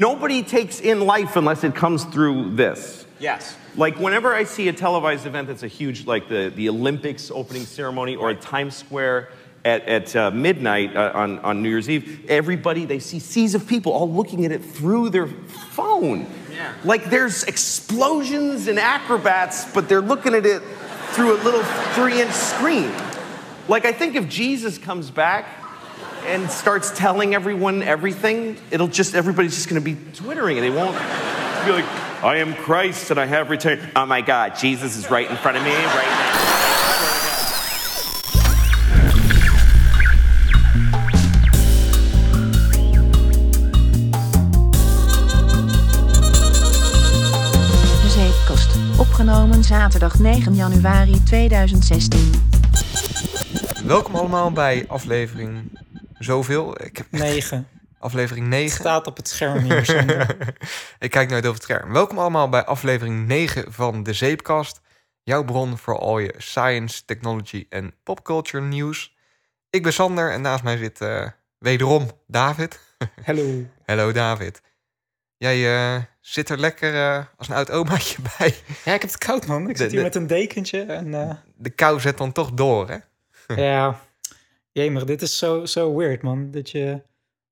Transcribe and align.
Nobody 0.00 0.42
takes 0.42 0.80
in 0.80 1.02
life 1.02 1.36
unless 1.36 1.62
it 1.62 1.74
comes 1.74 2.04
through 2.04 2.56
this. 2.56 3.04
Yes. 3.18 3.54
Like 3.76 3.98
whenever 3.98 4.34
I 4.34 4.44
see 4.44 4.66
a 4.68 4.72
televised 4.72 5.26
event 5.26 5.48
that's 5.48 5.62
a 5.62 5.68
huge, 5.68 6.06
like 6.06 6.26
the, 6.26 6.50
the 6.56 6.70
Olympics 6.70 7.30
opening 7.30 7.66
ceremony 7.66 8.16
or 8.16 8.30
at 8.30 8.40
Times 8.40 8.74
Square 8.74 9.28
at, 9.62 9.82
at 9.86 10.16
uh, 10.16 10.30
midnight 10.30 10.96
uh, 10.96 11.12
on, 11.14 11.38
on 11.40 11.62
New 11.62 11.68
Year's 11.68 11.90
Eve, 11.90 12.24
everybody, 12.30 12.86
they 12.86 12.98
see 12.98 13.18
seas 13.18 13.54
of 13.54 13.68
people 13.68 13.92
all 13.92 14.10
looking 14.10 14.46
at 14.46 14.52
it 14.52 14.64
through 14.64 15.10
their 15.10 15.26
phone. 15.26 16.26
Yeah. 16.50 16.72
Like 16.82 17.10
there's 17.10 17.44
explosions 17.44 18.68
and 18.68 18.78
acrobats, 18.78 19.70
but 19.70 19.86
they're 19.86 20.00
looking 20.00 20.34
at 20.34 20.46
it 20.46 20.62
through 21.10 21.34
a 21.34 21.40
little 21.44 21.62
three 21.92 22.22
inch 22.22 22.32
screen. 22.32 22.90
Like 23.68 23.84
I 23.84 23.92
think 23.92 24.14
if 24.14 24.30
Jesus 24.30 24.78
comes 24.78 25.10
back 25.10 25.59
and 26.26 26.50
starts 26.50 26.90
telling 26.90 27.34
everyone 27.34 27.82
everything, 27.82 28.56
it'll 28.70 28.88
just, 28.88 29.14
everybody's 29.14 29.54
just 29.54 29.68
gonna 29.68 29.80
be 29.80 29.96
twittering 30.14 30.58
and 30.58 30.64
they 30.64 30.70
won't 30.70 30.96
be 31.64 31.72
like, 31.72 31.84
I 32.22 32.36
am 32.36 32.54
Christ 32.54 33.10
and 33.10 33.18
I 33.18 33.26
have 33.26 33.50
returned. 33.50 33.80
Oh 33.96 34.06
my 34.06 34.20
God, 34.20 34.56
Jesus 34.56 34.96
is 34.96 35.10
right 35.10 35.28
in 35.30 35.36
front 35.36 35.56
of 35.56 35.64
me 35.64 35.74
right 35.74 36.06
now. 36.06 36.60
De 48.02 48.08
Zeepkast. 48.08 48.76
Opgenomen 48.98 49.64
zaterdag 49.64 50.18
9 50.18 50.54
januari 50.54 51.22
2016. 51.22 52.32
Welkom 53.84 54.14
allemaal 54.14 54.50
bij 54.50 54.84
aflevering 54.88 55.70
zoveel. 56.24 56.82
Ik 56.84 56.96
heb 56.96 57.06
Negen. 57.10 57.68
aflevering 57.98 58.46
9. 58.46 58.78
Staat 58.78 59.06
op 59.06 59.16
het 59.16 59.28
scherm 59.28 59.58
hier. 59.58 60.36
Ik 60.98 61.10
kijk 61.10 61.30
nooit 61.30 61.42
over 61.44 61.54
het 61.54 61.62
scherm. 61.62 61.92
Welkom 61.92 62.18
allemaal 62.18 62.48
bij 62.48 62.64
aflevering 62.64 63.26
9 63.26 63.72
van 63.72 64.02
de 64.02 64.12
Zeepkast. 64.12 64.80
Jouw 65.22 65.44
bron 65.44 65.78
voor 65.78 65.98
al 65.98 66.18
je 66.18 66.34
science, 66.38 67.04
technology 67.04 67.66
en 67.68 67.94
popculture 68.02 68.62
nieuws. 68.64 69.16
Ik 69.70 69.82
ben 69.82 69.92
Sander 69.92 70.32
en 70.32 70.40
naast 70.40 70.62
mij 70.62 70.76
zit 70.76 71.00
eh, 71.00 71.26
wederom 71.58 72.10
David. 72.26 72.80
Hallo. 73.26 73.64
Hallo 73.86 74.12
David. 74.12 74.60
Jij 75.36 75.74
eh, 75.94 76.02
zit 76.20 76.48
er 76.48 76.58
lekker 76.58 76.94
eh, 76.94 77.24
als 77.36 77.48
een 77.48 77.54
oud 77.54 77.70
omaatje 77.70 78.16
bij. 78.38 78.54
Ja, 78.84 78.94
ik 78.94 79.00
heb 79.00 79.10
het 79.10 79.18
koud, 79.18 79.46
man. 79.46 79.68
Ik 79.68 79.76
zit 79.76 79.90
De- 79.90 79.96
hier 79.96 79.96
de- 79.98 80.02
met 80.04 80.14
een 80.14 80.26
dekentje. 80.26 80.82
En 80.82 81.14
eh, 81.14 81.34
De 81.56 81.70
kou 81.70 82.00
zet 82.00 82.18
dan 82.18 82.32
toch 82.32 82.50
door, 82.52 82.88
hè? 82.88 82.96
ja, 83.54 84.00
jemig, 84.72 85.04
dit 85.04 85.22
is 85.22 85.38
zo, 85.38 85.64
zo 85.66 85.96
weird, 85.96 86.22
man. 86.22 86.50
Dat 86.50 86.70
je... 86.70 87.02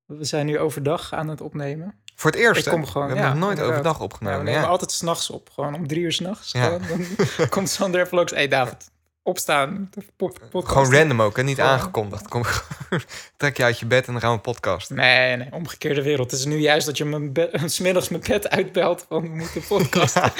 We 0.05 0.23
zijn 0.25 0.45
nu 0.45 0.59
overdag 0.59 1.13
aan 1.13 1.27
het 1.27 1.41
opnemen. 1.41 1.95
Voor 2.15 2.31
het 2.31 2.39
eerst, 2.39 2.65
Ik 2.65 2.71
kom 2.71 2.85
gewoon, 2.85 3.07
We 3.07 3.13
hebben 3.13 3.31
ja, 3.31 3.37
nog 3.37 3.43
nooit 3.47 3.57
inderdaad. 3.59 3.71
overdag 3.77 3.93
Ja, 3.93 3.97
we 3.99 4.03
opgenomen. 4.13 4.43
nemen 4.43 4.61
Ja, 4.61 4.67
altijd 4.67 4.91
s'nachts 4.91 5.29
op. 5.29 5.49
Gewoon 5.49 5.75
om 5.75 5.87
drie 5.87 6.01
uur 6.01 6.11
s'nachts. 6.11 6.51
Ja. 6.51 6.69
Dan 6.69 7.05
komt 7.49 7.69
Sander 7.69 8.01
even 8.01 8.15
langs. 8.15 8.31
Hé, 8.31 8.37
hey, 8.37 8.47
David, 8.47 8.91
opstaan. 9.23 9.89
Podcast. 10.15 10.67
Gewoon 10.67 10.93
random 10.93 11.21
ook, 11.21 11.37
hè? 11.37 11.43
Niet 11.43 11.55
Gewoon. 11.55 11.71
aangekondigd. 11.71 12.27
Kom, 12.27 12.43
trek 13.37 13.57
je 13.57 13.63
uit 13.63 13.79
je 13.79 13.85
bed 13.85 14.05
en 14.07 14.11
dan 14.11 14.21
gaan 14.21 14.33
we 14.35 14.39
podcasten. 14.39 14.95
Nee, 14.95 15.35
nee, 15.37 15.51
omgekeerde 15.51 16.01
wereld. 16.03 16.31
Het 16.31 16.39
is 16.39 16.45
nu 16.45 16.57
juist 16.57 16.85
dat 16.85 16.97
je 16.97 17.05
me 17.05 17.29
be- 17.29 17.51
's 17.67 17.79
middags 17.79 18.09
mijn 18.09 18.23
bed 18.27 18.49
uitbelt 18.49 19.05
van 19.09 19.21
we 19.21 19.29
moeten 19.29 19.61
podcasten. 19.67 20.31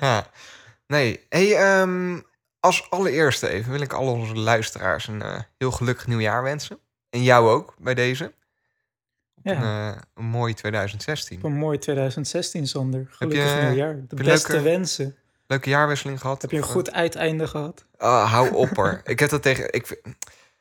Ja. 0.00 0.26
Nee, 0.86 1.26
hey, 1.28 1.56
ehm, 1.56 2.20
als 2.64 2.90
allereerste 2.90 3.48
even 3.48 3.72
wil 3.72 3.80
ik 3.80 3.92
al 3.92 4.06
onze 4.06 4.34
luisteraars 4.34 5.06
een 5.08 5.22
eh, 5.22 5.40
heel 5.58 5.70
gelukkig 5.70 6.06
nieuwjaar 6.06 6.42
wensen. 6.42 6.78
En 7.10 7.22
jou 7.22 7.48
ook 7.50 7.74
bij 7.78 7.94
deze. 7.94 8.32
Op 9.34 9.44
Ja. 9.44 9.52
een, 9.56 9.92
eh, 9.94 10.00
een 10.14 10.24
mooi 10.24 10.54
2016. 10.54 11.40
Een 11.42 11.52
mooi 11.56 11.78
2016, 11.78 12.66
Sander. 12.66 13.06
Gelukkig 13.10 13.54
je- 13.54 13.60
nieuwjaar. 13.66 13.94
De 14.08 14.16
beste 14.24 14.52
leuke- 14.52 14.64
wensen. 14.64 15.16
Leuke 15.46 15.68
jaarwisseling 15.70 16.20
gehad. 16.20 16.42
Heb 16.42 16.50
je 16.50 16.56
een 16.56 16.62
goed 16.62 16.92
uiteinde 16.92 17.46
gehad? 17.48 17.84
eh, 17.96 18.08
ah, 18.08 18.32
hou 18.32 18.54
op 18.54 18.76
hoor. 18.76 19.00
ik 19.04 19.18
heb 19.18 19.30
dat 19.30 19.42
tegen. 19.42 19.72
Ik, 19.72 19.86
vind- 19.86 20.00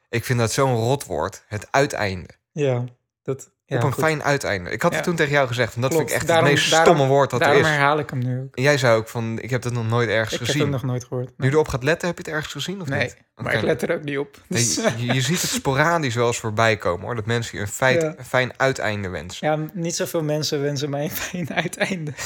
ik 0.10 0.24
vind 0.24 0.40
dat 0.40 0.52
zo'n 0.52 0.76
rotwoord. 0.76 1.44
Het 1.48 1.68
uiteinde. 1.72 2.30
Ja, 2.52 2.84
dat... 3.22 3.52
Ja, 3.74 3.80
op 3.80 3.84
een 3.86 3.94
goed. 3.94 4.04
fijn 4.04 4.24
uiteinde. 4.24 4.70
Ik 4.70 4.82
had 4.82 4.92
Ja. 4.92 4.98
het 4.98 5.06
toen 5.06 5.16
tegen 5.16 5.34
jou 5.34 5.48
gezegd. 5.48 5.72
Dat 5.74 5.80
Klopt. 5.80 5.96
vind 5.96 6.10
ik 6.10 6.16
echt 6.16 6.28
Daarom- 6.28 6.46
het 6.46 6.54
meest 6.56 6.70
daarom- 6.72 6.96
stomme 6.96 7.12
woord 7.14 7.30
dat 7.30 7.40
er 7.40 7.46
Daarom 7.46 7.64
is. 7.66 7.70
herhaal 7.70 8.00
ik 8.00 8.10
hem 8.10 8.20
nu 8.20 8.40
ook. 8.42 8.56
En 8.56 8.64
jij 8.64 8.78
zei 8.78 8.96
ook 8.98 9.08
van, 9.08 9.40
ik 9.42 9.50
heb 9.50 9.62
dat 9.62 9.74
nog 9.74 9.88
nooit 9.90 10.10
ergens 10.10 10.32
Ik 10.34 10.38
heb 10.40 10.48
gezien. 10.48 10.62
hem 10.62 10.72
nog 10.72 10.84
nooit 10.84 11.04
gehoord. 11.04 11.28
Nu 11.28 11.34
Nee, 11.38 11.48
je 11.50 11.54
erop 11.56 11.68
gaat 11.68 11.84
letten, 11.84 12.08
heb 12.08 12.18
je 12.18 12.24
het 12.24 12.34
ergens 12.34 12.54
gezien 12.54 12.82
of 12.82 12.88
nee 12.88 13.00
niet? 13.02 13.18
maar 13.36 13.46
Oké. 13.46 13.56
ik 13.58 13.62
let 13.64 13.82
er 13.82 13.96
ook 13.96 14.04
niet 14.04 14.18
op. 14.18 14.38
Nee, 14.48 14.62
Dus, 14.62 14.76
je, 14.98 15.14
je 15.14 15.22
ziet 15.22 15.42
het 15.42 15.50
sporadisch 15.50 16.16
wel 16.16 16.28
eens 16.28 16.40
voorbij 16.40 16.78
komen 16.78 17.06
hoor. 17.06 17.16
Dat 17.16 17.26
mensen 17.26 17.58
je 17.58 17.64
een, 17.64 17.70
feit, 17.70 18.02
Ja. 18.02 18.14
een 18.18 18.26
fijn 18.26 18.52
uiteinde 18.58 19.10
wensen. 19.10 19.48
ja, 19.48 19.58
niet 19.74 19.96
zoveel 19.96 20.24
mensen 20.24 20.62
wensen 20.62 20.90
mij 20.90 21.04
een 21.04 21.12
fijn 21.12 21.54
uiteinde. 21.54 22.12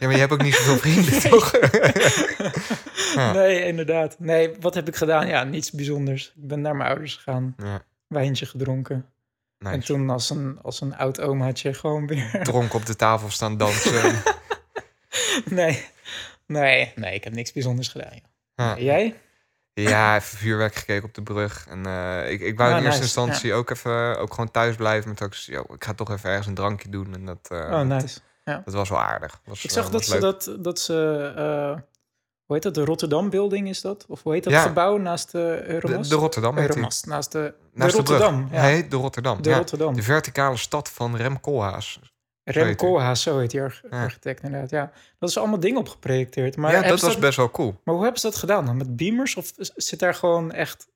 Ja, 0.00 0.06
maar 0.06 0.12
je 0.12 0.18
hebt 0.18 0.32
ook 0.32 0.42
niet 0.42 0.54
zoveel 0.54 0.76
vrienden, 0.76 1.20
toch? 1.30 1.52
Ja. 3.14 3.32
Nee, 3.32 3.64
inderdaad. 3.64 4.16
Nee, 4.18 4.50
wat 4.60 4.74
heb 4.74 4.88
ik 4.88 4.96
gedaan? 4.96 5.26
Ja, 5.26 5.44
niets 5.44 5.70
bijzonders. 5.70 6.26
Ik 6.36 6.48
ben 6.48 6.60
naar 6.60 6.76
mijn 6.76 6.88
ouders 6.88 7.14
gegaan, 7.16 7.54
Ja, 7.56 7.82
wijntje 8.06 8.46
gedronken. 8.46 9.04
En 9.58 9.80
toen 9.80 10.10
als 10.10 10.30
een, 10.30 10.58
als 10.62 10.80
een 10.80 10.96
oud 10.96 11.20
omaatje 11.20 11.74
gewoon 11.74 12.06
weer... 12.06 12.40
Dronken 12.42 12.78
op 12.78 12.86
de 12.86 12.96
tafel 12.96 13.30
staan 13.30 13.56
dansen. 13.56 14.22
Nee, 15.44 15.84
nee, 16.46 16.92
nee, 16.96 17.14
ik 17.14 17.24
heb 17.24 17.32
niks 17.32 17.52
bijzonders 17.52 17.88
gedaan. 17.88 18.12
Ja. 18.54 18.74
Ja. 18.74 18.76
Jij? 18.78 19.20
Ja, 19.74 20.16
even 20.16 20.38
vuurwerk 20.38 20.74
gekeken 20.74 21.08
op 21.08 21.14
de 21.14 21.22
brug. 21.22 21.66
En 21.68 21.86
eh, 21.86 22.30
ik, 22.30 22.40
ik 22.40 22.56
wou 22.58 22.70
Ja, 22.70 22.76
in 22.76 22.84
eerste 22.84 23.00
nice, 23.00 23.20
instantie 23.20 23.54
ook 23.54 23.70
even 23.70 24.18
ook 24.18 24.30
gewoon 24.30 24.50
thuis 24.50 24.76
blijven. 24.76 25.08
Met 25.08 25.22
ook, 25.22 25.34
yo, 25.34 25.64
ik 25.74 25.84
ga 25.84 25.94
toch 25.94 26.10
even 26.10 26.28
ergens 26.30 26.46
een 26.46 26.54
drankje 26.54 26.88
doen. 26.88 27.14
En 27.14 27.24
dat, 27.24 27.48
eh, 27.50 27.58
Oh, 27.58 27.80
nice. 27.80 28.18
dat 28.44 28.74
was 28.74 28.88
wel 28.88 29.00
aardig. 29.00 29.40
Was, 29.44 29.58
Ik 29.64 29.70
eh, 29.70 29.76
zag 29.76 29.84
dat 29.84 29.92
was 29.92 30.04
ze 30.06 30.12
leuk. 30.12 30.20
dat, 30.20 30.56
dat 30.60 30.80
ze, 30.80 31.32
eh, 31.36 31.80
hoe 32.48 32.56
heet 32.56 32.62
dat, 32.62 32.74
de 32.74 32.84
Rotterdam 32.84 33.30
Building 33.30 33.68
is 33.68 33.80
dat? 33.80 34.04
Of 34.08 34.22
hoe 34.22 34.32
heet 34.32 34.44
dat 34.44 34.52
Ja. 34.52 34.62
gebouw 34.62 34.96
naast 34.96 35.32
de 35.32 35.38
De, 35.38 35.72
Euromast? 35.72 36.10
de 36.10 36.16
Rotterdam 36.16 36.56
heet. 36.56 36.68
Euromast, 36.68 37.06
naast 37.06 37.32
de, 37.32 37.54
Naast 37.72 37.96
de 37.96 38.02
de. 38.02 38.08
Rotterdam. 38.10 38.48
ja. 38.52 38.58
Hij 38.60 38.72
heet 38.74 38.90
de 38.90 38.96
Rotterdam. 38.96 39.42
de 39.42 39.48
ja. 39.50 39.56
Rotterdam. 39.56 39.94
De 39.94 40.02
verticale 40.02 40.56
stad 40.56 40.88
van 40.90 41.16
Rem 41.16 41.40
Koolhaas. 41.40 42.00
Rem 42.44 42.76
Koolhaas, 42.76 43.22
zo 43.22 43.38
heet 43.38 43.50
die 43.50 43.60
Ja. 43.60 43.70
architect 43.90 44.42
inderdaad. 44.42 44.70
Ja, 44.70 44.92
dat 45.18 45.28
is 45.28 45.38
allemaal 45.38 45.60
dingen 45.60 45.78
op 45.80 45.88
geprojecteerd. 45.88 46.56
Maar, 46.56 46.72
ja, 46.72 46.82
dat 46.82 47.00
was 47.00 47.18
best 47.18 47.36
wel 47.36 47.50
cool. 47.50 47.80
maar 47.84 47.94
hoe 47.94 48.02
hebben 48.02 48.20
ze 48.20 48.26
dat 48.26 48.36
gedaan 48.38 48.66
dan? 48.66 48.76
Met 48.76 48.96
beamers? 48.96 49.36
Of 49.36 49.52
zit 49.56 49.98
daar 49.98 50.14
gewoon 50.14 50.52
echt 50.52 50.88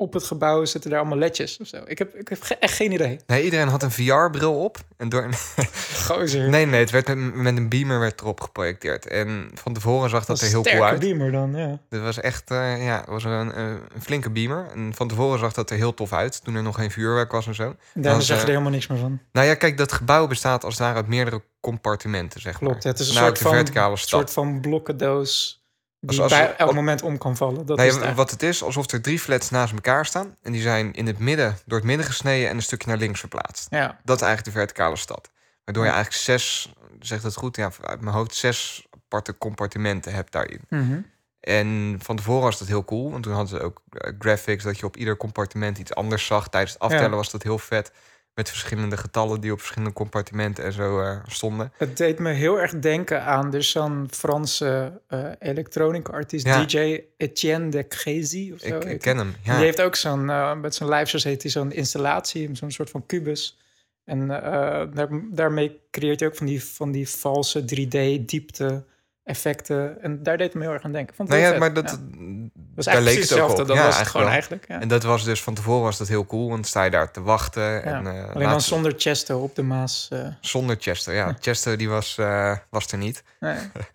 op 0.00 0.12
het 0.12 0.24
gebouw, 0.24 0.64
zitten 0.64 0.90
daar 0.90 0.98
allemaal 0.98 1.18
ledjes 1.18 1.58
of 1.60 1.66
zo? 1.66 1.76
Ik 1.86 1.98
heb, 1.98 2.14
ik 2.14 2.28
heb 2.28 2.42
ge- 2.42 2.56
echt 2.56 2.74
geen 2.74 2.92
idee. 2.92 3.18
Nee, 3.26 3.44
iedereen 3.44 3.68
had 3.68 3.82
een 3.82 3.90
VR-bril 3.90 4.64
op. 4.64 4.78
En 4.96 5.08
door, 5.08 5.28
Gozer. 6.06 6.48
Nee, 6.48 6.66
nee, 6.66 6.80
het 6.80 6.90
werd 6.90 7.06
met, 7.08 7.34
met 7.34 7.56
een 7.56 7.68
beamer 7.68 7.98
werd 8.00 8.20
erop 8.20 8.40
geprojecteerd. 8.40 9.06
En 9.06 9.50
van 9.54 9.72
tevoren 9.74 10.10
zag 10.10 10.24
dat 10.24 10.40
er 10.40 10.46
heel 10.46 10.62
cool 10.62 10.64
sterke 10.74 10.84
uit. 10.90 11.00
beamer 11.00 11.32
dan, 11.32 11.54
ja. 11.56 11.78
Het 11.90 12.00
was 12.00 12.20
echt 12.20 12.50
eh, 12.50 12.84
ja, 12.84 13.04
was 13.08 13.24
een, 13.24 13.30
een, 13.30 13.58
een 13.94 14.02
flinke 14.02 14.30
beamer. 14.30 14.66
En 14.74 14.92
van 14.94 15.08
tevoren 15.08 15.38
zag 15.38 15.52
dat 15.52 15.70
er 15.70 15.76
heel 15.76 15.94
tof 15.94 16.12
uit. 16.12 16.44
Toen 16.44 16.54
er 16.54 16.62
nog 16.62 16.74
geen 16.76 16.90
vuurwerk 16.90 17.32
was 17.32 17.46
en 17.46 17.54
zo. 17.54 17.74
Daar 17.94 18.14
was, 18.14 18.26
zeg 18.26 18.36
je 18.36 18.42
eh, 18.42 18.48
er 18.48 18.52
helemaal 18.52 18.72
niks 18.72 18.86
meer 18.86 18.98
van. 18.98 19.20
Nou 19.32 19.46
ja, 19.46 19.54
kijk, 19.54 19.76
dat 19.78 19.92
gebouw 19.92 20.26
bestaat 20.26 20.64
als 20.64 20.74
het 20.74 20.82
ware 20.82 20.96
uit 20.96 21.06
meerdere 21.08 21.42
compartimenten, 21.60 22.40
zeg 22.40 22.60
maar. 22.60 22.70
Klopt, 22.70 22.84
het 22.84 22.98
is 22.98 23.08
een 23.08 23.14
Nou, 23.14 23.26
soort 23.36 23.38
van, 23.74 23.96
soort 23.96 24.30
van 24.32 24.60
blokkendoos 24.60 25.57
die 26.00 26.08
Als- 26.08 26.18
als- 26.20 26.32
bij 26.32 26.56
elk 26.56 26.74
moment 26.74 27.02
om 27.02 27.18
kan 27.18 27.36
vallen. 27.36 27.66
Dat 27.66 27.76
Nee, 27.76 27.88
is 27.88 27.96
het 27.96 28.14
wat 28.14 28.30
het 28.30 28.42
is, 28.42 28.62
alsof 28.62 28.90
er 28.90 29.02
drie 29.02 29.18
flats 29.20 29.50
naast 29.50 29.72
elkaar 29.72 30.06
staan. 30.06 30.36
En 30.42 30.52
die 30.52 30.60
zijn 30.62 30.92
in 30.92 31.06
het 31.06 31.18
midden, 31.18 31.58
door 31.66 31.78
het 31.78 31.86
midden 31.86 32.06
gesneden 32.06 32.48
en 32.48 32.56
een 32.56 32.62
stukje 32.62 32.88
naar 32.88 32.98
links 32.98 33.20
verplaatst. 33.20 33.66
Ja, 33.70 34.00
Dat 34.04 34.16
is 34.16 34.22
eigenlijk 34.26 34.54
de 34.54 34.60
verticale 34.60 34.96
stad. 34.96 35.30
Waardoor 35.64 35.84
je 35.84 35.90
eigenlijk 35.90 36.22
zes, 36.22 36.72
zegt 37.00 37.22
dat 37.22 37.34
goed, 37.36 37.56
ja, 37.56 37.70
uit 37.84 38.00
mijn 38.00 38.14
hoofd 38.16 38.34
zes 38.34 38.86
aparte 39.04 39.38
compartimenten 39.38 40.12
hebt 40.14 40.32
daarin. 40.32 40.60
Mhm. 40.68 41.00
En 41.40 41.98
van 42.02 42.16
tevoren 42.16 42.42
was 42.42 42.58
dat 42.58 42.68
heel 42.68 42.84
cool. 42.84 43.10
Want 43.10 43.22
toen 43.22 43.32
hadden 43.32 43.58
ze 43.58 43.64
ook 43.64 43.82
eh, 43.90 44.12
graphics 44.18 44.64
dat 44.64 44.78
je 44.78 44.86
op 44.86 44.96
ieder 44.96 45.16
compartiment 45.16 45.78
iets 45.78 45.94
anders 45.94 46.26
zag. 46.26 46.48
Tijdens 46.48 46.72
het 46.72 46.82
aftellen 46.82 47.10
Ja. 47.10 47.16
was 47.16 47.30
dat 47.30 47.42
heel 47.42 47.58
vet. 47.58 47.92
Met 48.38 48.48
verschillende 48.48 48.96
getallen 48.96 49.40
die 49.40 49.52
op 49.52 49.58
verschillende 49.58 49.94
compartimenten 49.94 50.64
en 50.64 50.72
zo 50.72 51.00
eh, 51.00 51.16
stonden. 51.26 51.72
Het 51.76 51.96
deed 51.96 52.18
me 52.18 52.32
heel 52.32 52.60
erg 52.60 52.78
denken 52.78 53.24
aan 53.24 53.50
dus 53.50 53.70
zo'n 53.70 54.08
Franse 54.10 55.00
elektronica 55.38 56.12
artiest, 56.12 56.46
Ja. 56.46 56.64
DJ 56.64 57.00
Etienne 57.16 57.68
de 57.68 57.88
Crézy 57.88 58.50
of 58.54 58.60
zo. 58.60 58.78
Ik, 58.78 59.00
ken 59.00 59.16
hem. 59.16 59.34
Ja. 59.42 59.56
Die 59.56 59.64
heeft 59.64 59.80
ook 59.80 59.96
zo'n, 59.96 60.30
eh, 60.30 60.54
met 60.54 60.74
zijn 60.74 60.88
lijfjes 60.88 61.24
heet 61.24 61.42
hij 61.42 61.50
zo'n 61.50 61.72
installatie, 61.72 62.50
zo'n 62.52 62.70
soort 62.70 62.90
van 62.90 63.06
kubus. 63.06 63.58
En 64.04 64.28
daar, 64.28 65.08
daarmee 65.30 65.80
creëert 65.90 66.20
hij 66.20 66.28
ook 66.28 66.36
van 66.36 66.46
die, 66.46 66.64
van 66.64 66.90
die 66.90 67.08
valse 67.08 67.64
3D-diepte 67.64 68.84
effecten. 69.24 70.02
En 70.02 70.22
daar 70.22 70.36
deed 70.36 70.46
het 70.46 70.56
me 70.56 70.62
heel 70.62 70.72
erg 70.72 70.82
aan 70.82 70.92
denken. 70.92 71.14
Vond 71.14 71.28
nou 71.28 71.40
heel 71.40 71.52
ja, 71.52 71.58
vet. 71.58 71.74
maar 71.74 71.84
dat, 71.84 71.98
Ja. 72.00 72.57
Daar 72.84 72.94
leek 73.02 73.06
eigenlijk 73.06 73.42
ook 73.42 73.48
hetzelfde. 73.48 73.62
op. 73.62 73.68
Dat 73.68 73.76
Ja, 73.76 73.84
was 73.84 73.98
het 73.98 74.08
gewoon 74.08 74.28
eigenlijk. 74.28 74.64
Ja. 74.68 74.80
En 74.80 74.88
dat 74.88 75.02
was 75.02 75.24
dus 75.24 75.42
van 75.42 75.54
tevoren 75.54 75.82
was 75.82 75.98
dat 75.98 76.08
heel 76.08 76.26
cool. 76.26 76.48
Want 76.48 76.66
sta 76.66 76.82
je 76.84 76.90
daar 76.90 77.10
te 77.10 77.22
wachten. 77.22 77.62
Ja. 77.62 77.80
En, 77.80 78.06
eh, 78.06 78.34
Alleen 78.34 78.48
dan 78.48 78.60
zonder 78.60 78.94
Chesto 78.96 79.38
op 79.42 79.54
de 79.54 79.62
Maas. 79.62 80.08
eh, 80.12 80.26
zonder 80.40 80.76
Chester. 80.80 81.14
Ja, 81.14 81.36
Chester 81.40 81.76
die 81.78 81.88
was, 81.88 82.18
eh, 82.18 82.56
was 82.70 82.86
er 82.92 82.98
niet. 82.98 83.22
nee. 83.40 83.56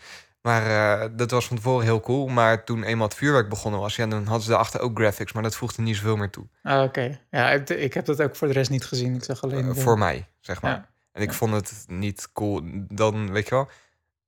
Maar 0.41 1.15
dat 1.15 1.31
was 1.31 1.47
van 1.47 1.55
tevoren 1.55 1.85
heel 1.85 1.99
cool. 1.99 2.27
Maar 2.27 2.63
toen 2.63 2.83
eenmaal 2.83 3.07
het 3.07 3.15
vuurwerk 3.17 3.49
begonnen 3.49 3.79
was, 3.79 3.95
ja, 3.95 4.07
dan 4.07 4.23
hadden 4.23 4.41
ze 4.43 4.49
daarachter 4.49 4.79
ook 4.79 4.97
graphics. 4.97 5.31
Maar 5.31 5.43
dat 5.43 5.55
voegde 5.55 5.81
niet 5.81 5.95
zoveel 5.95 6.15
meer 6.15 6.29
toe. 6.29 6.45
Ah, 6.63 6.83
Oké, 6.83 7.19
ja, 7.31 7.49
ik, 7.51 7.69
ik 7.69 7.93
heb 7.93 8.05
dat 8.05 8.21
ook 8.21 8.35
voor 8.35 8.47
de 8.47 8.53
rest 8.53 8.69
niet 8.69 8.85
gezien. 8.85 9.15
Ik 9.15 9.23
zag 9.23 9.43
alleen. 9.43 9.75
Voor 9.75 9.97
mij, 9.97 10.25
zeg 10.39 10.61
maar. 10.61 10.89
En 11.11 11.21
ik 11.21 11.33
vond 11.33 11.53
het 11.53 11.85
niet 11.87 12.29
cool. 12.33 12.61
Dan, 12.73 13.31
weet 13.31 13.47
je 13.47 13.55
wel, 13.55 13.69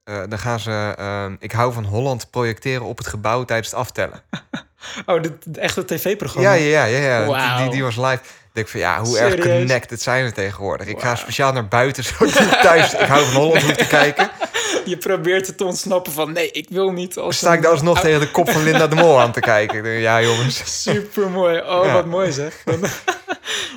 eh, 0.06 0.22
dan 0.30 0.40
gaan 0.40 0.60
ze... 0.60 0.94
ehm, 0.98 1.36
ik 1.40 1.52
hou 1.52 1.74
van 1.74 1.86
Holland 1.86 2.30
projecteren 2.30 2.86
op 2.86 2.98
het 2.98 3.07
gebouw 3.07 3.44
tijdens 3.44 3.69
het 3.69 3.80
aftellen. 3.80 4.22
Oh, 5.06 5.22
dit, 5.22 5.31
dit 5.46 5.57
echte 5.57 5.86
tv-programma. 5.86 6.54
Ja, 6.54 6.84
ja, 6.84 6.84
ja. 6.84 7.24
ja. 7.24 7.57
Die, 7.62 7.69
die 7.69 7.84
was 7.84 7.96
live. 7.96 8.19
Ik 8.24 8.52
denk 8.54 8.68
van, 8.68 8.80
ja, 8.80 9.00
hoe 9.00 9.19
erg 9.19 9.34
Serieus? 9.34 9.57
connected 9.57 10.02
zijn 10.02 10.25
we 10.25 10.31
tegenwoordig? 10.31 10.88
Ik 10.88 11.00
ga 11.00 11.16
speciaal 11.16 11.54
naar 11.54 11.68
buiten, 11.68 12.04
zodat 12.18 12.62
thuis... 12.62 12.94
Ik 12.94 13.07
hou 13.07 13.25
van 13.25 13.42
Holland 13.42 13.62
hoef 13.62 13.75
te 13.75 13.88
kijken. 13.88 14.30
Je 14.92 14.98
probeert 14.98 15.48
het 15.48 15.58
te 15.58 15.64
ontsnappen 15.64 16.12
van... 16.12 16.32
Nee, 16.34 16.52
ik 16.52 16.70
wil 16.70 16.92
niet 16.92 17.18
als 17.18 17.38
sta 17.38 17.54
ik 17.54 17.62
daar 17.62 17.72
alsnog 17.72 18.00
tegen 18.00 18.20
de 18.20 18.32
kop 18.32 18.50
van 18.50 18.64
Linda 18.64 18.88
de 18.88 18.96
Mol 18.96 19.20
aan 19.20 19.32
te 19.32 19.40
kijken. 19.40 19.78
Ik 19.78 19.84
denk, 19.84 20.02
ja, 20.02 20.22
jongens. 20.22 20.62
Super 20.82 21.30
mooi. 21.30 21.60
Oh, 21.60 21.86
Ja. 21.86 21.94
wat 21.94 22.06
mooi 22.06 22.32
zeg. 22.32 22.64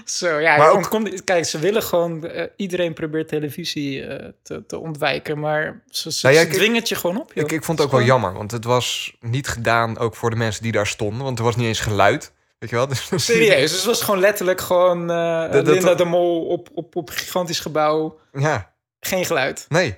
Zo, 0.05 0.39
ja. 0.39 0.57
Maar 0.57 0.69
ook- 0.71 0.77
ontkomt- 0.77 1.25
kijk, 1.25 1.45
ze 1.45 1.59
willen 1.59 1.83
gewoon... 1.83 2.25
eh, 2.27 2.45
iedereen 2.57 2.93
probeert 2.95 3.29
televisie 3.29 4.05
eh, 4.07 4.29
te, 4.43 4.67
te 4.67 4.79
ontwijken. 4.79 5.39
Maar 5.39 5.83
ze, 5.91 6.13
ze, 6.13 6.19
Nou 6.27 6.37
ja, 6.39 6.43
ze 6.43 6.49
ik- 6.49 6.53
dwingen 6.55 6.77
het 6.77 6.89
je 6.89 6.95
gewoon 6.95 7.21
op. 7.21 7.31
joh. 7.35 7.45
Ik, 7.45 7.53
ik 7.53 7.65
vond 7.65 7.79
het 7.79 7.87
ook 7.87 7.93
wel 7.93 8.03
jammer, 8.07 8.33
want 8.33 8.51
het 8.51 8.65
was 8.65 9.17
niet 9.21 9.49
gedaan 9.49 9.99
ook 9.99 10.17
voor 10.17 10.31
de 10.31 10.37
mensen 10.37 10.63
die 10.63 10.73
daar 10.73 10.87
stonden. 10.87 11.23
Want 11.25 11.39
er 11.39 11.45
was 11.45 11.57
niet 11.57 11.67
eens 11.67 11.81
geluid, 11.81 12.33
weet 12.59 12.71
je 12.71 12.77
wel? 12.77 12.87
Dus, 12.89 13.09
Serieus, 13.15 13.61
dus 13.61 13.73
het 13.73 13.85
was 13.85 14.03
gewoon 14.03 14.21
letterlijk 14.21 14.61
gewoon 14.61 15.07
Dat- 15.07 15.53
dat- 15.53 15.67
Linda 15.67 15.95
de 15.95 16.05
Mol 16.05 16.47
op, 16.47 16.69
op, 16.75 16.97
op 16.97 17.11
gigantisch 17.11 17.61
gebouw. 17.61 18.19
Ja, 18.33 18.73
Geen 19.01 19.25
geluid. 19.25 19.67
nee. 19.69 19.97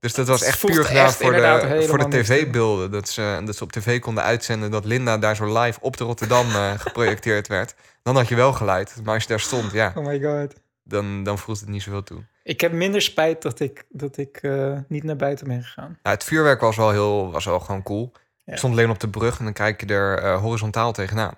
Dus 0.00 0.14
dat 0.14 0.26
was 0.26 0.42
echt 0.42 0.66
puur 0.66 0.84
gedaan 0.84 1.06
echt 1.06 1.16
voor 1.16 1.32
de, 1.32 1.84
voor 1.88 1.98
de 1.98 2.08
tv-beelden. 2.08 2.90
Dat 2.90 3.08
ze, 3.08 3.42
dat 3.44 3.56
ze 3.56 3.64
op 3.64 3.72
tv 3.72 4.00
konden 4.00 4.24
uitzenden 4.24 4.70
dat 4.70 4.84
Linda 4.84 5.18
daar 5.18 5.36
zo 5.36 5.60
live 5.60 5.78
op 5.82 5.96
de 5.96 6.04
Rotterdam 6.04 6.46
eh, 6.50 6.72
geprojecteerd 6.78 7.46
werd. 7.48 7.74
Dan 8.02 8.16
had 8.16 8.28
je 8.28 8.34
wel 8.34 8.52
geluid. 8.52 8.94
Maar 9.04 9.14
als 9.14 9.22
je 9.22 9.28
daar 9.28 9.40
stond, 9.40 9.72
ja, 9.72 9.92
Oh 9.94 10.06
my 10.06 10.20
god. 10.22 10.54
dan, 10.82 11.22
dan 11.22 11.38
voelt 11.38 11.60
het 11.60 11.68
niet 11.68 11.82
zoveel 11.82 12.02
toe. 12.02 12.22
Ik 12.42 12.60
heb 12.60 12.72
minder 12.72 13.02
spijt 13.02 13.42
dat 13.42 13.60
ik, 13.60 13.84
dat 13.88 14.16
ik 14.16 14.38
eh, 14.42 14.78
niet 14.88 15.04
naar 15.04 15.16
buiten 15.16 15.46
ben 15.48 15.62
gegaan. 15.62 15.98
Nou, 16.02 16.14
het 16.16 16.24
vuurwerk 16.24 16.60
was 16.60 16.76
wel, 16.76 16.90
heel, 16.90 17.30
was 17.32 17.44
wel 17.44 17.60
gewoon 17.60 17.82
cool. 17.82 18.12
Ja. 18.44 18.52
Ik 18.52 18.58
stond 18.58 18.72
alleen 18.72 18.90
op 18.90 19.00
de 19.00 19.08
brug 19.08 19.38
en 19.38 19.44
dan 19.44 19.52
kijk 19.52 19.80
je 19.80 19.86
er 19.94 20.18
eh, 20.18 20.40
horizontaal 20.40 20.92
tegenaan. 20.92 21.34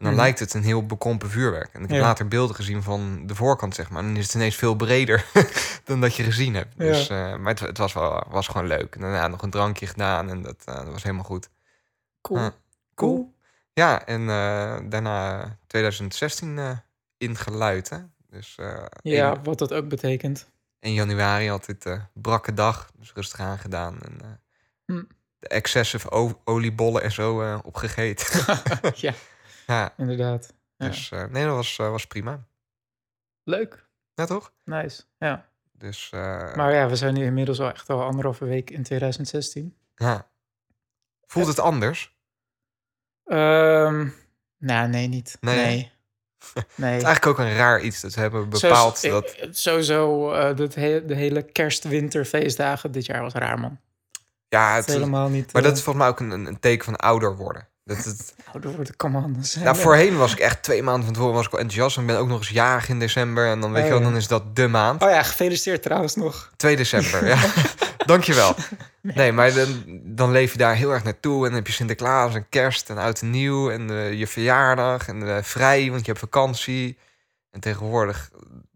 En 0.00 0.06
dan 0.06 0.14
Mhm. 0.14 0.22
lijkt 0.24 0.38
het 0.38 0.54
een 0.54 0.62
heel 0.62 0.86
bekrompen 0.86 1.30
vuurwerk. 1.30 1.68
En 1.72 1.82
ik 1.82 1.88
heb 1.88 1.98
Ja. 1.98 2.04
later 2.04 2.28
beelden 2.28 2.56
gezien 2.56 2.82
van 2.82 3.26
de 3.26 3.34
voorkant, 3.34 3.74
zeg 3.74 3.90
maar. 3.90 4.02
En 4.02 4.06
dan 4.08 4.16
is 4.16 4.24
het 4.26 4.34
ineens 4.34 4.56
veel 4.56 4.74
breder 4.74 5.24
dan 5.84 6.00
dat 6.00 6.14
je 6.16 6.22
gezien 6.22 6.54
hebt. 6.54 6.74
Ja. 6.78 6.84
Dus, 6.84 7.08
eh, 7.08 7.36
maar 7.36 7.52
het, 7.52 7.60
het 7.60 7.78
was, 7.78 7.92
wel, 7.92 8.24
was 8.28 8.48
gewoon 8.48 8.66
leuk. 8.66 8.94
En 8.94 9.00
daarna 9.00 9.28
nog 9.28 9.42
een 9.42 9.50
drankje 9.50 9.86
gedaan 9.86 10.28
en 10.30 10.42
dat, 10.42 10.56
eh, 10.64 10.74
dat 10.74 10.88
was 10.88 11.02
helemaal 11.02 11.24
goed. 11.24 11.48
Cool. 12.20 12.40
Ja. 12.40 12.52
Cool. 12.94 13.34
Ja, 13.72 14.06
en 14.06 14.20
eh, 14.20 14.76
daarna 14.84 15.48
2016 15.66 16.58
eh 16.58 16.70
ingeluid, 17.18 17.88
hè. 17.88 17.98
Dus 18.30 18.54
Ja, 19.02 19.32
1, 19.32 19.42
wat 19.44 19.58
dat 19.58 19.72
ook 19.72 19.88
betekent. 19.88 20.48
1 20.80 20.94
januari 20.94 21.50
altijd 21.50 21.86
eh 21.86 22.00
brakke 22.12 22.54
dag. 22.54 22.90
Dus 22.98 23.12
rustig 23.14 23.40
aangedaan. 23.40 23.98
En, 24.02 24.40
Hm. 24.86 25.02
De 25.38 25.48
excessive 25.48 26.34
oliebollen 26.44 27.02
en 27.02 27.12
zo 27.12 27.58
opgegeten. 27.64 28.26
ja, 28.94 29.12
ja, 29.70 29.94
inderdaad. 29.96 30.52
Ja. 30.76 30.86
dus 30.86 31.10
eh, 31.10 31.24
nee, 31.24 31.44
dat 31.46 31.54
was, 31.54 31.78
eh, 31.78 31.90
was 31.90 32.06
prima. 32.06 32.44
Leuk. 33.44 33.88
Ja, 34.14 34.26
toch? 34.26 34.52
Nice. 34.64 35.02
Ja. 35.18 35.48
Dus 35.72 36.10
eh, 36.12 36.54
Maar 36.54 36.72
ja, 36.74 36.88
we 36.88 36.96
zijn 36.96 37.14
nu 37.14 37.24
inmiddels 37.24 37.60
al 37.60 37.68
echt 37.70 37.90
al 37.90 38.02
anderhalve 38.02 38.44
week 38.44 38.70
in 38.70 38.82
2016. 38.82 39.76
ja. 39.94 40.28
Voelt 41.26 41.46
het 41.46 41.58
anders? 41.58 42.16
Ehm 43.24 44.08
nou, 44.58 44.88
nee, 44.88 45.06
niet. 45.06 45.36
Nee, 45.40 45.56
Nee. 45.64 45.82
Het 46.54 46.66
is 46.76 46.82
eigenlijk 46.82 47.26
ook 47.26 47.38
een 47.38 47.54
raar 47.54 47.80
iets. 47.80 48.00
Dat 48.00 48.14
we 48.14 48.20
hebben 48.20 48.48
bepaald 48.48 49.02
ik- 49.02 49.10
dat... 49.10 49.36
Sowieso, 49.50 50.30
dat 50.54 50.74
he- 50.74 51.04
de 51.04 51.14
hele 51.14 51.42
kerst-winterfeestdagen 51.42 52.92
dit 52.92 53.06
jaar 53.06 53.20
was 53.22 53.32
raar, 53.32 53.60
man. 53.60 53.78
Ja, 54.48 54.74
Het 54.74 54.86
helemaal 54.86 55.28
niet... 55.28 55.52
maar 55.52 55.62
dat 55.62 55.76
is 55.76 55.82
volgens 55.82 56.04
mij 56.04 56.12
ook 56.14 56.20
een, 56.20 56.30
een- 56.30 56.46
een 56.46 56.60
teken 56.60 56.84
van 56.84 56.96
ouder 56.96 57.36
worden. 57.36 57.68
Dat 57.84 58.04
het, 58.04 58.34
ouder 58.52 58.72
worden, 58.76 58.96
come 58.96 59.18
on. 59.18 59.42
nou, 59.62 59.76
voorheen 59.76 60.16
was 60.16 60.32
ik 60.32 60.38
echt 60.38 60.62
twee 60.62 60.82
maanden 60.82 61.04
van 61.04 61.12
tevoren 61.12 61.34
was 61.34 61.44
ik 61.44 61.50
wel 61.50 61.60
enthousiast. 61.60 61.96
En 61.96 62.02
ik 62.02 62.08
ben 62.08 62.18
ook 62.18 62.28
nog 62.28 62.38
eens 62.38 62.48
jarig 62.48 62.88
in 62.88 62.98
december. 62.98 63.46
En 63.50 63.60
dan 63.60 63.72
weet 63.72 63.82
Oh, 63.82 63.88
je 63.88 63.94
wel, 63.94 64.02
dan 64.02 64.16
is 64.16 64.26
dat 64.26 64.56
de 64.56 64.68
maand. 64.68 65.02
Oh 65.02 65.10
ja, 65.10 65.22
gefeliciteerd 65.22 65.82
trouwens 65.82 66.14
nog. 66.14 66.52
2 66.56 66.76
december, 66.76 67.26
ja. 67.26 67.38
Dankjewel. 68.06 68.54
Nee, 69.02 69.32
maar 69.32 69.54
dan, 69.54 69.84
dan 70.04 70.30
leef 70.30 70.52
je 70.52 70.58
daar 70.58 70.74
heel 70.74 70.90
erg 70.90 71.04
naartoe. 71.04 71.36
En 71.36 71.44
dan 71.44 71.54
heb 71.54 71.66
je 71.66 71.72
Sinterklaas 71.72 72.34
en 72.34 72.48
kerst 72.48 72.90
en 72.90 72.98
oud 72.98 73.20
en 73.20 73.30
nieuw. 73.30 73.70
En 73.70 73.88
je 74.16 74.26
verjaardag 74.26 75.08
en 75.08 75.44
vrij, 75.44 75.88
want 75.90 76.00
je 76.00 76.06
hebt 76.06 76.18
vakantie. 76.18 76.98
En 77.50 77.60
tegenwoordig, 77.60 78.30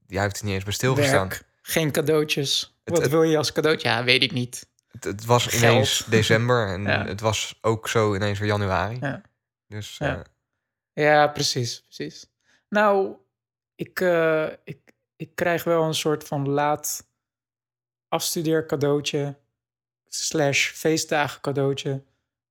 jij 0.06 0.22
heeft 0.22 0.38
er 0.38 0.44
niet 0.44 0.54
eens 0.54 0.64
bij 0.64 0.72
stilgestaan. 0.72 1.28
Werk, 1.28 1.42
geen 1.62 1.90
cadeautjes. 1.90 2.74
Het- 2.84 2.94
Wat 2.94 3.02
het- 3.02 3.10
wil 3.10 3.22
je 3.22 3.36
als 3.36 3.52
cadeautje? 3.52 3.88
Ja, 3.88 4.04
weet 4.04 4.22
ik 4.22 4.32
niet. 4.32 4.66
Het, 4.94 5.04
het 5.04 5.24
was 5.24 5.46
Geld. 5.46 5.62
ineens 5.62 6.04
december 6.08 6.68
en 6.68 6.82
Ja. 6.82 7.06
het 7.06 7.20
was 7.20 7.58
ook 7.60 7.88
zo 7.88 8.14
ineens 8.14 8.38
weer 8.38 8.48
januari. 8.48 8.96
Ja. 9.00 9.20
Dus 9.68 9.96
Ja. 9.98 10.16
eh, 10.16 11.04
Ja, 11.04 11.26
precies, 11.28 11.80
precies. 11.80 12.30
Nou, 12.68 13.14
ik, 13.74 14.00
eh, 14.00 14.46
ik, 14.64 14.78
ik 15.16 15.34
krijg 15.34 15.64
wel 15.64 15.82
een 15.82 15.94
soort 15.94 16.24
van 16.24 16.48
laat 16.48 17.06
afstudeer 18.08 18.66
cadeautje 18.66 19.36
slash 20.08 20.70
feestdagen 20.70 21.40
cadeautje. 21.40 22.02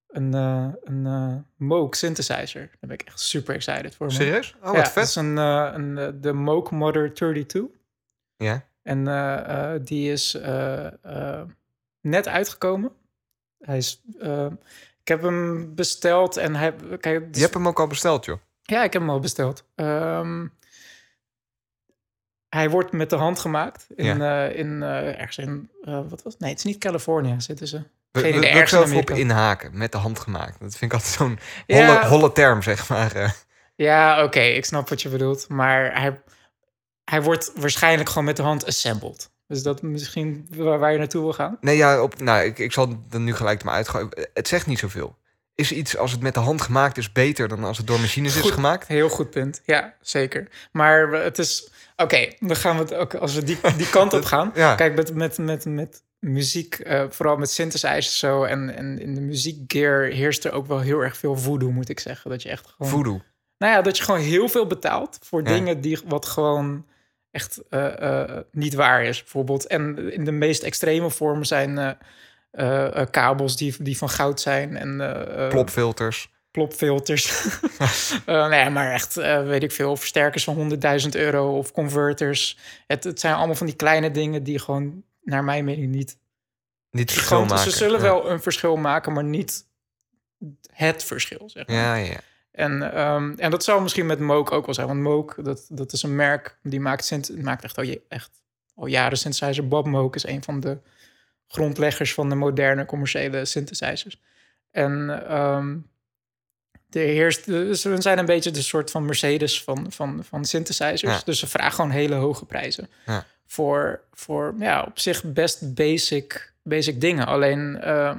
Een, 0.07 0.33
eh 0.33 0.67
een 0.83 1.45
Moog 1.55 1.95
synthesizer. 1.95 2.61
Daar 2.67 2.77
ben 2.79 2.89
ik 2.91 3.01
echt 3.01 3.19
super 3.19 3.55
excited 3.55 3.95
voor. 3.95 4.11
serieus? 4.11 4.55
Oh, 4.55 4.63
wat 4.63 4.75
ja, 4.75 4.89
vet. 4.91 5.07
is 5.07 5.15
een, 5.15 5.37
eh, 5.37 5.69
een, 5.73 6.21
de 6.21 6.33
Moog 6.33 6.71
Modder 6.71 7.13
32. 7.13 7.61
Ja. 8.37 8.65
En 8.81 9.03
die 9.83 10.11
is 10.11 10.37
net 12.03 12.27
uitgekomen. 12.27 12.91
Hij 13.59 13.77
is, 13.77 14.01
eh, 14.19 14.45
ik 15.01 15.07
heb 15.07 15.21
hem 15.21 15.75
besteld 15.75 16.37
en 16.37 16.55
hij... 16.55 16.75
Kijk, 16.99 17.35
Je 17.35 17.41
hebt 17.41 17.53
hem 17.53 17.67
ook 17.67 17.79
al 17.79 17.87
besteld, 17.87 18.25
joh. 18.25 18.37
ja, 18.61 18.83
ik 18.83 18.93
heb 18.93 19.01
hem 19.01 19.11
al 19.11 19.19
besteld. 19.19 19.65
Ehm, 19.75 20.47
hij 22.49 22.69
wordt 22.69 22.91
met 22.91 23.09
de 23.09 23.15
hand 23.15 23.39
gemaakt. 23.39 23.87
In, 23.95 24.21
eh, 24.21 24.55
in 24.55 24.83
eh, 24.83 25.07
ergens 25.19 25.37
in, 25.37 25.69
wat 25.81 26.23
was? 26.23 26.37
Nee, 26.37 26.49
het 26.49 26.59
is 26.59 26.65
niet 26.65 26.77
Californië, 26.77 27.35
zitten 27.37 27.67
ze. 27.67 27.83
Geen 28.11 28.39
we, 28.39 28.47
ik 28.47 28.67
zelf 28.67 28.93
op 28.95 29.09
inhaken, 29.09 29.77
met 29.77 29.91
de 29.91 29.97
hand 29.97 30.19
gemaakt. 30.19 30.59
Dat 30.59 30.75
vind 30.75 30.91
ik 30.91 30.93
altijd 30.93 31.13
zo'n 31.13 31.39
holle, 31.67 31.81
Ja, 31.81 32.07
holle 32.07 32.31
term, 32.31 32.61
zeg 32.61 32.89
maar. 32.89 33.35
ja 33.75 34.23
oké, 34.23 34.39
ik 34.39 34.65
snap 34.65 34.89
wat 34.89 35.01
je 35.01 35.09
bedoelt. 35.09 35.47
Maar 35.49 36.01
hij, 36.01 36.21
hij 37.03 37.21
wordt 37.21 37.51
waarschijnlijk 37.55 38.09
gewoon 38.09 38.23
met 38.23 38.37
de 38.37 38.43
hand 38.43 38.65
assembled. 38.65 39.31
Dus 39.53 39.63
dat 39.63 39.81
misschien 39.81 40.47
waar, 40.55 40.79
waar 40.79 40.91
je 40.91 40.97
naartoe 40.97 41.21
wil 41.21 41.33
gaan. 41.33 41.57
Nee, 41.61 41.77
ja, 41.77 42.01
op, 42.01 42.21
nou, 42.21 42.43
ik, 42.45 42.59
ik 42.59 42.71
zal 42.71 43.03
er 43.11 43.19
nu 43.19 43.35
gelijk 43.35 43.63
maar 43.63 43.73
uitgooien. 43.73 44.09
Het 44.33 44.47
zegt 44.47 44.67
niet 44.67 44.79
zoveel. 44.79 45.15
Is 45.55 45.71
iets 45.71 45.97
als 45.97 46.11
het 46.11 46.21
met 46.21 46.33
de 46.33 46.39
hand 46.39 46.61
gemaakt 46.61 46.97
is 46.97 47.11
beter 47.11 47.47
dan 47.47 47.63
als 47.63 47.77
het 47.77 47.87
door 47.87 47.99
machines 47.99 48.35
is 48.35 48.49
gemaakt? 48.49 48.87
Heel 48.87 49.09
goed 49.09 49.29
punt. 49.29 49.61
Ja, 49.65 49.93
zeker. 50.01 50.47
Maar 50.71 51.11
het 51.11 51.39
is... 51.39 51.69
Oké, 51.95 52.27
dan 52.39 52.55
gaan 52.55 52.75
we 52.75 52.81
het 52.81 52.93
ook... 52.93 53.13
Als 53.15 53.35
we 53.35 53.43
die, 53.43 53.57
die 53.77 53.89
kant 53.89 54.13
op 54.13 54.25
gaan... 54.33 54.51
Ja. 54.55 54.75
Kijk, 54.75 54.95
met, 54.95 55.13
met, 55.15 55.37
met, 55.37 55.65
met 55.65 56.03
muziek, 56.19 56.75
eh, 56.75 57.03
vooral 57.09 57.37
met 57.37 57.49
synthesizers 57.49 58.19
zo... 58.19 58.43
En, 58.43 58.75
en 58.75 58.99
in 58.99 59.15
de 59.15 59.21
muziekgear 59.21 60.03
heerst 60.03 60.45
er 60.45 60.51
ook 60.51 60.67
wel 60.67 60.79
heel 60.79 60.99
erg 60.99 61.17
veel 61.17 61.37
voodoo, 61.37 61.71
moet 61.71 61.89
ik 61.89 61.99
zeggen. 61.99 62.29
Dat 62.29 62.41
je 62.41 62.49
echt 62.49 62.67
gewoon... 62.67 62.91
Voodoo. 62.91 63.21
Nou 63.57 63.73
ja, 63.73 63.81
dat 63.81 63.97
je 63.97 64.03
gewoon 64.03 64.21
heel 64.21 64.49
veel 64.49 64.67
betaalt 64.67 65.17
voor 65.21 65.43
Ja. 65.43 65.49
dingen 65.49 65.81
die 65.81 65.99
wat 66.05 66.25
gewoon 66.25 66.85
echt 67.33 67.61
eh, 67.69 68.21
eh, 68.21 68.39
niet 68.51 68.73
waar 68.73 69.03
is, 69.03 69.19
bijvoorbeeld. 69.19 69.67
En 69.67 70.11
in 70.11 70.25
de 70.25 70.31
meest 70.31 70.63
extreme 70.63 71.09
vormen 71.09 71.45
zijn 71.45 71.97
eh, 72.51 73.01
kabels 73.11 73.57
die, 73.57 73.75
die 73.79 73.97
van 73.97 74.09
goud 74.09 74.41
zijn 74.41 74.77
en 74.77 74.97
Plopfilters. 75.49 76.31
plopfilters. 76.51 77.31
Nee, 78.25 78.69
maar 78.69 78.91
echt, 78.91 79.13
weet 79.45 79.63
ik 79.63 79.71
veel, 79.71 79.95
versterkers 79.95 80.43
van 80.43 80.79
100.000 81.03 81.09
euro 81.09 81.57
of 81.57 81.71
converters. 81.71 82.57
Het, 82.87 83.03
het 83.03 83.19
zijn 83.19 83.35
allemaal 83.35 83.55
van 83.55 83.67
die 83.67 83.75
kleine 83.75 84.11
dingen 84.11 84.43
die 84.43 84.59
gewoon, 84.59 85.03
naar 85.21 85.43
mijn 85.43 85.65
mening, 85.65 85.91
niet 85.91 86.17
Niet 86.91 87.11
verschil 87.11 87.45
maken. 87.45 87.71
Ze 87.71 87.77
zullen 87.77 87.97
ja. 87.97 88.03
wel 88.03 88.29
een 88.29 88.41
verschil 88.41 88.75
maken, 88.75 89.13
maar 89.13 89.23
niet 89.23 89.65
het 90.71 91.03
verschil, 91.03 91.49
zeg 91.49 91.67
maar. 91.67 91.75
Ja, 91.75 91.95
ja. 91.95 92.19
En, 92.53 92.93
ehm, 92.93 93.33
en 93.37 93.51
dat 93.51 93.63
zou 93.63 93.81
misschien 93.81 94.05
met 94.05 94.19
Moog 94.19 94.51
ook 94.51 94.65
wel 94.65 94.75
zijn. 94.75 94.87
Want 94.87 94.99
Moog, 94.99 95.35
dat, 95.35 95.65
dat 95.69 95.93
is 95.93 96.03
een 96.03 96.15
merk 96.15 96.57
die 96.63 96.79
maakt, 96.79 97.05
synth- 97.05 97.41
maakt 97.41 97.63
echt, 97.63 97.77
al, 97.77 97.83
je- 97.83 98.01
echt 98.07 98.29
al 98.75 98.85
jaren 98.85 99.17
synthesizer. 99.17 99.67
Bob 99.67 99.85
Moog 99.87 100.15
is 100.15 100.25
een 100.25 100.43
van 100.43 100.59
de 100.59 100.77
grondleggers 101.47 102.13
van 102.13 102.29
de 102.29 102.35
moderne 102.35 102.85
commerciële 102.85 103.45
synthesizers. 103.45 104.21
En 104.71 105.23
ehm 105.29 105.77
de 106.87 106.99
heerst, 106.99 107.43
ze 107.43 107.95
zijn 107.99 108.17
een 108.17 108.25
beetje 108.25 108.51
de 108.51 108.61
soort 108.61 108.91
van 108.91 109.05
Mercedes 109.05 109.63
van, 109.63 109.85
van, 109.91 110.23
van 110.23 110.45
synthesizers. 110.45 111.01
Ja. 111.01 111.21
Dus 111.25 111.39
ze 111.39 111.47
vragen 111.47 111.71
gewoon 111.73 111.89
hele 111.91 112.15
hoge 112.15 112.45
prijzen. 112.45 112.89
Ja. 113.05 113.25
Voor, 113.47 114.01
voor 114.11 114.53
ja, 114.59 114.81
op 114.83 114.99
zich 114.99 115.23
best 115.23 115.73
basic, 115.73 116.53
basic 116.63 117.01
dingen. 117.01 117.25
Alleen... 117.25 117.81
ehm, 117.81 118.17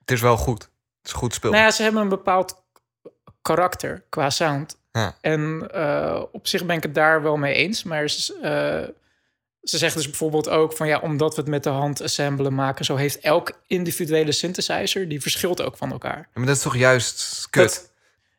Het 0.00 0.10
is 0.10 0.20
wel 0.20 0.36
goed. 0.36 0.62
Het 0.62 1.06
is 1.06 1.12
goed 1.12 1.34
spul. 1.34 1.50
nou 1.50 1.62
ja, 1.62 1.70
ze 1.70 1.82
hebben 1.82 2.02
een 2.02 2.08
bepaald 2.08 2.59
karakter 3.42 4.02
qua 4.08 4.30
sound. 4.30 4.76
Ja. 4.92 5.16
En 5.20 5.68
eh, 5.72 6.22
op 6.32 6.46
zich 6.48 6.64
ben 6.66 6.76
ik 6.76 6.82
het 6.82 6.94
daar 6.94 7.22
wel 7.22 7.36
mee 7.36 7.54
eens. 7.54 7.82
Maar 7.82 8.08
ze- 8.10 8.34
eh, 8.42 8.94
ze 9.62 9.78
zeggen 9.78 9.98
dus 10.00 10.08
bijvoorbeeld 10.08 10.48
ook 10.48 10.72
van 10.76 10.86
ja, 10.88 10.98
omdat 10.98 11.34
we 11.34 11.40
het 11.40 11.50
met 11.50 11.62
de 11.64 11.70
hand 11.70 12.02
assemblen 12.02 12.54
maken, 12.54 12.84
zo 12.84 12.96
heeft 12.96 13.18
elk 13.20 13.52
individuele 13.66 14.32
synthesizer, 14.32 15.08
die 15.08 15.20
verschilt 15.22 15.62
ook 15.62 15.76
van 15.76 15.92
elkaar. 15.92 16.16
Ja, 16.18 16.26
maar 16.34 16.46
dat 16.46 16.56
is 16.56 16.62
toch 16.62 16.76
juist 16.76 17.46
kut? 17.50 17.62
Dat- 17.74 17.88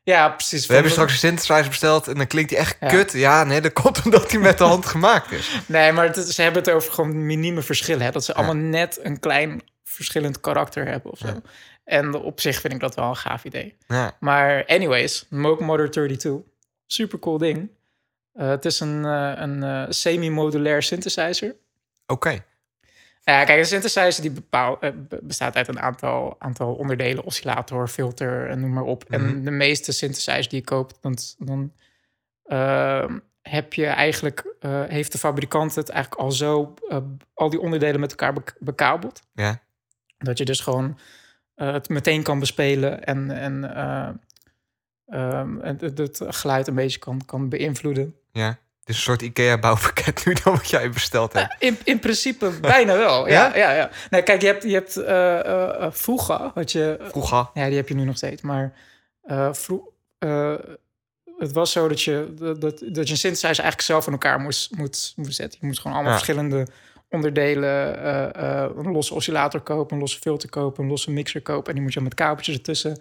ja, 0.03 0.29
precies. 0.29 0.65
We 0.65 0.73
hebben 0.73 0.91
straks 0.91 1.11
een 1.11 1.17
synthesizer 1.17 1.67
besteld 1.67 2.07
en 2.07 2.15
dan 2.15 2.27
klinkt 2.27 2.49
die 2.49 2.57
echt 2.59 2.77
Ja. 2.79 2.87
kut. 2.87 3.11
Ja, 3.11 3.43
nee, 3.43 3.61
dat 3.61 3.73
komt 3.73 4.01
omdat 4.05 4.31
hij 4.31 4.39
met 4.39 4.57
de 4.57 4.63
hand 4.63 4.85
gemaakt 4.85 5.31
is. 5.31 5.51
Nee, 5.65 5.91
maar 5.91 6.05
het, 6.05 6.17
ze 6.17 6.41
hebben 6.41 6.61
het 6.63 6.71
over 6.71 6.91
gewoon 6.93 7.25
minieme 7.25 7.61
verschillen. 7.61 8.05
Hè? 8.05 8.11
Dat 8.11 8.25
ze 8.25 8.33
allemaal 8.33 8.55
net 8.55 8.99
een 9.01 9.19
klein 9.19 9.61
verschillend 9.83 10.39
karakter 10.39 10.87
hebben 10.87 11.11
of 11.11 11.17
zo. 11.17 11.27
Ja. 11.27 11.41
En 11.91 12.13
op 12.15 12.39
zich 12.39 12.59
vind 12.59 12.73
ik 12.73 12.79
dat 12.79 12.95
wel 12.95 13.09
een 13.09 13.15
gaaf 13.15 13.43
idee. 13.43 13.75
Ja, 13.87 14.17
Maar 14.19 14.65
anyways, 14.65 15.25
Moog 15.29 15.59
Motor 15.59 15.89
32. 15.89 16.41
Super 16.87 17.19
cool 17.19 17.37
ding. 17.37 17.69
Eh, 18.33 18.47
het 18.49 18.65
is 18.65 18.79
een, 18.79 19.05
eh, 19.05 19.31
een 19.35 19.63
eh, 19.63 19.85
semi-modulair 19.89 20.83
synthesizer. 20.83 21.55
oké. 22.07 22.43
Ja, 23.23 23.43
kijk, 23.43 23.59
een 23.59 23.65
synthesizer 23.65 24.21
die 24.21 24.31
bepaal, 24.31 24.77
be- 24.79 25.19
bestaat 25.21 25.55
uit 25.55 25.67
een 25.67 25.79
aantal, 25.79 26.35
aantal 26.39 26.73
onderdelen. 26.73 27.23
Oscillator, 27.23 27.87
filter 27.87 28.49
en 28.49 28.59
noem 28.59 28.73
maar 28.73 28.83
op. 28.83 29.09
Mhm. 29.09 29.13
En 29.13 29.43
de 29.43 29.51
meeste 29.51 29.91
synthesizers 29.91 30.49
die 30.49 30.59
je 30.59 30.65
koopt, 30.65 30.97
dan, 31.01 31.17
dan 31.37 31.73
ehm, 32.45 33.17
heb 33.41 33.73
je 33.73 33.85
eigenlijk... 33.85 34.55
heeft 34.87 35.11
de 35.11 35.17
fabrikant 35.17 35.75
het 35.75 35.89
eigenlijk 35.89 36.21
al 36.21 36.31
zo... 36.31 36.73
al 37.33 37.49
die 37.49 37.59
onderdelen 37.59 37.99
met 37.99 38.09
elkaar 38.09 38.33
bek- 38.33 38.55
bekabeld. 38.59 39.21
Ja, 39.33 39.61
Dat 40.17 40.37
je 40.37 40.45
dus 40.45 40.59
gewoon 40.59 40.97
eh, 41.61 41.71
het 41.73 41.89
meteen 41.89 42.23
kan 42.23 42.39
bespelen 42.39 43.03
en, 43.03 43.31
en 43.31 43.75
eh, 43.75 44.09
ehm, 45.07 45.57
het, 45.59 45.81
het- 45.81 45.97
het 45.97 46.35
geluid 46.35 46.67
een 46.67 46.75
beetje 46.75 46.99
kan, 46.99 47.21
kan 47.25 47.49
beïnvloeden. 47.49 48.15
ja. 48.31 48.57
Is 48.85 48.95
een 48.95 49.01
soort 49.03 49.21
IKEA-bouwpakket 49.21 50.25
nu 50.25 50.33
dan 50.43 50.53
wat 50.53 50.69
jij 50.69 50.89
besteld 50.89 51.33
hebt. 51.33 51.55
In, 51.59 51.77
in 51.83 51.99
principe 51.99 52.49
bijna 52.61 52.97
wel. 52.97 53.27
ja? 53.27 53.45
Ja? 53.47 53.55
Ja, 53.57 53.71
ja, 53.71 53.89
Nee, 54.09 54.23
kijk, 54.23 54.41
je 54.41 54.47
hebt, 54.47 54.63
je 54.63 54.73
hebt 54.73 54.97
eh 54.97 55.39
eh, 55.39 55.83
eh, 55.83 55.91
Fuga, 55.91 56.51
wat 56.55 56.71
je, 56.71 57.09
ja, 57.53 57.67
die 57.67 57.75
heb 57.75 57.87
je 57.87 57.93
nu 57.95 58.03
nog 58.03 58.17
steeds. 58.17 58.41
Maar 58.41 58.73
eh, 59.21 59.53
vroeg, 59.53 59.81
eh, 60.19 60.53
het 61.37 61.51
was 61.51 61.71
zo 61.71 61.87
dat 61.87 62.01
je, 62.01 62.33
dat, 62.37 62.61
dat, 62.61 62.79
dat 62.79 63.05
je 63.07 63.11
een 63.13 63.17
synthesizer 63.17 63.47
eigenlijk 63.63 63.81
zelf 63.81 64.05
in 64.05 64.11
elkaar 64.11 64.39
moest, 64.39 64.75
moet, 64.77 65.13
moest 65.15 65.35
zetten. 65.35 65.57
Je 65.61 65.67
moest 65.67 65.79
gewoon 65.79 65.97
allemaal 65.97 66.13
Ja. 66.13 66.19
verschillende 66.23 66.67
onderdelen, 67.11 67.97
eh, 68.03 68.63
eh, 68.63 68.69
een 68.75 68.91
losse 68.91 69.13
oscillator 69.13 69.61
kopen, 69.61 69.93
een 69.93 69.99
losse 70.01 70.19
filter 70.19 70.49
kopen, 70.49 70.83
een 70.83 70.89
losse 70.89 71.11
mixer 71.11 71.41
kopen. 71.41 71.67
En 71.67 71.73
die 71.73 71.83
moet 71.83 71.93
je 71.93 72.01
met 72.01 72.13
kabeltjes 72.13 72.55
ertussen 72.55 72.97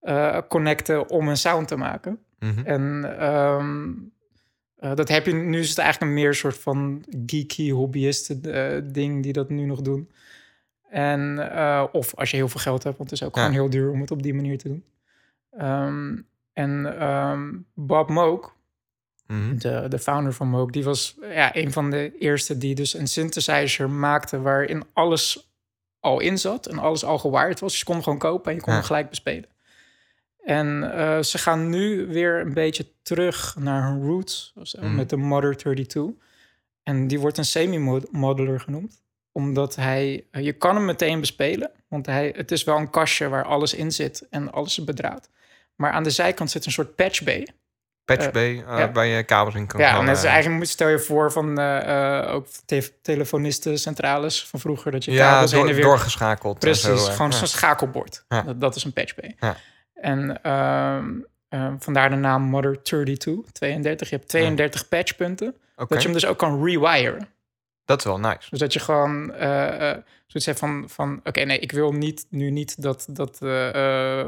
eh, 0.00 0.38
connecten 0.48 1.08
om 1.10 1.28
een 1.28 1.36
sound 1.36 1.68
te 1.68 1.76
maken. 1.76 2.18
Mhm. 2.38 2.60
En 2.66 3.14
ehm, 3.18 3.90
eh, 4.76 4.94
dat 4.94 5.08
heb 5.08 5.26
je 5.26 5.32
nu 5.32 5.58
is 5.58 5.68
het 5.68 5.78
eigenlijk 5.78 6.10
een 6.10 6.18
meer 6.18 6.34
soort 6.34 6.58
van 6.58 7.04
geeky 7.26 7.70
hobbyisten 7.70 8.92
ding 8.92 9.22
die 9.22 9.32
dat 9.32 9.48
nu 9.48 9.64
nog 9.64 9.80
doen. 9.80 10.10
En 10.90 11.38
of 11.92 12.14
als 12.14 12.30
je 12.30 12.36
heel 12.36 12.48
veel 12.48 12.60
geld 12.60 12.82
hebt, 12.82 12.96
want 12.98 13.10
het 13.10 13.20
is 13.20 13.26
ook 13.26 13.34
Ja. 13.34 13.40
gewoon 13.40 13.56
heel 13.56 13.70
duur 13.70 13.90
om 13.90 14.00
het 14.00 14.10
op 14.10 14.22
die 14.22 14.34
manier 14.34 14.58
te 14.58 14.68
doen. 14.68 14.84
Ehm, 15.50 16.16
en 16.52 16.98
ehm, 16.98 17.50
Bob 17.74 18.08
Moog, 18.10 18.54
Mhm. 19.32 19.58
de, 19.58 19.86
de 19.88 19.98
founder 19.98 20.32
van 20.32 20.48
Moog, 20.48 20.70
die 20.70 20.84
was 20.84 21.16
ja, 21.20 21.56
een 21.56 21.72
van 21.72 21.90
de 21.90 22.12
eerste 22.18 22.58
die 22.58 22.74
dus 22.74 22.94
een 22.94 23.06
synthesizer 23.06 23.90
maakte 23.90 24.40
waarin 24.40 24.84
alles 24.92 25.50
al 26.00 26.20
in 26.20 26.38
zat 26.38 26.66
en 26.66 26.78
alles 26.78 27.04
al 27.04 27.18
gewired 27.18 27.60
was. 27.60 27.70
Dus 27.70 27.78
je 27.78 27.84
kon 27.84 27.94
hem 27.94 28.02
gewoon 28.02 28.18
kopen 28.18 28.50
en 28.50 28.56
je 28.56 28.62
kon 28.62 28.72
Ja. 28.72 28.78
hem 28.78 28.86
gelijk 28.86 29.08
bespelen. 29.08 29.48
En 30.44 30.92
eh, 30.96 31.22
ze 31.22 31.38
gaan 31.38 31.68
nu 31.68 32.06
weer 32.06 32.40
een 32.40 32.54
beetje 32.54 32.86
terug 33.02 33.56
naar 33.58 33.88
hun 33.90 34.02
roots 34.06 34.52
zo, 34.62 34.80
Mhm. 34.80 34.94
met 34.94 35.10
de 35.10 35.16
Mother 35.16 35.56
32. 35.56 36.14
En 36.82 37.06
die 37.06 37.20
wordt 37.20 37.38
een 37.38 37.44
semi-modular 37.44 38.60
genoemd, 38.60 39.02
omdat 39.32 39.74
hij, 39.76 40.24
eh, 40.30 40.44
je 40.44 40.52
kan 40.52 40.74
hem 40.74 40.84
meteen 40.84 41.20
bespelen, 41.20 41.70
want 41.88 42.06
hij, 42.06 42.32
het 42.36 42.50
is 42.50 42.64
wel 42.64 42.76
een 42.76 42.90
kastje 42.90 43.28
waar 43.28 43.44
alles 43.44 43.74
in 43.74 43.92
zit 43.92 44.26
en 44.30 44.52
alles 44.52 44.78
is 44.78 44.84
bedraad. 44.84 45.28
Maar 45.76 45.90
aan 45.92 46.02
de 46.02 46.10
zijkant 46.10 46.50
zit 46.50 46.66
een 46.66 46.72
soort 46.72 46.94
patch 46.94 47.22
bay. 47.22 47.46
Patch 48.04 48.26
Eh, 48.26 48.48
uh, 48.50 48.56
ja. 48.56 48.92
waar 48.92 49.06
je 49.06 49.22
kabels 49.22 49.54
in 49.54 49.66
kan 49.66 49.80
Ja, 49.80 49.98
en 49.98 50.06
dat 50.06 50.16
is 50.16 50.24
eigenlijk 50.24 50.56
moet 50.56 50.68
stel 50.68 50.88
je 50.88 50.98
voor 50.98 51.32
van 51.32 51.58
eh, 51.58 52.20
eh, 52.20 52.34
ook 52.34 52.46
te 52.64 52.92
telefonistencentrales 53.02 54.46
van 54.46 54.60
vroeger 54.60 54.92
dat 54.92 55.04
je 55.04 55.10
ja, 55.12 55.30
kabels 55.30 55.52
heen 55.52 55.68
en 55.68 55.74
weer 55.74 55.82
doorgeschakeld. 55.82 56.58
precies 56.58 57.06
eh, 57.06 57.12
gewoon 57.12 57.30
ja. 57.30 57.36
zo'n 57.36 57.46
schakelbord. 57.46 58.24
Dat, 58.28 58.60
dat 58.60 58.76
is 58.76 58.84
een 58.84 58.92
patch. 58.92 59.14
Ja. 59.40 59.56
En 59.94 60.42
ehm, 60.42 61.76
vandaar 61.78 62.10
de 62.10 62.16
naam 62.16 62.42
Mother 62.42 62.82
32, 62.82 63.52
32. 63.52 64.10
Je 64.10 64.16
hebt 64.16 64.28
32 64.28 64.88
patchpunten. 64.88 65.54
Dat 65.76 65.88
je 65.88 65.98
hem 65.98 66.12
dus 66.12 66.26
ook 66.26 66.38
kan 66.38 66.64
rewiren. 66.64 67.28
dat 67.84 67.98
is 67.98 68.04
wel 68.04 68.18
nice. 68.18 68.50
Dus 68.50 68.58
dat 68.58 68.72
je 68.72 68.80
gewoon 68.80 69.34
eh 69.34 69.90
eh, 69.90 69.98
zoiets 70.32 70.46
hebt 70.46 70.58
van, 70.58 70.84
van 70.88 71.20
oké, 71.24 71.40
nee, 71.40 71.58
ik 71.58 71.72
wil 71.72 71.92
niet, 71.92 72.26
nu 72.28 72.50
niet 72.50 72.82
dat, 72.82 73.06
dat 73.10 73.42
eh, 73.42 74.20
eh, 74.20 74.26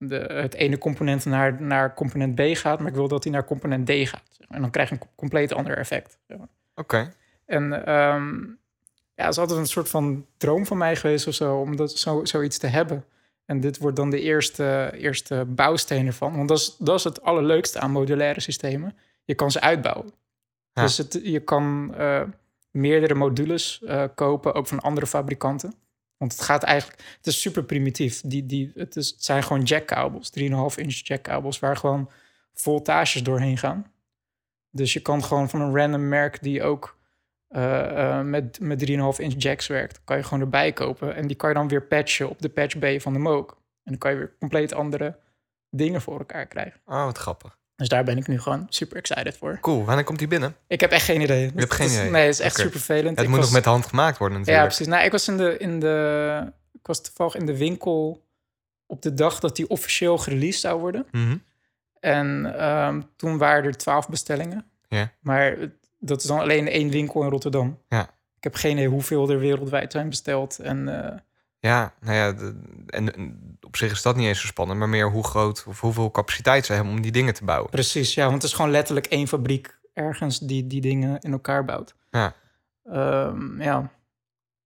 de, 0.00 0.16
het 0.16 0.54
ene 0.54 0.78
component 0.78 1.24
naar, 1.24 1.62
naar 1.62 1.94
component 1.94 2.34
B 2.34 2.40
gaat, 2.56 2.78
maar 2.78 2.88
ik 2.88 2.94
wil 2.94 3.08
dat 3.08 3.24
hij 3.24 3.32
naar 3.32 3.44
component 3.44 3.86
D 3.86 3.90
gaat. 3.90 4.28
zeg 4.30 4.48
maar. 4.48 4.56
En 4.56 4.60
dan 4.60 4.70
krijg 4.70 4.88
je 4.88 4.94
een 4.94 5.08
compleet 5.14 5.52
ander 5.52 5.76
effect. 5.76 6.18
zeg 6.28 6.38
maar. 6.38 6.48
Oké, 6.74 7.12
En 7.46 7.86
ehm, 7.86 8.34
ja, 9.14 9.24
het 9.24 9.32
is 9.32 9.38
altijd 9.38 9.58
een 9.58 9.66
soort 9.66 9.88
van 9.88 10.26
droom 10.36 10.66
van 10.66 10.78
mij 10.78 10.96
geweest 10.96 11.26
of 11.26 11.34
zo, 11.34 11.56
om 11.56 11.76
dat, 11.76 11.92
zo, 11.92 12.24
zoiets 12.24 12.58
te 12.58 12.66
hebben. 12.66 13.04
En 13.44 13.60
dit 13.60 13.78
wordt 13.78 13.96
dan 13.96 14.10
de 14.10 14.20
eerste, 14.20 14.90
eerste 14.94 15.44
bouwsteen 15.48 16.06
ervan. 16.06 16.36
Want 16.36 16.48
dat 16.48 16.58
is, 16.58 16.76
dat 16.78 16.98
is 16.98 17.04
het 17.04 17.22
allerleukste 17.22 17.78
aan 17.80 17.90
modulaire 17.90 18.40
systemen. 18.40 18.96
Je 19.24 19.34
kan 19.34 19.50
ze 19.50 19.60
uitbouwen. 19.60 20.12
Ja. 20.72 20.82
Dus 20.82 20.96
het, 20.96 21.20
je 21.22 21.40
kan 21.40 21.94
eh, 21.96 22.22
meerdere 22.70 23.14
modules 23.14 23.82
eh, 23.82 24.04
kopen, 24.14 24.54
ook 24.54 24.66
van 24.66 24.80
andere 24.80 25.06
fabrikanten. 25.06 25.74
Want 26.20 26.32
het 26.32 26.40
gaat 26.40 26.62
eigenlijk, 26.62 27.02
het 27.16 27.26
is 27.26 27.40
super 27.40 27.64
primitief. 27.64 28.20
Die, 28.20 28.46
die, 28.46 28.72
het, 28.74 28.96
is, 28.96 29.14
zijn 29.18 29.42
gewoon 29.42 29.62
jackkabels, 29.62 30.30
3,5 30.38 30.46
inch 30.74 31.06
jackkabels, 31.06 31.58
waar 31.58 31.76
gewoon 31.76 32.10
voltages 32.52 33.22
doorheen 33.22 33.58
gaan. 33.58 33.92
Dus 34.70 34.92
je 34.92 35.00
kan 35.00 35.24
gewoon 35.24 35.48
van 35.48 35.60
een 35.60 35.76
random 35.76 36.08
merk 36.08 36.42
die 36.42 36.62
ook 36.62 36.98
eh, 37.48 38.18
eh, 38.18 38.24
met, 38.24 38.60
met 38.60 38.90
3,5 38.90 38.94
inch 39.16 39.42
jacks 39.42 39.66
werkt, 39.66 40.04
kan 40.04 40.16
je 40.16 40.22
gewoon 40.22 40.40
erbij 40.40 40.72
kopen. 40.72 41.14
En 41.14 41.26
die 41.26 41.36
kan 41.36 41.48
je 41.48 41.54
dan 41.54 41.68
weer 41.68 41.82
patchen 41.82 42.28
op 42.28 42.42
de 42.42 42.48
patch 42.48 42.78
bay 42.78 43.00
van 43.00 43.12
de 43.12 43.18
Moog. 43.18 43.50
En 43.82 43.90
dan 43.92 43.98
kan 43.98 44.10
je 44.10 44.16
weer 44.16 44.36
compleet 44.38 44.74
andere 44.74 45.18
dingen 45.70 46.00
voor 46.00 46.18
elkaar 46.18 46.46
krijgen. 46.46 46.80
oh, 46.86 47.04
wat 47.04 47.18
grappig. 47.18 47.58
Dus 47.80 47.88
daar 47.88 48.04
ben 48.04 48.16
ik 48.16 48.26
nu 48.26 48.40
gewoon 48.40 48.66
super 48.68 48.96
excited 48.96 49.36
voor. 49.36 49.58
Cool, 49.60 49.84
wanneer 49.84 50.04
komt 50.04 50.18
die 50.18 50.28
binnen? 50.28 50.56
Ik 50.66 50.80
heb 50.80 50.90
echt 50.90 51.04
geen 51.04 51.20
idee. 51.20 51.42
Je 51.42 51.52
hebt 51.60 51.74
geen 51.74 51.90
idee? 51.90 52.10
Nee, 52.10 52.22
het 52.24 52.34
is 52.34 52.40
echt 52.40 52.52
Oké. 52.54 52.62
super 52.62 52.80
vervelend. 52.80 53.16
het 53.16 53.24
Ik 53.24 53.28
moet 53.28 53.36
was- 53.36 53.44
nog 53.46 53.54
met 53.54 53.64
de 53.64 53.70
hand 53.70 53.86
gemaakt 53.86 54.18
worden 54.18 54.38
Ja, 54.38 54.44
natuurlijk. 54.44 54.68
precies. 54.74 54.86
Nou, 54.92 55.04
ik 55.04 55.12
was 55.12 55.28
in 55.28 55.36
de, 55.36 55.56
in 55.58 55.80
de, 55.80 56.52
ik 56.72 56.86
was 56.86 57.00
toevallig 57.02 57.34
in 57.34 57.46
de 57.46 57.56
winkel 57.56 58.26
op 58.86 59.02
de 59.02 59.14
dag 59.14 59.40
dat 59.40 59.56
die 59.56 59.68
officieel 59.68 60.18
gereleased 60.18 60.60
zou 60.60 60.80
worden. 60.80 61.06
Mhm. 61.10 61.36
En 62.00 62.54
ehm, 62.58 63.00
toen 63.16 63.38
waren 63.38 63.64
er 63.64 63.76
twaalf 63.76 64.08
bestellingen. 64.08 64.64
Ja. 64.88 65.12
Maar 65.20 65.56
dat 65.98 66.20
is 66.20 66.26
dan 66.26 66.38
alleen 66.40 66.68
één 66.68 66.90
winkel 66.90 67.22
in 67.22 67.28
Rotterdam. 67.30 67.78
Ja. 67.88 68.02
Ik 68.36 68.44
heb 68.44 68.54
geen 68.54 68.72
idee 68.72 68.88
hoeveel 68.88 69.30
er 69.30 69.38
wereldwijd 69.38 69.92
zijn 69.92 70.08
besteld. 70.08 70.58
En 70.58 71.04
eh, 71.04 71.16
Ja, 71.60 71.94
nou 72.00 72.16
ja, 72.16 72.32
de- 72.32 72.60
en, 72.86 73.14
en 73.14 73.58
op 73.60 73.76
zich 73.76 73.92
is 73.92 74.02
dat 74.02 74.16
niet 74.16 74.26
eens 74.26 74.40
zo 74.40 74.46
spannend, 74.46 74.78
maar 74.78 74.88
meer 74.88 75.10
hoe 75.10 75.24
groot 75.24 75.64
of 75.68 75.80
hoeveel 75.80 76.10
capaciteit 76.10 76.66
ze 76.66 76.72
hebben 76.72 76.92
om 76.92 77.00
die 77.00 77.12
dingen 77.12 77.34
te 77.34 77.44
bouwen. 77.44 77.70
precies, 77.70 78.14
ja, 78.14 78.22
want 78.22 78.34
het 78.34 78.42
is 78.50 78.52
gewoon 78.52 78.70
letterlijk 78.70 79.06
één 79.06 79.28
fabriek 79.28 79.78
ergens 79.94 80.38
die 80.38 80.66
die 80.66 80.80
dingen 80.80 81.18
in 81.20 81.32
elkaar 81.32 81.64
bouwt. 81.64 81.94
Ja. 82.10 82.34
Ehm, 82.84 83.62
ja. 83.62 83.90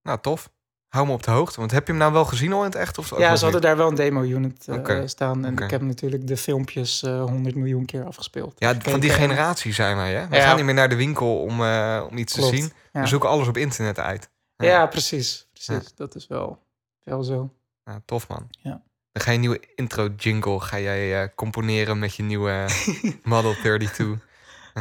Nou, 0.03 0.19
tof. 0.21 0.53
Hou 0.89 1.07
me 1.07 1.13
op 1.13 1.23
de 1.23 1.31
hoogte, 1.31 1.59
want 1.61 1.71
heb 1.71 1.85
je 1.87 1.93
hem 1.93 2.01
nou 2.01 2.13
wel 2.13 2.25
gezien 2.25 2.53
al 2.53 2.59
in 2.59 2.65
het 2.65 2.75
echt? 2.75 2.99
Of 2.99 3.11
ja, 3.11 3.17
ze 3.19 3.25
hadden 3.27 3.53
niet? 3.53 3.63
daar 3.63 3.77
wel 3.77 3.89
een 3.89 3.95
demo-unit 3.95 4.69
eh, 4.69 5.01
staan. 5.05 5.45
En 5.45 5.59
ik 5.59 5.71
heb 5.71 5.81
natuurlijk 5.83 6.27
de 6.27 6.37
filmpjes 6.37 7.03
eh 7.03 7.23
100 7.25 7.55
miljoen 7.55 7.85
keer 7.85 8.05
afgespeeld. 8.05 8.55
Ja, 8.59 8.75
van 8.79 9.01
die 9.01 9.11
generatie 9.11 9.73
zijn 9.73 9.97
wij, 9.97 10.13
hè? 10.15 10.29
We 10.29 10.37
Ja. 10.37 10.43
gaan 10.47 10.57
niet 10.57 10.65
meer 10.65 10.75
naar 10.75 10.89
de 10.89 10.97
winkel 10.97 11.41
om, 11.41 11.63
eh, 11.63 12.05
om 12.11 12.17
iets 12.17 12.33
Klopt, 12.35 12.51
te 12.51 12.57
zien. 12.57 12.73
ja. 12.93 13.01
We 13.01 13.07
zoeken 13.07 13.29
alles 13.29 13.49
op 13.49 13.57
internet 13.57 13.99
uit. 13.99 14.31
Ja. 14.57 14.87
precies. 14.87 15.49
precies. 15.53 15.95
Dat 15.95 16.15
is 16.15 16.27
wel, 16.27 16.59
wel 17.05 17.23
zo. 17.23 17.51
Nou, 17.85 18.01
tof, 18.05 18.29
man. 18.29 18.47
Ja. 18.51 18.83
Dan 19.13 19.23
ga 19.23 19.31
je 19.31 19.35
een 19.35 19.41
nieuwe 19.41 19.61
intro-jingle 19.75 20.61
ga 20.61 20.79
jij, 20.79 21.23
eh, 21.23 21.29
componeren 21.35 21.99
met 21.99 22.15
je 22.15 22.23
nieuwe 22.23 22.67
Model 23.23 23.55
32. 23.55 24.27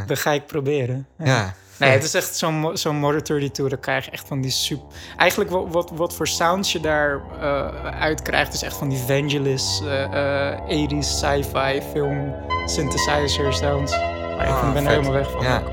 Dat 0.08 0.20
ga 0.20 0.32
ik 0.32 0.46
proberen. 0.46 1.08
Ja. 1.18 1.54
Nee, 1.80 1.90
het 1.92 2.04
is 2.04 2.14
echt 2.14 2.36
zo'n 2.36 2.78
zo'n 2.78 2.96
Motor 2.96 3.22
32. 3.24 3.70
Dan 3.70 3.80
krijg 3.80 4.06
je 4.06 4.12
echt 4.12 4.28
van 4.28 4.42
die 4.42 4.52
super... 4.52 4.86
Eigenlijk 5.18 5.50
wat, 5.50 5.66
wat, 5.70 5.90
wat 5.92 6.16
voor 6.16 6.28
sounds 6.28 6.72
je 6.72 6.80
daar 6.80 7.22
eh 7.40 8.00
uit 8.00 8.22
krijgt... 8.22 8.54
is 8.54 8.62
echt 8.62 8.78
van 8.78 8.90
die 8.90 8.98
Vangelis, 8.98 9.82
eh 9.86 10.52
eh 10.52 10.90
80s 10.90 10.98
sci-fi 11.00 11.82
film 11.92 12.34
synthesizer 12.66 13.54
sounds. 13.54 13.92
Maar 14.38 14.48
ik 14.48 14.54
Ah, 14.54 14.74
ben 14.74 14.84
er 14.84 14.90
helemaal 14.90 15.12
weg 15.12 15.32
van. 15.32 15.42
Ja. 15.44 15.64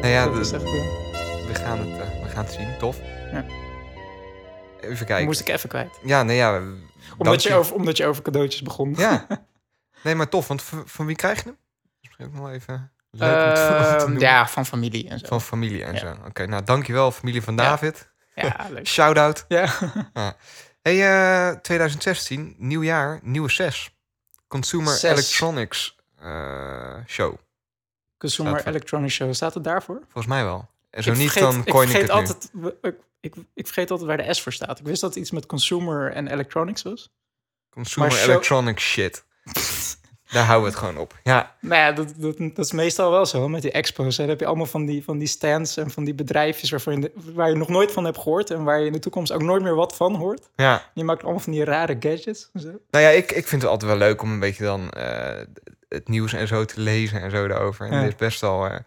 Nou 0.00 0.06
ja, 0.12 0.24
Dat 0.24 0.34
de- 0.34 0.40
is 0.40 0.52
echt, 0.52 0.62
eh, 0.64 0.70
we, 1.46 1.50
gaan 1.54 1.78
het, 1.78 2.00
eh, 2.00 2.22
we 2.22 2.28
gaan 2.28 2.44
het 2.44 2.52
zien. 2.52 2.78
Tof. 2.78 2.98
Ja. 3.32 3.44
Eh, 4.80 4.90
even 4.90 5.06
kijken. 5.06 5.24
Moest 5.24 5.40
ik 5.40 5.48
even 5.48 5.68
kwijt. 5.68 5.98
Ja, 6.04 6.22
nee, 6.22 6.36
ja. 6.36 6.60
Omdat 7.18 7.42
je, 7.42 7.54
over, 7.54 7.74
omdat 7.74 7.96
je 7.96 8.06
over 8.06 8.22
cadeautjes 8.22 8.62
begon. 8.62 8.94
Ja. 8.96 9.26
Nee, 10.02 10.14
maar 10.14 10.28
tof, 10.28 10.48
want 10.48 10.62
van, 10.84 11.06
wie 11.06 11.16
krijg 11.16 11.36
je 11.38 11.44
hem? 11.44 11.58
Misschien 12.00 12.26
ook 12.26 12.32
nog 12.32 12.50
even 12.50 12.92
leuk 13.10 13.48
om 13.48 13.54
te- 13.54 13.60
om 13.76 13.82
te 13.82 13.96
Ehm, 13.96 14.06
doen. 14.06 14.18
ja, 14.18 14.48
van 14.48 14.66
familie 14.66 15.08
en 15.08 15.18
zo. 15.18 15.26
Van 15.26 15.40
familie 15.40 15.84
en 15.84 15.92
Ja. 15.92 15.98
zo. 15.98 16.14
Oké, 16.26 16.46
nou 16.46 16.64
dankjewel 16.64 17.10
familie 17.12 17.42
van. 17.42 17.56
David. 17.56 18.10
Ja, 18.34 18.56
leuk. 18.72 18.86
Shout-out. 18.86 19.44
Ja. 19.48 19.68
Hey, 20.82 21.08
eh 21.50 21.56
2016, 21.56 22.54
nieuw 22.58 22.82
jaar, 22.82 23.18
nieuwe 23.22 23.48
CES. 23.48 23.96
Consumer 24.48 24.92
CES. 24.92 25.02
Electronics 25.10 25.96
eh, 26.20 26.94
Show. 27.06 27.36
Consumer 28.20 28.50
Staat 28.52 28.62
voor- 28.62 28.70
Electronic 28.72 29.10
Show. 29.10 29.32
Staat 29.34 29.54
het 29.54 29.64
daarvoor? 29.64 29.98
Volgens 30.02 30.26
mij 30.26 30.44
wel. 30.44 30.68
En 30.90 31.02
zo 31.02 31.10
Ik 31.10 31.16
niet, 31.16 31.30
vergeet- 31.30 31.50
dan 31.52 31.60
ik 31.64 31.72
coin 31.72 31.88
ik, 31.88 31.90
vergeet 31.96 32.12
het 32.12 32.52
nu. 32.52 32.62
altijd, 32.64 32.78
ik, 32.84 32.94
ik, 33.20 33.34
ik 33.54 33.64
vergeet 33.66 33.90
altijd 33.90 34.08
waar 34.08 34.26
de 34.26 34.34
S 34.34 34.42
voor 34.42 34.52
staat. 34.52 34.78
Ik 34.78 34.86
wist 34.86 35.00
dat 35.00 35.10
het 35.10 35.18
iets 35.22 35.30
met 35.30 35.46
consumer 35.46 36.12
en 36.12 36.28
electronics 36.28 36.82
was. 36.82 37.10
Consumer 37.70 38.12
show- 38.12 38.30
Electronics 38.30 38.82
shit. 38.84 39.24
Daar 40.30 40.44
houden 40.44 40.64
we 40.70 40.76
het 40.76 40.84
gewoon 40.86 40.98
op. 41.02 41.18
Ja, 41.22 41.56
Nou 41.60 41.74
ja, 41.74 41.92
dat, 41.92 42.14
dat, 42.16 42.36
dat 42.38 42.64
is 42.64 42.72
meestal 42.72 43.10
wel 43.10 43.26
zo 43.26 43.48
met 43.48 43.62
die 43.62 43.70
expos. 43.72 44.16
Hè. 44.16 44.22
Dan 44.22 44.30
heb 44.30 44.40
je 44.40 44.46
allemaal 44.46 44.66
van 44.66 44.86
die, 44.86 45.04
van 45.04 45.18
die 45.18 45.28
stands 45.28 45.76
en 45.76 45.90
van 45.90 46.04
die 46.04 46.14
bedrijfjes 46.14 46.70
waarvan 46.70 47.00
je, 47.00 47.12
waar 47.34 47.48
je 47.50 47.56
nog 47.56 47.68
nooit 47.68 47.92
van 47.92 48.04
hebt 48.04 48.18
gehoord. 48.18 48.50
En 48.50 48.64
waar 48.64 48.80
je 48.80 48.86
in 48.86 48.92
de 48.92 48.98
toekomst 48.98 49.32
ook 49.32 49.42
nooit 49.42 49.62
meer 49.62 49.74
wat 49.74 49.96
van 49.96 50.14
hoort. 50.14 50.48
ja. 50.56 50.90
Je 50.94 51.04
maakt 51.04 51.22
allemaal 51.22 51.40
van 51.40 51.52
die 51.52 51.64
rare 51.64 51.96
gadgets. 52.00 52.50
Zo. 52.54 52.68
Nou 52.90 53.04
ja, 53.04 53.08
ik, 53.08 53.32
ik 53.32 53.46
vind 53.48 53.62
het 53.62 53.70
altijd 53.70 53.90
wel 53.90 54.00
leuk 54.00 54.22
om 54.22 54.30
een 54.32 54.40
beetje 54.40 54.64
dan 54.64 54.90
eh, 54.90 55.40
het 55.90 56.08
nieuws 56.08 56.32
en 56.32 56.46
zo 56.48 56.64
te 56.64 56.80
lezen 56.80 57.20
en 57.20 57.30
zo 57.30 57.46
daarover. 57.48 57.86
En 57.86 57.92
Ja. 57.92 58.00
dit 58.02 58.08
is 58.12 58.16
best 58.18 58.40
wel... 58.40 58.66
eh, 58.66 58.78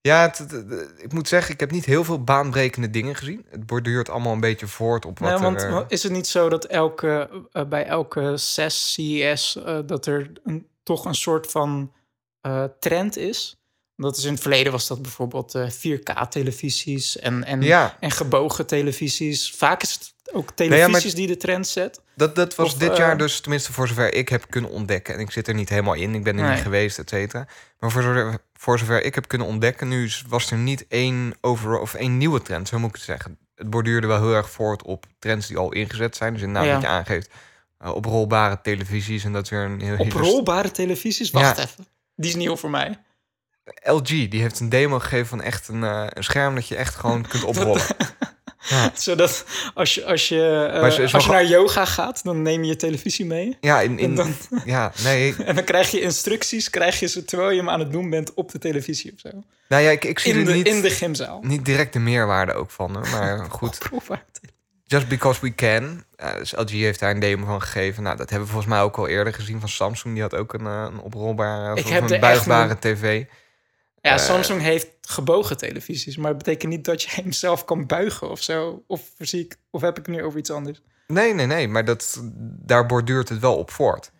ja, 0.00 0.20
het- 0.22 0.38
het- 0.38 0.50
het- 0.50 0.92
ik 0.98 1.12
moet 1.12 1.28
zeggen, 1.28 1.54
ik 1.54 1.60
heb 1.60 1.70
niet 1.70 1.84
heel 1.84 2.04
veel 2.04 2.24
baanbrekende 2.24 2.90
dingen 2.90 3.14
gezien. 3.14 3.46
Het 3.50 3.66
borduurt 3.66 4.08
allemaal 4.10 4.32
een 4.32 4.40
beetje 4.40 4.66
voort 4.66 5.04
op 5.04 5.18
wat 5.18 5.30
Nee, 5.30 5.38
want 5.38 5.62
er... 5.62 5.84
is 5.88 6.02
het 6.02 6.12
niet 6.12 6.26
zo 6.26 6.48
dat 6.48 6.64
elke, 6.64 7.30
eh, 7.52 7.64
bij 7.64 7.84
elke 7.86 8.36
CES, 8.36 8.92
CES, 8.92 9.56
eh, 9.64 9.78
dat 9.86 10.06
er 10.06 10.30
een, 10.44 10.66
toch 10.82 11.04
een 11.04 11.14
soort 11.14 11.46
van 11.50 11.92
trend 12.80 13.16
is? 13.16 13.52
Dat 13.96 14.16
is 14.16 14.24
in 14.24 14.32
het 14.32 14.40
verleden 14.40 14.72
was 14.72 14.86
dat 14.86 15.02
bijvoorbeeld 15.02 15.54
eh, 15.54 15.70
4K-televisies 15.70 17.18
en, 17.18 17.44
en, 17.44 17.62
ja, 17.62 17.96
en 18.00 18.10
gebogen 18.10 18.66
televisies. 18.66 19.54
Vaak 19.56 19.82
is 19.82 19.92
het 19.92 20.14
ook 20.32 20.50
televisies 20.54 21.14
die 21.14 21.26
de 21.26 21.36
trend 21.36 21.66
zet. 21.66 22.00
dat, 22.14 22.34
dat 22.34 22.54
was 22.54 22.72
Of, 22.72 22.78
dit 22.78 22.90
eh, 22.90 22.96
jaar 22.96 23.18
dus, 23.18 23.40
tenminste 23.40 23.72
voor 23.72 23.88
zover 23.88 24.14
ik 24.14 24.28
heb 24.28 24.44
kunnen 24.48 24.70
ontdekken. 24.70 25.14
En 25.14 25.20
ik 25.20 25.30
zit 25.30 25.48
er 25.48 25.54
niet 25.54 25.68
helemaal 25.68 25.94
in, 25.94 26.14
ik 26.14 26.24
ben 26.24 26.36
er 26.38 26.44
Nee. 26.44 26.52
niet 26.54 26.62
geweest, 26.62 26.98
et 26.98 27.08
cetera. 27.08 27.46
Maar 27.78 27.90
voor 27.90 28.02
zover, 28.02 28.38
voor 28.54 28.78
zover 28.78 29.04
ik 29.04 29.14
heb 29.14 29.28
kunnen 29.28 29.46
ontdekken, 29.46 29.88
nu 29.88 30.10
was 30.28 30.50
er 30.50 30.56
niet 30.56 30.86
één, 30.88 31.34
over, 31.40 31.78
of 31.78 31.94
één 31.94 32.16
nieuwe 32.18 32.42
trend, 32.42 32.68
zo 32.68 32.78
moet 32.78 32.88
ik 32.88 32.94
het 32.94 33.04
zeggen. 33.04 33.38
Het 33.54 33.70
borduurde 33.70 34.06
wel 34.06 34.20
heel 34.20 34.34
erg 34.34 34.50
voort 34.50 34.82
op 34.82 35.04
trends 35.18 35.46
die 35.46 35.56
al 35.56 35.72
ingezet 35.72 36.16
zijn. 36.16 36.32
Dus 36.32 36.42
inderdaad 36.42 36.66
Ja. 36.68 36.72
wat 36.74 36.82
je 36.82 36.88
aangeeft, 36.88 37.30
uh, 37.84 37.94
oprolbare 37.94 38.60
televisies 38.62 39.24
en 39.24 39.32
dat 39.32 39.42
is 39.44 39.50
weer 39.50 39.60
een 39.64 39.80
heel... 39.80 39.96
Oprolbare 39.96 40.70
televisies? 40.70 41.30
Wacht 41.30 41.56
Ja. 41.56 41.62
even. 41.62 41.86
Die 42.16 42.30
is 42.30 42.36
nieuw 42.36 42.56
voor 42.56 42.70
mij. 42.70 42.98
LG, 43.82 44.06
die 44.06 44.40
heeft 44.40 44.60
een 44.60 44.68
demo 44.68 44.98
gegeven 44.98 45.26
van 45.26 45.42
echt 45.42 45.68
een, 45.68 45.84
eh, 45.84 46.06
een 46.08 46.24
scherm 46.24 46.54
dat 46.54 46.68
je 46.68 46.76
echt 46.76 46.94
gewoon 46.94 47.26
kunt 47.28 47.44
oprollen. 47.44 47.82
Ja, 48.60 48.90
Zodat 48.94 49.44
als 49.74 49.94
je, 49.94 50.04
als 50.04 50.28
je, 50.28 50.70
eh, 50.72 50.82
als 51.12 51.24
je 51.24 51.30
naar 51.30 51.46
yoga 51.46 51.84
gaat, 51.84 52.24
dan 52.24 52.42
neem 52.42 52.62
je 52.62 52.68
je 52.68 52.76
televisie 52.76 53.26
mee. 53.26 53.56
ja, 53.60 53.80
in, 53.80 53.90
En 53.90 53.98
in, 53.98 54.14
dan, 54.14 54.34
ja, 54.64 54.92
nee. 55.02 55.34
en 55.44 55.54
dan 55.54 55.64
krijg 55.64 55.90
je 55.90 56.00
instructies, 56.00 56.70
krijg 56.70 57.00
je 57.00 57.06
ze 57.06 57.24
terwijl 57.24 57.50
je 57.50 57.58
hem 57.58 57.70
aan 57.70 57.80
het 57.80 57.92
doen 57.92 58.10
bent 58.10 58.34
op 58.34 58.50
de 58.50 58.58
televisie 58.58 59.12
of 59.12 59.20
zo. 59.20 59.28
Nou 59.68 59.82
ja, 59.82 59.90
ik, 59.90 60.04
ik 60.04 60.18
zie 60.18 60.32
In 60.32 60.44
de, 60.44 60.52
niet, 60.52 60.66
in 60.66 60.80
de 60.80 60.90
gymzaal. 60.90 61.40
niet 61.42 61.64
direct 61.64 61.92
de 61.92 61.98
meerwaarde 61.98 62.52
ook 62.52 62.70
van. 62.70 62.92
Maar 62.92 63.46
goed, 63.50 63.78
just 64.84 65.08
because 65.08 65.40
we 65.40 65.54
can. 65.54 66.04
Dus 66.38 66.52
LG 66.56 66.70
heeft 66.70 67.00
daar 67.00 67.10
een 67.10 67.20
demo 67.20 67.46
van 67.46 67.62
gegeven. 67.62 68.02
Nou, 68.02 68.16
dat 68.16 68.30
hebben 68.30 68.46
we 68.48 68.52
volgens 68.54 68.74
mij 68.74 68.82
ook 68.82 68.96
al 68.96 69.08
eerder 69.08 69.32
gezien 69.34 69.60
van 69.60 69.68
Samsung. 69.68 70.14
Die 70.14 70.22
had 70.22 70.34
ook 70.34 70.52
een, 70.52 70.66
eh, 70.66 70.86
een 70.92 71.00
oprolbare 71.00 71.76
Ik 71.76 71.84
of 71.84 71.90
heb 71.90 72.10
een 72.10 72.20
buigbare 72.20 72.78
tv. 72.78 73.24
Ja, 74.00 74.12
Eh, 74.12 74.18
Samsung 74.18 74.62
heeft 74.62 74.88
gebogen 75.08 75.56
televisies, 75.56 76.16
maar 76.16 76.30
dat 76.30 76.44
betekent 76.44 76.72
niet 76.72 76.84
dat 76.84 77.02
je 77.02 77.10
hem 77.22 77.32
zelf 77.32 77.64
kan 77.64 77.86
buigen 77.86 78.30
of 78.30 78.42
zo. 78.42 78.84
Of, 78.86 79.12
zie 79.18 79.44
ik, 79.44 79.56
of 79.70 79.80
heb 79.80 79.98
ik 79.98 80.06
het 80.06 80.14
nu 80.16 80.22
over 80.22 80.38
iets 80.38 80.50
anders? 80.50 80.82
Nee, 81.06 81.34
nee, 81.34 81.46
nee, 81.46 81.68
maar 81.68 81.84
dat, 81.84 82.22
daar 82.42 82.86
borduurt 82.86 83.28
het 83.28 83.38
wel 83.38 83.56
op 83.56 83.70
voort. 83.70 84.04
Het 84.04 84.12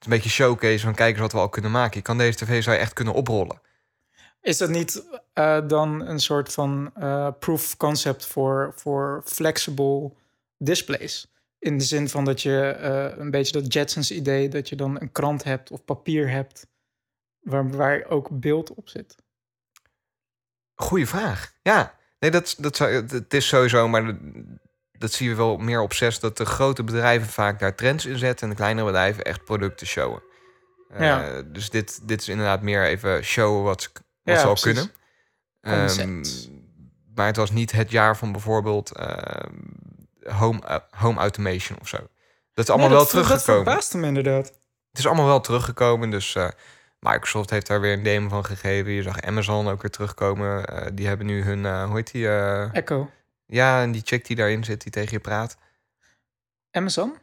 is 0.00 0.06
een 0.06 0.10
beetje 0.10 0.30
showcase 0.30 0.84
van 0.84 0.94
kijkers 0.94 1.20
wat 1.20 1.32
we 1.32 1.38
al 1.38 1.48
kunnen 1.48 1.70
maken. 1.70 1.96
Je 1.96 2.02
kan 2.02 2.18
deze 2.18 2.38
tv 2.38 2.62
zou 2.62 2.76
je 2.76 2.82
echt 2.82 2.92
kunnen 2.92 3.14
oprollen. 3.14 3.60
Is 4.40 4.58
dat 4.58 4.68
niet 4.68 5.04
eh, 5.32 5.68
dan 5.68 6.06
een 6.06 6.20
soort 6.20 6.52
van 6.52 6.90
eh, 6.94 7.28
proof 7.38 7.64
of 7.64 7.76
concept 7.76 8.26
voor, 8.26 8.72
voor 8.76 9.22
flexible 9.24 10.12
displays? 10.58 11.32
In 11.58 11.78
de 11.78 11.84
zin 11.84 12.08
van 12.08 12.24
dat 12.24 12.42
je 12.42 12.60
eh, 12.60 13.18
een 13.18 13.30
beetje 13.30 13.52
dat 13.52 13.72
Jetsons 13.72 14.10
idee 14.10 14.48
dat 14.48 14.68
je 14.68 14.76
dan 14.76 15.00
een 15.00 15.12
krant 15.12 15.44
hebt 15.44 15.70
of 15.70 15.84
papier 15.84 16.30
hebt 16.30 16.66
waar, 17.40 17.70
waar 17.70 18.04
ook 18.08 18.28
beeld 18.40 18.74
op 18.74 18.88
zit. 18.88 19.16
Goeie 20.76 21.06
vraag. 21.06 21.52
Ja, 21.62 21.94
nee, 22.18 22.30
dat, 22.30 22.54
dat, 22.58 22.76
zou- 22.76 22.92
het 22.92 23.34
is 23.34 23.48
sowieso, 23.48 23.88
maar 23.88 24.06
dat, 24.06 24.16
dat 24.98 25.12
zien 25.12 25.28
we 25.28 25.34
wel 25.34 25.56
meer 25.56 25.80
op 25.80 25.92
zes, 25.92 26.20
dat 26.20 26.36
de 26.36 26.44
grote 26.46 26.84
bedrijven 26.84 27.28
vaak 27.28 27.58
daar 27.58 27.74
trends 27.74 28.06
in 28.06 28.18
zetten 28.18 28.44
en 28.44 28.50
de 28.50 28.56
kleinere 28.58 28.86
bedrijven 28.86 29.24
echt 29.24 29.44
producten 29.44 29.86
showen. 29.86 30.22
Eh, 30.88 31.00
Ja. 31.06 31.42
Dus 31.42 31.70
dit, 31.70 32.08
dit 32.08 32.20
is 32.20 32.28
inderdaad 32.28 32.62
meer 32.62 32.84
even 32.84 33.24
showen 33.24 33.62
wat, 33.62 33.90
wat 33.92 34.02
Ja, 34.22 34.38
ze 34.40 34.46
al 34.46 34.52
precies. 34.54 34.72
kunnen. 34.72 34.92
Ehm, 35.60 36.24
maar 37.14 37.26
het 37.26 37.36
was 37.36 37.50
niet 37.50 37.72
het 37.72 37.90
jaar 37.90 38.16
van 38.16 38.32
bijvoorbeeld 38.32 38.90
ehm, 38.96 39.54
home, 40.22 40.60
eh, 40.66 40.76
home 40.90 41.18
automation 41.20 41.78
of 41.80 41.88
zo. 41.88 41.96
Dat 42.54 42.64
is 42.64 42.70
allemaal 42.70 42.88
Nee, 42.88 42.96
wel 42.96 43.06
Dat 43.06 43.10
teruggekomen. 43.10 43.64
verbaast 43.64 43.94
me 43.94 44.06
inderdaad. 44.06 44.46
Het 44.90 44.98
is 44.98 45.06
allemaal 45.06 45.26
wel 45.26 45.40
teruggekomen. 45.40 46.10
Dus 46.10 46.34
eh, 46.34 46.48
Microsoft 47.10 47.50
heeft 47.50 47.66
daar 47.66 47.80
weer 47.80 47.92
een 47.92 48.02
demo 48.02 48.28
van 48.28 48.44
gegeven. 48.44 48.92
Je 48.92 49.02
zag 49.02 49.20
Amazon 49.20 49.68
ook 49.68 49.82
weer 49.82 49.90
terugkomen. 49.90 50.64
Eh, 50.64 50.86
die 50.92 51.06
hebben 51.06 51.26
nu 51.26 51.42
hun, 51.42 51.66
eh, 51.66 51.84
hoe 51.84 51.96
heet 51.96 52.12
die? 52.12 52.28
eh, 52.28 52.74
Echo. 52.74 53.10
ja, 53.46 53.82
en 53.82 53.92
die 53.92 54.02
chick 54.04 54.26
die 54.26 54.36
daarin 54.36 54.64
zit, 54.64 54.82
die 54.82 54.92
tegen 54.92 55.12
je 55.12 55.20
praat. 55.20 55.56
Amazon? 56.70 57.16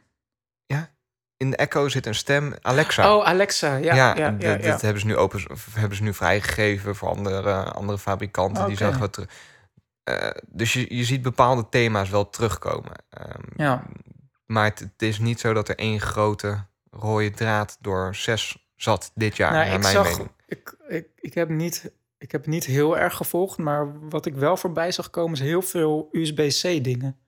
In 1.36 1.50
de 1.50 1.56
Echo 1.56 1.88
zit 1.88 2.06
een 2.06 2.14
stem, 2.14 2.54
Alexa. 2.60 3.16
Oh, 3.16 3.24
Alexa. 3.26 3.76
Ja, 3.76 3.94
ja, 3.94 4.16
ja. 4.16 4.34
ja, 4.38 4.56
dit 4.56 4.80
hebben 4.80 5.00
ze 5.00 5.06
nu 5.06 5.16
open, 5.16 5.42
hebben 5.74 5.96
ze 5.96 6.02
nu 6.02 6.14
vrijgegeven 6.14 6.96
voor 6.96 7.08
andere, 7.08 7.62
andere 7.64 7.98
fabrikanten. 7.98 8.66
Die 8.66 8.76
zagen 8.76 9.00
wat 9.00 9.12
terug. 9.12 9.30
Dus 10.46 10.72
je, 10.72 10.96
je 10.96 11.04
ziet 11.04 11.22
bepaalde 11.22 11.68
thema's 11.68 12.10
wel 12.10 12.30
terugkomen. 12.30 12.92
Ehm, 13.10 13.42
Ja. 13.56 13.82
Maar 14.46 14.64
het, 14.64 14.78
het 14.78 15.02
is 15.02 15.18
niet 15.18 15.40
zo 15.40 15.52
dat 15.52 15.68
er 15.68 15.78
één 15.78 16.00
grote 16.00 16.64
rode 16.90 17.30
draad 17.30 17.76
door 17.80 18.14
zes 18.14 18.63
zat 18.76 19.10
dit 19.14 19.36
jaar, 19.36 19.52
Nou, 19.52 19.68
naar 19.68 19.78
mijn 19.80 19.92
zag, 19.92 20.10
mening. 20.10 20.30
ik, 20.46 20.76
ik, 20.88 21.06
ik, 21.16 21.34
heb 21.34 21.48
niet, 21.48 21.92
ik 22.18 22.32
heb 22.32 22.46
niet 22.46 22.64
heel 22.64 22.98
erg 22.98 23.14
gevolgd, 23.16 23.58
maar 23.58 24.08
wat 24.08 24.26
ik 24.26 24.34
wel 24.34 24.56
voorbij 24.56 24.92
zag 24.92 25.10
komen 25.10 25.32
is 25.32 25.40
heel 25.40 25.62
veel 25.62 26.08
USB-C 26.12 26.84
dingen. 26.84 27.18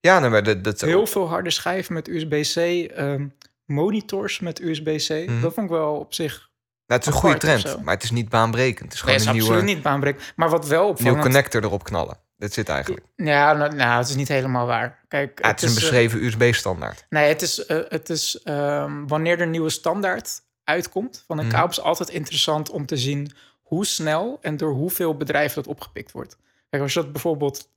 Ja, 0.00 0.18
nee, 0.18 0.30
maar 0.30 0.42
dat, 0.42 0.64
dat 0.64 0.80
Heel 0.80 1.06
veel 1.06 1.28
harde 1.28 1.50
schijven 1.50 1.94
met 1.94 2.08
USB-C, 2.08 2.56
ehm, 2.90 3.26
monitors 3.64 4.40
met 4.40 4.60
USB-C. 4.60 5.28
Mhm. 5.28 5.40
Dat 5.40 5.54
vond 5.54 5.66
ik 5.66 5.72
wel 5.72 5.94
op 5.94 6.14
zich. 6.14 6.48
Nou, 6.86 7.00
het 7.02 7.08
is 7.08 7.14
een 7.14 7.20
goede 7.20 7.38
trend, 7.38 7.82
maar 7.84 7.94
het 7.94 8.02
is 8.02 8.10
niet 8.10 8.28
baanbrekend. 8.28 8.92
Het 8.92 8.92
is 8.92 9.02
Nee, 9.02 9.18
gewoon 9.18 9.20
is 9.20 9.24
een 9.26 9.32
absoluut 9.32 9.56
nieuwe, 9.64 9.74
niet 9.74 9.82
baanbrekend. 9.82 10.32
Maar 10.36 10.48
wat 10.48 10.66
wel 10.66 10.78
nieuwe 10.80 10.92
opvallend... 10.92 11.22
connector 11.22 11.64
erop 11.64 11.84
knallen. 11.84 12.18
Dat 12.36 12.52
zit 12.52 12.68
eigenlijk. 12.68 13.06
Ja, 13.16 13.52
nou, 13.52 13.74
nou, 13.74 13.98
het 13.98 14.08
is 14.08 14.14
niet 14.14 14.28
helemaal 14.28 14.66
waar. 14.66 15.04
Kijk, 15.08 15.38
Ja, 15.42 15.48
het 15.48 15.62
is 15.62 15.70
een 15.70 15.76
eh, 15.76 15.80
beschreven 15.82 16.24
USB-standaard. 16.24 17.06
Nee, 17.08 17.28
het 17.28 17.42
is, 17.42 17.66
eh, 17.66 17.78
het 17.88 18.10
is 18.10 18.42
ehm, 18.42 19.06
wanneer 19.06 19.40
er 19.40 19.46
nieuwe 19.46 19.70
standaard 19.70 20.42
uitkomt 20.70 21.24
van 21.26 21.38
een 21.38 21.48
kabel, 21.48 21.70
is 21.70 21.80
altijd 21.80 22.08
interessant 22.08 22.70
om 22.70 22.86
te 22.86 22.96
zien 22.96 23.32
hoe 23.62 23.86
snel 23.86 24.38
en 24.40 24.56
door 24.56 24.72
hoeveel 24.72 25.16
bedrijven 25.16 25.62
dat 25.62 25.72
opgepikt 25.72 26.12
wordt. 26.12 26.36
Kijk, 26.70 26.82
als 26.82 26.92
je 26.92 27.00
dat 27.00 27.12
bijvoorbeeld 27.12 27.68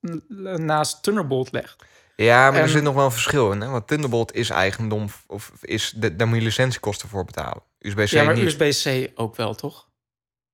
naast 0.58 1.04
Thunderbolt 1.04 1.52
legt. 1.52 1.84
Ja, 2.16 2.52
maar 2.52 2.62
er 2.62 2.70
zit 2.70 2.84
nog 2.84 2.96
wel 2.96 3.06
een 3.06 3.12
verschil 3.12 3.52
in. 3.52 3.62
Hè? 3.62 3.70
Want 3.70 3.88
Thunderbolt 3.88 4.34
is 4.34 4.50
eigendom, 4.50 5.08
of 5.28 5.52
is, 5.62 5.94
de, 5.96 6.16
daar 6.16 6.28
moet 6.28 6.38
je 6.38 6.44
licentiekosten 6.44 7.10
voor 7.10 7.26
betalen. 7.26 7.64
USB-C 7.80 8.08
Ja, 8.08 8.24
maar. 8.24 8.38
USB-C 8.38 9.12
ook 9.16 9.36
wel, 9.36 9.56
toch? 9.56 9.88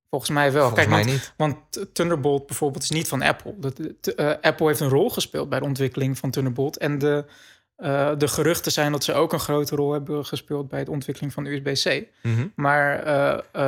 Volgens 0.09 0.31
mij 0.31 0.51
wel. 0.51 0.67
Volgens 0.67 0.87
Kijk, 0.87 0.89
mij 0.89 1.05
want, 1.05 1.11
niet. 1.11 1.33
want 1.37 1.95
Thunderbolt 1.95 2.47
bijvoorbeeld 2.47 2.83
is 2.83 2.89
niet 2.89 3.07
van 3.07 3.21
Apple. 3.21 3.53
Dat, 3.57 3.79
eh, 3.79 4.33
Apple 4.41 4.67
heeft 4.67 4.79
een 4.79 4.89
rol 4.89 5.09
gespeeld 5.09 5.49
bij 5.49 5.59
de 5.59 5.65
ontwikkeling 5.65 6.17
van 6.17 6.31
Thunderbolt. 6.31 6.77
En 6.77 6.97
de, 6.97 7.25
eh, 7.79 8.11
de 8.17 8.27
geruchten 8.27 8.71
zijn 8.71 8.91
dat 8.91 9.03
ze 9.03 9.13
ook 9.13 9.33
een 9.33 9.39
grote 9.39 9.75
rol 9.75 9.91
hebben 9.91 10.25
gespeeld 10.25 10.67
bij 10.69 10.83
de 10.83 10.91
ontwikkeling 10.91 11.33
van 11.33 11.45
USB-C. 11.45 12.07
Mhm. 12.23 12.47
Maar, 12.55 13.03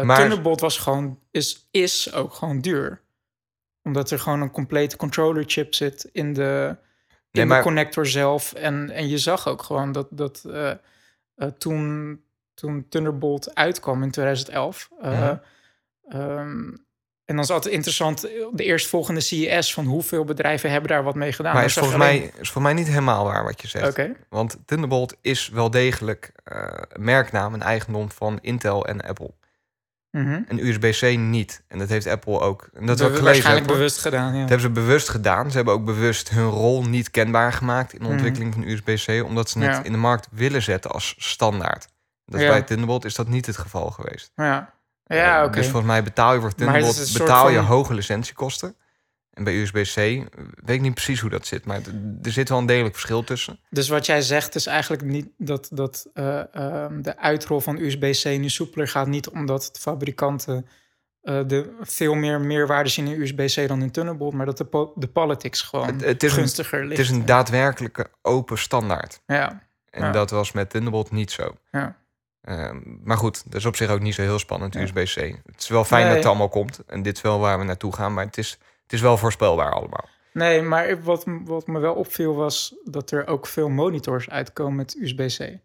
Maar- 0.06 0.18
Thunderbolt 0.18 0.60
was 0.60 0.78
gewoon, 0.78 1.20
is, 1.32 1.68
is 1.72 2.14
ook 2.14 2.34
gewoon 2.34 2.60
duur. 2.62 3.02
Omdat 3.84 4.12
er 4.12 4.20
gewoon 4.20 4.42
een 4.42 4.52
complete 4.52 4.98
controller 4.98 5.44
chip 5.48 5.74
zit 5.74 6.10
in 6.12 6.34
de, 6.34 6.70
in 6.70 6.78
Nee, 7.32 7.46
maar- 7.46 7.58
de 7.58 7.64
connector 7.64 8.06
zelf. 8.08 8.54
En, 8.54 8.90
en 8.90 9.08
je 9.10 9.18
zag 9.18 9.48
ook 9.48 9.64
gewoon 9.64 9.92
dat, 9.92 10.08
dat 10.10 10.46
toen, 11.58 12.22
toen 12.54 12.86
Thunderbolt 12.90 13.56
uitkwam 13.56 14.04
in 14.04 14.12
2011... 14.12 14.90
eh, 15.02 15.12
Mhm. 15.12 15.36
ehm, 16.08 16.70
En 17.32 17.38
dan 17.38 17.46
is 17.46 17.48
het 17.48 17.58
altijd 17.58 17.74
interessant, 17.76 18.24
eh, 18.24 18.32
de 18.52 18.64
eerstvolgende 18.64 19.20
CES... 19.22 19.74
van 19.74 19.86
hoeveel 19.86 20.24
bedrijven 20.24 20.72
hebben 20.72 20.90
daar 20.90 21.04
wat 21.04 21.16
mee 21.16 21.32
gedaan. 21.32 21.54
maar 21.54 21.64
is 21.66 21.74
volgens, 21.74 21.96
alleen- 21.96 22.20
mij, 22.20 22.26
is 22.28 22.32
volgens 22.50 22.64
mij 22.64 22.74
niet 22.74 22.88
helemaal 22.88 23.24
waar 23.24 23.44
wat 23.44 23.62
je 23.62 23.68
zegt. 23.68 24.00
Want 24.30 24.58
Thunderbolt 24.66 25.16
is 25.22 25.50
wel 25.50 25.70
degelijk 25.70 26.32
eh, 26.44 26.64
een 26.90 27.04
merknaam 27.04 27.54
en 27.54 27.62
eigendom 27.62 28.12
van 28.12 28.40
Intel 28.42 28.86
en 28.88 29.02
Apple. 29.02 29.34
mhm. 30.12 30.42
En 30.48 30.66
USB-C 30.68 31.18
niet. 31.18 31.64
En 31.68 31.80
dat 31.80 31.90
heeft 31.90 32.08
Apple 32.08 32.40
ook. 32.40 32.70
En 32.74 32.86
dat 32.86 33.02
gelezen. 33.02 33.24
waarschijnlijk 33.24 33.68
bewust 33.68 34.02
gedaan, 34.02 34.34
ja. 34.34 34.40
Dat 34.40 34.50
hebben 34.50 34.68
ze 34.68 34.70
bewust 34.70 35.10
gedaan. 35.10 35.50
Ze 35.50 35.56
hebben 35.56 35.74
ook 35.74 35.86
bewust 35.86 36.30
hun 36.30 36.50
rol 36.50 36.84
niet 36.84 37.12
kenbaar 37.12 37.54
gemaakt 37.54 37.94
in 37.94 38.00
de 38.00 38.04
Mhm. 38.06 38.14
ontwikkeling 38.14 38.54
van 38.54 38.64
USB-C, 38.64 39.24
omdat 39.24 39.50
ze 39.50 39.60
het 39.60 39.76
Ja. 39.76 39.84
in 39.84 39.92
de 39.92 39.98
markt 39.98 40.28
willen 40.32 40.62
zetten 40.62 40.92
als 40.92 41.16
standaard. 41.18 41.88
Dat 42.26 42.42
Ja. 42.42 42.48
bij 42.48 42.62
Thunderbolt 42.62 43.06
is 43.06 43.16
dat 43.16 43.28
niet 43.28 43.46
het 43.46 43.58
geval 43.58 43.90
geweest. 43.90 44.32
Ja, 44.36 44.74
ja 45.06 45.44
Eh. 45.44 45.52
Dus 45.54 45.64
volgens 45.68 45.92
mij 45.92 46.04
betaal 46.04 46.34
je 46.34 46.40
voor 46.40 46.54
Thunderbolt, 46.56 46.98
een 46.98 47.14
betaal 47.18 47.50
je 47.50 47.56
van- 47.58 47.66
hoge 47.66 47.94
licentiekosten. 47.94 48.76
En 49.34 49.44
bij 49.44 49.54
USB-C 49.62 49.96
eh, 49.98 50.22
weet 50.56 50.76
ik 50.76 50.82
niet 50.82 50.94
precies 50.94 51.20
hoe 51.20 51.30
dat 51.30 51.46
zit, 51.46 51.66
maar 51.66 51.80
er 52.24 52.32
zit 52.32 52.50
wel 52.50 52.58
een 52.58 52.66
degelijk 52.66 52.94
verschil 52.94 53.24
tussen. 53.24 53.60
Dus 53.70 53.90
wat 53.90 54.06
jij 54.06 54.22
zegt 54.22 54.56
is 54.56 54.66
eigenlijk 54.66 55.04
niet 55.04 55.28
dat, 55.38 55.70
dat 55.74 56.06
eh, 56.14 56.56
ehm, 56.56 57.02
de 57.02 57.18
uitrol 57.18 57.60
van 57.60 57.78
USB-C 57.78 58.26
nu 58.26 58.50
soepeler 58.50 58.88
gaat. 58.88 59.08
Niet 59.08 59.30
omdat 59.30 59.70
de 59.74 59.80
fabrikanten 59.80 60.68
de 61.22 61.76
veel 61.82 62.14
meer 62.14 62.40
meerwaarde 62.42 62.90
zien 62.90 63.08
in 63.08 63.22
USB-C 63.22 63.68
dan 63.68 63.82
in 63.82 63.92
Thunderbolt. 63.92 64.34
Maar 64.34 64.46
dat 64.46 64.58
de, 64.58 64.66
po- 64.66 64.94
de 64.96 65.08
politics 65.08 65.62
gewoon 65.62 65.86
Het- 65.88 66.04
het 66.04 66.24
is 66.24 66.32
een- 66.32 66.38
gunstiger 66.38 66.80
ligt. 66.86 66.98
Het 66.98 67.10
is 67.10 67.10
een 67.16 67.26
daadwerkelijke 67.26 68.08
open 68.22 68.58
standaard. 68.58 69.22
Ja, 69.28 69.62
En 69.90 70.04
Ja. 70.06 70.12
dat 70.12 70.30
was 70.30 70.52
met 70.52 70.70
Thunderbolt 70.70 71.12
niet 71.12 71.32
zo. 71.32 71.56
ja. 71.72 72.00
Ehm, 72.42 72.80
maar 73.04 73.18
goed, 73.18 73.44
dat 73.46 73.56
is 73.60 73.66
op 73.66 73.76
zich 73.76 73.90
ook 73.90 74.00
niet 74.00 74.14
zo 74.14 74.22
heel 74.22 74.40
spannend, 74.40 74.74
Ja. 74.74 74.82
USB-C. 74.82 75.16
Het 75.46 75.62
is 75.62 75.68
wel 75.68 75.84
fijn 75.84 76.08
dat 76.08 76.16
het 76.16 76.26
allemaal 76.26 76.50
komt. 76.50 76.80
En 76.86 77.02
dit 77.02 77.16
is 77.16 77.22
wel 77.22 77.40
waar 77.40 77.58
we 77.60 77.64
naartoe 77.64 77.94
gaan. 77.94 78.14
Maar 78.14 78.26
het 78.26 78.38
is, 78.38 78.52
het 78.84 78.94
is 78.94 79.02
wel 79.02 79.18
voorspelbaar 79.18 79.74
allemaal. 79.74 80.10
Nee, 80.34 80.62
maar 80.62 81.04
wat, 81.04 81.24
wat 81.44 81.68
me 81.68 81.80
wel 81.80 81.94
opviel 81.94 82.36
was 82.36 82.76
dat 82.84 83.12
er 83.12 83.28
ook 83.28 83.48
veel 83.48 83.70
monitors 83.70 84.30
uitkomen 84.30 84.76
met 84.76 84.96
USB-C. 85.00 85.58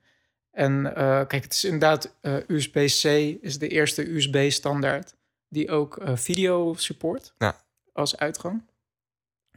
En 0.51 0.95
eh, 0.95 1.27
kijk, 1.27 1.43
het 1.45 1.53
is 1.53 1.65
inderdaad, 1.65 2.15
eh, 2.21 2.35
USB-C 2.47 3.05
is 3.41 3.59
de 3.59 3.69
eerste 3.69 4.11
USB-standaard 4.15 5.15
die 5.49 5.71
ook 5.71 5.97
eh, 5.97 6.17
video 6.17 6.75
support 6.75 7.33
Ja. 7.39 7.57
als 7.93 8.17
uitgang. 8.19 8.63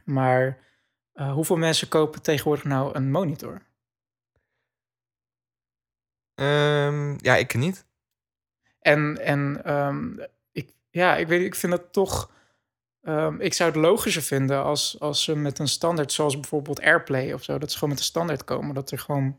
Maar 0.04 0.58
hoeveel 1.12 1.56
mensen 1.56 1.88
kopen 1.88 2.22
tegenwoordig 2.22 2.64
nou 2.64 2.94
een 2.94 3.10
monitor? 3.10 3.62
Ehm, 6.40 7.14
ja, 7.16 7.36
ik 7.36 7.54
niet. 7.54 7.84
En, 8.80 9.18
en 9.24 9.60
ehm, 9.64 10.08
ik, 10.52 10.72
ja, 10.90 11.16
ik 11.16 11.26
weet, 11.28 11.44
ik 11.44 11.54
vind 11.54 11.72
dat 11.72 11.92
toch. 11.92 12.30
ehm, 13.02 13.40
ik 13.40 13.54
zou 13.54 13.70
het 13.70 13.78
logischer 13.80 14.22
vinden 14.22 14.62
als, 14.62 15.00
als 15.00 15.24
ze 15.24 15.36
met 15.36 15.58
een 15.58 15.68
standaard, 15.68 16.12
zoals 16.12 16.34
bijvoorbeeld 16.34 16.80
AirPlay 16.80 17.32
of 17.32 17.42
zo, 17.42 17.58
dat 17.58 17.70
ze 17.70 17.74
gewoon 17.74 17.90
met 17.90 17.98
een 17.98 18.04
standaard 18.04 18.44
komen. 18.44 18.74
Dat 18.74 18.90
er 18.90 18.98
gewoon 18.98 19.36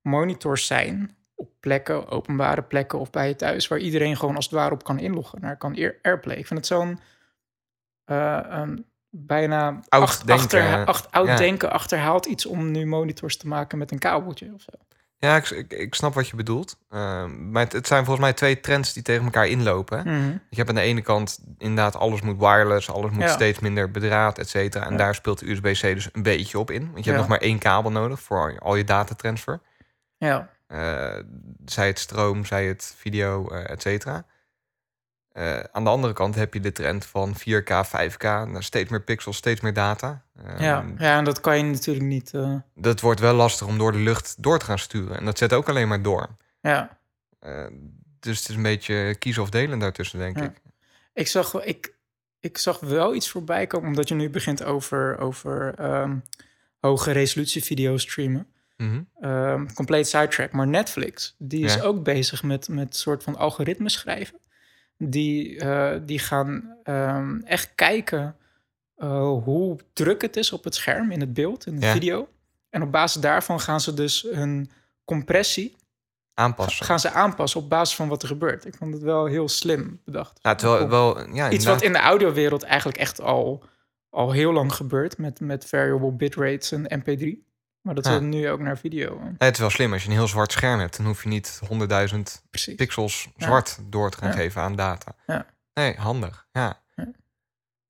monitors 0.00 0.66
zijn 0.66 1.16
op 1.34 1.50
plekken, 1.60 2.08
openbare 2.08 2.62
plekken 2.62 2.98
of 2.98 3.10
bij 3.10 3.28
je 3.28 3.36
thuis, 3.36 3.68
waar 3.68 3.78
iedereen 3.78 4.16
gewoon 4.16 4.36
als 4.36 4.44
het 4.44 4.54
ware 4.54 4.74
op 4.74 4.84
kan 4.84 4.98
inloggen 4.98 5.40
naar 5.40 5.56
kan 5.56 5.74
Air- 5.76 5.98
AirPlay. 6.02 6.36
Ik 6.36 6.46
vind 6.46 6.58
het 6.58 6.68
zo'n 6.68 7.00
eh, 8.04 8.68
bijna 9.10 9.80
Oud 9.88 10.26
denken, 10.26 10.34
achter, 10.44 10.86
ach- 10.86 11.10
oud 11.10 11.26
ja. 11.26 11.36
denken 11.36 11.70
achterhaalt 11.72 12.26
iets 12.26 12.46
om 12.46 12.70
nu 12.70 12.86
monitors 12.86 13.36
te 13.36 13.46
maken 13.48 13.78
met 13.78 13.90
een 13.92 13.98
kabeltje 13.98 14.50
of 14.54 14.60
zo. 14.62 14.72
Ja, 15.22 15.36
ik, 15.36 15.50
ik, 15.50 15.72
ik 15.72 15.94
snap 15.94 16.14
wat 16.14 16.28
je 16.28 16.36
bedoelt. 16.36 16.76
Ehm, 16.90 17.50
maar 17.50 17.62
het, 17.64 17.72
het 17.72 17.86
zijn 17.86 18.04
volgens 18.04 18.24
mij 18.26 18.34
twee 18.34 18.60
trends 18.60 18.92
die 18.92 19.02
tegen 19.02 19.24
elkaar 19.24 19.46
inlopen. 19.48 19.98
hè. 19.98 20.04
Mhm. 20.18 20.30
Je 20.30 20.56
hebt 20.56 20.68
aan 20.68 20.74
de 20.74 20.80
ene 20.80 21.00
kant 21.02 21.38
inderdaad 21.58 21.96
alles 21.96 22.20
moet 22.22 22.38
wireless, 22.38 22.90
alles 22.90 23.10
moet 23.10 23.22
Ja. 23.22 23.28
steeds 23.28 23.58
minder 23.58 23.90
bedraad, 23.90 24.38
et 24.38 24.48
cetera. 24.48 24.84
En 24.84 24.90
Ja. 24.90 24.96
daar 24.96 25.14
speelt 25.14 25.38
de 25.38 25.50
USB-C 25.50 25.80
dus 25.82 26.08
een 26.12 26.22
beetje 26.22 26.58
op 26.58 26.70
in. 26.70 26.82
Want 26.92 27.04
je 27.04 27.10
Ja. 27.10 27.16
hebt 27.16 27.18
nog 27.18 27.28
maar 27.28 27.48
één 27.48 27.58
kabel 27.58 27.90
nodig 27.90 28.20
voor 28.20 28.38
al 28.38 28.48
je, 28.48 28.58
al 28.60 28.76
je 28.76 28.84
datatransfer. 28.84 29.60
Ja, 30.18 30.48
Eh, 30.66 31.16
zij 31.64 31.86
het 31.86 31.98
stroom, 31.98 32.44
zij 32.44 32.66
het 32.66 32.94
video, 32.96 33.48
eh 33.48 33.70
et 33.70 33.82
cetera. 33.82 34.24
Eh, 35.40 35.58
aan 35.72 35.84
de 35.84 35.90
andere 35.90 36.12
kant 36.12 36.34
heb 36.34 36.54
je 36.54 36.60
de 36.60 36.72
trend 36.72 37.06
van 37.06 37.34
4K, 37.36 37.86
5K, 37.86 38.22
naar 38.22 38.62
steeds 38.62 38.90
meer 38.90 39.02
pixels, 39.02 39.36
steeds 39.36 39.60
meer 39.60 39.72
data. 39.72 40.22
Ehm, 40.46 40.62
ja, 40.62 40.84
ja, 40.98 41.16
en 41.18 41.24
dat 41.24 41.40
kan 41.40 41.56
je 41.56 41.62
natuurlijk 41.62 42.06
niet. 42.06 42.34
eh, 42.34 42.54
Dat 42.74 43.00
wordt 43.00 43.20
wel 43.20 43.34
lastig 43.34 43.66
om 43.66 43.78
door 43.78 43.92
de 43.92 43.98
lucht 43.98 44.34
door 44.42 44.58
te 44.58 44.64
gaan 44.64 44.78
sturen. 44.78 45.18
En 45.18 45.24
dat 45.24 45.38
zet 45.38 45.52
ook 45.52 45.68
alleen 45.68 45.88
maar 45.88 46.02
door. 46.02 46.28
ja. 46.60 46.98
Eh, 47.40 47.66
dus 48.20 48.38
het 48.38 48.48
is 48.48 48.54
een 48.56 48.62
beetje 48.62 49.14
kiezen 49.18 49.42
of 49.42 49.50
delen 49.50 49.78
daartussen, 49.78 50.18
denk 50.18 50.38
Ja. 50.38 50.44
ik. 50.44 50.60
Ik 51.14 51.26
zag, 51.28 51.52
wel- 51.52 51.66
ik, 51.66 51.94
ik 52.40 52.58
zag 52.58 52.80
wel 52.80 53.14
iets 53.14 53.30
voorbij 53.30 53.66
komen, 53.66 53.88
omdat 53.88 54.08
je 54.08 54.14
nu 54.14 54.30
begint 54.30 54.62
over, 54.64 55.18
over 55.18 55.74
ehm, 55.74 56.16
hoge 56.80 57.10
resolutie 57.12 57.64
video 57.64 57.96
streamen. 57.96 58.46
Mhm. 58.76 59.00
Ehm, 59.20 59.66
compleet 59.74 60.08
sidetrack. 60.08 60.52
Maar 60.52 60.66
Netflix, 60.66 61.34
die 61.38 61.64
is 61.64 61.74
Ja. 61.74 61.82
ook 61.82 62.02
bezig 62.04 62.42
met, 62.42 62.68
met 62.68 62.96
soort 62.96 63.22
van 63.22 63.36
algoritmes 63.36 63.92
schrijven. 63.92 64.38
Die, 65.02 65.58
eh, 65.58 65.98
die 66.06 66.18
gaan 66.18 66.76
ehm, 66.82 67.40
echt 67.40 67.72
kijken 67.74 68.36
eh, 68.96 69.22
hoe 69.44 69.76
druk 69.92 70.22
het 70.22 70.36
is 70.36 70.52
op 70.52 70.64
het 70.64 70.74
scherm, 70.74 71.10
in 71.10 71.20
het 71.20 71.32
beeld, 71.34 71.66
in 71.66 71.78
de 71.80 71.86
Ja. 71.86 71.92
video. 71.92 72.28
En 72.70 72.82
op 72.82 72.92
basis 72.92 73.20
daarvan 73.22 73.60
gaan 73.60 73.80
ze 73.80 73.94
dus 73.94 74.26
hun 74.30 74.70
compressie 75.04 75.76
Aanpassen. 76.34 76.84
gaan 76.86 77.00
ze 77.00 77.10
aanpassen 77.10 77.60
op 77.60 77.68
basis 77.68 77.96
van 77.96 78.08
wat 78.08 78.22
er 78.22 78.28
gebeurt. 78.28 78.64
Ik 78.64 78.74
vond 78.74 78.92
het 78.94 79.02
wel 79.02 79.24
heel 79.26 79.48
slim 79.48 80.00
bedacht. 80.04 80.38
Ja, 80.42 80.54
terwijl 80.54 80.88
wel, 80.88 81.30
ja, 81.34 81.50
Iets 81.50 81.64
wat 81.64 81.82
in 81.82 81.92
de 81.92 81.98
audiowereld 81.98 82.62
eigenlijk 82.62 82.98
echt 82.98 83.20
al, 83.20 83.64
al 84.10 84.30
heel 84.32 84.52
lang 84.52 84.72
gebeurt 84.72 85.18
met, 85.18 85.40
met 85.40 85.66
variable 85.66 86.12
bitrates 86.12 86.72
en 86.72 87.02
MP3. 87.02 87.49
Maar 87.80 87.94
dat 87.94 88.04
Ja. 88.04 88.10
wil 88.10 88.20
nu 88.20 88.50
ook 88.50 88.60
naar 88.60 88.78
video. 88.78 89.18
Nee, 89.22 89.34
het 89.38 89.54
is 89.54 89.58
wel 89.60 89.70
slim. 89.70 89.92
Als 89.92 90.02
je 90.02 90.08
een 90.08 90.14
heel 90.14 90.28
zwart 90.28 90.52
scherm 90.52 90.80
hebt, 90.80 90.96
dan 90.96 91.06
hoef 91.06 91.22
je 91.22 91.28
niet 91.28 91.60
100.000 91.68 92.42
Precies. 92.50 92.74
pixels 92.74 93.28
Ja. 93.36 93.46
zwart 93.46 93.78
door 93.82 94.10
te 94.10 94.16
gaan 94.18 94.28
Ja. 94.28 94.34
geven 94.36 94.62
aan 94.62 94.76
data. 94.76 95.12
Ja. 95.26 95.46
Nee, 95.74 95.94
handig. 95.96 96.46
Ja. 96.52 96.80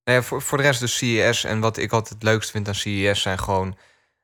Nee, 0.04 0.20
voor, 0.20 0.42
voor 0.42 0.58
de 0.58 0.64
rest 0.64 0.80
dus 0.80 0.96
CES. 0.96 1.44
En 1.44 1.60
wat 1.60 1.76
ik 1.76 1.92
altijd 1.92 2.14
het 2.14 2.22
leukst 2.22 2.50
vind 2.50 2.68
aan 2.68 2.74
CES 2.74 3.22
zijn 3.22 3.38
gewoon 3.38 3.76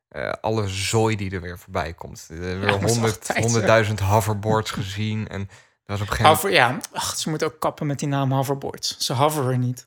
eh, 0.09 0.33
alle 0.41 0.69
zooi 0.69 1.17
die 1.17 1.31
er 1.31 1.41
weer 1.41 1.59
voorbij 1.59 1.93
komt. 1.93 2.27
Er 2.31 2.37
Ja, 2.37 2.59
weer 2.59 2.69
is 2.85 2.91
100 2.93 3.29
altijd 3.29 3.51
zo. 3.51 3.61
100.000 3.61 4.01
hoverboards 4.01 4.71
gezien. 4.71 5.29
En 5.29 5.41
dat 5.47 5.99
was 5.99 6.01
op 6.01 6.07
een 6.11 6.17
gegeven 6.17 6.25
moment... 6.25 6.43
Hover, 6.43 6.51
ja, 6.93 6.99
ach, 6.99 7.17
ze 7.17 7.29
moeten 7.29 7.47
ook 7.47 7.61
kappen 7.61 7.87
met 7.87 7.99
die 7.99 8.09
naam 8.09 8.33
hoverboards. 8.33 8.97
Ze 8.99 9.13
hoveren 9.13 9.61
niet. 9.61 9.87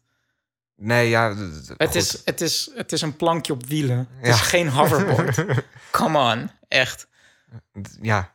Nee, 0.82 1.10
ja. 1.10 1.36
Het 1.78 1.96
is, 1.96 2.22
het, 2.26 2.42
is, 2.42 2.72
het 2.76 2.92
is 2.92 3.02
een 3.02 3.15
plankje 3.15 3.54
op 3.54 3.65
wielen. 3.65 3.98
Het 3.98 4.28
Ja. 4.28 4.34
is 4.34 4.42
geen 4.42 4.70
hoverboard. 4.70 5.46
Come 5.92 6.18
on, 6.34 6.52
echt. 6.68 7.08
ja, 8.02 8.32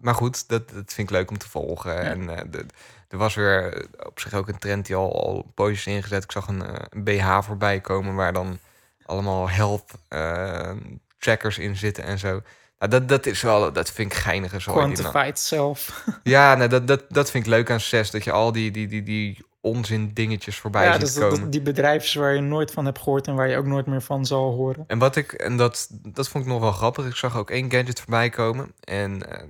maar 0.00 0.14
goed, 0.14 0.48
dat, 0.48 0.68
dat 0.68 0.92
vind 0.92 1.10
ik 1.10 1.16
leuk 1.16 1.30
om 1.30 1.38
te 1.38 1.48
volgen. 1.48 2.00
En 2.00 2.36
eh, 2.36 2.44
de- 2.50 2.66
er 3.08 3.18
was 3.18 3.34
weer 3.34 3.72
eh, 3.74 4.06
op 4.06 4.20
zich 4.20 4.34
ook 4.34 4.48
een 4.48 4.58
trend 4.58 4.86
die 4.86 4.96
al, 4.96 5.24
al 5.24 5.50
poosjes 5.54 5.86
ingezet. 5.86 6.24
Ik 6.24 6.32
zag 6.32 6.46
een, 6.48 6.62
eh, 6.66 6.84
een 6.90 7.04
BH 7.04 7.38
voorbij 7.42 7.80
komen 7.80 8.14
waar 8.14 8.32
dan 8.32 8.58
allemaal 9.06 9.48
health 9.50 9.90
eh, 10.08 10.70
trackers 11.18 11.58
in 11.58 11.76
zitten 11.76 12.04
en 12.04 12.18
zo. 12.18 12.42
Nou, 12.78 12.90
dat, 12.90 13.08
dat 13.08 13.26
is 13.26 13.42
wel, 13.42 13.72
dat 13.72 13.90
vind 13.90 14.12
ik 14.12 14.18
geinig. 14.18 14.62
Zo 14.62 14.72
Quantified 14.72 15.38
self. 15.38 16.04
Ja, 16.22 16.54
nee, 16.54 16.68
dat, 16.68 16.86
dat, 16.86 17.04
dat 17.08 17.30
vind 17.30 17.44
ik 17.44 17.50
leuk 17.50 17.70
aan 17.70 17.80
CES. 17.80 18.10
Dat 18.10 18.24
je 18.24 18.32
al 18.32 18.52
die, 18.52 18.70
die, 18.70 18.86
die, 18.88 19.02
die 19.02 19.44
onzin 19.60 20.10
dingetjes 20.14 20.58
voorbij 20.58 20.84
ja, 20.84 20.98
dus 20.98 21.18
komen. 21.18 21.40
dat, 21.40 21.52
die 21.52 21.60
bedrijven 21.62 22.20
waar 22.20 22.34
je 22.34 22.40
nooit 22.40 22.70
van 22.70 22.84
hebt 22.84 22.98
gehoord 22.98 23.26
en 23.26 23.34
waar 23.34 23.48
je 23.48 23.56
ook 23.56 23.66
nooit 23.66 23.86
meer 23.86 24.02
van 24.02 24.26
zal 24.26 24.52
horen. 24.52 24.84
En 24.86 24.98
wat 24.98 25.16
ik, 25.16 25.32
en 25.32 25.56
dat, 25.56 25.88
dat 26.02 26.28
vond 26.28 26.44
ik 26.44 26.50
nog 26.50 26.60
wel 26.60 26.72
grappig. 26.72 27.06
Ik 27.06 27.14
zag 27.14 27.36
ook 27.36 27.50
één 27.50 27.70
gadget 27.70 28.00
voorbij 28.00 28.30
komen. 28.30 28.74
En 28.80 29.30
eh, 29.30 29.46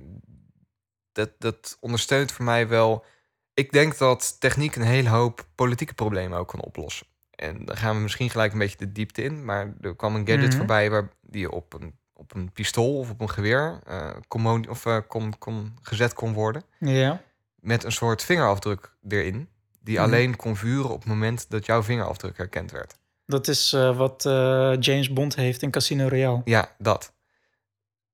dat, 1.11 1.29
dat 1.39 1.77
ondersteunt 1.79 2.31
voor 2.31 2.45
mij 2.45 2.67
wel. 2.67 3.05
Ik 3.53 3.71
denk 3.71 3.97
dat 3.97 4.39
techniek 4.39 4.75
een 4.75 4.81
hele 4.81 5.09
hoop 5.09 5.45
politieke 5.55 5.93
problemen 5.93 6.37
ook 6.39 6.47
kan 6.47 6.61
oplossen. 6.61 7.07
En 7.31 7.65
dan 7.65 7.77
gaan 7.77 7.95
we 7.95 8.01
misschien 8.01 8.29
gelijk 8.29 8.53
een 8.53 8.59
beetje 8.59 8.77
de 8.77 8.91
diepte 8.91 9.23
in. 9.23 9.45
Maar 9.45 9.73
er 9.81 9.95
kwam 9.95 10.15
een 10.15 10.27
gadget 10.27 10.47
Mhm. 10.49 10.57
voorbij 10.57 10.89
waar 10.89 11.09
die 11.21 11.51
op 11.51 11.73
een, 11.73 11.95
op 12.13 12.35
een 12.35 12.51
pistool 12.51 12.97
of 12.97 13.09
op 13.09 13.21
een 13.21 13.29
geweer 13.29 13.79
eh, 13.85 14.09
kon, 14.27 14.69
of, 14.69 14.85
kon, 15.07 15.37
kon 15.37 15.77
gezet 15.81 16.13
kon 16.13 16.33
worden. 16.33 16.63
Ja. 16.79 17.21
Met 17.55 17.83
een 17.83 17.91
soort 17.91 18.23
vingerafdruk 18.23 18.93
erin. 19.07 19.47
Die 19.83 19.95
Mhm. 19.95 20.03
alleen 20.03 20.35
kon 20.35 20.55
vuren 20.55 20.89
op 20.89 20.99
het 20.99 21.07
moment 21.07 21.49
dat 21.49 21.65
jouw 21.65 21.83
vingerafdruk 21.83 22.37
herkend 22.37 22.71
werd. 22.71 22.95
Dat 23.25 23.47
is 23.47 23.73
eh, 23.73 23.97
wat 23.97 24.25
eh, 24.25 24.73
James 24.79 25.13
Bond 25.13 25.35
heeft 25.35 25.61
in 25.61 25.71
Casino 25.71 26.07
Royale. 26.07 26.41
Ja, 26.45 26.69
dat. 26.77 27.13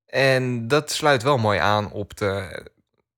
En 0.06 0.68
dat 0.68 0.92
sluit 0.92 1.24
wel 1.24 1.38
mooi 1.38 1.60
aan 1.60 1.92
op 1.92 2.18
de 2.18 2.66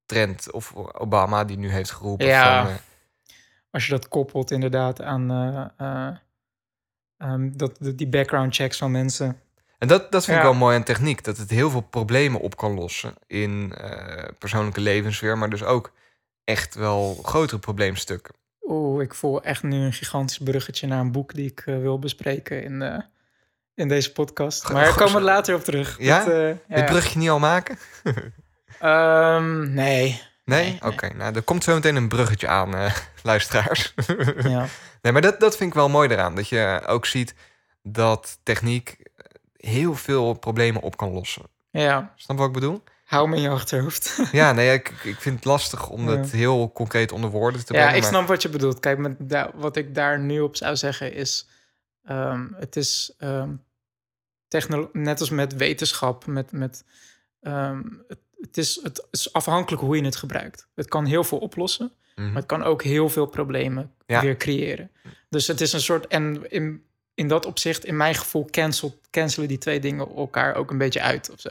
trend 0.06 0.52
of 0.52 0.74
Obama 0.76 1.44
die 1.46 1.58
nu 1.58 1.70
heeft 1.72 1.92
geroepen 1.92 2.28
Ja. 2.28 2.64
van... 2.66 2.72
eh, 2.74 2.78
Als 3.72 3.86
je 3.86 3.92
dat 3.92 4.08
koppelt 4.08 4.52
inderdaad 4.52 5.02
aan 5.02 5.32
eh, 5.32 5.66
eh, 6.08 6.16
ehm, 7.18 7.50
dat, 7.54 7.78
die 7.82 8.08
background 8.08 8.56
checks 8.56 8.78
van 8.78 8.92
mensen. 8.92 9.40
en 9.78 9.88
dat, 9.88 10.12
dat 10.12 10.26
vind 10.26 10.38
ik 10.38 10.44
wel 10.44 10.54
mooi 10.54 10.76
aan 10.76 10.84
techniek. 10.84 11.24
Dat 11.24 11.38
het 11.38 11.50
heel 11.50 11.70
veel 11.70 11.82
problemen 11.82 12.42
op 12.42 12.58
kan 12.58 12.74
lossen 12.74 13.14
in 13.28 13.74
persoonlijke 14.38 14.82
levenssfeer. 14.82 15.38
Maar 15.38 15.50
dus 15.50 15.64
ook 15.64 15.92
echt 16.50 16.76
wel 16.76 17.20
grotere 17.24 17.60
probleemstukken. 17.60 18.36
Oeh, 18.62 19.02
ik 19.04 19.14
voel 19.14 19.44
echt 19.44 19.64
nu 19.64 19.78
een 19.78 19.94
gigantisch 19.94 20.38
bruggetje 20.38 20.88
naar 20.88 21.00
een 21.00 21.12
boek 21.12 21.34
die 21.34 21.50
ik 21.52 21.60
eh, 21.66 21.78
wil 21.78 22.00
bespreken 22.00 22.64
in, 22.64 22.82
eh, 22.82 23.00
in 23.76 23.88
deze 23.88 24.12
podcast. 24.12 24.70
Maar 24.72 24.84
daar 24.84 24.96
komen 24.96 25.14
we 25.16 25.22
later 25.22 25.56
op 25.56 25.64
terug. 25.64 25.96
Ja? 26.00 26.26
Dat, 26.26 26.34
eh, 26.34 26.76
Dit 26.78 26.86
brugje 26.86 27.20
niet 27.20 27.30
al 27.30 27.40
maken? 27.40 27.78
Ehm, 28.80 29.74
nee. 29.74 30.22
Nee? 30.46 30.66
Nee, 30.66 30.78
Oké, 30.92 31.14
nou, 31.14 31.36
er 31.36 31.42
komt 31.42 31.64
zo 31.64 31.74
meteen 31.74 31.96
een 31.96 32.08
bruggetje 32.08 32.48
aan, 32.48 32.92
luisteraars. 33.24 33.94
ja. 34.42 34.66
nee, 35.02 35.12
maar 35.14 35.22
dat, 35.22 35.40
dat 35.40 35.58
vind 35.58 35.70
ik 35.70 35.76
wel 35.76 35.90
mooi 35.90 36.10
eraan. 36.10 36.36
Dat 36.36 36.48
je 36.50 36.82
ook 36.88 37.06
ziet 37.06 37.34
dat 37.84 38.40
techniek 38.44 38.98
heel 39.58 39.96
veel 39.96 40.34
problemen 40.34 40.82
op 40.82 40.98
kan 40.98 41.12
lossen. 41.12 41.44
ja, 41.72 42.14
Snap 42.16 42.38
wat 42.38 42.48
ik 42.48 42.54
bedoel? 42.54 42.84
Hou 43.10 43.30
me 43.30 43.36
in 43.36 43.42
je 43.42 43.50
achterhoofd. 43.50 44.18
Ja, 44.32 44.52
nee, 44.52 44.74
ik, 44.74 44.90
ik 45.04 45.22
vind 45.22 45.36
het 45.36 45.46
lastig 45.46 45.90
om 45.90 46.10
Ja. 46.10 46.16
dat 46.16 46.30
heel 46.30 46.72
concreet 46.72 47.12
onder 47.12 47.30
woorden 47.30 47.66
te 47.66 47.74
ja, 47.74 47.80
brengen. 47.80 47.96
ik 47.96 48.02
maar- 48.02 48.12
snap 48.12 48.28
wat 48.28 48.42
je 48.42 48.50
bedoelt. 48.50 48.80
Kijk, 48.80 48.98
met 48.98 49.16
wat 49.56 49.76
ik 49.76 49.96
daar 49.96 50.20
nu 50.20 50.40
op 50.40 50.56
zou 50.56 50.76
zeggen 50.76 51.14
is... 51.14 51.48
ehm, 52.04 52.48
het 52.56 52.76
is 52.76 53.14
technolo- 54.48 54.90
net 54.94 55.20
als 55.20 55.30
met 55.30 55.56
wetenschap, 55.56 56.26
met... 56.26 56.52
met 56.52 56.84
ehm, 57.42 57.82
het, 58.08 58.20
het, 58.40 58.58
is, 58.58 58.80
het 58.84 59.08
is 59.12 59.34
afhankelijk 59.34 59.82
hoe 59.82 59.98
je 59.98 60.04
het 60.06 60.16
gebruikt. 60.16 60.68
Het 60.76 60.88
kan 60.88 61.06
heel 61.06 61.24
veel 61.24 61.38
oplossen, 61.38 61.92
Mhm. 62.16 62.28
maar 62.28 62.38
het 62.38 62.46
kan 62.46 62.64
ook 62.64 62.84
heel 62.84 63.10
veel 63.10 63.26
problemen 63.26 63.94
Ja. 64.06 64.22
weer 64.22 64.38
creëren. 64.38 64.92
Dus 65.30 65.48
het 65.48 65.62
is 65.62 65.74
een 65.74 65.82
soort... 65.82 66.08
En 66.08 66.50
in, 66.52 66.84
in 67.14 67.28
dat 67.28 67.46
opzicht, 67.46 67.86
in 67.86 67.98
mijn 67.98 68.16
gevoel, 68.16 68.46
cancelt, 68.52 68.98
cancelen 69.10 69.48
die 69.48 69.58
twee 69.58 69.80
dingen 69.80 70.16
elkaar 70.16 70.56
ook 70.56 70.72
een 70.72 70.78
beetje 70.78 71.02
uit 71.02 71.30
of 71.32 71.40
zo. 71.40 71.50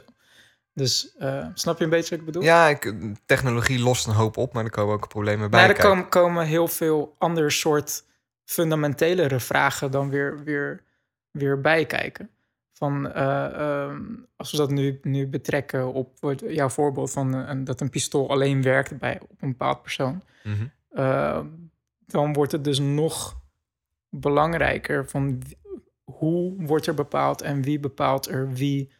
Dus 0.73 1.15
eh, 1.17 1.47
snap 1.53 1.77
je 1.77 1.83
een 1.83 1.89
beetje 1.89 2.09
wat 2.09 2.19
ik 2.19 2.25
bedoel? 2.25 2.43
Ja, 2.43 2.67
ik, 2.67 2.93
technologie 3.25 3.79
lost 3.79 4.07
een 4.07 4.13
hoop 4.13 4.37
op, 4.37 4.53
maar 4.53 4.63
er 4.63 4.69
komen 4.69 4.93
ook 4.93 5.07
problemen 5.07 5.49
bij. 5.49 5.59
Maar 5.59 5.69
er 5.77 5.81
komen, 5.83 6.09
komen 6.09 6.45
heel 6.45 6.67
veel 6.67 7.15
ander 7.17 7.51
soort 7.51 8.03
fundamentelere 8.45 9.39
vragen 9.39 9.91
dan 9.91 10.09
weer, 10.09 10.43
weer, 10.43 10.83
weer 11.31 11.61
bij 11.61 11.85
kijken. 11.85 12.29
Van, 12.73 13.11
eh, 13.11 13.45
ehm, 13.45 14.01
als 14.35 14.51
we 14.51 14.57
dat 14.57 14.69
nu, 14.71 14.99
nu 15.03 15.27
betrekken 15.27 15.93
op 15.93 16.17
jouw 16.47 16.69
voorbeeld 16.69 17.11
van 17.11 17.35
eh, 17.35 17.49
een- 17.49 17.63
dat 17.63 17.81
een 17.81 17.89
pistool 17.89 18.29
alleen 18.29 18.61
werkt 18.61 18.97
bij 18.97 19.19
op 19.21 19.41
een 19.41 19.49
bepaald 19.49 19.81
persoon, 19.81 20.21
Mhm. 20.43 20.65
eh, 20.89 21.39
dan 22.05 22.33
wordt 22.33 22.51
het 22.51 22.63
dus 22.63 22.79
nog 22.79 23.37
belangrijker 24.09 25.05
van 25.07 25.41
hoe 26.03 26.53
wordt 26.65 26.87
er 26.87 26.93
bepaald 26.93 27.41
en 27.41 27.61
wie 27.61 27.79
bepaalt 27.79 28.27
er 28.29 28.49
wie 28.53 28.91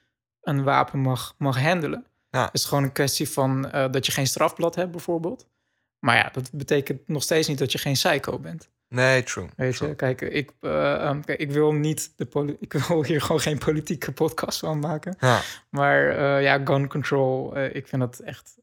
een 0.49 0.63
wapen 0.63 0.99
mag, 0.99 1.35
mag 1.37 1.61
handelen. 1.61 2.05
Ja. 2.29 2.43
Het 2.45 2.53
is 2.53 2.65
gewoon 2.65 2.83
een 2.83 2.91
kwestie 2.91 3.29
van 3.29 3.71
eh, 3.71 3.91
dat 3.91 4.05
je 4.05 4.11
geen 4.11 4.27
strafblad 4.27 4.75
hebt 4.75 4.91
bijvoorbeeld. 4.91 5.47
Maar 5.99 6.15
ja, 6.15 6.29
dat 6.33 6.49
betekent 6.53 7.07
nog 7.07 7.23
steeds 7.23 7.47
niet 7.47 7.57
dat 7.57 7.71
je 7.71 7.77
geen 7.77 7.93
psycho 7.93 8.39
bent. 8.39 8.69
Nee, 8.87 9.23
true. 9.23 9.47
Weet 9.55 9.75
true. 9.75 9.89
je, 9.89 9.95
kijk, 9.95 10.21
ik, 10.21 10.51
eh, 10.59 10.93
ehm, 10.93 11.21
kijk, 11.21 11.39
ik 11.39 11.51
wil 11.51 11.73
niet 11.73 12.13
de 12.15 12.57
ik 12.59 12.73
wil 12.73 13.03
hier 13.03 13.21
gewoon 13.21 13.41
geen 13.41 13.57
politieke 13.57 14.11
podcast 14.11 14.59
van 14.59 14.79
maken. 14.79 15.15
Ja. 15.19 15.41
Maar 15.69 16.09
eh, 16.09 16.43
ja, 16.43 16.61
gun 16.63 16.87
control, 16.87 17.57
ik 17.57 17.87
vind 17.87 18.01
dat 18.01 18.19
echt. 18.19 18.57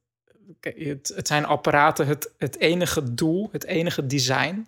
Kijk, 0.61 0.79
het, 0.79 1.12
het 1.14 1.27
zijn 1.27 1.44
apparaten. 1.44 2.07
Het, 2.07 2.33
het 2.38 2.59
enige 2.59 3.14
doel, 3.14 3.49
het 3.53 3.64
enige 3.64 4.07
design 4.07 4.66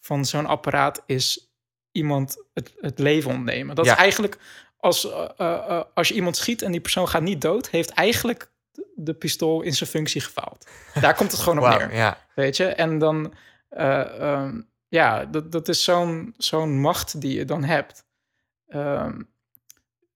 van 0.00 0.24
zo'n 0.24 0.46
apparaat 0.46 1.02
is 1.06 1.52
iemand 1.92 2.44
het, 2.54 2.74
het 2.80 2.98
leven 2.98 3.30
ontnemen. 3.30 3.74
Dat 3.74 3.84
Ja. 3.84 3.92
is 3.92 3.98
eigenlijk 3.98 4.38
als, 4.84 5.10
eh, 5.10 5.24
eh, 5.36 5.54
eh, 5.68 5.82
als 5.94 6.08
je 6.08 6.14
iemand 6.14 6.36
schiet 6.36 6.62
en 6.62 6.72
die 6.72 6.80
persoon 6.80 7.08
gaat 7.08 7.22
niet 7.22 7.40
dood, 7.40 7.68
heeft 7.68 7.90
eigenlijk 7.90 8.50
de 8.94 9.14
pistool 9.14 9.62
in 9.62 9.74
zijn 9.74 9.90
functie 9.90 10.20
gefaald. 10.20 10.66
Daar 11.00 11.14
komt 11.14 11.32
het 11.32 11.40
gewoon 11.40 11.58
op 11.58 11.68
neer. 11.78 11.94
ja. 11.94 12.18
Weet 12.34 12.56
je? 12.56 12.64
En 12.66 12.98
dan, 12.98 13.34
eh, 13.68 14.20
ehm, 14.20 14.60
ja, 14.88 15.24
dat, 15.24 15.52
dat 15.52 15.68
is 15.68 15.84
zo'n 15.84 16.34
zo'n 16.36 16.80
macht 16.80 17.20
die 17.20 17.38
je 17.38 17.44
dan 17.44 17.64
hebt. 17.64 18.04
Ehm, 18.68 19.20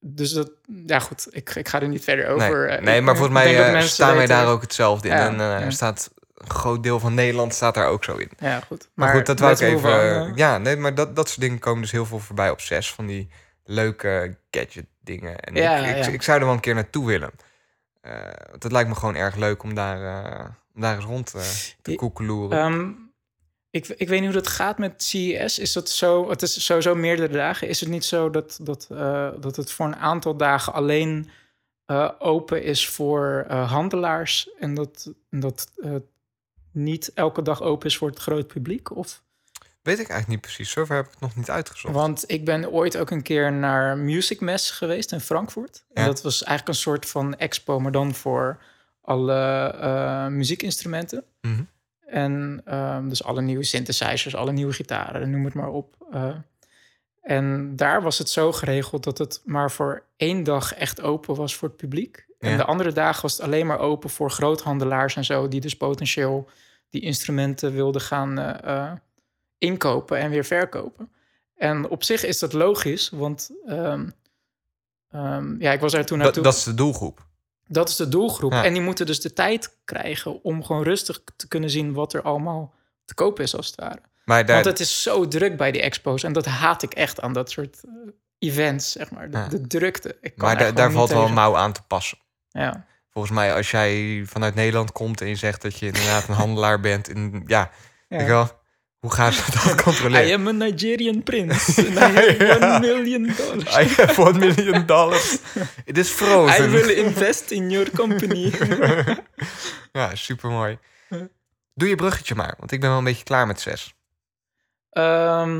dus 0.00 0.30
dat, 0.32 0.50
ja 0.86 0.98
goed, 0.98 1.26
ik, 1.30 1.54
ik 1.54 1.68
ga 1.68 1.80
er 1.80 1.88
niet 1.88 2.04
verder 2.04 2.28
over. 2.28 2.82
Nee 2.82 2.98
ik- 2.98 3.04
maar 3.04 3.16
volgens 3.16 3.38
mij 3.38 3.82
staan 3.82 4.16
wij 4.16 4.26
daar 4.26 4.46
ook 4.46 4.60
hetzelfde 4.60 5.08
in. 5.08 5.14
Ja, 5.14 5.26
en 5.28 5.34
ja. 5.36 5.60
er 5.60 5.72
staat 5.72 6.10
een 6.34 6.50
groot 6.50 6.82
deel 6.82 7.00
van 7.00 7.14
Nederland 7.14 7.54
staat 7.54 7.74
daar 7.74 7.88
ook 7.88 8.04
zo 8.04 8.16
in. 8.16 8.30
Ja, 8.38 8.60
goed. 8.60 8.88
Maar, 8.94 9.14
goed, 9.14 9.26
dat 9.26 9.38
wou 9.38 9.52
ik 9.52 9.60
even. 9.60 10.32
ja, 10.34 10.58
nee, 10.58 10.76
maar 10.76 10.94
dat, 10.94 11.16
dat 11.16 11.28
soort 11.28 11.40
dingen 11.40 11.58
komen 11.58 11.82
dus 11.82 11.90
heel 11.90 12.06
veel 12.06 12.18
voorbij 12.18 12.50
op 12.50 12.60
zes. 12.60 12.92
Van 12.92 13.06
die 13.06 13.28
leuke 13.68 14.36
gadget 14.50 14.86
dingen. 15.00 15.38
En 15.38 15.54
Ja, 15.54 15.76
ik, 15.76 15.96
ik, 15.96 16.04
ja. 16.04 16.10
ik 16.10 16.22
zou 16.22 16.38
er 16.38 16.44
wel 16.44 16.54
een 16.54 16.60
keer 16.60 16.74
naartoe 16.74 17.06
willen. 17.06 17.30
Eh, 18.00 18.12
want 18.50 18.62
het 18.62 18.72
lijkt 18.72 18.88
me 18.88 18.94
gewoon 18.94 19.14
erg 19.14 19.36
leuk 19.36 19.62
om 19.62 19.74
daar, 19.74 20.24
eh, 20.24 20.44
om 20.74 20.80
daar 20.80 20.96
eens 20.96 21.04
rond 21.04 21.34
eh, 21.34 21.42
te 21.82 21.94
koekeloeren. 21.94 22.58
Ehm, 22.58 22.90
ik, 23.70 23.86
ik 23.86 24.08
weet 24.08 24.20
niet 24.20 24.32
hoe 24.32 24.42
dat 24.42 24.48
gaat 24.48 24.78
met 24.78 25.02
CES. 25.02 25.58
Is 25.58 25.72
dat 25.72 25.90
zo? 25.90 26.30
Het 26.30 26.42
is 26.42 26.64
sowieso 26.64 26.94
meerdere 26.94 27.32
dagen. 27.32 27.68
Is 27.68 27.80
het 27.80 27.88
niet 27.88 28.04
zo 28.04 28.30
dat, 28.30 28.58
dat, 28.62 28.88
eh, 28.90 29.30
dat 29.40 29.56
het 29.56 29.72
voor 29.72 29.86
een 29.86 29.96
aantal 29.96 30.36
dagen 30.36 30.72
alleen 30.72 31.30
eh, 31.88 32.10
open 32.18 32.62
is 32.62 32.88
voor 32.88 33.44
eh, 33.48 33.70
handelaars 33.70 34.50
en 34.58 34.74
dat, 34.74 35.12
dat 35.30 35.72
eh, 35.76 35.94
niet 36.72 37.10
elke 37.14 37.42
dag 37.42 37.62
open 37.62 37.86
is 37.86 37.96
voor 37.96 38.08
het 38.08 38.18
groot 38.18 38.46
publiek? 38.46 38.96
Of? 38.96 39.22
Weet 39.88 39.98
ik 39.98 40.08
eigenlijk 40.08 40.28
niet 40.28 40.40
precies. 40.54 40.70
Zover 40.70 40.96
heb 40.96 41.04
ik 41.04 41.10
het 41.10 41.20
nog 41.20 41.36
niet 41.36 41.50
uitgezocht. 41.50 41.94
Want 41.94 42.24
ik 42.26 42.44
ben 42.44 42.70
ooit 42.70 42.96
ook 42.96 43.10
een 43.10 43.22
keer 43.22 43.52
naar 43.52 43.96
Music 43.98 44.40
Mess 44.40 44.70
geweest 44.70 45.12
in 45.12 45.20
Frankfurt. 45.20 45.84
En 45.92 46.02
Ja. 46.02 46.08
dat 46.08 46.22
was 46.22 46.42
eigenlijk 46.42 46.68
een 46.78 46.82
soort 46.82 47.06
van 47.06 47.36
expo, 47.36 47.80
maar 47.80 47.92
dan 47.92 48.14
voor 48.14 48.58
alle 49.02 49.66
eh, 49.80 50.26
muziekinstrumenten. 50.26 51.24
Mhm. 51.40 51.62
En 52.06 52.60
ehm, 52.64 53.08
dus 53.08 53.24
alle 53.24 53.40
nieuwe 53.40 53.64
synthesizers, 53.64 54.34
alle 54.36 54.52
nieuwe 54.52 54.72
gitaren, 54.72 55.30
noem 55.30 55.44
het 55.44 55.54
maar 55.54 55.68
op. 55.70 55.96
eh. 56.12 56.34
en 57.22 57.76
daar 57.76 58.02
was 58.02 58.18
het 58.18 58.28
zo 58.28 58.52
geregeld 58.52 59.04
dat 59.04 59.18
het 59.18 59.40
maar 59.44 59.70
voor 59.70 60.02
één 60.16 60.42
dag 60.44 60.74
echt 60.74 61.00
open 61.02 61.34
was 61.34 61.54
voor 61.56 61.68
het 61.68 61.76
publiek. 61.76 62.26
En 62.38 62.56
de 62.56 62.64
andere 62.64 62.92
dagen 62.92 63.22
was 63.22 63.32
het 63.32 63.40
alleen 63.42 63.66
maar 63.66 63.78
open 63.78 64.10
voor 64.10 64.30
groothandelaars 64.30 65.16
en 65.16 65.24
zo, 65.24 65.48
die 65.48 65.60
dus 65.60 65.76
potentieel 65.76 66.48
die 66.90 67.00
instrumenten 67.00 67.72
wilden 67.72 68.00
gaan 68.00 68.38
eh, 68.38 68.92
inkopen 69.58 70.18
en 70.18 70.30
weer 70.30 70.44
verkopen. 70.44 71.12
En 71.56 71.88
op 71.88 72.04
zich 72.04 72.24
is 72.24 72.38
dat 72.38 72.52
logisch, 72.52 73.10
want 73.10 73.50
ehm, 73.66 74.08
ehm, 75.10 75.60
ja, 75.60 75.72
ik 75.72 75.80
was 75.80 75.92
er 75.92 76.04
toen 76.06 76.16
dat, 76.18 76.26
naartoe. 76.26 76.42
dat 76.42 76.54
is 76.54 76.62
de 76.62 76.74
doelgroep. 76.74 77.26
Dat 77.66 77.88
is 77.88 77.96
de 77.96 78.08
doelgroep. 78.08 78.52
Ja. 78.52 78.64
En 78.64 78.72
die 78.72 78.82
moeten 78.82 79.06
dus 79.06 79.20
de 79.20 79.32
tijd 79.32 79.76
krijgen 79.84 80.42
om 80.42 80.64
gewoon 80.64 80.82
rustig 80.82 81.20
te 81.36 81.48
kunnen 81.48 81.70
zien 81.70 81.92
wat 81.92 82.12
er 82.12 82.22
allemaal 82.22 82.74
te 83.04 83.14
koop 83.14 83.40
is, 83.40 83.56
als 83.56 83.66
het 83.66 83.74
ware. 83.80 84.00
Maar 84.24 84.46
daar, 84.46 84.54
Want 84.54 84.66
het 84.66 84.80
is 84.80 85.02
zo 85.02 85.28
druk 85.28 85.56
bij 85.56 85.72
die 85.72 85.82
expos. 85.82 86.22
En 86.22 86.32
dat 86.32 86.44
haat 86.46 86.82
ik 86.82 86.94
echt 86.94 87.20
aan 87.20 87.32
dat 87.32 87.50
soort 87.50 87.80
eh, 87.84 87.90
events, 88.38 88.92
zeg 88.92 89.10
maar. 89.10 89.30
De, 89.30 89.36
Ja. 89.38 89.48
de 89.48 89.66
drukte. 89.66 90.16
Ik 90.20 90.36
kan 90.36 90.46
maar 90.46 90.56
daar 90.58 90.66
daar, 90.66 90.74
daar 90.74 90.92
valt 90.92 91.10
wel 91.10 91.24
een 91.26 91.32
mouw 91.32 91.56
aan 91.56 91.72
te 91.72 91.82
passen. 91.86 92.18
Ja. 92.48 92.86
Volgens 93.10 93.34
mij, 93.34 93.54
als 93.54 93.70
jij 93.70 94.22
vanuit 94.26 94.54
Nederland 94.54 94.92
komt 94.92 95.20
en 95.20 95.28
je 95.28 95.34
zegt 95.36 95.62
dat 95.62 95.78
je 95.78 95.86
inderdaad 95.86 96.28
een 96.28 96.34
handelaar 96.34 96.80
bent. 96.80 97.08
In, 97.08 97.42
ja, 97.46 97.70
Ja. 98.08 98.18
je 98.20 98.26
wel, 98.26 98.50
hoe 98.98 99.12
gaan 99.12 99.32
ze 99.32 99.42
dat 99.50 99.74
controleren? 99.82 100.28
I 100.28 100.32
am 100.32 100.46
a 100.48 100.50
Nigerian 100.50 101.22
prince. 101.22 101.86
And 101.86 101.96
I 101.98 102.00
have 102.00 102.44
Ja. 102.44 102.56
one 102.58 102.78
million 102.80 103.34
dollars. 103.36 103.76
I 103.76 103.84
have 103.88 104.20
one 104.20 104.38
million 104.38 104.86
dollars. 104.86 105.38
It 105.84 105.98
is 105.98 106.08
I 106.10 106.14
frozen. 106.14 106.70
will 106.70 106.90
invest 106.90 107.50
in 107.50 107.70
your 107.70 107.90
company. 107.90 108.52
ja, 109.92 110.14
supermooi. 110.14 110.78
Doe 111.74 111.88
je 111.88 111.94
bruggetje 111.94 112.34
maar, 112.34 112.54
want 112.58 112.72
ik 112.72 112.80
ben 112.80 112.88
wel 112.88 112.98
een 112.98 113.04
beetje 113.04 113.24
klaar 113.24 113.46
met 113.46 113.60
zes. 113.60 113.94
Ehm, 114.90 115.56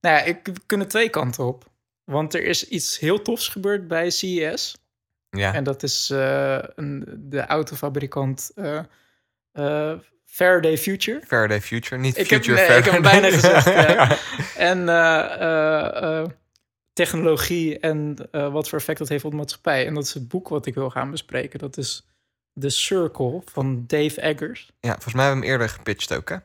nou 0.00 0.16
ja, 0.16 0.20
ik, 0.22 0.38
we 0.46 0.60
kunnen 0.66 0.88
twee 0.88 1.08
kanten 1.08 1.44
op. 1.44 1.70
Want 2.04 2.34
er 2.34 2.42
is 2.44 2.68
iets 2.68 2.98
heel 2.98 3.22
tofs 3.22 3.48
gebeurd 3.48 3.88
bij 3.88 4.10
CES. 4.10 4.76
Ja, 5.30 5.54
En 5.54 5.64
dat 5.64 5.82
is 5.82 6.10
eh, 6.10 6.58
een, 6.74 7.04
de 7.18 7.46
autofabrikant 7.46 8.50
eh 8.54 8.78
eh, 9.52 9.98
Faraday 10.32 10.78
Future. 10.78 11.20
Faraday 11.26 11.60
Future, 11.60 12.00
niet 12.00 12.18
Ik 12.18 12.30
heb- 12.30 12.42
Future 12.44 12.76
ik 12.76 12.84
heb 12.84 12.92
hem 12.94 13.04
Faraday. 13.04 13.20
bijna 13.20 13.36
gezegd, 13.36 13.64
ja. 13.88 14.16
En 14.56 14.88
eh, 14.88 15.40
eh, 15.40 16.20
eh, 16.20 16.28
technologie 16.92 17.78
en 17.78 18.16
wat 18.30 18.68
voor 18.68 18.78
effect 18.78 18.98
dat 18.98 19.08
heeft 19.08 19.24
op 19.24 19.30
de 19.30 19.36
maatschappij. 19.36 19.86
En 19.86 19.94
dat 19.94 20.04
is 20.04 20.14
het 20.14 20.28
boek 20.28 20.48
wat 20.48 20.66
ik 20.66 20.74
wil 20.74 20.90
gaan 20.90 21.10
bespreken. 21.10 21.58
Dat 21.58 21.76
is 21.76 22.06
The 22.60 22.68
Circle 22.68 23.42
van 23.44 23.84
Dave 23.86 24.20
Eggers. 24.20 24.70
Ja, 24.80 24.92
volgens 24.92 25.14
mij 25.14 25.24
hebben 25.24 25.42
we 25.42 25.48
hem 25.50 25.58
eerder 25.60 25.74
gepitcht 25.76 26.14
ook, 26.14 26.28
hè? 26.28 26.36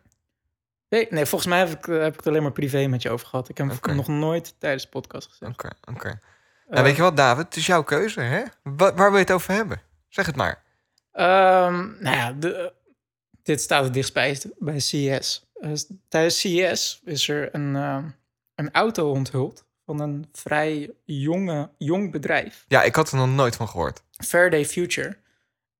Nee, 0.90 1.08
nee 1.10 1.26
volgens 1.26 1.50
mij 1.50 1.60
heb 1.60 1.70
ik, 1.70 1.86
heb 1.86 2.12
ik 2.12 2.16
het 2.18 2.28
alleen 2.28 2.42
maar 2.42 2.52
privé 2.52 2.88
met 2.88 3.02
je 3.02 3.10
over 3.10 3.28
gehad. 3.28 3.50
Ik 3.50 3.58
heb 3.58 3.86
hem 3.86 3.96
nog 3.96 4.08
nooit 4.08 4.56
tijdens 4.60 4.84
de 4.84 4.90
podcast 4.90 5.28
gezegd. 5.30 5.52
Oké, 5.52 5.70
oké. 5.92 6.20
Nou, 6.70 6.84
weet 6.84 6.96
je 6.96 7.02
wat, 7.02 7.18
David? 7.18 7.46
Het 7.46 7.56
is 7.56 7.66
jouw 7.66 7.84
keuze, 7.84 8.20
hè? 8.22 8.44
Wa- 8.64 8.94
waar 8.94 9.08
wil 9.10 9.20
je 9.20 9.26
het 9.26 9.32
over 9.32 9.54
hebben? 9.54 9.82
Zeg 10.10 10.26
het 10.26 10.36
maar. 10.36 10.64
Ehm, 11.12 11.88
nou 12.00 12.16
ja, 12.16 12.32
de, 12.32 12.74
dit 13.48 13.62
staat 13.62 13.84
het 13.84 13.94
bij, 14.14 14.40
CES. 14.80 15.46
Eh, 15.54 15.72
tijdens 16.08 16.40
CES 16.40 17.02
is 17.06 17.28
er 17.30 17.56
een, 17.56 17.76
eh, 17.76 18.04
een 18.56 18.72
auto 18.72 19.12
onthuld 19.12 19.66
van 19.86 20.00
een 20.00 20.26
vrij 20.32 20.92
jonge, 21.06 21.70
jong 21.78 22.12
bedrijf, 22.12 22.66
Ja, 22.68 22.84
ik 22.84 22.96
had 22.96 23.12
er 23.12 23.18
nog 23.18 23.28
nooit 23.30 23.56
van 23.56 23.68
gehoord. 23.68 24.04
Faraday 24.26 24.66
Future. 24.66 25.18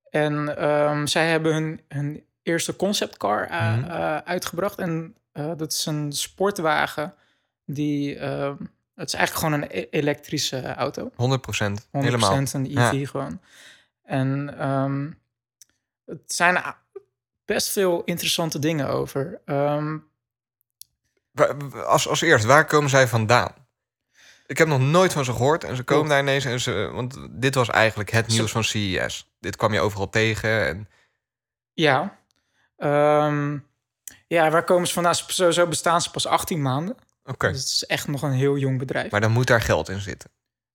En 0.10 0.58
ehm, 0.58 1.06
zij 1.06 1.30
hebben 1.30 1.54
hun, 1.54 1.82
hun 1.88 2.24
eerste 2.44 2.76
conceptcar 2.76 3.48
Mhm. 3.50 3.84
eh, 3.90 4.18
uitgebracht. 4.18 4.78
En 4.80 5.16
Eh, 5.32 5.52
dat 5.58 5.72
is 5.72 5.86
een 5.86 6.12
sportwagen 6.12 7.14
die... 7.66 8.16
eh, 8.20 8.54
het 8.96 9.08
is 9.08 9.14
eigenlijk 9.14 9.34
gewoon 9.46 9.54
een 9.62 9.68
e- 9.72 9.88
elektrische 9.90 10.74
auto. 10.74 11.12
100%. 11.16 11.88
100% 11.92 11.92
Helemaal. 11.92 12.38
een 12.54 12.66
EV 12.78 13.10
gewoon. 13.10 13.40
En 14.04 14.58
ehm, 14.60 15.12
het 16.06 16.34
zijn 16.34 16.64
best 17.48 17.70
veel 17.70 18.02
interessante 18.04 18.60
dingen 18.60 18.88
over. 18.88 19.42
Ehm, 19.46 19.98
Als, 21.86 22.08
als 22.08 22.22
eerst, 22.22 22.46
waar 22.46 22.66
komen 22.66 22.90
zij 22.90 23.08
vandaan? 23.08 23.54
Ik 24.46 24.58
heb 24.58 24.68
nog 24.68 24.80
nooit 24.80 25.14
van 25.14 25.26
ze 25.26 25.32
gehoord 25.32 25.64
en 25.64 25.76
ze 25.76 25.84
komen 25.84 26.06
Klopt. 26.06 26.10
daar 26.10 26.20
ineens. 26.20 26.46
En 26.46 26.60
ze, 26.62 26.90
want 26.94 27.18
dit 27.30 27.56
was 27.56 27.70
eigenlijk 27.70 28.10
het 28.10 28.28
nieuws 28.28 28.52
van 28.52 28.64
CES. 28.64 29.32
Dit 29.40 29.56
kwam 29.56 29.74
je 29.74 29.80
overal 29.80 30.10
tegen. 30.10 30.66
En, 30.68 30.90
ja. 31.74 32.18
Ehm, 32.78 33.58
ja, 34.28 34.50
waar 34.50 34.64
komen 34.64 34.88
ze 34.88 34.94
vandaan? 34.94 35.16
Sowieso 35.16 35.68
bestaan 35.68 36.02
ze 36.02 36.12
pas 36.12 36.26
18 36.28 36.62
maanden. 36.62 36.96
Oké, 37.24 37.48
Dus 37.52 37.60
het 37.62 37.72
is 37.72 37.86
echt 37.86 38.08
nog 38.08 38.22
een 38.22 38.32
heel 38.32 38.58
jong 38.58 38.78
bedrijf. 38.80 39.12
maar 39.12 39.22
dan 39.22 39.32
moet 39.32 39.48
daar 39.48 39.62
geld 39.62 39.90
in 39.90 40.00
zitten. 40.02 40.30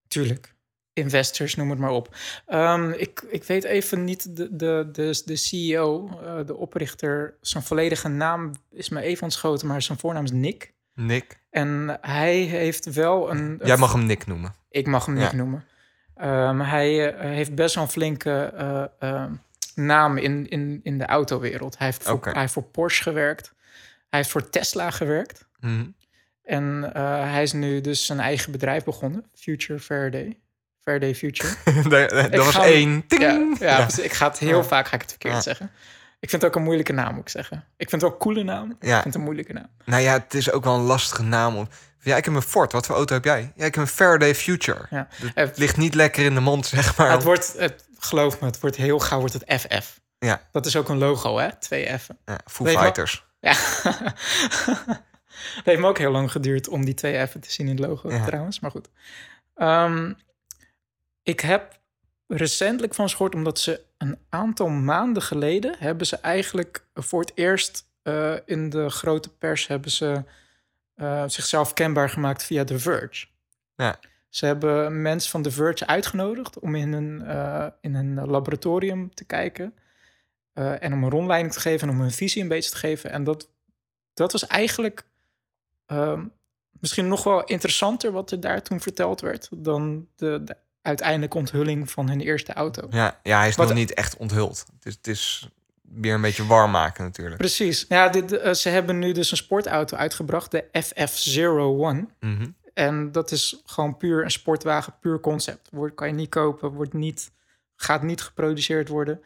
Tuurlijk. 0.09 0.55
Investors, 0.95 1.55
noem 1.55 1.71
het 1.71 1.79
maar 1.79 1.91
op. 1.91 2.17
Ehm, 2.47 2.91
ik, 2.91 3.25
ik 3.31 3.45
weet 3.45 3.65
even 3.65 4.05
niet 4.05 4.37
de, 4.37 4.57
de, 4.57 4.89
de, 4.93 5.23
de 5.25 5.37
CEO, 5.37 6.09
eh, 6.09 6.47
de 6.47 6.57
oprichter. 6.57 7.35
Zijn 7.41 7.63
volledige 7.63 8.09
naam 8.09 8.53
is 8.71 8.89
me 8.89 9.01
even 9.01 9.23
ontschoten, 9.23 9.67
maar 9.67 9.83
zijn 9.83 9.99
voornaam 9.99 10.25
is 10.25 10.31
Nick. 10.31 10.73
Nick. 10.95 11.39
En 11.51 11.99
hij 12.01 12.37
heeft 12.37 12.93
wel 12.93 13.31
een... 13.31 13.61
Jij 13.65 13.77
mag 13.77 13.93
hem 13.93 14.07
Nick 14.07 14.27
noemen. 14.27 14.55
Ik 14.71 14.87
mag 14.87 15.07
hem 15.07 15.17
Ja. 15.17 15.23
Nick 15.23 15.33
noemen. 15.33 15.65
Ehm, 16.15 16.61
hij 16.61 17.15
eh, 17.15 17.31
heeft 17.31 17.55
best 17.55 17.75
wel 17.75 17.85
een 17.85 17.91
flinke 17.91 18.53
eh, 18.99 19.25
naam 19.75 20.17
in, 20.17 20.49
in, 20.49 20.81
in 20.83 20.99
de 20.99 21.07
autowereld. 21.07 21.79
Hij 21.79 21.87
heeft, 21.87 22.03
voor, 22.03 22.21
hij 22.23 22.41
heeft 22.41 22.53
voor 22.53 22.65
Porsche 22.65 23.03
gewerkt. 23.03 23.55
Hij 24.09 24.21
heeft 24.21 24.31
voor 24.31 24.51
Tesla 24.51 24.91
gewerkt. 24.91 25.47
Mhm. 25.61 25.85
En 26.43 26.83
hij 27.33 27.43
is 27.43 27.53
nu 27.53 27.81
dus 27.81 28.07
zijn 28.07 28.21
eigen 28.21 28.53
bedrijf 28.53 28.85
begonnen. 28.85 29.25
Future 29.35 29.79
Faraday. 29.79 30.42
Faraday 30.83 31.15
Future. 31.15 31.55
dat 32.31 32.45
was 32.45 32.57
één. 32.59 33.07
Ting! 33.07 33.23
Ja, 33.23 33.31
ja, 33.69 33.79
Ja. 33.79 33.83
precies. 33.85 34.05
ik 34.05 34.13
ga 34.13 34.29
het 34.29 34.39
heel 34.39 34.65
vaak 34.65 34.87
ga 34.89 34.95
ik 34.95 35.01
het 35.01 35.11
verkeerd 35.11 35.43
zeggen. 35.43 35.71
Ik 36.21 36.31
vind 36.31 36.43
het 36.43 36.51
ook 36.51 36.57
een 36.57 36.63
moeilijke 36.63 36.93
naam, 36.93 37.13
moet 37.15 37.23
ik 37.23 37.29
zeggen. 37.29 37.57
Ik 37.77 37.89
vind 37.89 37.91
het 37.91 38.01
wel 38.03 38.11
een 38.11 38.19
coole 38.19 38.43
naam. 38.43 38.71
Ik 38.71 38.77
vind 38.89 39.05
het 39.05 39.15
een 39.15 39.21
moeilijke 39.21 39.53
naam. 39.53 39.67
Nou 39.85 40.03
ja, 40.03 40.13
het 40.13 40.35
is 40.35 40.51
ook 40.53 40.65
wel 40.65 40.75
een 40.75 40.81
lastige 40.81 41.23
naam. 41.23 41.57
Om... 41.57 41.69
Ja, 42.01 42.17
ik 42.17 42.25
heb 42.25 42.35
een 42.35 42.43
Ford. 42.43 42.73
Wat 42.73 42.87
voor 42.87 42.97
auto 42.97 43.15
heb 43.15 43.25
jij? 43.25 43.53
Ja, 43.57 43.65
ik 43.65 43.75
heb 43.75 43.85
een 43.85 43.91
Faraday 43.91 44.35
Future. 44.35 44.87
Ja. 44.91 45.09
Het 45.35 45.59
ligt 45.59 45.77
niet 45.77 45.95
lekker 45.95 46.25
in 46.25 46.35
de 46.35 46.41
mond, 46.41 46.67
zeg 46.67 46.97
maar. 46.97 47.11
het 47.11 47.23
wordt, 47.23 47.55
het, 47.59 47.85
geloof 47.99 48.41
me, 48.41 48.47
het 48.47 48.61
wordt 48.61 48.77
heel 48.77 48.99
gauw 48.99 49.19
wordt 49.19 49.35
het 49.35 49.61
FF. 49.61 50.01
Ja. 50.19 50.43
Dat 50.53 50.67
is 50.67 50.77
ook 50.77 50.89
een 50.89 50.99
logo, 50.99 51.39
hè? 51.39 51.57
Twee 51.57 51.99
F'en. 51.99 52.19
Ja, 52.25 52.39
Foo? 52.47 52.65
Fighters. 52.67 53.25
Ja. 53.41 53.53
het 55.57 55.65
heeft 55.65 55.81
me 55.81 55.87
ook 55.87 55.99
heel 55.99 56.11
lang 56.11 56.31
geduurd 56.33 56.69
om 56.69 56.85
die 56.85 56.95
twee 56.95 57.27
F'en 57.27 57.41
te 57.41 57.53
zien 57.53 57.67
in 57.69 57.77
het 57.77 57.87
logo, 57.87 58.11
Ja. 58.11 58.25
trouwens. 58.25 58.61
Maar 58.61 58.71
goed. 58.71 58.89
Ehm, 59.55 60.13
ik 61.23 61.41
heb 61.41 61.81
recentelijk 62.27 62.95
van 62.95 63.11
gehoord, 63.11 63.35
omdat 63.35 63.59
ze 63.59 63.85
een 63.99 64.19
aantal 64.29 64.69
maanden 64.69 65.23
geleden... 65.23 65.77
hebben 65.79 66.07
ze 66.07 66.17
eigenlijk 66.17 66.87
voor 66.95 67.21
het 67.21 67.33
eerst 67.35 67.89
eh, 68.03 68.35
in 68.45 68.71
de 68.71 68.91
grote 68.91 69.29
pers... 69.29 69.67
hebben 69.67 69.91
ze 69.91 70.25
eh, 70.95 71.25
zichzelf 71.27 71.73
kenbaar 71.73 72.11
gemaakt 72.11 72.43
via 72.43 72.65
The 72.65 72.79
Verge. 72.79 73.27
Ja. 73.77 73.99
Ze 74.29 74.47
hebben 74.47 75.03
mensen 75.03 75.31
van 75.31 75.43
The 75.43 75.51
Verge 75.51 75.87
uitgenodigd 75.87 76.59
om 76.59 76.75
in 76.75 76.93
een, 76.93 77.23
eh, 77.27 77.67
in 77.81 77.95
een 77.95 78.27
laboratorium 78.27 79.15
te 79.15 79.25
kijken... 79.25 79.75
en 80.55 80.93
om 80.93 81.05
een 81.05 81.11
rondleiding 81.11 81.53
te 81.53 81.61
geven 81.61 81.89
en 81.89 81.95
om 81.95 82.01
hun 82.01 82.11
visie 82.11 82.43
een 82.43 82.49
beetje 82.49 82.71
te 82.71 82.77
geven. 82.77 83.11
En 83.11 83.25
dat, 83.25 83.49
dat 84.15 84.33
was 84.33 84.47
eigenlijk 84.47 85.05
ehm, 85.87 86.25
misschien 86.81 87.09
nog 87.09 87.25
wel 87.25 87.45
interessanter 87.45 88.13
wat 88.13 88.31
er 88.31 88.41
daar 88.41 88.63
toen 88.63 88.81
verteld 88.81 89.21
werd 89.21 89.49
dan 89.51 90.09
de, 90.17 90.41
de 90.45 90.57
uiteindelijke 90.83 91.37
onthulling 91.37 91.91
van 91.91 92.09
hun 92.09 92.21
eerste 92.21 92.53
auto. 92.53 92.87
Ja, 92.91 93.21
ja, 93.23 93.39
hij 93.39 93.49
is 93.49 93.57
Wat- 93.57 93.69
nog 93.69 93.77
niet 93.77 93.95
echt 93.95 94.17
onthuld. 94.17 94.65
Het 94.75 94.87
is, 94.87 94.95
het 94.95 95.07
is 95.07 95.49
weer 95.83 96.15
een 96.15 96.21
beetje 96.21 96.47
warm 96.47 96.71
maken 96.71 97.05
natuurlijk. 97.05 97.37
Precies. 97.37 97.85
Ja, 97.89 98.09
dit, 98.09 98.33
eh, 98.33 98.53
ze 98.53 98.69
hebben 98.69 98.99
nu 98.99 99.13
dus 99.13 99.31
een 99.31 99.37
sportauto 99.37 99.97
uitgebracht, 99.97 100.51
de 100.51 100.65
FF01. 100.73 102.09
Mhm. 102.21 102.47
En 102.75 103.13
dat 103.13 103.31
is 103.31 103.63
gewoon 103.65 103.97
puur 103.97 104.25
een 104.25 104.31
sportwagen, 104.31 104.95
puur 105.01 105.21
concept. 105.21 105.69
Wordt, 105.73 105.95
kan 105.95 106.09
je 106.09 106.15
niet 106.15 106.29
kopen, 106.29 106.71
wordt 106.71 106.93
niet, 106.93 107.31
gaat 107.77 108.03
niet 108.03 108.23
geproduceerd 108.23 108.89
worden. 108.89 109.21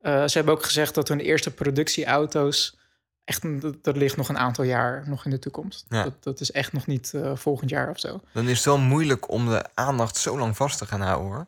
Eh, 0.00 0.24
ze 0.26 0.36
hebben 0.36 0.54
ook 0.54 0.64
gezegd 0.64 0.94
dat 0.94 1.08
hun 1.08 1.20
eerste 1.20 1.50
productieauto's... 1.50 2.80
echt, 3.24 3.42
dat, 3.82 3.96
ligt 3.96 4.16
nog 4.16 4.28
een 4.28 4.38
aantal 4.38 4.64
jaar 4.64 5.08
nog 5.08 5.24
in 5.24 5.30
de 5.30 5.38
toekomst. 5.38 5.86
Ja. 5.88 6.02
Dat, 6.02 6.22
dat 6.22 6.40
is 6.40 6.50
echt 6.50 6.72
nog 6.72 6.86
niet 6.86 7.14
eh, 7.14 7.36
volgend 7.36 7.70
jaar 7.70 7.90
of 7.90 7.98
zo. 7.98 8.20
Dan 8.32 8.48
is 8.48 8.56
het 8.56 8.64
wel 8.64 8.78
moeilijk 8.78 9.30
om 9.30 9.48
de 9.48 9.64
aandacht 9.74 10.16
zo 10.16 10.38
lang 10.38 10.56
vast 10.56 10.78
te 10.78 10.86
gaan 10.86 11.00
houden 11.00 11.32
hoor. 11.32 11.46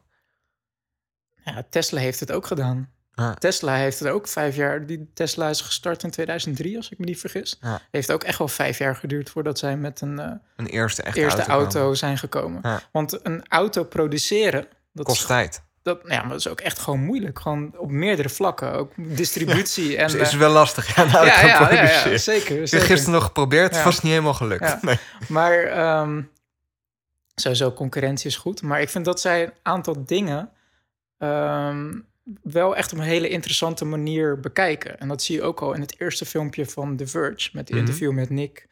Ja, 1.45 1.65
Tesla 1.71 2.01
heeft 2.01 2.21
het 2.21 2.33
ook 2.33 2.47
gedaan. 2.47 2.93
Ja. 3.13 3.35
Tesla 3.35 3.75
heeft 3.75 3.99
het 3.99 4.09
ook 4.09 4.29
vijf 4.29 4.57
jaar... 4.57 4.87
Die 4.87 5.11
Tesla 5.15 5.49
is 5.49 5.61
gestart 5.61 6.03
in 6.03 6.11
2003, 6.11 6.77
als 6.77 6.91
ik 6.91 6.99
me 6.99 7.05
niet 7.05 7.21
vergis. 7.21 7.59
Ja. 7.61 7.81
Heeft 7.91 8.13
ook 8.13 8.23
echt 8.25 8.39
wel 8.39 8.49
vijf 8.49 8.79
jaar 8.79 8.97
geduurd 8.97 9.31
voordat 9.31 9.59
zij 9.59 9.77
met 9.77 10.01
een 10.01 10.19
eh, 10.19 10.33
Een 10.57 10.67
eerste 10.67 11.03
echte 11.03 11.21
eerste 11.21 11.45
auto. 11.45 11.95
zijn 11.95 12.19
gekomen. 12.19 12.63
Want 12.93 13.27
een 13.27 13.49
auto 13.49 13.85
produceren... 13.85 14.67
Dat 14.93 15.07
Kost 15.07 15.21
is 15.21 15.27
tijd. 15.27 15.63
Dat, 15.85 16.01
ja, 16.07 16.21
maar 16.21 16.29
dat 16.29 16.39
is 16.39 16.49
ook 16.49 16.61
echt 16.61 16.79
gewoon 16.79 17.01
moeilijk. 17.01 17.39
Gewoon 17.39 17.73
op 17.77 17.91
meerdere 17.91 18.29
vlakken. 18.29 18.73
Ook 18.73 18.93
distributie 18.97 19.97
en... 19.97 20.07
Dus 20.07 20.15
is 20.21 20.33
eh, 20.33 20.39
wel 20.39 20.51
lastig. 20.53 20.97
Ja, 20.97 21.05
nou, 21.05 21.27
ja, 21.27 21.41
ja, 21.41 21.47
ja, 21.47 21.57
produceren. 21.67 22.11
ja, 22.11 22.17
zeker. 22.19 22.63
Ik 22.63 22.71
heb 22.71 22.81
gisteren 22.83 23.15
nog 23.15 23.25
geprobeerd. 23.25 23.69
Het 23.69 23.79
Ja. 23.79 23.85
was 23.85 24.01
niet 24.03 24.13
helemaal 24.13 24.35
gelukt. 24.35 24.63
Ja. 24.69 24.79
Nee. 24.83 24.99
Maar 25.29 25.59
ehm, 25.63 26.23
sowieso 27.35 27.73
concurrentie 27.73 28.27
is 28.31 28.37
goed. 28.37 28.63
Maar 28.63 28.81
ik 28.81 28.89
vind 28.89 29.05
dat 29.05 29.21
zij 29.21 29.43
een 29.45 29.53
aantal 29.63 30.05
dingen 30.05 30.51
ehm, 31.19 31.93
wel 32.43 32.77
echt 32.77 32.93
op 32.93 32.99
een 32.99 33.05
hele 33.05 33.29
interessante 33.29 33.85
manier 33.85 34.41
bekijken. 34.41 34.99
En 35.01 35.09
dat 35.09 35.23
zie 35.23 35.37
je 35.37 35.43
ook 35.43 35.61
al 35.61 35.73
in 35.73 35.81
het 35.81 36.01
eerste 36.01 36.25
filmpje 36.25 36.67
van 36.67 36.97
The 36.97 37.07
Verge. 37.07 37.51
Met 37.53 37.61
het 37.69 37.71
Mhm. 37.71 37.79
interview 37.79 38.13
met 38.13 38.31
Nick. 38.31 38.67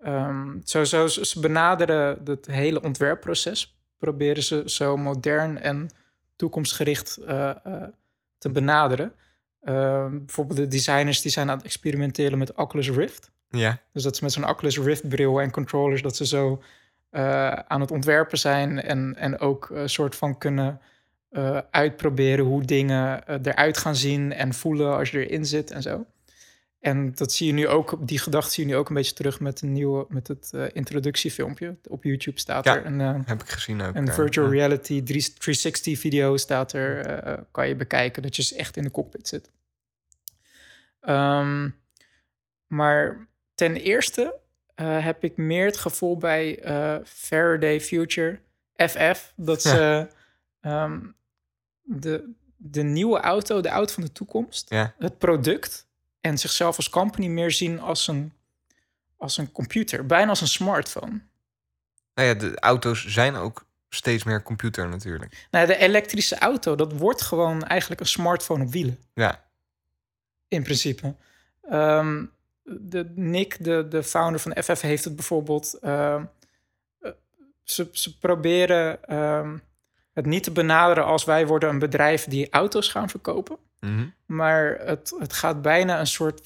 Ehm 0.00 0.48
sowieso, 0.64 1.06
ze 1.06 1.40
benaderen 1.40 2.20
het 2.24 2.46
hele 2.46 2.82
ontwerpproces. 2.82 3.78
Proberen 3.98 4.42
ze 4.42 4.62
zo 4.66 4.96
modern 4.96 5.60
en 5.60 5.90
toekomstgericht 6.44 7.16
eh, 7.16 7.50
eh, 7.50 7.82
te 8.38 8.50
benaderen. 8.50 9.12
Ehm, 9.62 10.18
bijvoorbeeld 10.18 10.58
de 10.58 10.68
designers 10.68 11.20
die 11.20 11.30
zijn 11.30 11.50
aan 11.50 11.56
het 11.56 11.64
experimenteren 11.64 12.38
met 12.38 12.54
Oculus 12.54 12.90
Rift. 12.90 13.30
Ja. 13.48 13.78
Dus 13.92 14.02
dat 14.02 14.16
ze 14.16 14.24
met 14.24 14.32
zo'n 14.32 14.48
Oculus 14.48 14.78
Rift 14.78 15.08
bril 15.08 15.40
en 15.40 15.50
controllers... 15.50 16.02
dat 16.02 16.16
ze 16.16 16.26
zo 16.26 16.62
eh, 17.10 17.52
aan 17.52 17.80
het 17.80 17.90
ontwerpen 17.90 18.38
zijn... 18.38 18.82
en, 18.82 19.16
en 19.16 19.38
ook 19.38 19.70
een 19.70 19.88
soort 19.88 20.16
van 20.16 20.38
kunnen 20.38 20.80
uitproberen... 21.70 22.44
hoe 22.44 22.64
dingen 22.64 23.22
eruit 23.42 23.76
gaan 23.76 23.96
zien 23.96 24.32
en 24.32 24.54
voelen 24.54 24.96
als 24.96 25.10
je 25.10 25.26
erin 25.26 25.46
zit 25.46 25.70
en 25.70 25.82
zo. 25.82 26.06
En 26.84 27.12
dat 27.14 27.32
zie 27.32 27.46
je 27.46 27.52
nu 27.52 27.68
ook, 27.68 27.96
die 28.00 28.18
gedachte 28.18 28.52
zie 28.52 28.66
je 28.66 28.70
nu 28.70 28.76
ook 28.76 28.88
een 28.88 28.94
beetje 28.94 29.12
terug... 29.14 29.40
met, 29.40 29.60
een 29.62 29.72
nieuwe, 29.72 30.06
met 30.08 30.28
het 30.28 30.50
eh, 30.54 30.64
introductiefilmpje. 30.72 31.76
Op 31.88 32.04
YouTube 32.04 32.40
staat 32.40 32.64
Ja. 32.64 32.76
er 32.76 32.86
een, 32.86 33.00
eh, 33.00 33.20
Heb 33.24 33.42
ik 33.42 33.48
gezien 33.48 33.80
ook. 33.82 33.94
een 33.94 34.08
eh, 34.08 34.14
virtual 34.14 34.50
reality 34.50 35.00
3- 35.00 35.04
360 35.04 35.98
video 35.98 36.36
staat 36.36 36.72
er. 36.72 37.46
kan 37.50 37.68
je 37.68 37.76
bekijken 37.76 38.22
dat 38.22 38.36
je 38.36 38.42
dus 38.42 38.52
echt 38.52 38.76
in 38.76 38.82
de 38.82 38.90
cockpit 38.90 39.28
zit. 39.28 39.50
Ehm, 41.00 41.70
maar 42.66 43.26
ten 43.54 43.76
eerste 43.76 44.34
heb 44.74 45.24
ik 45.24 45.36
meer 45.36 45.66
het 45.66 45.76
gevoel 45.76 46.16
bij 46.16 46.58
Faraday 47.04 47.80
Future, 47.80 48.38
FF, 48.76 49.32
dat 49.36 49.62
Ja. 49.62 49.70
ze 49.70 50.08
ehm, 50.60 51.00
de, 51.82 52.32
de 52.56 52.82
nieuwe 52.82 53.20
auto, 53.20 53.60
de 53.60 53.68
auto 53.68 53.92
van 53.92 54.02
de 54.02 54.12
toekomst, 54.12 54.70
Ja. 54.70 54.94
het 54.98 55.18
product 55.18 55.86
en 56.24 56.38
zichzelf 56.38 56.76
als 56.76 56.90
company 56.90 57.26
meer 57.26 57.50
zien 57.50 57.80
als 57.80 58.08
een, 58.08 58.32
als 59.16 59.36
een 59.36 59.52
computer, 59.52 60.06
bijna 60.06 60.28
als 60.28 60.40
een 60.40 60.46
smartphone. 60.46 61.20
Nou 62.14 62.28
ja, 62.28 62.34
de 62.34 62.60
auto's 62.60 63.06
zijn 63.06 63.36
ook 63.36 63.66
steeds 63.88 64.24
meer 64.24 64.42
computer 64.42 64.88
natuurlijk. 64.88 65.46
Nou, 65.50 65.66
de 65.66 65.76
elektrische 65.76 66.38
auto, 66.38 66.74
dat 66.74 66.92
wordt 66.92 67.22
gewoon 67.22 67.62
eigenlijk 67.62 68.00
een 68.00 68.06
smartphone 68.06 68.64
op 68.64 68.72
wielen. 68.72 68.98
Ja. 69.14 69.44
In 70.48 70.62
principe. 70.62 71.14
Ehm, 71.62 72.24
de, 72.62 73.12
Nick, 73.14 73.64
de, 73.64 73.88
de 73.88 74.02
founder 74.02 74.40
van 74.40 74.56
FF, 74.62 74.80
heeft 74.80 75.04
het 75.04 75.16
bijvoorbeeld... 75.16 75.78
ehm, 75.80 76.24
eh, 77.00 77.10
ze, 77.62 77.88
ze 77.92 78.18
proberen 78.18 79.04
ehm, 79.04 79.58
het 80.12 80.26
niet 80.26 80.42
te 80.42 80.50
benaderen 80.50 81.04
als 81.04 81.24
wij 81.24 81.46
worden 81.46 81.68
een 81.68 81.78
bedrijf 81.78 82.24
die 82.24 82.50
auto's 82.50 82.88
gaan 82.88 83.08
verkopen. 83.08 83.58
Mhm. 83.84 84.06
Maar 84.26 84.78
het, 84.84 85.14
het 85.18 85.32
gaat 85.32 85.62
bijna 85.62 86.00
een 86.00 86.06
soort... 86.06 86.40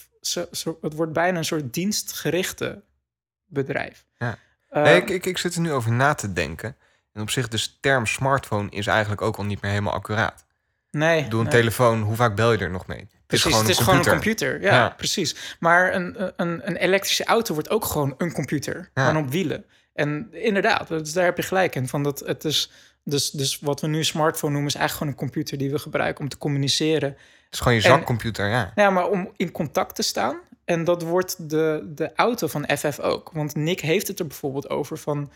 het 0.80 0.94
wordt 0.94 1.12
bijna 1.12 1.38
een 1.38 1.44
soort 1.44 1.72
dienstgerichte 1.72 2.82
bedrijf. 3.46 4.04
Ja. 4.18 4.38
Ehm, 4.70 4.82
Nee, 4.84 4.96
ik, 4.96 5.10
ik, 5.10 5.26
ik 5.26 5.38
zit 5.38 5.54
er 5.54 5.60
nu 5.60 5.72
over 5.72 5.92
na 5.92 6.14
te 6.14 6.32
denken. 6.32 6.76
En 7.12 7.22
op 7.22 7.30
zich, 7.30 7.48
de 7.48 7.66
term 7.80 8.06
smartphone 8.06 8.70
is 8.70 8.86
eigenlijk 8.86 9.22
ook 9.22 9.36
al 9.36 9.44
niet 9.44 9.62
meer 9.62 9.70
helemaal 9.70 9.92
accuraat. 9.92 10.44
Nee. 10.90 11.22
Bedoel, 11.22 11.40
een 11.40 11.46
nee. 11.46 11.54
telefoon, 11.54 12.02
hoe 12.02 12.16
vaak 12.16 12.34
bel 12.36 12.52
je 12.52 12.58
er 12.58 12.70
nog 12.70 12.86
mee? 12.86 12.98
Het 12.98 13.26
Precies, 13.26 13.58
het 13.58 13.68
is 13.68 13.78
gewoon 13.78 13.98
een 13.98 14.04
computer. 14.06 14.60
Ja, 14.60 14.74
Ja. 14.74 14.88
precies. 14.88 15.56
Maar 15.60 15.94
een, 15.94 16.32
een, 16.36 16.60
een 16.68 16.76
elektrische 16.76 17.24
auto 17.24 17.54
wordt 17.54 17.70
ook 17.70 17.84
gewoon 17.84 18.14
een 18.18 18.32
computer. 18.32 18.90
Ja. 18.94 19.06
Gewoon 19.06 19.24
op 19.24 19.30
wielen. 19.30 19.64
En 19.92 20.28
inderdaad, 20.32 20.88
dus 20.88 21.12
daar 21.12 21.24
heb 21.24 21.36
je 21.36 21.42
gelijk 21.42 21.74
in. 21.74 21.88
Van 21.88 22.02
dat 22.02 22.18
het 22.18 22.44
is, 22.44 22.70
dus, 23.10 23.30
dus 23.30 23.58
wat 23.60 23.80
we 23.80 23.86
nu 23.86 23.98
een 23.98 24.04
smartphone 24.04 24.52
noemen... 24.52 24.70
is 24.70 24.76
eigenlijk 24.78 25.12
gewoon 25.12 25.12
een 25.12 25.32
computer 25.32 25.58
die 25.58 25.70
we 25.70 25.78
gebruiken 25.78 26.22
om 26.22 26.28
te 26.28 26.38
communiceren. 26.38 27.08
Het 27.08 27.18
is 27.50 27.58
gewoon 27.60 27.78
je 27.78 27.82
En- 27.82 27.88
zakcomputer, 27.90 28.48
ja. 28.48 28.72
Ja, 28.74 28.90
maar 28.90 29.08
om 29.08 29.32
in 29.36 29.50
contact 29.50 29.94
te 29.94 30.02
staan. 30.02 30.38
En 30.64 30.84
dat 30.84 31.02
wordt 31.02 31.50
de, 31.50 31.92
de 31.94 32.14
auto 32.14 32.46
van 32.46 32.68
FF 32.78 32.98
ook. 33.00 33.30
Want 33.32 33.54
Nick 33.54 33.80
heeft 33.80 34.08
het 34.08 34.18
er 34.18 34.26
bijvoorbeeld 34.26 34.70
over 34.70 34.98
van... 34.98 35.30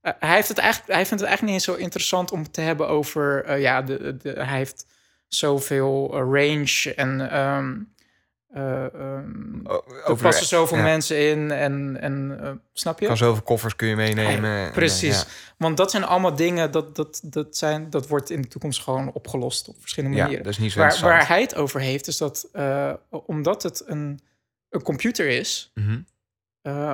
eh, 0.00 0.12
hij, 0.18 0.34
heeft 0.34 0.48
het 0.48 0.58
eigenlijk, 0.58 0.92
hij 0.92 1.06
vindt 1.06 1.20
het 1.20 1.28
eigenlijk 1.28 1.42
niet 1.58 1.66
eens 1.66 1.76
zo 1.76 1.84
interessant 1.84 2.32
om 2.32 2.50
te 2.50 2.60
hebben 2.60 2.88
over... 2.88 3.44
eh, 3.44 3.60
ja, 3.60 3.82
de, 3.82 4.16
de, 4.16 4.30
hij 4.30 4.56
heeft 4.56 4.86
zoveel 5.28 6.10
eh, 6.12 6.18
range 6.18 6.94
en... 6.96 7.30
ehm, 7.30 7.74
O- 8.54 9.84
er 10.06 10.16
passen 10.16 10.46
zoveel 10.46 10.76
ja. 10.76 10.82
mensen 10.82 11.28
in 11.28 11.50
en, 11.50 12.00
en 12.00 12.38
eh, 12.42 12.50
snap 12.72 13.00
je? 13.00 13.06
Kan 13.06 13.16
zoveel 13.16 13.42
koffers 13.42 13.76
kun 13.76 13.88
je 13.88 13.96
meenemen. 13.96 14.50
en, 14.66 14.72
Precies. 14.72 15.20
ja. 15.20 15.26
Want 15.56 15.76
dat 15.76 15.90
zijn 15.90 16.04
allemaal 16.04 16.34
dingen, 16.36 16.70
dat, 16.70 16.96
dat, 16.96 17.20
dat, 17.24 17.56
zijn, 17.56 17.90
dat 17.90 18.06
wordt 18.08 18.30
in 18.30 18.42
de 18.42 18.48
toekomst 18.48 18.82
gewoon 18.82 19.12
opgelost 19.12 19.68
op 19.68 19.76
verschillende 19.80 20.16
Ja, 20.16 20.22
manieren. 20.22 20.44
dat 20.44 20.54
is 20.54 20.58
niet 20.58 20.72
zo 20.72 20.78
waar, 21.06 21.28
hij 21.28 21.40
het 21.40 21.54
over 21.54 21.80
heeft, 21.80 22.06
is 22.06 22.16
dat 22.16 22.48
eh, 22.52 22.92
omdat 23.10 23.62
het 23.62 23.82
een, 23.86 24.20
een 24.70 24.82
computer 24.82 25.28
is, 25.28 25.72
Mhm. 25.74 26.00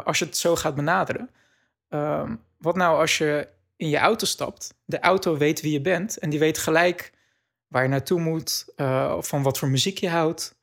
als 0.05 0.19
je 0.19 0.25
het 0.25 0.37
zo 0.37 0.57
gaat 0.57 0.75
benaderen. 0.75 1.31
ehm, 1.89 2.35
wat 2.59 2.77
nou 2.77 2.99
als 3.01 3.19
je 3.19 3.49
in 3.77 3.89
je 3.89 3.99
auto 3.99 4.27
stapt, 4.27 4.75
de 4.85 5.01
auto 5.01 5.37
weet 5.37 5.61
wie 5.61 5.73
je 5.73 5.81
bent 5.81 6.19
en 6.19 6.31
die 6.31 6.39
weet 6.39 6.59
gelijk 6.59 7.13
waar 7.69 7.83
je 7.83 7.89
naartoe 7.89 8.21
moet, 8.21 8.65
van 9.21 9.43
wat 9.43 9.59
voor 9.59 9.69
muziek 9.69 9.99
je 9.99 10.09
houdt, 10.09 10.55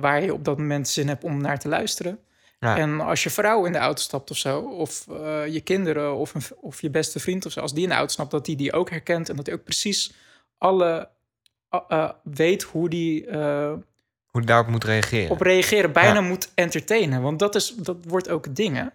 waar 0.00 0.22
je 0.22 0.32
op 0.32 0.44
dat 0.44 0.58
moment 0.58 0.88
zin 0.88 1.08
hebt 1.08 1.24
om 1.24 1.40
naar 1.40 1.58
te 1.58 1.68
luisteren. 1.68 2.18
Ja. 2.60 2.76
En 2.76 3.00
als 3.00 3.22
je 3.22 3.30
vrouw 3.30 3.64
in 3.64 3.72
de 3.72 3.78
auto 3.78 4.00
stapt 4.02 4.30
of 4.30 4.36
zo, 4.36 4.60
of 4.60 5.06
eh, 5.08 5.46
je 5.46 5.60
kinderen 5.60 6.14
of, 6.16 6.34
een, 6.34 6.42
of 6.60 6.80
je 6.80 6.90
beste 6.90 7.20
vriend 7.20 7.46
of 7.46 7.52
zo, 7.52 7.60
als 7.60 7.74
die 7.74 7.82
in 7.82 7.88
de 7.88 7.94
auto 7.94 8.12
stapt, 8.12 8.30
dat 8.30 8.44
die 8.44 8.56
die 8.56 8.72
ook 8.72 8.90
herkent 8.90 9.28
en 9.28 9.36
dat 9.36 9.46
hij 9.46 9.54
ook 9.54 9.64
precies 9.64 10.14
alle 10.58 11.08
eh, 11.68 11.80
eh, 11.88 12.10
weet 12.22 12.62
hoe 12.62 12.88
die 12.88 13.26
eh, 13.26 13.72
Hoe 14.26 14.40
je 14.40 14.46
daarop 14.46 14.66
moet 14.68 14.84
reageren. 14.84 15.30
op 15.30 15.40
reageren, 15.40 15.92
bijna 15.92 16.14
Ja. 16.14 16.20
moet 16.20 16.50
entertainen. 16.54 17.22
Want 17.22 17.38
dat, 17.38 17.54
is, 17.54 17.74
dat 17.76 17.96
wordt 18.08 18.28
ook 18.28 18.44
het 18.44 18.56
ding, 18.56 18.76
hè? 18.76 18.86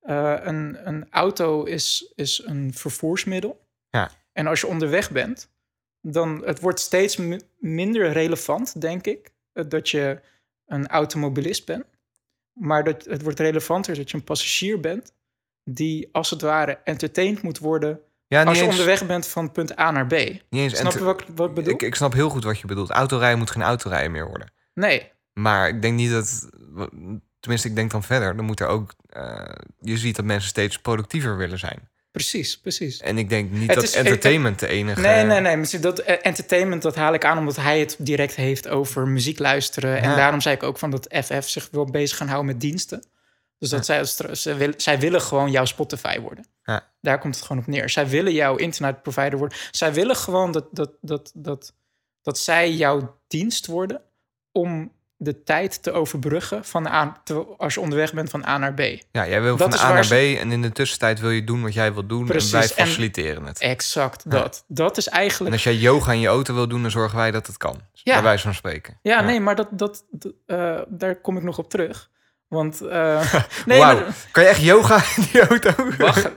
Eh, 0.00 0.46
een, 0.46 0.78
een 0.88 1.06
auto 1.10 1.64
is, 1.64 2.12
is 2.14 2.42
een 2.44 2.74
vervoersmiddel. 2.74 3.60
Ja. 3.90 4.10
En 4.32 4.46
als 4.46 4.60
je 4.60 4.66
onderweg 4.66 5.10
bent, 5.10 5.48
dan 6.00 6.42
het 6.44 6.60
wordt 6.60 6.80
steeds 6.80 7.16
mi- 7.16 7.40
minder 7.58 8.12
relevant, 8.12 8.80
denk 8.80 9.06
ik, 9.06 9.24
eh, 9.26 9.30
dat 9.66 9.88
je 9.90 10.20
een 10.66 10.86
automobilist 10.86 11.66
bent. 11.66 11.84
Maar 12.52 12.84
dat, 12.84 13.04
het 13.04 13.22
wordt 13.22 13.40
relevanter 13.40 13.94
dat 13.96 14.10
je 14.10 14.16
een 14.16 14.24
passagier 14.24 14.80
bent 14.80 15.12
die 15.64 16.08
als 16.12 16.30
het 16.30 16.40
ware 16.40 16.78
entertained 16.84 17.42
moet 17.42 17.58
worden 17.58 18.00
ja, 18.26 18.44
als 18.44 18.58
je 18.58 18.64
eens, 18.64 18.72
onderweg 18.72 19.06
bent 19.06 19.26
van 19.26 19.52
punt 19.52 19.78
A 19.78 19.90
naar 19.90 20.06
B. 20.06 20.12
niet 20.12 20.42
eens 20.50 20.76
Snap 20.78 20.92
je 20.92 21.04
wat, 21.04 21.20
ik- 21.20 21.26
wat 21.34 21.48
ik 21.48 21.54
bedoel? 21.54 21.72
ik, 21.72 21.82
ik 21.82 21.94
snap 21.94 22.12
heel 22.12 22.28
goed 22.28 22.44
wat 22.44 22.58
je 22.58 22.66
bedoelt. 22.66 22.90
Autorijden 22.90 23.38
moet 23.38 23.50
geen 23.50 23.62
autorijden 23.62 24.10
meer 24.12 24.26
worden. 24.26 24.52
nee, 24.74 25.12
Maar 25.32 25.68
ik 25.68 25.82
denk 25.82 25.94
niet 25.94 26.10
dat... 26.10 26.48
Tenminste, 27.40 27.68
ik 27.68 27.74
denk 27.74 27.90
dan 27.90 28.02
verder. 28.02 28.36
Dan 28.36 28.44
moet 28.44 28.60
er 28.60 28.66
ook... 28.66 28.94
eh, 29.08 29.44
je 29.80 29.96
ziet 29.96 30.16
dat 30.16 30.24
mensen 30.24 30.48
steeds 30.48 30.78
productiever 30.80 31.36
willen 31.36 31.58
zijn. 31.58 31.88
Precies, 32.10 32.58
precies. 32.60 33.00
En 33.00 33.18
ik 33.18 33.28
denk 33.28 33.50
niet 33.50 33.66
Het 33.66 33.74
dat 33.74 33.84
is- 33.84 33.94
entertainment 33.94 34.58
de 34.58 34.66
enige... 34.66 35.00
Nee, 35.00 35.24
nee, 35.24 35.40
nee. 35.40 35.56
Misschien 35.56 35.80
dat 35.80 35.98
eh, 35.98 36.16
entertainment, 36.22 36.82
dat 36.82 36.94
haal 36.94 37.14
ik 37.14 37.24
aan 37.24 37.38
omdat 37.38 37.56
hij 37.56 37.80
het 37.80 37.96
direct 37.98 38.34
heeft 38.34 38.68
over 38.68 39.08
muziek 39.08 39.38
luisteren. 39.38 39.96
En 40.02 40.16
daarom 40.16 40.40
zei 40.40 40.54
ik 40.54 40.62
ook 40.62 40.78
van 40.78 40.90
dat 40.90 41.14
FF 41.24 41.48
zich 41.48 41.68
wil 41.70 41.84
bezig 41.84 42.16
gaan 42.16 42.28
houden 42.28 42.52
met 42.52 42.60
diensten. 42.60 43.04
Dus 43.58 43.68
dat 43.70 43.84
zij, 43.84 44.04
ze 44.34 44.54
wil- 44.54 44.72
zij 44.76 44.98
willen 44.98 45.20
gewoon 45.20 45.50
jouw 45.50 45.64
Spotify 45.64 46.20
worden. 46.20 46.46
Ja. 46.62 46.86
Daar 47.00 47.18
komt 47.18 47.34
het 47.36 47.44
gewoon 47.44 47.62
op 47.62 47.68
neer. 47.68 47.88
Zij 47.90 48.08
willen 48.08 48.32
jouw 48.32 48.56
internetprovider 48.56 49.38
worden. 49.38 49.58
Zij 49.70 49.92
willen 49.92 50.16
gewoon 50.16 50.52
dat, 50.52 50.66
dat, 50.72 50.90
dat, 51.00 51.30
dat, 51.34 51.72
dat 52.22 52.38
zij 52.38 52.72
jouw 52.72 53.18
dienst 53.26 53.66
worden 53.66 54.02
om 54.52 54.92
de 55.20 55.42
tijd 55.42 55.82
te 55.82 55.92
overbruggen 55.92 56.64
van 56.64 56.86
A, 56.86 57.20
te, 57.24 57.46
als 57.56 57.74
je 57.74 57.80
onderweg 57.80 58.12
bent 58.12 58.30
van 58.30 58.44
A 58.46 58.58
naar 58.58 58.74
B. 58.74 58.78
Ja, 58.80 59.28
jij 59.28 59.42
wil 59.42 59.56
Dat 59.56 59.74
van 59.78 59.88
A 59.88 59.92
naar 59.92 60.02
B 60.02 60.04
ze- 60.04 60.36
en 60.40 60.52
in 60.52 60.62
de 60.62 60.72
tussentijd 60.72 61.20
wil 61.20 61.30
je 61.30 61.44
doen 61.44 61.62
wat 61.62 61.74
jij 61.74 61.92
wil 61.92 62.06
doen 62.06 62.26
Precies, 62.26 62.52
en 62.52 62.58
wij 62.58 62.68
en- 62.68 62.86
faciliteren 62.86 63.44
het. 63.44 63.58
Exact 63.60 64.22
Ja. 64.24 64.30
dat. 64.30 64.64
Dat 64.68 64.96
is 64.96 65.08
En 65.08 65.12
eigenlijk 65.18 65.52
als 65.52 65.62
jij 65.64 65.74
yoga 65.74 66.12
in 66.12 66.20
je 66.20 66.28
auto 66.28 66.54
wil 66.54 66.68
doen, 66.68 66.82
dan 66.82 66.90
zorgen 66.90 67.16
wij 67.18 67.30
dat 67.30 67.46
het 67.46 67.56
kan. 67.56 67.80
Ja. 67.92 68.14
Bij 68.14 68.22
wijze 68.22 68.42
van 68.42 68.54
spreken. 68.54 68.98
Ja, 69.02 69.20
nee, 69.20 69.40
maar 69.40 69.54
dat, 69.54 69.68
dat, 69.70 70.04
eh, 70.46 70.80
daar 70.88 71.20
kom 71.20 71.36
ik 71.36 71.42
nog 71.42 71.58
op 71.58 71.70
terug. 71.70 72.10
Want 72.48 72.80
eh, 72.80 73.34
nee, 73.66 73.80
maar- 73.80 74.04
Kan 74.32 74.42
je 74.42 74.48
echt 74.48 74.62
yoga 74.62 74.96
in 75.16 75.22
die 75.32 75.46
auto? 75.48 75.70
wacht, 75.98 76.28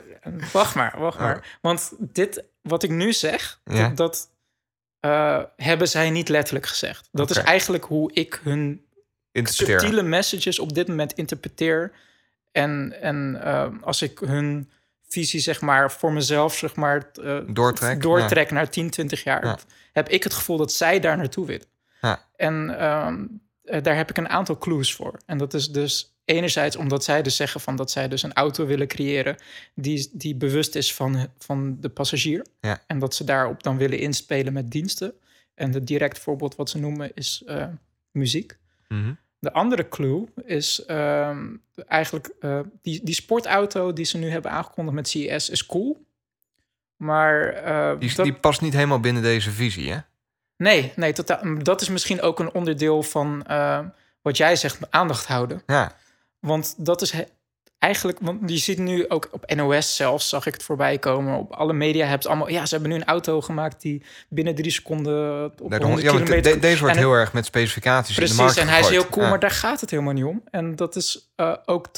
wacht 0.52 0.76
maar, 0.76 0.94
wacht 0.98 1.18
Oh. 1.18 1.24
maar. 1.24 1.58
Want 1.62 1.92
dit, 2.00 2.44
wat 2.62 2.84
ik 2.84 2.90
nu 2.90 3.14
zeg, 3.14 3.60
dat 3.96 4.30
eh, 5.02 5.40
hebben 5.56 5.88
zij 5.88 6.10
niet 6.10 6.30
letterlijk 6.30 6.66
gezegd. 6.66 7.10
Dat 7.12 7.30
is 7.30 7.38
eigenlijk 7.38 7.84
hoe 7.84 8.14
ik 8.14 8.40
hun 8.44 8.86
subtiele 9.34 10.02
messages 10.02 10.60
op 10.60 10.74
dit 10.74 10.88
moment 10.88 11.14
interpreteer. 11.14 11.92
En, 12.52 13.02
en 13.02 13.40
eh, 13.44 13.68
als 13.82 14.02
ik 14.02 14.20
hun 14.20 14.70
visie, 15.08 15.40
zeg 15.40 15.62
maar, 15.62 15.92
voor 15.92 16.14
mezelf, 16.14 16.56
zeg 16.56 16.76
maar, 16.76 17.12
eh, 17.24 17.38
Doortrek, 17.48 18.02
doortrek 18.02 18.52
naar 18.52 18.70
10, 18.70 18.90
20 18.90 19.24
jaar, 19.24 19.46
Ja. 19.46 19.58
heb 19.94 20.10
ik 20.10 20.24
het 20.24 20.34
gevoel 20.34 20.58
dat 20.58 20.74
zij 20.74 21.00
daar 21.00 21.18
naartoe 21.18 21.46
willen. 21.46 21.66
Ja. 22.02 22.26
En 22.36 22.80
ehm, 22.80 23.26
eh, 23.64 23.84
daar 23.84 23.96
heb 23.96 24.10
ik 24.10 24.18
een 24.18 24.30
aantal 24.30 24.58
clues 24.58 24.96
voor. 24.96 25.20
En 25.26 25.38
dat 25.38 25.54
is 25.54 25.68
dus 25.68 26.11
enerzijds 26.26 26.76
omdat 26.76 27.04
zij 27.04 27.22
dus 27.22 27.36
zeggen 27.36 27.62
van 27.62 27.76
dat 27.76 27.92
zij 27.92 28.08
dus 28.08 28.24
een 28.24 28.34
auto 28.34 28.66
willen 28.66 28.88
creëren 28.88 29.36
die, 29.76 30.10
die 30.14 30.36
bewust 30.36 30.76
is 30.76 30.94
van, 30.94 31.28
van 31.38 31.78
de 31.80 31.90
passagier. 31.90 32.46
Ja. 32.60 32.84
En 32.88 33.00
dat 33.00 33.16
ze 33.16 33.24
daarop 33.24 33.64
dan 33.64 33.78
willen 33.78 34.00
inspelen 34.00 34.54
met 34.54 34.72
diensten. 34.72 35.14
En 35.56 35.74
het 35.74 35.88
direct 35.88 36.20
voorbeeld 36.20 36.56
wat 36.56 36.70
ze 36.70 36.80
noemen 36.80 37.12
is 37.14 37.44
eh, 37.46 37.68
muziek. 38.12 38.58
Mhm. 38.88 39.14
De 39.40 39.54
andere 39.54 39.90
clue 39.90 40.28
is 40.46 40.86
ehm, 40.86 41.56
eigenlijk 41.88 42.34
eh, 42.40 42.60
die, 42.82 43.04
die 43.04 43.14
sportauto 43.14 43.94
die 43.94 44.06
ze 44.06 44.18
nu 44.18 44.30
hebben 44.30 44.52
aangekondigd 44.52 44.96
met 44.96 45.08
CES 45.08 45.50
is 45.50 45.66
cool. 45.66 46.06
Maar 46.96 47.48
eh, 47.48 48.00
Die, 48.00 48.16
dat, 48.16 48.26
die 48.26 48.34
past 48.34 48.62
niet 48.62 48.74
helemaal 48.74 49.00
binnen 49.00 49.24
deze 49.24 49.52
visie, 49.52 49.92
hè? 49.92 49.98
nee, 50.58 50.94
nee 50.96 51.14
totaal, 51.14 51.64
dat 51.64 51.82
is 51.82 51.90
misschien 51.90 52.22
ook 52.22 52.40
een 52.40 52.54
onderdeel 52.54 53.04
van 53.04 53.46
wat 54.22 54.38
jij 54.38 54.56
zegt, 54.56 54.92
aandacht 54.92 55.28
houden. 55.28 55.64
Ja. 55.66 55.96
Want 56.42 56.74
dat 56.78 57.02
is 57.02 57.14
eigenlijk, 57.78 58.20
want 58.22 58.50
je 58.50 58.58
ziet 58.58 58.78
nu 58.78 59.10
ook 59.10 59.30
op 59.32 59.54
NOS 59.56 59.96
zelfs, 59.96 60.30
zag 60.30 60.46
ik 60.46 60.54
het 60.54 60.64
voorbij 60.64 60.98
komen. 61.00 61.38
Op 61.38 61.52
alle 61.52 61.74
media 61.74 62.04
hebben 62.04 62.22
ze 62.22 62.28
allemaal, 62.28 62.50
ja, 62.50 62.66
ze 62.66 62.74
hebben 62.74 62.92
nu 62.92 62.98
een 62.98 63.06
auto 63.06 63.42
gemaakt 63.42 63.82
die 63.82 64.04
binnen 64.30 64.56
drie 64.56 64.72
seconden 64.72 65.44
op 65.46 65.70
Daarom- 65.70 65.88
100 65.90 66.02
ja, 66.02 66.14
want 66.14 66.20
de- 66.20 66.24
kilometer... 66.26 66.54
de- 66.54 66.60
deze 66.60 66.80
wordt 66.82 66.96
heel 66.98 67.14
erg 67.14 67.34
met 67.34 67.46
specificaties 67.46 68.18
in 68.18 68.26
de 68.26 68.34
markt 68.34 68.54
Precies, 68.54 68.62
en 68.70 68.74
hij 68.78 68.80
is 68.80 68.90
heel 68.90 69.08
cool, 69.10 69.24
Ja. 69.24 69.30
maar 69.30 69.40
daar 69.40 69.52
gaat 69.52 69.82
het 69.82 69.90
helemaal 69.90 70.14
niet 70.14 70.24
om. 70.24 70.44
En 70.52 70.76
dat 70.76 70.96
is 70.96 71.32
eh, 71.36 71.56
ook 71.66 71.90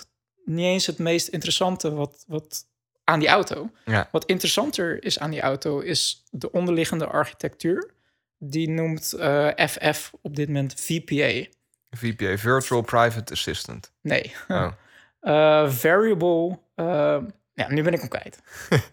niet 0.45 0.65
eens 0.65 0.85
het 0.85 0.97
meest 0.97 1.27
interessante 1.27 1.93
wat, 1.93 2.23
wat 2.27 2.65
aan 3.03 3.19
die 3.19 3.27
auto. 3.29 3.69
Ja. 3.85 4.09
Wat 4.11 4.25
interessanter 4.25 5.03
is 5.03 5.19
aan 5.19 5.31
die 5.31 5.41
auto 5.41 5.79
is 5.79 6.23
de 6.31 6.51
onderliggende 6.51 7.05
architectuur. 7.07 7.91
Die 8.37 8.69
noemt 8.69 9.13
eh, 9.13 9.47
FF 9.67 10.11
op 10.21 10.35
dit 10.35 10.47
moment 10.47 10.73
VPA. 10.81 11.49
VPA, 11.97 12.37
Virtual 12.37 12.81
Private 12.81 13.33
Assistant. 13.33 13.91
Nee, 14.01 14.35
Oh. 14.47 14.71
Eh, 15.23 15.69
variable. 15.69 16.59
eh, 16.75 17.17
ja, 17.53 17.67
nu 17.71 17.83
ben 17.83 17.93
ik 17.93 17.99
hem 17.99 18.09
kwijt. 18.09 18.39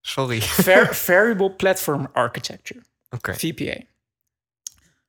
Sorry. 0.00 0.40
Var- 0.66 0.94
variable 0.94 1.50
Platform 1.50 2.08
Architecture, 2.12 2.80
Oké. 3.10 3.34
VPA. 3.34 3.80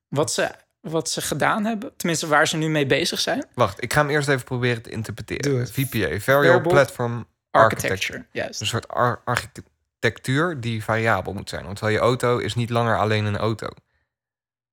Wat 0.08 0.32
ze, 0.32 0.50
wat 0.80 1.10
ze 1.10 1.20
gedaan 1.22 1.64
hebben, 1.64 1.96
tenminste 1.96 2.26
waar 2.26 2.48
ze 2.48 2.56
nu 2.56 2.68
mee 2.68 2.86
bezig 2.86 3.20
zijn, 3.20 3.44
Wacht, 3.54 3.82
ik 3.82 3.92
ga 3.92 4.00
hem 4.00 4.10
eerst 4.10 4.28
even 4.28 4.44
proberen 4.44 4.82
te 4.82 4.90
interpreteren. 4.90 5.50
Doe 5.50 5.60
het. 5.60 5.72
VPA, 5.72 5.88
Variable 5.98 6.20
Variable 6.20 6.68
Platform 6.70 7.26
Architecture. 7.50 7.92
architecture. 7.92 8.24
Juist. 8.32 8.60
Een 8.60 8.66
soort 8.66 8.88
ar- 8.88 9.20
architectuur 9.24 10.60
die 10.60 10.84
variabel 10.84 11.32
moet 11.32 11.48
zijn. 11.48 11.64
Want 11.64 11.78
je 11.78 11.98
auto 11.98 12.38
is 12.38 12.54
niet 12.54 12.70
langer 12.70 12.98
alleen 12.98 13.24
een 13.24 13.36
auto. 13.36 13.68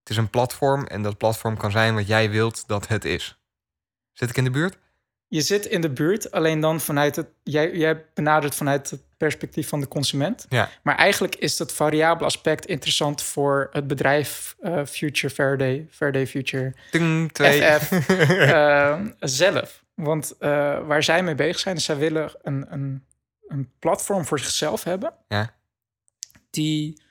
Het 0.06 0.14
is 0.14 0.20
een 0.20 0.30
platform 0.30 0.86
en 0.86 1.01
dat 1.01 1.18
platform 1.18 1.58
kan 1.58 1.72
zijn 1.72 1.95
wat 1.95 2.08
jij 2.08 2.30
wilt 2.30 2.68
dat 2.68 2.88
het 2.88 3.06
is. 3.06 3.39
Zit 4.14 4.30
ik 4.30 4.38
in 4.38 4.43
de 4.43 4.49
buurt? 4.49 4.78
Je 5.28 5.41
zit 5.41 5.66
in 5.66 5.82
de 5.82 5.89
buurt, 5.89 6.32
alleen 6.32 6.60
dan 6.60 6.80
vanuit 6.80 7.16
het. 7.16 7.28
Jij, 7.43 7.72
jij 7.72 8.06
benadert 8.14 8.56
vanuit 8.56 8.89
het 8.89 9.01
perspectief 9.18 9.68
van 9.68 9.80
de 9.80 9.88
consument. 9.88 10.45
Ja. 10.49 10.70
Maar 10.84 10.95
eigenlijk 10.95 11.36
is 11.36 11.58
dat 11.58 11.74
variabele 11.74 12.26
aspect 12.26 12.66
interessant 12.66 13.24
voor 13.24 13.70
het 13.72 13.88
bedrijf 13.88 14.56
eh, 14.60 14.86
Future 14.86 15.34
Faraday, 15.34 15.88
Faraday 15.91 16.28
Future 16.28 16.74
twee. 17.32 17.62
FF 17.62 17.91
eh, 18.20 19.01
zelf. 19.20 19.84
Want 19.93 20.38
eh, 20.39 20.49
waar 20.88 21.03
zij 21.03 21.24
mee 21.24 21.36
bezig 21.36 21.60
zijn, 21.60 21.76
is 21.76 21.84
zij 21.84 21.97
willen 21.97 22.32
een, 22.41 22.66
een, 22.70 23.06
een 23.47 23.72
platform 23.80 24.26
voor 24.26 24.39
zichzelf 24.39 24.84
hebben. 24.84 25.14
Ja. 25.28 25.56
Die 26.49 27.03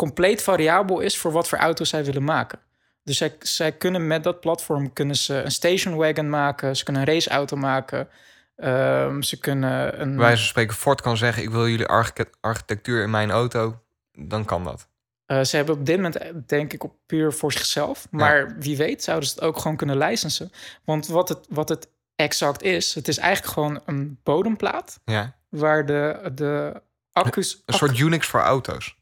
compleet 0.00 0.42
variabel 0.42 1.00
is 1.00 1.18
voor 1.18 1.32
wat 1.32 1.48
voor 1.48 1.58
auto's 1.58 1.88
zij 1.88 2.04
willen 2.04 2.24
maken. 2.24 2.58
Dus 3.04 3.16
zij, 3.16 3.36
zij 3.40 3.72
kunnen 3.72 4.06
met 4.06 4.24
dat 4.24 4.40
platform 4.40 4.92
kunnen 4.92 5.16
ze 5.16 5.34
een 5.34 5.50
station 5.50 5.94
wagon 5.96 6.30
maken, 6.30 6.76
ze 6.76 6.84
kunnen 6.84 7.02
een 7.02 7.08
raceauto 7.14 7.56
maken, 7.56 8.08
ehm, 8.56 9.22
ze 9.22 9.38
kunnen 9.38 10.00
een. 10.00 10.08
Bij 10.08 10.18
wijze 10.24 10.36
van 10.36 10.46
spreken, 10.48 10.74
Ford 10.76 11.00
kan 11.00 11.16
zeggen: 11.16 11.42
Ik 11.42 11.50
wil 11.50 11.68
jullie 11.68 11.86
architect- 11.86 12.36
architectuur 12.40 13.02
in 13.02 13.10
mijn 13.10 13.30
auto. 13.30 13.80
Dan 14.12 14.44
kan 14.44 14.64
dat. 14.64 14.88
Eh, 15.26 15.42
ze 15.42 15.56
hebben 15.56 15.74
op 15.74 15.86
dit 15.86 15.96
moment, 15.96 16.48
denk 16.48 16.72
ik, 16.72 16.84
op 16.84 16.94
puur 17.06 17.32
voor 17.32 17.52
zichzelf. 17.52 18.06
Maar 18.10 18.56
wie 18.58 18.76
weet 18.76 19.02
zouden 19.04 19.28
ze 19.28 19.34
het 19.34 19.44
ook 19.44 19.58
gewoon 19.58 19.76
kunnen 19.76 19.98
licensen. 19.98 20.52
Want 20.84 21.06
wat 21.06 21.28
het, 21.28 21.46
wat 21.48 21.68
het 21.68 21.88
exact 22.16 22.62
is, 22.62 22.94
het 22.94 23.08
is 23.08 23.18
eigenlijk 23.18 23.52
gewoon 23.54 23.80
een 23.86 24.18
bodemplaat 24.22 25.00
Ja. 25.04 25.34
waar 25.48 25.86
de, 25.86 26.30
de 26.34 26.82
accu's. 27.12 27.62
Een 27.66 27.74
soort 27.74 27.98
Unix 27.98 28.26
voor 28.26 28.40
auto's. 28.40 28.98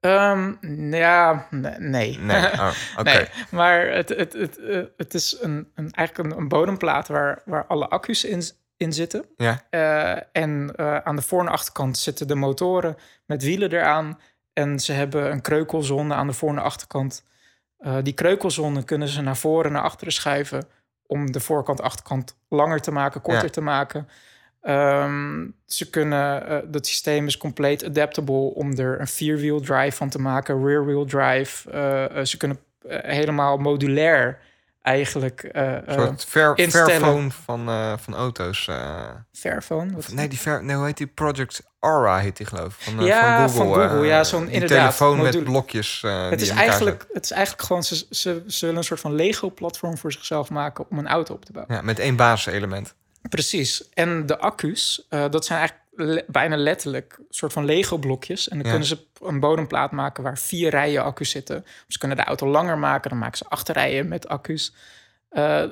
Ehm, 0.00 0.54
ja, 0.94 1.46
nee. 1.50 1.78
Nee, 1.78 2.18
Nee, 2.18 2.52
oh, 2.52 2.70
oké. 2.98 3.02
Nee, 3.12 3.26
maar 3.50 3.86
het, 3.86 4.08
het, 4.08 4.32
het, 4.32 4.58
eh, 4.58 4.82
het 4.96 5.14
is 5.14 5.36
een, 5.40 5.70
een, 5.74 5.90
eigenlijk 5.90 6.30
een, 6.32 6.38
een 6.38 6.48
bodemplaat 6.48 7.08
waar, 7.08 7.42
waar 7.44 7.66
alle 7.66 7.88
accu's 7.88 8.24
in, 8.24 8.42
in 8.76 8.92
zitten. 8.92 9.24
Ja, 9.36 9.62
Eh, 9.70 10.22
en 10.32 10.72
eh, 10.76 10.96
aan 10.96 11.16
de 11.16 11.22
voor- 11.22 11.40
en 11.40 11.48
achterkant 11.48 11.98
zitten 11.98 12.28
de 12.28 12.34
motoren 12.34 12.96
met 13.26 13.42
wielen 13.42 13.72
eraan. 13.72 14.18
En 14.52 14.78
ze 14.80 14.92
hebben 14.92 15.30
een 15.32 15.40
kreukelzone 15.42 16.14
aan 16.14 16.26
de 16.26 16.32
voor- 16.32 16.50
en 16.50 16.58
achterkant. 16.58 17.24
Die 18.02 18.12
kreukelzone 18.12 18.84
kunnen 18.84 19.08
ze 19.08 19.20
naar 19.22 19.36
voren 19.36 19.64
en 19.66 19.72
naar 19.72 19.82
achteren 19.82 20.12
schuiven... 20.12 20.68
om 21.06 21.32
de 21.32 21.40
voorkant 21.40 21.80
achterkant 21.82 22.36
langer 22.48 22.80
te 22.80 22.90
maken, 22.90 23.20
korter 23.20 23.44
Ja. 23.44 23.50
te 23.50 23.60
maken. 23.60 24.08
Ehm, 24.60 25.46
ze 25.66 25.90
kunnen, 25.90 26.46
eh 26.48 26.58
dat 26.66 26.86
systeem 26.86 27.26
is 27.26 27.36
compleet 27.36 27.84
adaptable 27.84 28.54
om 28.54 28.78
er 28.78 29.00
een 29.00 29.06
vierwheel 29.06 29.60
drive 29.60 29.96
van 29.96 30.08
te 30.08 30.18
maken, 30.18 30.66
rear-wheel 30.66 31.04
drive. 31.04 31.70
Eh, 31.70 32.16
eh, 32.18 32.24
ze 32.24 32.36
kunnen 32.36 32.58
helemaal 32.88 33.56
modulair 33.56 34.38
eigenlijk 34.82 35.48
een 35.52 35.82
soort 35.86 36.28
instellen. 36.58 36.90
Fairphone 36.90 37.30
van, 37.30 37.98
van 37.98 38.14
auto's. 38.14 38.68
is 40.08 40.12
nee, 40.12 40.28
die 40.28 40.38
fair, 40.38 40.64
nee, 40.64 40.76
hoe 40.76 40.86
heet 40.86 40.96
die? 40.96 41.06
Project 41.06 41.62
Aura 41.80 42.18
heet 42.18 42.36
die 42.36 42.46
geloof 42.46 42.66
ik. 42.66 42.94
Van, 42.94 43.04
Ja, 43.04 43.48
van 43.48 43.60
Google. 43.66 43.80
van 43.80 43.88
Google, 43.88 44.06
ja, 44.06 44.24
zo'n 44.24 44.48
inderdaad, 44.48 44.78
telefoon 44.78 45.22
met 45.22 45.44
blokjes. 45.44 46.00
die 46.00 46.10
Het 46.10 46.40
is, 46.40 46.48
eigenlijk, 46.48 47.06
het 47.12 47.24
is 47.24 47.30
eigenlijk 47.30 47.66
gewoon, 47.66 47.82
ze, 47.82 48.06
ze, 48.10 48.42
willen 48.60 48.76
een 48.76 48.84
soort 48.84 49.00
van 49.00 49.14
Lego-platform 49.14 49.98
voor 49.98 50.12
zichzelf 50.12 50.50
maken 50.50 50.84
om 50.90 50.98
een 50.98 51.08
auto 51.08 51.34
op 51.34 51.44
te 51.44 51.52
bouwen. 51.52 51.74
Ja, 51.74 51.82
met 51.82 51.98
één 51.98 52.16
basiselement. 52.16 52.94
Precies. 53.28 53.88
En 53.88 54.26
de 54.26 54.38
accu's, 54.38 55.06
eh, 55.08 55.24
dat 55.30 55.44
zijn 55.44 55.58
eigenlijk 55.58 55.88
le- 55.92 56.24
bijna 56.26 56.56
letterlijk 56.56 57.16
een 57.18 57.24
soort 57.30 57.52
van 57.52 57.64
Lego-blokjes. 57.64 58.48
En 58.48 58.56
dan 58.56 58.64
Ja. 58.66 58.70
kunnen 58.70 58.88
ze 58.88 59.06
een 59.22 59.40
bodemplaat 59.40 59.90
maken 59.92 60.22
waar 60.22 60.38
vier 60.38 60.70
rijen 60.70 61.02
accu's 61.04 61.30
zitten. 61.30 61.64
Ze 61.88 61.98
kunnen 61.98 62.16
de 62.16 62.24
auto 62.24 62.46
langer 62.48 62.78
maken, 62.78 63.10
dan 63.10 63.18
maken 63.18 63.38
ze 63.38 63.44
acht 63.48 63.68
rijen 63.68 64.08
met 64.08 64.28
accu's. 64.28 64.74
Eh, 65.28 65.64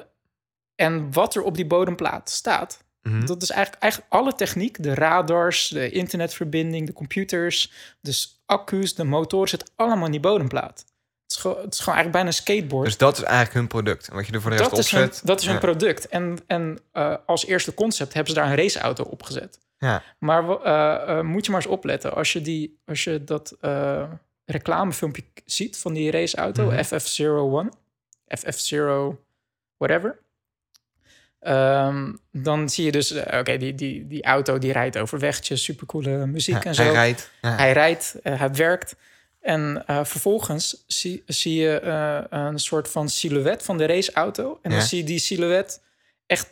en 0.74 1.12
wat 1.12 1.34
er 1.34 1.42
op 1.42 1.54
die 1.56 1.66
bodemplaat 1.66 2.30
staat, 2.30 2.84
Mhm. 3.02 3.26
dat 3.26 3.42
is 3.42 3.50
eigenlijk, 3.50 3.82
eigenlijk 3.82 4.12
alle 4.12 4.34
techniek. 4.34 4.82
De 4.82 4.94
radars, 4.94 5.68
de 5.68 5.90
internetverbinding, 5.90 6.86
de 6.86 6.92
computers, 6.92 7.72
dus 8.00 8.42
accu's, 8.46 8.94
de 8.94 9.04
motoren, 9.04 9.48
zit 9.48 9.72
allemaal 9.76 10.04
in 10.06 10.10
die 10.10 10.20
bodemplaat. 10.20 10.84
Het 11.28 11.36
is 11.36 11.42
gewoon, 11.42 11.56
het 11.64 11.72
is 11.74 11.78
gewoon 11.80 11.94
eigenlijk 11.94 12.12
bijna 12.12 12.26
een 12.28 12.42
skateboard. 12.44 12.84
Dus 12.84 12.96
dat 12.96 13.16
is 13.16 13.22
eigenlijk 13.22 13.54
hun 13.54 13.66
product. 13.66 14.08
En 14.08 14.14
wat 14.14 14.26
je 14.26 14.32
er 14.32 14.40
voor 14.40 14.50
de 14.50 14.56
rest 14.56 14.70
dat, 14.70 14.78
is 14.78 14.90
hun, 14.90 15.04
opzet. 15.06 15.26
dat 15.26 15.40
is 15.40 15.46
hun 15.46 15.58
product. 15.58 16.08
En, 16.08 16.38
en 16.46 16.78
eh, 16.92 17.14
als 17.26 17.46
eerste 17.46 17.74
concept 17.74 18.14
hebben 18.14 18.32
ze 18.34 18.40
daar 18.40 18.50
een 18.50 18.56
raceauto 18.56 19.04
op 19.04 19.22
gezet. 19.22 19.58
Ja. 19.78 20.02
Maar 20.18 20.48
eh, 20.60 21.18
eh, 21.18 21.24
moet 21.24 21.44
je 21.44 21.50
maar 21.52 21.60
eens 21.60 21.70
opletten. 21.70 22.14
Als 22.14 22.32
je, 22.32 22.40
die, 22.42 22.78
als 22.86 23.04
je 23.04 23.24
dat 23.24 23.56
reclamefilmpje 24.44 25.24
ziet 25.44 25.78
van 25.78 25.92
die 25.92 26.10
raceauto, 26.10 26.64
Mhm. 26.64 26.84
FF01, 26.84 27.68
FF0 28.38 29.16
whatever. 29.76 30.18
Ehm, 31.40 32.12
dan 32.32 32.68
zie 32.68 32.84
je 32.84 32.92
dus, 32.92 33.12
oké, 33.12 33.56
die, 33.56 33.74
die, 33.74 34.06
die 34.06 34.22
auto 34.22 34.58
die 34.58 34.72
rijdt 34.72 34.98
over 34.98 35.18
wegjes, 35.18 35.64
supercoole 35.64 36.26
muziek 36.26 36.54
Ja, 36.54 36.62
en 36.62 36.74
zo. 36.74 36.82
hij 36.82 36.92
rijdt. 36.92 37.30
Ja. 37.42 37.56
Hij 37.56 37.72
rijdt, 37.72 38.14
hij 38.22 38.52
werkt. 38.54 38.94
En 39.48 39.82
eh, 39.86 40.04
vervolgens 40.04 40.84
zie, 40.86 41.22
zie 41.26 41.54
je 41.60 41.80
eh, 41.80 42.20
een 42.28 42.58
soort 42.58 42.88
van 42.88 43.08
silhouet 43.08 43.62
van 43.62 43.78
de 43.78 43.86
raceauto. 43.86 44.58
En 44.62 44.70
Ja. 44.70 44.76
dan 44.76 44.86
zie 44.86 44.98
je 44.98 45.04
die 45.04 45.18
silhouet 45.18 45.80
echt 46.26 46.48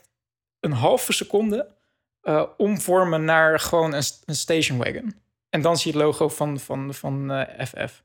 een 0.61 0.73
halve 0.73 1.13
seconde 1.13 1.75
eh, 2.23 2.43
omvormen 2.57 3.25
naar 3.25 3.61
gewoon 3.61 3.93
een, 3.93 4.03
st- 4.03 4.23
een 4.25 4.37
station 4.37 4.79
wagon. 4.79 5.15
En 5.51 5.61
dan 5.61 5.77
zie 5.77 5.93
je 5.93 5.99
het 5.99 6.07
logo 6.07 6.29
van, 6.29 6.61
van, 6.61 6.95
van 6.95 7.47
FF. 7.67 8.03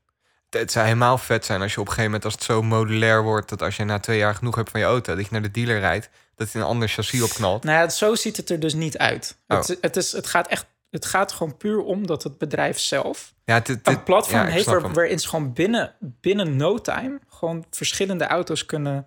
Het 0.50 0.72
zou 0.72 0.84
helemaal 0.86 1.18
vet 1.18 1.44
zijn 1.44 1.62
als 1.62 1.74
je 1.74 1.80
op 1.80 1.86
een 1.86 1.92
gegeven 1.92 2.10
moment, 2.12 2.24
als 2.24 2.34
het 2.34 2.42
zo 2.42 2.62
modulair 2.62 3.22
wordt, 3.22 3.48
dat 3.48 3.62
als 3.62 3.76
je 3.76 3.84
na 3.84 3.98
twee 3.98 4.18
jaar 4.18 4.34
genoeg 4.34 4.54
hebt 4.54 4.70
van 4.70 4.80
je 4.80 4.86
auto, 4.86 5.14
dat 5.14 5.24
je 5.24 5.30
naar 5.32 5.42
de 5.42 5.50
dealer 5.50 5.78
rijdt, 5.78 6.08
dat 6.34 6.52
hij 6.52 6.60
een 6.62 6.66
ander 6.68 6.88
chassis 6.88 7.22
opknalt. 7.22 7.64
Nou 7.64 7.78
ja, 7.78 7.88
zo 7.88 8.14
ziet 8.14 8.36
het 8.36 8.50
er 8.50 8.60
dus 8.60 8.74
niet 8.74 8.98
uit. 8.98 9.36
Oh. 9.48 9.56
Het, 9.58 9.78
het, 9.80 9.96
is, 9.96 10.12
het 10.12 10.26
gaat 10.26 10.48
echt... 10.48 10.66
Het 10.92 11.04
gaat 11.06 11.32
gewoon 11.32 11.56
puur 11.56 11.78
om 11.82 12.06
dat 12.06 12.22
het 12.22 12.38
bedrijf 12.38 12.78
zelf 12.78 13.34
Ja, 13.44 13.60
dit, 13.60 13.66
dit- 13.66 13.86
een 13.96 14.02
platform 14.02 14.42
ja, 14.46 14.46
heeft 14.46 14.64
waar, 14.66 14.92
waarin 14.92 15.18
ze 15.18 15.28
gewoon 15.28 15.52
binnen, 15.52 15.94
binnen 16.00 16.56
no 16.56 16.78
time 16.78 17.18
gewoon 17.28 17.64
verschillende 17.70 18.26
auto's 18.26 18.66
kunnen. 18.66 19.06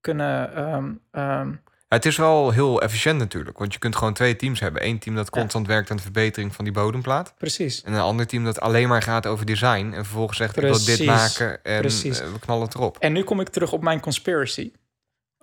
kunnen 0.00 0.54
ehm, 0.54 0.92
ehm, 1.10 1.48
Ja, 1.88 1.96
het 1.96 2.06
is 2.06 2.16
wel 2.16 2.50
heel 2.50 2.82
efficiënt 2.82 3.18
natuurlijk, 3.18 3.58
want 3.58 3.72
je 3.72 3.78
kunt 3.78 3.96
gewoon 3.96 4.14
twee 4.14 4.36
teams 4.36 4.60
hebben. 4.60 4.86
Eén 4.86 4.98
team 4.98 5.16
dat 5.16 5.30
constant 5.30 5.66
werkt 5.66 5.90
aan 5.90 5.96
de 5.96 6.02
verbetering 6.02 6.54
van 6.54 6.64
die 6.64 6.74
bodemplaat. 6.74 7.34
precies. 7.38 7.82
En 7.82 7.92
een 7.92 8.00
ander 8.00 8.26
team 8.26 8.44
dat 8.44 8.60
alleen 8.60 8.88
maar 8.88 9.02
gaat 9.02 9.26
over 9.26 9.46
design. 9.46 9.92
En 9.94 10.04
vervolgens 10.04 10.38
zegt, 10.38 10.56
ik 10.56 10.62
wil 10.62 10.72
dit 10.72 10.84
Precies, 10.84 11.06
maken 11.06 11.64
en 11.64 11.80
precies. 11.80 12.20
eh, 12.20 12.32
we 12.32 12.38
knallen 12.38 12.64
het 12.64 12.74
erop. 12.74 12.96
En 12.98 13.12
nu 13.12 13.22
kom 13.22 13.40
ik 13.40 13.48
terug 13.48 13.72
op 13.72 13.82
mijn 13.82 14.00
conspiracy. 14.00 14.72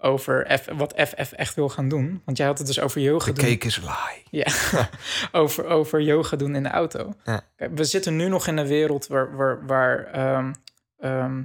Over 0.01 0.59
F, 0.59 0.65
wat 0.77 0.93
FF 1.07 1.31
echt 1.31 1.55
wil 1.55 1.69
gaan 1.69 1.89
doen. 1.89 2.21
Want 2.25 2.37
jij 2.37 2.47
had 2.47 2.57
het 2.57 2.67
dus 2.67 2.79
over 2.79 3.01
yoga 3.01 3.25
De 3.25 3.33
doen. 3.41 3.49
cake 3.49 3.67
is 3.67 3.77
lie. 3.81 4.43
Ja, 4.43 4.51
over, 5.41 5.65
over 5.65 6.01
yoga 6.01 6.37
doen 6.37 6.55
in 6.55 6.63
de 6.63 6.69
auto. 6.69 7.13
Ja. 7.23 7.41
Kijk, 7.55 7.71
we 7.77 7.83
zitten 7.83 8.15
nu 8.15 8.27
nog 8.27 8.47
in 8.47 8.57
een 8.57 8.67
wereld 8.67 9.07
waar, 9.07 9.35
waar, 9.35 9.65
waar 9.65 10.05
ehm, 10.05 10.53
ehm, 10.97 11.43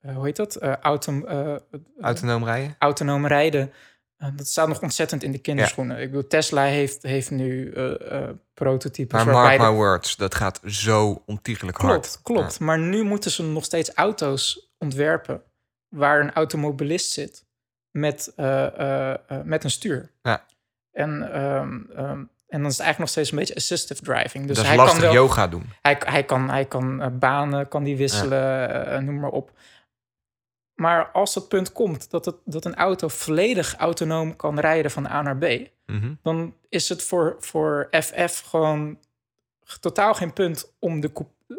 eh, 0.00 0.14
hoe 0.14 0.24
heet 0.24 0.36
dat? 0.36 0.54
Eh, 0.56 0.76
autom, 0.76 1.26
eh, 1.26 1.54
Autonoom 2.00 2.44
rijden. 2.44 2.76
autonoom 2.78 3.26
rijden. 3.26 3.72
eh, 4.16 4.28
dat 4.36 4.46
staat 4.46 4.68
nog 4.68 4.80
ontzettend 4.82 5.22
in 5.22 5.32
de 5.32 5.38
kinderschoenen. 5.38 5.98
Ik 6.00 6.10
bedoel, 6.10 6.26
Tesla 6.26 6.64
heeft, 6.64 7.02
heeft 7.02 7.30
nu 7.30 7.70
eh 7.72 8.22
eh, 8.22 8.28
prototypes 8.54 9.24
Maar 9.24 9.34
mark 9.34 9.58
de- 9.58 9.64
my 9.64 9.70
words, 9.70 10.16
dat 10.16 10.34
gaat 10.34 10.60
zo 10.66 11.22
ontiegelijk 11.26 11.76
hard. 11.76 11.92
Klopt, 11.92 12.20
klopt. 12.22 12.60
Maar 12.60 12.78
nu 12.78 13.02
moeten 13.02 13.30
ze 13.30 13.42
nog 13.42 13.64
steeds 13.64 13.90
auto's 13.94 14.72
ontwerpen 14.78 15.42
waar 15.88 16.20
een 16.20 16.32
automobilist 16.32 17.10
zit 17.12 17.44
met, 17.90 18.32
eh, 18.36 18.66
eh, 18.66 19.10
eh, 19.12 19.18
met 19.44 19.64
een 19.64 19.70
stuur. 19.70 20.10
Ja. 20.22 20.44
En, 20.92 21.32
ehm, 21.32 21.78
ehm, 21.96 22.18
en 22.48 22.58
dan 22.60 22.66
is 22.70 22.76
het 22.78 22.80
eigenlijk 22.86 22.98
nog 22.98 23.08
steeds 23.08 23.30
een 23.30 23.38
beetje 23.38 23.54
assistive 23.54 24.02
driving. 24.02 24.46
Dus 24.46 24.56
dat 24.56 24.64
is 24.64 24.70
hij 24.70 24.76
lastig 24.78 24.98
kan 25.02 25.12
wel, 25.12 25.22
yoga 25.22 25.48
doen. 25.48 25.72
hij, 25.82 25.96
hij 26.04 26.24
kan, 26.24 26.50
hij 26.50 26.64
kan 26.64 27.18
banen, 27.18 27.68
kan 27.68 27.84
die 27.84 27.96
wisselen, 27.96 29.04
noem 29.04 29.20
maar 29.20 29.30
op. 29.30 29.50
Maar 30.74 31.10
als 31.10 31.34
dat 31.34 31.48
punt 31.48 31.72
komt 31.72 32.10
dat, 32.10 32.24
het, 32.24 32.34
dat 32.44 32.64
een 32.64 32.74
auto 32.74 33.08
volledig 33.08 33.74
autonoom 33.76 34.36
kan 34.36 34.58
rijden 34.60 34.90
van 34.90 35.06
A 35.06 35.22
naar 35.22 35.36
B, 35.36 35.68
Mhm. 35.86 36.12
dan 36.22 36.54
is 36.68 36.88
het 36.88 37.02
voor, 37.02 37.36
voor 37.38 37.88
FF 37.90 38.40
gewoon 38.48 38.98
totaal 39.80 40.14
geen 40.14 40.32
punt 40.32 40.72
om 40.78 41.00
de, 41.00 41.10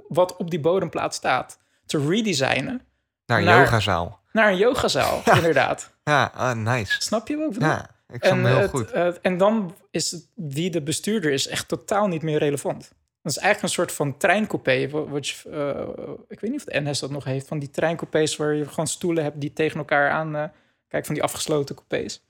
wat 0.08 0.36
op 0.38 0.50
die 0.52 0.60
bodemplaat 0.60 1.14
staat 1.14 1.60
te 1.86 2.08
redesignen 2.08 2.82
Naar 3.26 3.40
een 3.40 3.46
Naar- 3.46 3.60
yogazaal. 3.60 4.20
naar 4.32 4.50
een 4.52 4.58
yogazaal, 4.58 5.22
inderdaad. 5.36 5.94
Ja, 6.12 6.32
ah, 6.36 6.56
nice. 6.58 6.96
Snap 7.02 7.28
je 7.28 7.38
wat 7.38 7.56
ik? 7.56 7.62
Ja, 7.62 7.90
ik 8.10 8.26
snap 8.26 8.46
heel 8.46 8.58
het, 8.58 8.70
goed. 8.70 8.92
en 9.22 9.38
dan 9.38 9.76
is 9.92 10.12
het, 10.12 10.28
wie 10.36 10.70
de 10.70 10.82
bestuurder 10.82 11.32
is 11.32 11.48
echt 11.48 11.68
totaal 11.68 12.08
niet 12.08 12.22
meer 12.22 12.38
relevant. 12.40 12.92
Dat 13.22 13.32
is 13.32 13.38
eigenlijk 13.38 13.62
een 13.64 13.80
soort 13.84 13.92
van 13.92 14.18
treincoupé. 14.18 14.90
wa- 14.90 15.04
Wat 15.06 15.28
je, 15.28 15.50
eh, 15.50 16.10
ik 16.28 16.40
weet 16.40 16.52
niet 16.52 16.60
of 16.60 16.74
de 16.74 16.80
NS 16.82 17.00
dat 17.00 17.10
nog 17.12 17.24
heeft. 17.24 17.48
Van 17.48 17.60
die 17.60 17.70
treincoupés 17.70 18.36
waar 18.36 18.54
je 18.54 18.68
gewoon 18.68 18.88
stoelen 18.88 19.24
hebt 19.24 19.42
die 19.42 19.54
tegen 19.54 19.78
elkaar 19.78 20.10
aan... 20.10 20.36
eh, 20.36 20.44
kijk, 20.88 21.06
van 21.06 21.14
die 21.14 21.24
afgesloten 21.24 21.76
coupés. 21.76 22.24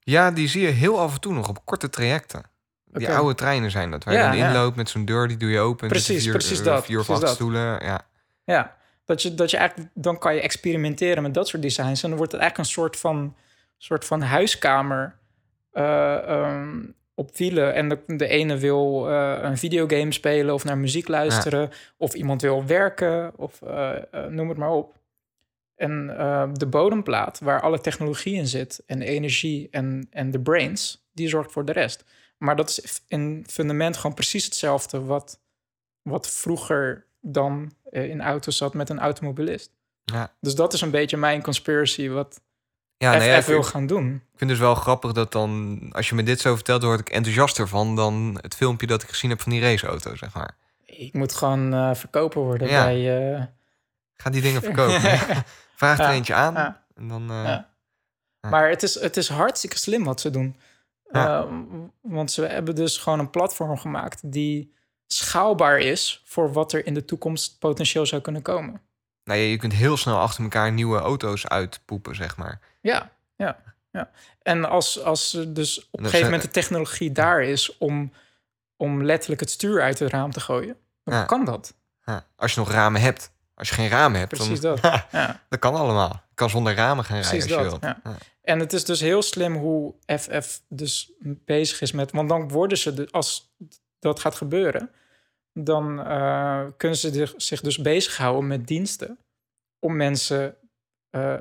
Ja, 0.00 0.30
die 0.30 0.48
zie 0.48 0.62
je 0.62 0.68
heel 0.68 1.00
af 1.00 1.14
en 1.14 1.20
toe 1.20 1.32
nog 1.32 1.48
op 1.48 1.64
korte 1.64 1.90
trajecten. 1.90 2.42
Die 2.84 3.10
oude 3.10 3.34
treinen 3.34 3.70
zijn 3.70 3.90
dat. 3.90 4.04
Waar 4.04 4.14
je 4.14 4.20
Ja, 4.20 4.28
dan 4.28 4.36
ja. 4.38 4.48
inloopt 4.48 4.76
met 4.76 4.88
zo'n 4.88 5.04
deur, 5.04 5.28
die 5.28 5.36
doe 5.36 5.50
je 5.50 5.58
open. 5.60 5.88
Zitten 5.88 6.06
Precies, 6.06 6.22
vier, 6.22 6.32
precies 6.32 6.58
eh, 6.58 6.64
dat, 6.64 6.84
Vier 6.84 6.98
of 6.98 7.04
precies 7.06 7.22
acht 7.22 7.30
dat. 7.30 7.34
stoelen, 7.40 7.84
ja. 7.84 8.06
Ja, 8.44 8.76
dat 9.06 9.22
je, 9.22 9.34
dat 9.34 9.50
je 9.50 9.56
eigenlijk... 9.56 9.90
Dan 9.94 10.18
kan 10.18 10.34
je 10.34 10.40
experimenteren 10.40 11.22
met 11.22 11.34
dat 11.34 11.48
soort 11.48 11.62
designs. 11.62 12.02
En 12.02 12.08
dan 12.08 12.18
wordt 12.18 12.32
het 12.32 12.40
eigenlijk 12.40 12.70
een 12.70 12.74
soort 12.74 12.96
van, 12.96 13.36
soort 13.76 14.04
van 14.04 14.22
huiskamer... 14.22 15.18
eh, 15.72 16.28
ehm, 16.28 16.80
op 17.16 17.36
wielen. 17.36 17.74
En 17.74 17.88
de, 17.88 18.02
de 18.06 18.26
ene 18.26 18.58
wil 18.58 19.10
eh, 19.10 19.38
een 19.42 19.58
videogame 19.58 20.12
spelen 20.12 20.54
of 20.54 20.64
naar 20.64 20.78
muziek 20.78 21.08
luisteren. 21.08 21.70
Of 21.96 22.14
iemand 22.14 22.42
wil 22.42 22.66
werken 22.66 23.32
of 23.36 23.62
eh, 23.62 23.92
noem 24.28 24.48
het 24.48 24.58
maar 24.58 24.70
op. 24.70 24.98
En 25.74 26.18
eh, 26.18 26.48
de 26.52 26.66
bodemplaat 26.66 27.40
waar 27.40 27.60
alle 27.60 27.80
technologie 27.80 28.34
in 28.34 28.46
zit 28.46 28.82
en 28.86 28.98
de 28.98 29.04
energie 29.04 29.68
en, 29.70 30.06
en 30.10 30.30
de 30.30 30.40
brains, 30.40 31.08
die 31.12 31.28
zorgt 31.28 31.52
voor 31.52 31.64
de 31.64 31.72
rest. 31.72 32.04
Maar 32.38 32.56
dat 32.56 32.68
is 32.68 33.02
in 33.08 33.44
fundament 33.48 33.96
gewoon 33.96 34.14
precies 34.14 34.44
hetzelfde 34.44 35.04
wat, 35.04 35.40
wat 36.02 36.30
vroeger 36.30 37.06
dan 37.20 37.72
in 37.90 38.20
auto's 38.22 38.56
zat 38.56 38.74
met 38.74 38.88
een 38.90 38.98
automobilist. 39.00 39.70
Ja. 40.04 40.32
Dus 40.40 40.54
dat 40.54 40.72
is 40.72 40.80
een 40.80 40.90
beetje 40.90 41.16
mijn 41.16 41.42
conspiracy 41.42 42.08
wat 42.08 42.40
Ja, 42.96 43.20
FF 43.20 43.26
ja, 43.26 43.36
ik, 43.36 43.44
wil 43.44 43.58
ik 43.58 43.64
gaan 43.64 43.86
doen. 43.86 44.22
vind 44.36 44.50
dus 44.50 44.58
wel 44.58 44.74
grappig 44.74 45.12
dat 45.12 45.32
dan, 45.32 45.78
als 45.92 46.08
je 46.08 46.14
me 46.14 46.22
dit 46.22 46.40
zo 46.40 46.54
vertelt, 46.54 46.82
word 46.82 47.00
ik 47.00 47.08
enthousiaster 47.08 47.68
van 47.68 47.96
dan 47.96 48.38
het 48.40 48.54
filmpje 48.54 48.86
dat 48.86 49.02
ik 49.02 49.08
gezien 49.08 49.30
heb 49.30 49.40
van 49.40 49.52
die 49.52 49.60
raceauto, 49.60 50.14
zeg 50.16 50.34
maar. 50.34 50.56
Ik 50.84 51.12
moet 51.12 51.34
gewoon 51.34 51.74
eh, 51.74 51.94
verkoper 51.94 52.42
worden 52.42 52.68
Ja. 52.68 52.84
bij... 52.84 53.34
eh, 53.34 53.42
Ga 54.16 54.30
die 54.30 54.42
dingen 54.42 54.62
verkopen. 54.72 55.00
Vraag 55.76 55.98
er 55.98 56.08
eentje 56.10 56.34
aan 56.34 56.56
en 56.94 57.08
dan... 57.08 57.30
eh. 57.30 57.58
Maar 58.50 58.68
het 58.70 58.82
is, 58.82 59.00
het 59.00 59.16
is 59.16 59.28
hartstikke 59.28 59.78
slim 59.78 60.04
wat 60.04 60.20
ze 60.20 60.30
doen. 60.30 60.56
Eh, 61.10 61.44
want 62.00 62.30
ze 62.30 62.42
hebben 62.46 62.74
dus 62.74 62.98
gewoon 62.98 63.18
een 63.18 63.30
platform 63.30 63.78
gemaakt 63.78 64.32
die 64.32 64.74
schaalbaar 65.06 65.78
is 65.78 66.22
voor 66.24 66.52
wat 66.52 66.72
er 66.72 66.86
in 66.86 66.94
de 66.94 67.04
toekomst 67.04 67.58
potentieel 67.58 68.06
zou 68.06 68.22
kunnen 68.22 68.42
komen. 68.42 68.80
Nou 69.24 69.40
ja, 69.40 69.46
je 69.46 69.56
kunt 69.56 69.72
heel 69.72 69.96
snel 69.96 70.18
achter 70.18 70.42
elkaar 70.42 70.72
nieuwe 70.72 70.98
auto's 70.98 71.46
uitpoepen, 71.46 72.14
zeg 72.14 72.36
maar. 72.36 72.60
Ja, 72.80 73.10
ja, 73.36 73.62
ja. 73.90 74.10
En 74.42 74.64
als, 74.64 75.02
als 75.02 75.30
dus 75.48 75.88
op 75.90 75.98
een 75.98 76.04
gegeven 76.04 76.24
moment 76.24 76.42
de 76.42 76.50
technologie 76.50 77.12
daar 77.12 77.42
is 77.42 77.78
om, 77.78 78.12
om 78.76 79.02
letterlijk 79.04 79.40
het 79.40 79.50
stuur 79.50 79.82
uit 79.82 79.98
het 79.98 80.10
raam 80.10 80.30
te 80.30 80.40
gooien, 80.40 80.76
dan 81.04 81.14
Ja. 81.14 81.24
kan 81.24 81.44
dat. 81.44 81.74
Ja, 82.04 82.26
als 82.36 82.54
je 82.54 82.60
nog 82.60 82.70
ramen 82.70 83.00
hebt. 83.00 83.34
Als 83.54 83.68
je 83.68 83.74
geen 83.74 83.88
ramen 83.88 84.18
hebt, 84.18 84.34
Precies 84.34 84.60
dan... 84.60 84.78
dat. 84.80 85.04
Ja. 85.12 85.42
dat 85.48 85.58
kan 85.58 85.74
allemaal. 85.74 86.10
Je 86.28 86.34
kan 86.34 86.50
zonder 86.50 86.74
ramen 86.74 87.04
gaan 87.04 87.20
rijden 87.20 87.40
als 87.40 87.44
je 87.48 87.56
wilt. 87.70 87.82
ja. 87.82 88.00
Ja. 88.04 88.16
En 88.42 88.58
het 88.58 88.72
is 88.72 88.84
dus 88.84 89.00
heel 89.00 89.22
slim 89.22 89.54
hoe 89.56 89.94
FF 90.06 90.60
dus 90.68 91.12
bezig 91.20 91.80
is 91.80 91.92
met... 91.92 92.12
Want 92.12 92.28
dan 92.28 92.48
worden 92.48 92.78
ze, 92.78 92.94
de, 92.94 93.08
als 93.10 93.54
dat 93.98 94.20
gaat 94.20 94.34
gebeuren... 94.34 94.90
dan 95.52 96.00
eh, 96.00 96.64
kunnen 96.76 96.98
ze 96.98 97.12
zich- 97.12 97.34
zich 97.36 97.60
dus 97.60 97.78
bezighouden 97.78 98.46
met 98.46 98.66
diensten... 98.66 99.18
om 99.78 99.96
mensen 99.96 100.56
eh, 101.10 101.36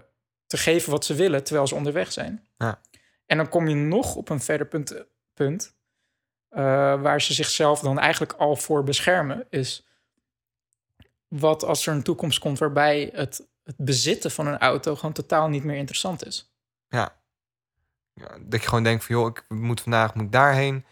te 0.46 0.58
geven 0.58 0.92
wat 0.92 1.06
ze 1.06 1.14
willen 1.14 1.44
terwijl 1.44 1.68
ze 1.68 1.76
onderweg 1.76 2.12
zijn. 2.12 2.48
Ja. 2.58 2.82
En 3.26 3.38
dan 3.38 3.50
kom 3.50 3.68
je 3.68 3.76
nog 3.76 4.16
op 4.16 4.30
een 4.30 4.42
verder 4.42 4.68
punt, 4.68 5.06
punt 5.34 5.76
eh, 6.50 6.62
waar 7.02 7.22
ze 7.22 7.34
zichzelf 7.34 7.80
dan 7.80 8.00
eigenlijk 8.00 8.34
al 8.34 8.56
voor 8.56 8.84
beschermen... 8.84 9.48
is 9.50 9.88
wat 11.28 11.64
als 11.64 11.88
er 11.88 11.94
een 11.94 12.04
toekomst 12.04 12.40
komt 12.40 12.60
waarbij 12.60 13.10
het, 13.14 13.48
het 13.64 13.76
bezitten 13.78 14.32
van 14.32 14.48
een 14.48 14.58
auto... 14.60 14.96
gewoon 14.96 15.14
totaal 15.14 15.48
niet 15.50 15.64
meer 15.64 15.78
interessant 15.78 16.26
is. 16.26 16.54
Ja. 16.88 17.24
Ja, 18.14 18.38
Dat 18.42 18.62
je 18.62 18.68
gewoon 18.68 18.84
denkt 18.84 19.06
van, 19.06 19.16
joh, 19.16 19.28
ik 19.28 19.46
moet 19.50 19.82
vandaag 19.82 20.14
moet 20.14 20.26
ik 20.26 20.32
daarheen. 20.32 20.86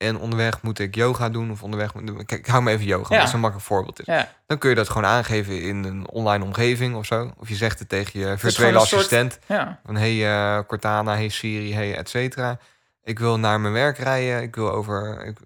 En 0.00 0.18
onderweg 0.18 0.62
moet 0.62 0.78
ik 0.78 0.94
yoga 0.94 1.28
doen. 1.28 1.50
Of 1.50 1.62
onderweg 1.62 1.94
moet 1.94 2.26
Kijk, 2.26 2.40
ik 2.40 2.46
hou 2.46 2.62
me 2.62 2.70
even 2.70 2.84
yoga, 2.86 3.14
Ja. 3.14 3.18
dat 3.18 3.28
is 3.28 3.34
een 3.34 3.40
makkelijk 3.40 3.66
voorbeeld. 3.68 4.00
Is. 4.00 4.06
Ja, 4.06 4.28
Dan 4.46 4.58
kun 4.58 4.68
je 4.70 4.74
dat 4.76 4.88
gewoon 4.88 5.06
aangeven 5.10 5.62
in 5.62 5.84
een 5.84 6.08
online 6.08 6.44
omgeving 6.44 6.94
of 6.96 7.06
zo. 7.06 7.32
Of 7.38 7.48
je 7.48 7.54
zegt 7.54 7.78
het 7.78 7.88
tegen 7.88 8.20
je 8.20 8.38
virtuele 8.38 8.72
soort- 8.78 8.92
assistent. 8.92 9.38
ja. 9.46 9.80
Van 9.84 9.96
hey 9.96 10.26
eh, 10.32 10.64
Cortana, 10.66 11.14
hey 11.14 11.28
Siri, 11.28 11.74
hey 11.74 11.96
et 11.96 12.08
cetera. 12.08 12.58
Ik 13.02 13.18
wil 13.18 13.38
naar 13.38 13.60
mijn 13.60 13.72
werk 13.74 13.98
rijden. 13.98 14.42
Ik 14.42 14.54
wil 14.54 14.70
over 14.72 15.24
ik, 15.26 15.38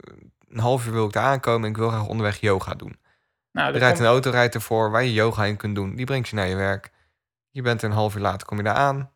een 0.48 0.59
half 0.61 0.86
uur 0.86 0.92
wil 0.92 1.07
ik 1.07 1.12
daar 1.12 1.24
aankomen. 1.24 1.68
Ik 1.68 1.76
wil 1.76 1.88
graag 1.88 2.07
onderweg 2.07 2.40
yoga 2.40 2.74
doen. 2.74 2.98
Nou, 3.52 3.72
Er 3.72 3.78
rijdt 3.78 3.94
komt- 3.94 4.07
een 4.07 4.12
auto 4.12 4.30
rijdt 4.30 4.55
ervoor 4.55 4.90
waar 4.90 5.05
je 5.05 5.12
yoga 5.12 5.44
in 5.44 5.57
kunt 5.57 5.74
doen. 5.74 5.94
Die 5.96 6.07
brengt 6.07 6.28
je 6.28 6.36
naar 6.36 6.48
je 6.48 6.57
werk. 6.57 6.90
Je 7.50 7.62
bent 7.62 7.82
er 7.82 7.88
een 7.88 7.94
half 7.94 8.14
uur 8.14 8.20
later, 8.22 8.46
kom 8.46 8.57
je 8.57 8.62
daar 8.62 8.74
aan. 8.74 9.11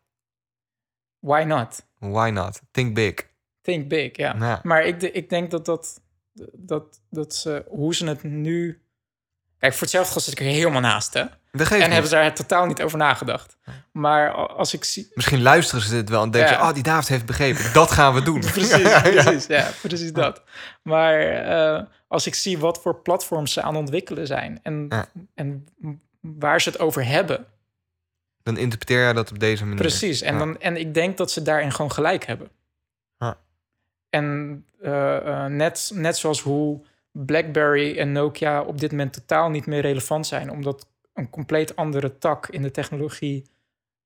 why 1.19 1.43
not? 1.43 1.85
Why 1.97 2.29
not? 2.29 2.61
Think 2.71 2.93
big. 2.93 3.13
Think 3.69 3.87
big, 3.87 4.17
ja. 4.17 4.35
Ja. 4.39 4.59
Maar 4.63 4.85
ik, 4.85 5.01
ik 5.01 5.29
denk 5.29 5.51
dat 5.51 5.65
dat, 5.65 6.01
dat, 6.53 7.01
dat 7.09 7.35
ze, 7.35 7.63
hoe 7.67 7.95
ze 7.95 8.05
het 8.05 8.23
nu... 8.23 8.81
Kijk, 9.59 9.73
voor 9.73 9.81
hetzelfde 9.81 10.11
geld 10.11 10.23
zit 10.23 10.33
ik 10.33 10.39
er 10.39 10.45
helemaal 10.51 10.81
naast, 10.81 11.13
hè? 11.13 11.19
En 11.19 11.29
niet. 11.51 11.69
hebben 11.69 12.07
ze 12.07 12.15
daar 12.15 12.33
totaal 12.33 12.65
niet 12.65 12.81
over 12.81 12.97
nagedacht. 12.97 13.57
Maar 13.91 14.31
als 14.31 14.73
ik 14.73 14.83
zie... 14.83 15.11
Misschien 15.13 15.41
luisteren 15.41 15.83
ze 15.83 15.91
dit 15.91 16.09
wel 16.09 16.23
en 16.23 16.31
denken 16.31 16.51
Ja. 16.51 16.59
ze... 16.59 16.67
oh, 16.67 16.73
die 16.73 16.83
David 16.83 17.07
heeft 17.07 17.25
begrepen. 17.25 17.73
Dat 17.73 17.91
gaan 17.91 18.13
we 18.13 18.21
doen. 18.21 18.39
Precies, 18.57 18.81
ja. 18.81 19.01
precies, 19.01 19.45
ja, 19.45 19.69
precies 19.81 20.13
dat. 20.13 20.43
Maar 20.83 21.19
eh, 21.19 21.83
als 22.07 22.27
ik 22.27 22.35
zie 22.35 22.57
wat 22.57 22.81
voor 22.81 23.01
platforms 23.01 23.53
ze 23.53 23.61
aan 23.61 23.73
het 23.73 23.79
ontwikkelen 23.79 24.27
zijn... 24.27 24.59
en, 24.63 24.85
Ja. 24.89 25.05
en 25.35 25.65
waar 26.21 26.61
ze 26.61 26.69
het 26.69 26.79
over 26.79 27.05
hebben... 27.05 27.45
Dan 28.43 28.57
interpreteer 28.57 28.99
jij 28.99 29.13
dat 29.13 29.31
op 29.31 29.39
deze 29.39 29.63
manier. 29.63 29.79
Precies. 29.79 30.21
En, 30.21 30.37
dan, 30.37 30.59
en 30.59 30.77
ik 30.77 30.93
denk 30.93 31.17
dat 31.17 31.31
ze 31.31 31.41
daarin 31.41 31.71
gewoon 31.71 31.91
gelijk 31.91 32.25
hebben. 32.25 32.49
En 34.09 34.65
eh, 34.81 35.17
eh, 35.45 35.51
net, 35.51 35.91
net 35.93 36.17
zoals 36.17 36.41
hoe 36.41 36.81
BlackBerry 37.11 37.97
en 37.97 38.11
Nokia 38.11 38.61
op 38.61 38.79
dit 38.79 38.91
moment 38.91 39.13
totaal 39.13 39.49
niet 39.49 39.65
meer 39.65 39.81
relevant 39.81 40.27
zijn, 40.27 40.51
omdat 40.51 40.87
een 41.13 41.29
compleet 41.29 41.75
andere 41.75 42.17
tak 42.17 42.47
in 42.47 42.61
de 42.61 42.71
technologie 42.71 43.49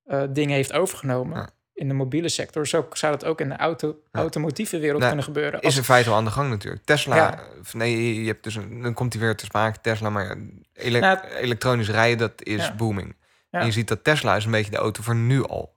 eh, 0.06 0.24
dingen 0.30 0.56
heeft 0.56 0.74
overgenomen. 0.74 1.38
Ja. 1.38 1.49
In 1.74 1.88
de 1.88 1.93
mobiele 1.93 2.30
sector. 2.30 2.68
Zo 2.68 2.88
zou 2.93 3.12
dat 3.12 3.26
ook 3.26 3.41
in 3.41 3.49
de 3.49 3.56
auto, 3.56 3.88
Ja. 4.12 4.20
automotieve 4.20 4.78
wereld 4.80 4.97
Nou, 5.01 5.08
kunnen 5.08 5.24
gebeuren. 5.26 5.60
Is 5.60 5.66
Als- 5.66 5.78
in 5.78 5.84
feite 5.84 6.10
al 6.10 6.16
aan 6.16 6.24
de 6.26 6.32
gang 6.32 6.49
natuurlijk. 6.49 6.84
Tesla, 6.86 7.16
Ja. 7.16 7.39
nee, 7.74 8.22
je 8.22 8.28
hebt 8.28 8.43
dus 8.43 8.56
een, 8.56 8.82
dan 8.82 8.93
komt 8.93 9.14
hij 9.14 9.22
weer 9.22 9.36
te 9.36 9.45
sprake, 9.45 9.82
Tesla, 9.82 10.10
maar 10.10 10.38
ele- 10.74 10.99
Nou, 10.99 11.18
elektronisch 11.28 11.89
rijden, 11.89 12.18
dat 12.18 12.43
is 12.43 12.76
booming. 12.76 13.16
En 13.49 13.66
je 13.66 13.72
ziet 13.72 13.88
dat 13.88 14.04
Tesla 14.04 14.36
is 14.36 14.45
een 14.45 14.51
beetje 14.51 14.72
de 14.72 14.78
auto 14.78 15.01
voor 15.04 15.16
nu 15.16 15.43
al. 15.43 15.76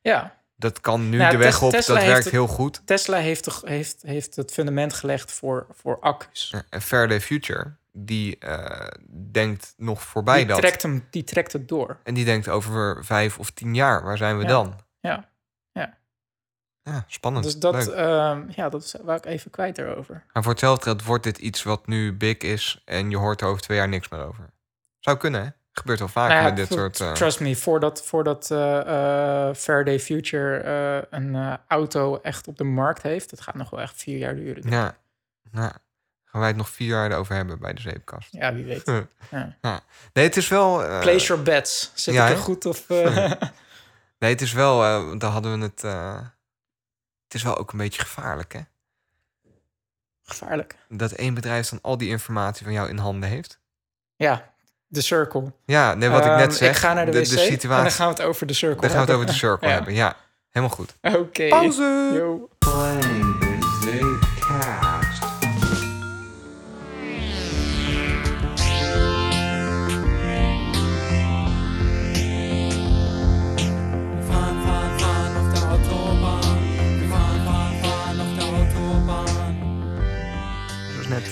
ja, 0.00 0.36
Dat 0.60 0.80
kan 0.80 1.08
nu 1.08 1.16
Nou, 1.16 1.30
de 1.30 1.36
weg 1.36 1.62
op, 1.62 1.70
Tesla 1.70 1.94
dat 1.94 2.04
werkt 2.04 2.24
het- 2.24 2.32
heel 2.32 2.46
goed. 2.46 2.82
Tesla 2.84 3.16
heeft, 3.16 3.42
toch, 3.42 3.62
heeft, 3.64 4.02
heeft 4.02 4.36
het 4.36 4.52
fundament 4.52 4.92
gelegd 4.92 5.32
voor, 5.32 5.66
voor 5.70 6.00
accu's. 6.00 6.54
En 6.70 6.82
Faraday 6.82 7.20
Future, 7.20 7.72
die 7.92 8.38
eh, 8.38 8.86
denkt 9.32 9.74
nog 9.76 10.02
voorbij 10.02 10.36
Die 10.36 10.46
dat. 10.46 10.58
trekt, 10.58 10.82
hem, 10.82 11.06
die 11.10 11.24
trekt 11.24 11.52
het 11.52 11.68
door. 11.68 11.98
En 12.02 12.14
die 12.14 12.24
denkt 12.24 12.48
over 12.48 13.04
vijf 13.04 13.38
of 13.38 13.50
tien 13.50 13.74
jaar, 13.74 14.04
waar 14.04 14.16
zijn 14.16 14.36
we 14.36 14.42
Ja. 14.42 14.48
dan? 14.48 14.80
Ja, 15.00 15.28
ja. 15.72 15.96
Ja, 16.82 17.04
spannend. 17.08 17.44
Dus 17.44 17.58
dat, 17.58 17.88
ehm, 17.92 18.42
ja, 18.50 18.68
dat 18.68 18.98
wou 19.02 19.18
ik 19.18 19.26
even 19.26 19.50
kwijt 19.50 19.76
daarover. 19.76 20.24
Maar 20.32 20.42
voor 20.42 20.52
hetzelfde 20.52 20.82
geld 20.84 21.04
wordt 21.04 21.24
dit 21.24 21.38
iets 21.38 21.62
wat 21.62 21.86
nu 21.86 22.12
big 22.16 22.36
is 22.38 22.82
en 22.84 23.10
je 23.10 23.16
hoort 23.16 23.40
er 23.40 23.46
over 23.46 23.62
twee 23.62 23.76
jaar 23.78 23.88
niks 23.88 24.08
meer 24.08 24.24
over. 24.26 24.50
Zou 24.98 25.16
kunnen, 25.16 25.42
hè? 25.44 25.48
Gebeurt 25.78 25.98
wel 25.98 26.08
vaak 26.08 26.28
Nou 26.28 26.40
ja, 26.40 26.46
met 26.48 26.56
dit 26.56 26.78
soort... 26.78 27.00
eh, 27.00 27.12
Trust 27.12 27.40
me, 27.40 27.56
voordat, 27.56 28.04
voordat 28.06 28.50
eh, 28.50 28.58
Faraday 29.54 30.00
Future 30.00 31.06
een 31.10 31.58
auto 31.68 32.20
echt 32.22 32.48
op 32.48 32.56
de 32.56 32.64
markt 32.64 33.02
heeft, 33.02 33.30
het 33.30 33.40
gaat 33.40 33.54
nog 33.54 33.70
wel 33.70 33.80
echt 33.80 33.96
vier 33.96 34.18
jaar 34.18 34.34
duren. 34.34 34.70
ja, 34.70 34.96
ja. 35.52 35.72
Gaan 36.24 36.40
wij 36.40 36.48
het 36.48 36.58
nog 36.58 36.68
vier 36.68 36.88
jaar 36.88 37.12
over 37.12 37.34
hebben 37.34 37.58
bij 37.58 37.72
de 37.74 37.80
zeepkast. 37.80 38.32
Ja, 38.32 38.54
wie 38.54 38.64
weet. 38.64 38.84
Ja. 39.60 39.80
Nee, 40.12 40.24
het 40.24 40.36
is 40.36 40.48
wel... 40.48 40.76
Place 41.00 41.26
your 41.26 41.42
bets. 41.42 41.90
Zit 41.94 42.14
ja, 42.14 42.26
ik 42.26 42.32
er 42.32 42.38
goed 42.38 42.66
of... 42.66 42.88
Nee, 44.18 44.30
het 44.30 44.40
is 44.40 44.52
wel... 44.52 44.78
daar 45.18 45.30
hadden 45.30 45.58
we 45.58 45.64
het... 45.64 45.82
het 47.24 47.34
is 47.34 47.42
wel 47.42 47.58
ook 47.58 47.72
een 47.72 47.78
beetje 47.78 48.00
gevaarlijk, 48.00 48.52
hè? 48.52 48.60
gevaarlijk? 50.22 50.76
Dat 50.88 51.12
één 51.12 51.34
bedrijf 51.34 51.68
dan 51.68 51.78
al 51.82 51.96
die 51.98 52.08
informatie 52.08 52.64
van 52.64 52.72
jou 52.72 52.88
in 52.88 52.98
handen 52.98 53.28
heeft. 53.28 53.60
Ja, 54.16 54.52
de 54.88 55.00
circle. 55.00 55.52
Ja, 55.64 55.94
nee, 55.94 56.08
wat 56.08 56.24
ik 56.24 56.30
net 56.30 56.40
Ehm, 56.40 56.50
zeg. 56.50 56.70
Ik 56.70 56.76
ga 56.76 56.92
naar 56.92 57.06
de, 57.06 57.12
wc 57.12 57.24
situatie, 57.26 57.68
en 57.70 57.82
dan 57.82 57.90
gaan 57.90 58.08
we 58.08 58.14
het 58.14 58.22
over 58.22 58.46
de 58.46 58.52
circle 58.52 58.80
dan 58.80 58.90
gaan 58.90 58.98
we 59.00 59.04
het 59.06 59.14
over 59.14 59.26
de 59.26 59.32
circle 59.32 59.68
Ja. 59.68 59.74
hebben. 59.74 59.94
Ja, 59.94 60.16
helemaal 60.50 60.76
goed. 60.76 60.94
Oké. 61.02 61.48
Pauze! 61.48 62.10
Yo. 62.14 62.48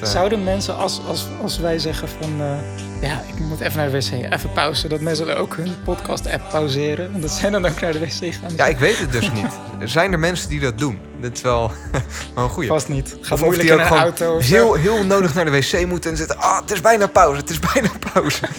Eh, 0.03 0.09
Zouden 0.09 0.45
mensen, 0.45 0.77
als, 0.77 1.01
als, 1.09 1.27
als 1.43 1.59
wij 1.59 1.79
zeggen 1.79 2.09
van... 2.09 2.41
eh, 2.41 2.57
ja, 3.01 3.23
ik 3.35 3.39
moet 3.39 3.61
even 3.61 3.77
naar 3.79 3.91
de 3.91 3.99
wc, 3.99 4.33
even 4.33 4.53
pauze... 4.53 4.89
dat 4.89 5.01
mensen 5.01 5.27
dan 5.27 5.37
ook 5.37 5.57
hun 5.57 5.75
podcast-app 5.85 6.43
pauzeren... 6.51 7.15
en 7.15 7.21
dat 7.21 7.31
zij 7.31 7.51
dan 7.51 7.67
ook 7.67 7.81
naar 7.81 7.93
de 7.93 7.99
wc 7.99 8.35
gaan? 8.35 8.51
Ja, 8.57 8.67
ik 8.67 8.79
weet 8.79 8.99
het 8.99 9.13
dus 9.13 9.33
niet. 9.33 9.53
Zijn 9.85 10.13
er 10.13 10.19
mensen 10.19 10.49
die 10.49 10.61
dat 10.61 10.79
doen? 10.79 10.99
Dat 11.21 11.33
is 11.33 11.41
wel, 11.41 11.71
wel 12.35 12.45
een 12.45 12.51
goeie. 12.51 12.69
Vast 12.69 12.89
niet. 12.89 13.17
Gaat 13.21 13.41
moeilijk 13.41 13.69
in 13.69 13.79
een 13.79 13.87
auto 13.87 14.39
heel, 14.39 14.75
heel 14.75 15.05
nodig 15.05 15.35
naar 15.35 15.45
de 15.45 15.51
wc 15.51 15.87
moeten 15.87 16.11
en 16.11 16.17
zitten. 16.17 16.39
Ah, 16.39 16.61
het 16.61 16.71
is 16.71 16.81
bijna 16.81 17.07
pauze, 17.07 17.41
het 17.41 17.51
is 17.51 17.59
bijna 17.59 17.91
pauze. 18.13 18.41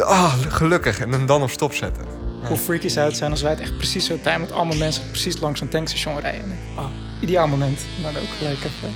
Ah, 0.00 0.34
gelukkig. 0.48 0.98
En 1.00 1.12
hem 1.12 1.26
dan 1.26 1.42
op 1.42 1.50
stop 1.50 1.74
zetten. 1.74 2.04
Hoe 2.44 2.56
freaky 2.56 2.88
zou 2.88 3.06
het 3.08 3.16
zijn 3.16 3.30
als 3.30 3.42
wij 3.42 3.50
het 3.50 3.60
echt 3.60 3.76
precies 3.76 4.06
zo 4.06 4.18
timen... 4.22 4.40
met 4.40 4.52
allemaal 4.52 4.76
mensen 4.76 5.02
precies 5.10 5.40
langs 5.40 5.60
een 5.60 5.68
tankstation 5.68 6.20
rijden. 6.20 6.58
Ah, 6.76 6.84
ideaal 7.20 7.46
moment. 7.48 7.80
Maar 8.02 8.12
dan 8.12 8.22
ook 8.22 8.28
gelijk 8.38 8.56
even... 8.58 8.94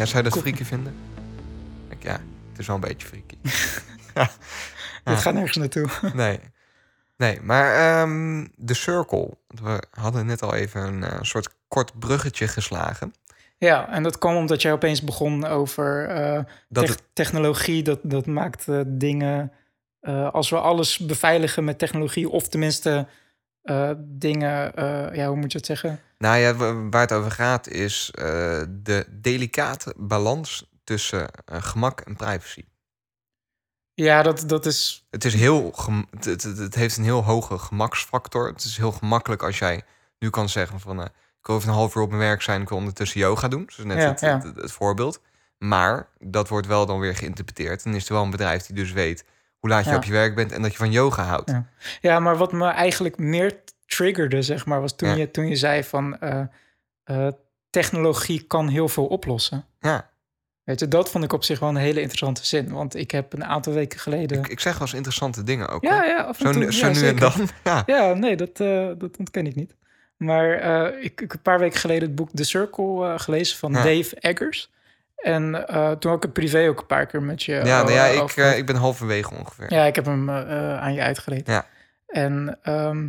Ja, 0.00 0.06
zou 0.06 0.24
je 0.24 0.30
dat 0.30 0.38
freaky 0.38 0.64
vinden? 0.64 0.94
Ik, 1.88 2.02
ja, 2.02 2.20
het 2.50 2.58
is 2.58 2.66
wel 2.66 2.76
een 2.76 2.82
beetje 2.82 3.06
freaky. 3.06 3.36
Ja. 4.14 4.30
Dit 5.04 5.18
gaat 5.22 5.34
nergens 5.34 5.56
naartoe. 5.56 5.88
Nee. 6.14 6.40
Nee, 7.16 7.40
maar 7.40 7.74
ehm 7.74 8.46
de 8.56 8.74
Circle. 8.74 9.30
We 9.46 9.82
hadden 9.90 10.26
net 10.26 10.42
al 10.42 10.54
even 10.54 10.80
een 10.82 11.04
eh, 11.04 11.18
soort 11.22 11.48
kort 11.68 11.98
bruggetje 11.98 12.48
geslagen. 12.48 13.14
Ja, 13.58 13.88
en 13.88 14.02
dat 14.02 14.18
kwam 14.18 14.36
omdat 14.36 14.62
jij 14.62 14.72
opeens 14.72 15.02
begon 15.04 15.44
over 15.46 16.08
eh, 16.08 16.44
Dat 16.68 16.86
tech- 16.86 16.96
technologie. 17.12 17.82
Dat, 17.82 17.98
dat 18.02 18.26
maakt 18.26 18.68
eh, 18.68 18.80
dingen. 18.86 19.52
als 20.32 20.50
we 20.50 20.58
alles 20.60 20.98
beveiligen 20.98 21.64
met 21.64 21.78
technologie, 21.78 22.28
of 22.28 22.48
tenminste 22.48 23.06
dingen. 23.98 24.72
ja, 25.14 25.26
hoe 25.26 25.36
moet 25.36 25.52
je 25.52 25.58
het 25.58 25.66
zeggen? 25.66 26.00
Nou 26.20 26.36
ja, 26.38 26.54
wa- 26.54 26.88
waar 26.88 27.00
het 27.00 27.12
over 27.12 27.30
gaat 27.30 27.68
is 27.68 28.10
eh, 28.14 28.24
de 28.68 29.06
delicate 29.10 29.94
balans 29.96 30.70
tussen 30.84 31.28
eh, 31.44 31.62
gemak 31.62 32.00
en 32.00 32.16
privacy. 32.16 32.64
Ja, 33.94 34.22
dat, 34.22 34.44
dat 34.48 34.66
is. 34.66 35.06
Het, 35.10 35.24
is 35.24 35.34
heel 35.34 35.74
het, 36.20 36.42
het, 36.42 36.74
heeft 36.74 36.96
een 36.96 37.04
heel 37.04 37.24
hoge 37.24 37.58
gemaksfactor. 37.58 38.46
Het 38.48 38.64
is 38.64 38.76
heel 38.76 38.92
gemakkelijk 38.92 39.42
als 39.42 39.58
jij 39.58 39.82
nu 40.18 40.30
kan 40.30 40.48
zeggen 40.48 40.80
van... 40.80 40.98
eh, 41.00 41.04
ik 41.40 41.46
wil 41.46 41.56
even 41.56 41.68
een 41.68 41.74
half 41.74 41.94
uur 41.94 42.02
op 42.02 42.08
mijn 42.08 42.20
werk 42.20 42.42
zijn, 42.42 42.62
ik 42.62 42.68
wil 42.68 42.78
ondertussen 42.78 43.20
yoga 43.20 43.48
doen. 43.48 43.64
Zoals 43.72 43.88
net 43.94 44.02
Ja, 44.02 44.08
het, 44.08 44.20
ja. 44.20 44.40
Het, 44.40 44.56
het 44.56 44.72
voorbeeld. 44.72 45.20
Maar 45.58 46.08
dat 46.18 46.48
wordt 46.48 46.66
wel 46.66 46.86
dan 46.86 46.98
weer 47.00 47.16
geïnterpreteerd. 47.16 47.84
En 47.84 47.94
is 47.94 48.06
er 48.08 48.12
wel 48.14 48.22
een 48.22 48.30
bedrijf 48.30 48.66
die 48.66 48.76
dus 48.76 48.92
weet 48.92 49.24
hoe 49.58 49.70
laat 49.70 49.84
je 49.84 49.90
Ja. 49.90 49.96
op 49.96 50.04
je 50.04 50.12
werk 50.12 50.34
bent... 50.34 50.52
en 50.52 50.62
dat 50.62 50.72
je 50.72 50.78
van 50.78 50.90
yoga 50.92 51.22
houdt. 51.24 51.52
Ja, 52.00 52.20
maar 52.20 52.36
wat 52.36 52.52
me 52.52 52.66
eigenlijk 52.68 53.18
meer 53.18 53.60
triggerde, 53.96 54.42
zeg 54.42 54.66
maar, 54.66 54.80
was 54.80 54.96
toen, 54.96 55.08
Ja. 55.08 55.14
je, 55.14 55.30
toen 55.30 55.48
je 55.48 55.56
zei 55.56 55.84
van 55.84 56.18
eh, 56.20 56.40
eh, 57.04 57.26
technologie 57.70 58.42
kan 58.42 58.68
heel 58.68 58.88
veel 58.88 59.06
oplossen. 59.06 59.64
Ja, 59.80 60.08
Weet 60.64 60.80
je, 60.80 60.88
dat 60.88 61.10
vond 61.10 61.24
ik 61.24 61.32
op 61.32 61.44
zich 61.44 61.58
wel 61.58 61.68
een 61.68 61.76
hele 61.76 62.00
interessante 62.00 62.46
zin. 62.46 62.72
Want 62.72 62.94
ik 62.94 63.10
heb 63.10 63.32
een 63.32 63.44
aantal 63.44 63.72
weken 63.72 63.98
geleden. 63.98 64.38
ik, 64.38 64.48
ik 64.48 64.60
zeg 64.60 64.72
wel 64.72 64.82
eens 64.82 64.94
interessante 64.94 65.42
dingen 65.42 65.68
ook. 65.68 65.82
ja, 65.84 65.94
hoor. 65.94 66.04
ja, 66.04 66.20
af 66.22 66.40
en 66.40 66.52
Zo, 66.54 66.60
toe. 66.60 66.72
zo 66.72 66.86
ja, 66.86 66.92
nu 67.00 67.06
en 67.06 67.16
dan. 67.16 67.32
Ja. 67.64 67.82
Ja, 67.86 68.12
nee, 68.14 68.36
dat, 68.36 68.60
eh, 68.60 68.88
dat 68.98 69.16
ontken 69.18 69.46
ik 69.46 69.54
niet. 69.54 69.74
Maar 70.16 70.48
ik, 70.98 71.04
ik 71.04 71.20
heb 71.20 71.32
een 71.32 71.42
paar 71.42 71.58
weken 71.58 71.78
geleden 71.80 72.02
het 72.02 72.14
boek 72.14 72.28
The 72.34 72.44
Circle 72.44 73.18
gelezen 73.18 73.58
van. 73.58 73.72
Dave 73.72 74.16
Eggers. 74.20 74.70
En 75.16 75.66
toen 75.98 76.12
ook 76.12 76.22
het 76.22 76.32
privé 76.32 76.68
ook 76.68 76.80
een 76.80 76.86
paar 76.86 77.06
keer 77.06 77.22
met 77.22 77.42
je. 77.42 77.52
Ja, 77.52 77.62
nou 77.82 77.92
ja 77.92 78.06
ik, 78.06 78.20
over- 78.20 78.56
ik 78.56 78.66
ben 78.66 78.76
halverwege 78.76 79.34
ongeveer. 79.34 79.72
Ja, 79.72 79.84
ik 79.84 79.94
heb 79.94 80.04
hem 80.04 80.30
aan 80.30 80.94
je 80.94 81.00
uitgeleend. 81.00 81.46
Ja. 81.46 81.66
En 82.06 82.58
ehm, 82.62 83.08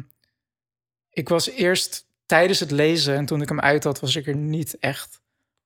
ik 1.12 1.30
was 1.30 1.50
eerst 1.50 2.06
tijdens 2.26 2.60
het 2.60 2.72
lezen 2.72 3.16
en 3.16 3.26
toen 3.26 3.42
ik 3.42 3.50
hem 3.50 3.60
uit 3.60 3.84
had, 3.84 4.00
was 4.00 4.16
ik 4.16 4.28
er 4.28 4.36
niet 4.36 4.78
echt 4.80 5.20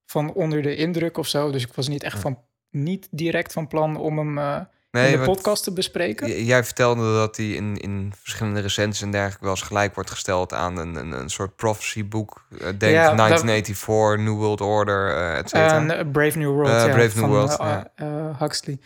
van 0.05 0.33
onder 0.33 0.61
de 0.61 0.75
indruk 0.75 1.17
of 1.17 1.27
zo. 1.27 1.51
Dus 1.51 1.63
ik 1.63 1.73
was 1.73 1.87
niet 1.87 2.03
echt 2.03 2.19
van, 2.19 2.39
niet 2.69 3.07
direct 3.11 3.53
van 3.53 3.67
plan 3.67 3.97
om 3.97 4.17
hem 4.17 4.37
eh, 4.37 5.11
in 5.11 5.19
de 5.19 5.25
podcast 5.25 5.63
te 5.63 5.71
bespreken. 5.73 6.43
Jij 6.45 6.63
vertelde 6.63 7.13
dat 7.13 7.37
hij 7.37 7.49
in, 7.49 7.77
in 7.77 8.13
verschillende 8.15 8.59
recensies 8.59 9.01
en 9.01 9.11
dergelijke 9.11 9.43
wel 9.43 9.53
eens 9.53 9.61
gelijk 9.61 9.95
wordt 9.95 10.09
gesteld 10.09 10.53
aan 10.53 10.77
een, 10.77 10.95
een, 10.95 11.11
een 11.11 11.29
soort 11.29 11.55
prophecy-boek. 11.55 12.45
Eh, 12.51 12.57
denk 12.59 12.93
Ja, 12.93 13.07
dat- 13.07 13.17
1984, 13.17 14.25
New 14.25 14.35
World 14.37 14.61
Order, 14.61 15.15
eh 15.15 15.37
et 15.37 15.49
cetera. 15.49 15.87
Eh, 15.97 16.11
Brave 16.11 16.37
New 16.37 16.51
World, 16.53 16.67
Eh, 16.69 16.73
ja, 16.87 16.93
Brave 16.93 16.99
New 17.01 17.11
van 17.11 17.29
World, 17.29 17.51
eh, 17.59 17.65
ja. 17.67 17.91
eh, 17.95 18.39
Huxley. 18.39 18.79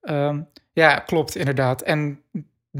Ehm, 0.00 0.40
ja, 0.72 0.98
klopt, 0.98 1.36
inderdaad. 1.36 1.82
En 1.82 2.20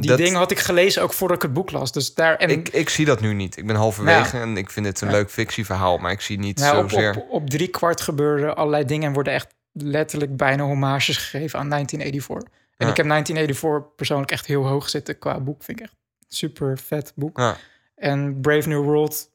die 0.00 0.08
Dat- 0.10 0.18
dingen 0.18 0.34
had 0.34 0.50
ik 0.50 0.58
gelezen 0.58 1.02
ook 1.02 1.12
voordat 1.12 1.36
ik 1.36 1.42
het 1.42 1.52
boek 1.52 1.70
las. 1.70 1.92
Dus 1.92 2.14
daar 2.14 2.36
en 2.36 2.48
ik, 2.50 2.68
ik 2.68 2.88
zie 2.88 3.04
dat 3.04 3.20
nu 3.20 3.34
niet. 3.34 3.56
Ik 3.56 3.66
ben 3.66 3.76
halverwege 3.76 4.38
en 4.38 4.56
ik 4.56 4.70
vind 4.70 4.86
het 4.86 5.00
een 5.00 5.08
Ja. 5.08 5.14
leuk 5.14 5.30
fictieverhaal, 5.30 5.98
maar 5.98 6.12
ik 6.12 6.20
zie 6.20 6.38
niet 6.38 6.58
nou, 6.58 6.82
op, 6.84 6.90
zozeer... 6.90 7.16
op, 7.16 7.30
op 7.30 7.50
drie 7.50 7.68
kwart 7.68 8.00
gebeuren 8.00 8.56
allerlei 8.56 8.84
dingen 8.84 9.06
en 9.08 9.12
worden 9.14 9.32
echt 9.32 9.54
letterlijk 9.72 10.36
bijna 10.36 10.62
hommages 10.64 11.16
gegeven 11.16 11.58
aan 11.58 11.68
1984. 11.68 12.52
En 12.76 12.86
Ja. 12.86 12.90
ik 12.90 12.96
heb 12.96 13.06
1984 13.06 13.94
persoonlijk 13.96 14.30
echt 14.30 14.46
heel 14.46 14.66
hoog 14.66 14.88
zitten 14.88 15.18
qua 15.18 15.40
boek. 15.40 15.62
Vind 15.62 15.78
ik 15.78 15.84
echt 15.84 15.94
een 16.20 16.24
super 16.36 16.78
vet 16.78 17.12
boek. 17.14 17.38
Ja. 17.38 17.56
En 17.96 18.40
Brave 18.40 18.68
New 18.68 18.82
World 18.84 19.30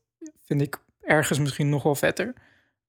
vind 0.46 0.62
ik 0.62 0.78
ergens 1.02 1.40
misschien 1.40 1.70
nog 1.70 1.84
wel 1.84 1.96
vetter. 1.96 2.34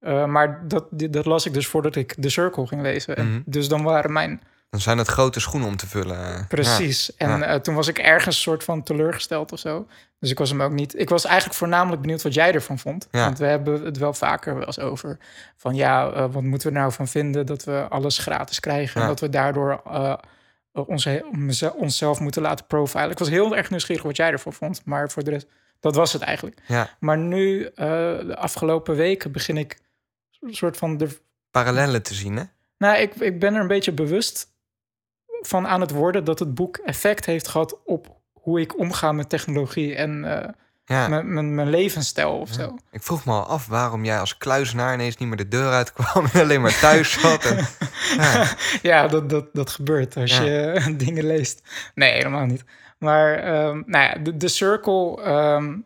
Eh, 0.00 0.24
maar 0.26 0.64
dat, 0.68 0.86
dat 0.90 1.24
las 1.26 1.46
ik 1.46 1.52
dus 1.54 1.66
voordat 1.66 1.96
ik 1.96 2.14
The 2.20 2.28
Circle 2.28 2.66
ging 2.66 2.82
lezen. 2.82 3.16
En 3.16 3.28
Mhm. 3.30 3.40
Dus 3.44 3.68
dan 3.68 3.82
waren 3.82 4.12
mijn 4.12 4.42
Dan 4.72 4.80
zijn 4.80 4.98
het 4.98 5.06
grote 5.08 5.40
schoenen 5.40 5.68
om 5.68 5.76
te 5.76 5.86
vullen. 5.86 6.16
eh. 6.34 6.46
Precies. 6.48 7.16
En 7.16 7.28
Ja. 7.28 7.42
eh, 7.42 7.60
toen 7.60 7.74
was 7.74 7.88
ik 7.88 7.98
ergens 7.98 8.40
soort 8.40 8.64
van 8.64 8.82
teleurgesteld 8.82 9.52
of 9.52 9.58
zo. 9.58 9.86
Dus 10.18 10.30
ik 10.30 10.38
was 10.38 10.50
hem 10.50 10.62
ook 10.62 10.72
niet. 10.72 10.98
Ik 10.98 11.08
was 11.08 11.24
eigenlijk 11.24 11.58
voornamelijk 11.58 12.00
benieuwd 12.00 12.22
wat 12.22 12.34
jij 12.34 12.52
ervan 12.52 12.78
vond. 12.78 13.08
Ja. 13.10 13.24
Want 13.24 13.38
we 13.38 13.44
hebben 13.46 13.84
het 13.84 13.96
wel 13.98 14.14
vaker 14.14 14.54
wel 14.54 14.66
eens 14.66 14.78
over. 14.78 15.18
Van 15.56 15.74
ja, 15.74 16.10
eh, 16.12 16.26
wat 16.32 16.42
moeten 16.42 16.72
we 16.72 16.78
nou 16.78 16.92
van 16.92 17.08
vinden 17.08 17.46
dat 17.46 17.64
we 17.64 17.86
alles 17.88 18.18
gratis 18.18 18.60
krijgen. 18.60 19.00
En 19.00 19.06
dat 19.06 19.20
we 19.20 19.28
daardoor 19.28 19.82
eh, 19.86 20.14
ons, 20.72 21.08
onszelf 21.76 22.20
moeten 22.20 22.42
laten 22.42 22.66
profilen. 22.66 23.10
Ik 23.10 23.18
was 23.18 23.28
heel 23.28 23.56
erg 23.56 23.70
nieuwsgierig 23.70 24.02
wat 24.04 24.16
jij 24.16 24.30
ervan 24.30 24.52
vond. 24.52 24.84
Maar 24.84 25.10
voor 25.10 25.24
de 25.24 25.30
rest, 25.30 25.46
dat 25.80 25.94
was 25.94 26.12
het 26.12 26.22
eigenlijk. 26.22 26.58
Ja. 26.66 26.90
Maar 27.00 27.18
nu, 27.18 27.70
de 27.74 28.34
afgelopen 28.38 28.94
weken, 28.96 29.32
begin 29.32 29.56
ik 29.56 29.78
een 30.40 30.54
soort 30.54 30.76
van 30.76 30.96
de 30.96 31.20
Parallellen 31.50 32.02
te 32.02 32.14
zien, 32.14 32.36
hè? 32.36 32.42
nou, 32.78 32.96
ik, 32.98 33.14
ik 33.14 33.40
ben 33.40 33.54
er 33.54 33.60
een 33.60 33.66
beetje 33.66 33.92
bewust 33.92 34.50
van 35.47 35.66
aan 35.66 35.80
het 35.80 35.90
worden 35.90 36.24
dat 36.24 36.38
het 36.38 36.55
boek 36.55 36.76
effect 36.76 37.26
heeft 37.26 37.49
gehad 37.49 37.80
op 37.84 38.20
hoe 38.32 38.61
ik 38.61 38.78
omga 38.78 39.12
met 39.12 39.28
technologie 39.28 39.95
en 39.95 40.24
Ja. 40.84 41.09
mijn, 41.22 41.70
levensstijl 41.70 42.38
of 42.38 42.53
zo. 42.53 42.76
Ik 42.90 43.03
vroeg 43.03 43.24
me 43.24 43.32
al 43.32 43.45
af 43.47 43.66
waarom 43.66 44.05
jij 44.05 44.18
als 44.20 44.36
kluizenaar 44.38 44.95
ineens 44.95 45.16
niet 45.16 45.28
meer 45.28 45.36
de 45.36 45.49
deur 45.49 45.70
uitkwam 45.72 46.26
en 46.32 46.40
alleen 46.40 46.61
maar 46.61 46.78
thuis 46.78 47.12
zat. 47.20 47.45
En, 47.45 47.66
ja. 48.16 48.57
Ja, 48.82 49.09
dat, 49.09 49.30
dat, 49.30 49.47
dat 49.53 49.70
gebeurt 49.70 50.16
als 50.16 50.36
je 50.36 50.82
dingen 51.05 51.26
leest. 51.26 51.62
Nee, 51.95 52.12
helemaal 52.12 52.45
niet. 52.47 52.64
Maar 52.99 53.34
ehm, 53.34 53.82
nou 53.86 54.05
ja, 54.05 54.14
de, 54.14 54.36
de 54.36 54.49
Circle, 54.49 55.22
ehm, 55.22 55.78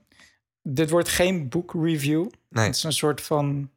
dit 0.63 0.91
wordt 0.91 1.09
geen 1.09 1.49
boekreview. 1.49 2.27
Nee. 2.49 2.67
Het 2.67 2.77
is 2.77 2.83
een 2.83 2.93
soort 2.93 3.21
van, 3.21 3.71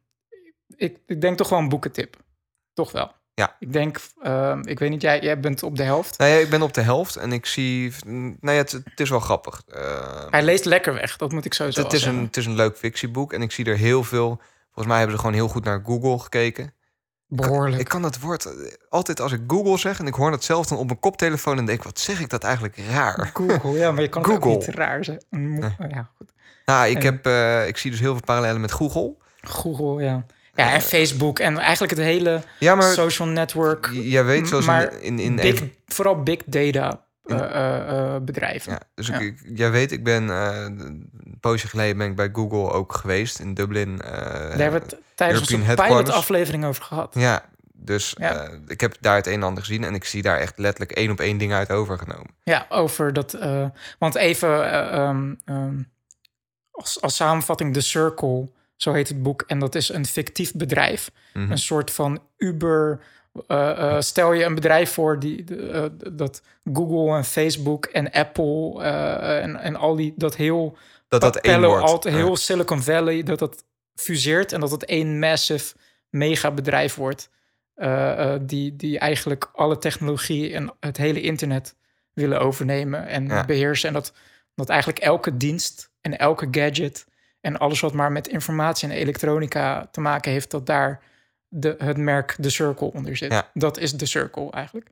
ik, 0.76 0.98
ik 1.06 1.20
denk 1.20 1.36
toch 1.36 1.48
wel 1.48 1.58
een 1.58 1.68
boekentip. 1.68 2.16
Toch 2.74 2.92
wel. 2.92 3.12
Ja. 3.40 3.56
Ik 3.58 3.72
denk, 3.72 4.00
ehm, 4.22 4.60
ik 4.64 4.78
weet 4.78 4.90
niet, 4.90 5.02
jij, 5.02 5.20
jij 5.20 5.40
bent 5.40 5.62
op 5.62 5.76
de 5.76 5.82
helft. 5.82 6.14
Ja, 6.18 6.26
ik 6.26 6.50
ben 6.50 6.62
op 6.62 6.74
de 6.74 6.80
helft 6.80 7.16
en 7.16 7.32
ik 7.32 7.46
zie... 7.46 7.92
Nou 8.06 8.36
ja, 8.40 8.52
het, 8.52 8.72
het 8.72 9.00
is 9.00 9.10
wel 9.10 9.20
grappig. 9.20 9.62
Eh, 9.68 10.26
Hij 10.30 10.42
leest 10.42 10.64
lekker 10.64 10.94
weg, 10.94 11.16
dat 11.16 11.32
moet 11.32 11.44
ik 11.44 11.54
sowieso 11.54 11.82
het, 11.82 11.92
is 11.92 11.98
een, 11.98 12.04
zeggen. 12.06 12.24
het 12.24 12.36
is 12.36 12.46
een 12.46 12.54
leuk 12.54 12.76
fictieboek 12.76 13.32
en 13.32 13.42
ik 13.42 13.52
zie 13.52 13.64
er 13.64 13.76
heel 13.76 14.04
veel... 14.04 14.40
Volgens 14.64 14.86
mij 14.86 14.96
hebben 14.98 15.14
ze 15.16 15.20
gewoon 15.22 15.36
heel 15.36 15.48
goed 15.48 15.64
naar 15.64 15.80
Google 15.84 16.18
gekeken. 16.18 16.74
Behoorlijk. 17.26 17.80
Ik 17.80 17.88
kan 17.88 18.02
dat 18.02 18.18
woord 18.18 18.44
eh, 18.44 18.52
altijd 18.88 19.20
als 19.20 19.32
ik 19.32 19.40
Google 19.46 19.78
zeg 19.78 19.98
en 19.98 20.06
ik 20.06 20.14
hoor 20.14 20.30
dat 20.30 20.44
zelf 20.44 20.66
dan 20.66 20.78
op 20.78 20.86
mijn 20.86 20.98
koptelefoon 21.00 21.58
en 21.58 21.64
denk, 21.64 21.82
wat 21.82 21.98
zeg 21.98 22.20
ik 22.20 22.28
dat 22.30 22.44
eigenlijk 22.44 22.76
raar? 22.90 23.30
Google, 23.34 23.70
ja, 23.78 23.92
maar 23.92 24.02
je 24.02 24.08
kan 24.08 24.22
het 24.22 24.30
ook 24.32 24.44
niet 24.44 24.66
raar 24.66 25.04
zeggen. 25.04 25.24
Mo- 25.30 25.74
Ja, 25.88 26.10
goed. 26.16 26.32
Nou, 26.64 26.88
ik, 26.88 26.96
En- 26.96 27.02
heb, 27.04 27.26
eh, 27.26 27.66
ik 27.66 27.76
zie 27.76 27.90
dus 27.90 28.00
heel 28.00 28.12
veel 28.12 28.24
parallellen 28.24 28.60
met 28.60 28.72
Google. 28.72 29.14
Google, 29.40 30.04
ja. 30.04 30.24
Ja, 30.64 30.72
en 30.72 30.80
Facebook 30.80 31.38
en 31.38 31.58
eigenlijk 31.58 31.92
het 31.96 32.04
hele 32.04 32.42
Ja, 32.58 32.74
maar 32.74 32.92
social 32.92 33.28
network. 33.28 33.90
jij 33.92 34.24
weet, 34.24 34.48
zoals 34.48 34.66
maar 34.66 34.92
in, 34.92 35.00
in, 35.00 35.18
in 35.18 35.36
big, 35.36 35.60
een- 35.60 35.74
vooral 35.86 36.22
big 36.22 36.38
data 36.46 37.04
In- 37.24 37.40
eh, 37.40 37.44
eh, 37.78 38.14
eh, 38.14 38.22
bedrijven. 38.22 38.72
Ja, 38.72 38.80
dus 38.94 39.06
Ja. 39.06 39.18
Ik, 39.18 39.42
jij 39.54 39.70
weet, 39.70 39.92
ik 39.92 40.04
ben 40.04 40.30
eh, 40.30 40.64
een 40.64 41.10
poosje 41.40 41.68
geleden 41.68 41.96
ben 41.98 42.06
ik 42.10 42.16
bij 42.16 42.28
Google 42.32 42.70
ook 42.72 42.92
geweest 42.94 43.38
in 43.38 43.54
Dublin. 43.54 44.00
eh, 44.02 44.10
Daar 44.10 44.58
hebben 44.58 44.80
we 44.80 44.86
het 44.86 44.96
tijdens 45.14 45.40
onze 45.40 45.56
headquarters. 45.56 45.98
pilot-aflevering 46.00 46.64
over 46.64 46.82
gehad. 46.82 47.14
Ja, 47.14 47.44
dus 47.72 48.14
Ja. 48.18 48.34
eh, 48.42 48.54
ik 48.66 48.80
heb 48.80 48.96
daar 49.00 49.16
het 49.16 49.26
een 49.26 49.32
en 49.32 49.42
ander 49.42 49.62
gezien 49.62 49.84
en 49.84 49.94
ik 49.94 50.04
zie 50.04 50.22
daar 50.22 50.38
echt 50.38 50.58
letterlijk 50.58 50.92
één 50.92 51.10
op 51.10 51.20
één 51.20 51.38
dingen 51.38 51.56
uit 51.56 51.70
overgenomen. 51.70 52.30
Ja, 52.44 52.66
over 52.68 53.12
dat. 53.12 53.32
eh, 53.34 53.64
want 53.98 54.14
even 54.14 54.70
eh, 54.72 54.92
ehm, 54.98 55.34
ehm, 55.44 55.74
als, 56.70 57.00
als 57.00 57.16
samenvatting: 57.16 57.72
The 57.74 57.80
Circle, 57.80 58.50
zo 58.82 58.92
heet 58.92 59.08
het 59.08 59.22
boek. 59.22 59.44
En 59.46 59.58
dat 59.58 59.74
is 59.74 59.88
een 59.88 60.06
fictief 60.06 60.52
bedrijf. 60.54 61.10
Mhm. 61.34 61.50
Een 61.50 61.58
soort 61.58 61.90
van 61.90 62.22
Uber. 62.36 63.00
eh, 63.46 63.70
eh, 63.70 64.00
stel 64.00 64.32
je 64.32 64.44
een 64.44 64.54
bedrijf 64.54 64.90
voor 64.92 65.18
die 65.18 65.44
eh, 65.72 65.84
dat 66.12 66.42
Google 66.72 67.16
en 67.16 67.24
Facebook 67.24 67.86
en 67.86 68.10
Apple 68.10 68.82
en, 69.42 69.56
en 69.56 69.76
al 69.76 69.96
die 69.96 70.14
dat 70.16 70.36
heel 70.36 70.76
Dat 71.08 71.20
dat 71.20 71.36
één 71.36 71.64
wordt. 71.64 72.04
Ja. 72.04 72.10
heel 72.10 72.36
Silicon 72.36 72.82
Valley, 72.82 73.22
dat 73.22 73.38
dat 73.38 73.64
fuseert 73.94 74.52
en 74.52 74.60
dat 74.60 74.70
het 74.70 74.84
één 74.84 75.18
massive 75.18 75.74
mega 76.10 76.50
bedrijf 76.50 76.94
wordt. 76.94 77.30
die, 78.40 78.76
die 78.76 78.98
eigenlijk 78.98 79.50
alle 79.52 79.78
technologie 79.78 80.54
en 80.54 80.72
het 80.80 80.96
hele 80.96 81.20
internet 81.20 81.76
willen 82.12 82.40
overnemen 82.40 83.06
en 83.06 83.26
Ja. 83.26 83.44
beheersen. 83.44 83.88
En 83.88 83.94
dat, 83.94 84.12
dat 84.54 84.68
eigenlijk 84.68 84.98
elke 85.00 85.36
dienst 85.36 85.90
en 86.00 86.18
elke 86.18 86.48
gadget 86.50 87.06
en 87.40 87.58
alles 87.58 87.80
wat 87.80 87.92
maar 87.92 88.12
met 88.12 88.28
informatie 88.28 88.88
en 88.88 88.94
elektronica 88.94 89.88
te 89.90 90.00
maken 90.00 90.32
heeft, 90.32 90.50
dat 90.50 90.66
daar 90.66 91.02
de, 91.48 91.74
het 91.78 91.96
merk 91.96 92.36
The 92.40 92.50
Circle 92.50 92.92
onder 92.92 93.16
zit. 93.16 93.32
Ja. 93.32 93.50
Dat 93.54 93.78
is 93.78 93.96
The 93.96 94.06
Circle 94.06 94.50
eigenlijk. 94.50 94.90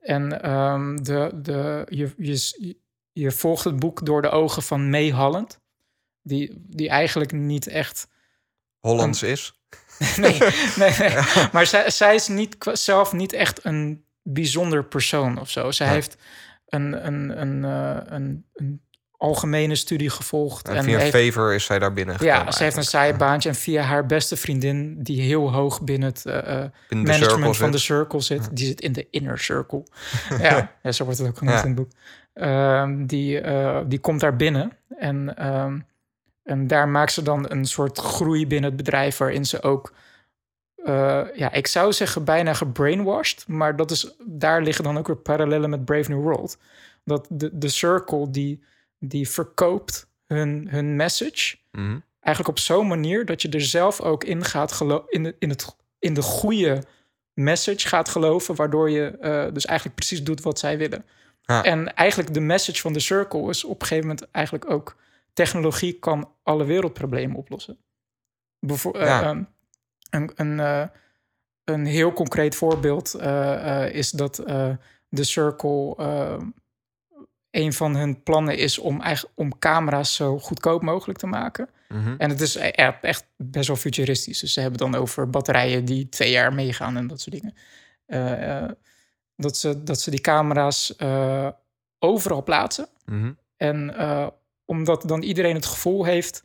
En 0.00 0.42
ehm, 0.42 0.96
de, 0.96 1.30
de, 1.34 1.86
je, 1.88 2.12
je, 2.16 2.76
je 3.12 3.30
volgt 3.30 3.64
het 3.64 3.78
boek 3.78 4.06
door 4.06 4.22
de 4.22 4.30
ogen 4.30 4.62
van 4.62 4.90
May 4.90 5.10
Holland. 5.10 5.60
Die, 6.22 6.64
die 6.66 6.88
eigenlijk 6.88 7.32
niet 7.32 7.66
echt. 7.66 8.08
Hollands 8.78 9.22
is. 9.22 9.54
Nee, 10.16 10.38
nee, 10.76 10.90
nee. 10.98 11.14
maar 11.52 11.66
zij, 11.66 11.90
zij 11.90 12.14
is 12.14 12.28
niet, 12.28 12.56
zelf 12.72 13.12
niet 13.12 13.32
echt 13.32 13.64
een 13.64 14.04
bijzonder 14.22 14.84
persoon 14.84 15.40
of 15.40 15.50
zo. 15.50 15.70
Zij 15.70 15.88
heeft 15.88 16.16
een, 16.66 17.06
een, 17.06 17.40
een, 17.40 17.64
eh, 17.64 18.00
een, 18.04 18.46
een 18.54 18.82
algemene 19.20 19.74
studie 19.74 20.10
gevolgd. 20.10 20.68
En 20.68 20.84
via 20.84 20.98
heeft- 20.98 21.16
favor 21.16 21.54
is 21.54 21.64
zij 21.64 21.78
daar 21.78 21.92
binnen 21.92 22.14
gekomen 22.18 22.44
ja, 22.44 22.50
ze 22.50 22.62
heeft 22.62 22.76
een 22.76 22.84
saai 22.84 23.14
baantje 23.14 23.48
en 23.48 23.54
via 23.54 23.82
haar 23.82 24.06
beste 24.06 24.36
vriendin, 24.36 25.02
die 25.02 25.20
heel 25.20 25.52
hoog 25.52 25.82
binnen 25.82 26.08
het 26.08 26.22
Binnen 26.24 26.72
de 26.88 26.96
management 26.96 27.56
van 27.56 27.70
de 27.70 27.78
circle 27.78 28.20
zit. 28.20 28.48
Die 28.56 28.66
zit 28.66 28.80
in 28.80 28.92
de 28.92 29.06
inner 29.10 29.38
circle. 29.38 29.82
ja, 30.42 30.72
ja, 30.82 30.92
zo 30.92 31.04
wordt 31.04 31.18
het 31.18 31.28
ook 31.28 31.38
genoemd 31.38 31.56
Ja. 31.56 31.62
in 31.62 31.68
het 31.68 31.76
boek. 31.78 31.90
Ehm, 32.34 33.06
die, 33.06 33.40
eh, 33.40 33.80
die 33.86 33.98
komt 33.98 34.20
daar 34.20 34.36
binnen 34.36 34.72
en, 34.98 35.36
ehm, 35.36 35.78
en 36.42 36.66
daar 36.66 36.88
maakt 36.88 37.12
ze 37.12 37.22
dan 37.22 37.50
een 37.50 37.64
soort 37.64 37.98
groei 37.98 38.46
binnen 38.46 38.68
het 38.68 38.76
bedrijf 38.78 39.16
waarin 39.16 39.44
ze 39.44 39.62
ook, 39.62 39.92
ja, 41.34 41.52
ik 41.52 41.66
zou 41.66 41.92
zeggen 41.92 42.24
bijna 42.24 42.54
gebrainwashed, 42.54 43.44
maar 43.48 43.76
dat 43.76 43.90
is, 43.90 44.14
daar 44.26 44.62
liggen 44.62 44.84
dan 44.84 44.98
ook 44.98 45.06
weer 45.06 45.16
parallellen 45.16 45.70
met 45.70 45.84
Brave 45.84 46.10
New 46.10 46.22
World. 46.22 46.58
Dat 47.04 47.26
de, 47.30 47.50
de 47.52 47.68
circle 47.68 48.30
die, 48.30 48.62
die 49.00 49.28
verkoopt 49.28 50.08
hun, 50.26 50.68
hun 50.70 50.96
message 50.96 51.56
Mhm. 51.72 51.98
eigenlijk 52.20 52.58
op 52.58 52.62
zo'n 52.64 52.86
manier 52.86 53.24
dat 53.24 53.42
je 53.42 53.48
er 53.48 53.60
zelf 53.60 54.00
ook 54.00 54.24
in 54.24 54.44
gaat 54.44 54.72
gelo- 54.72 55.04
in 55.08 55.22
de, 55.22 55.36
in 55.38 55.48
het 55.48 55.76
in 55.98 56.14
de 56.14 56.22
goede 56.22 56.82
message 57.32 57.88
gaat 57.88 58.08
geloven, 58.08 58.54
waardoor 58.54 58.90
je 58.90 59.06
eh, 59.08 59.52
dus 59.52 59.66
eigenlijk 59.66 59.98
precies 59.98 60.22
doet 60.24 60.40
wat 60.42 60.58
zij 60.58 60.78
willen. 60.78 61.04
En 61.62 61.94
eigenlijk 61.94 62.34
de 62.34 62.40
message 62.40 62.80
van 62.80 62.92
de 62.92 63.00
circle 63.00 63.48
is 63.48 63.64
op 63.64 63.80
een 63.80 63.86
gegeven 63.86 64.08
moment 64.08 64.30
eigenlijk 64.30 64.70
ook 64.70 64.96
technologie 65.32 65.92
kan 65.98 66.32
alle 66.42 66.64
wereldproblemen 66.64 67.36
oplossen. 67.36 67.78
Bijvo- 68.58 68.92
eh, 68.92 69.18
ehm, 69.20 69.42
een, 70.10 70.30
een, 70.34 70.60
eh, 70.60 70.86
een 71.64 71.86
heel 71.86 72.12
concreet 72.12 72.54
voorbeeld 72.54 73.14
is 73.92 74.10
dat 74.10 74.36
de 75.08 75.24
circle 75.24 75.94
eh, 75.96 76.38
een 77.50 77.72
van 77.72 77.96
hun 77.96 78.22
plannen 78.22 78.56
is 78.56 78.78
om, 78.78 79.00
eigenlijk, 79.00 79.38
om 79.38 79.58
camera's 79.58 80.14
zo 80.14 80.38
goedkoop 80.38 80.82
mogelijk 80.82 81.18
te 81.18 81.26
maken. 81.26 81.68
Mhm. 81.88 82.14
En 82.18 82.30
het 82.30 82.40
is 82.40 82.54
e- 82.54 82.68
echt 83.00 83.26
best 83.36 83.66
wel 83.66 83.76
futuristisch. 83.76 84.40
Dus 84.40 84.52
ze 84.52 84.60
hebben 84.60 84.78
dan 84.78 84.94
over 84.94 85.30
batterijen 85.30 85.84
die 85.84 86.08
twee 86.08 86.30
jaar 86.30 86.54
meegaan 86.54 86.96
en 86.96 87.06
dat 87.06 87.20
soort 87.20 87.40
dingen. 87.40 87.54
Eh, 88.06 88.62
eh, 88.62 88.70
dat, 89.36 89.56
ze, 89.56 89.82
dat 89.82 90.00
ze 90.00 90.10
die 90.10 90.20
camera's 90.20 90.96
eh, 90.96 91.48
overal 91.98 92.42
plaatsen. 92.42 92.88
Mhm. 93.04 93.32
En 93.56 93.94
omdat 94.64 95.08
dan 95.08 95.22
iedereen 95.22 95.54
het 95.54 95.66
gevoel 95.66 96.04
heeft 96.04 96.44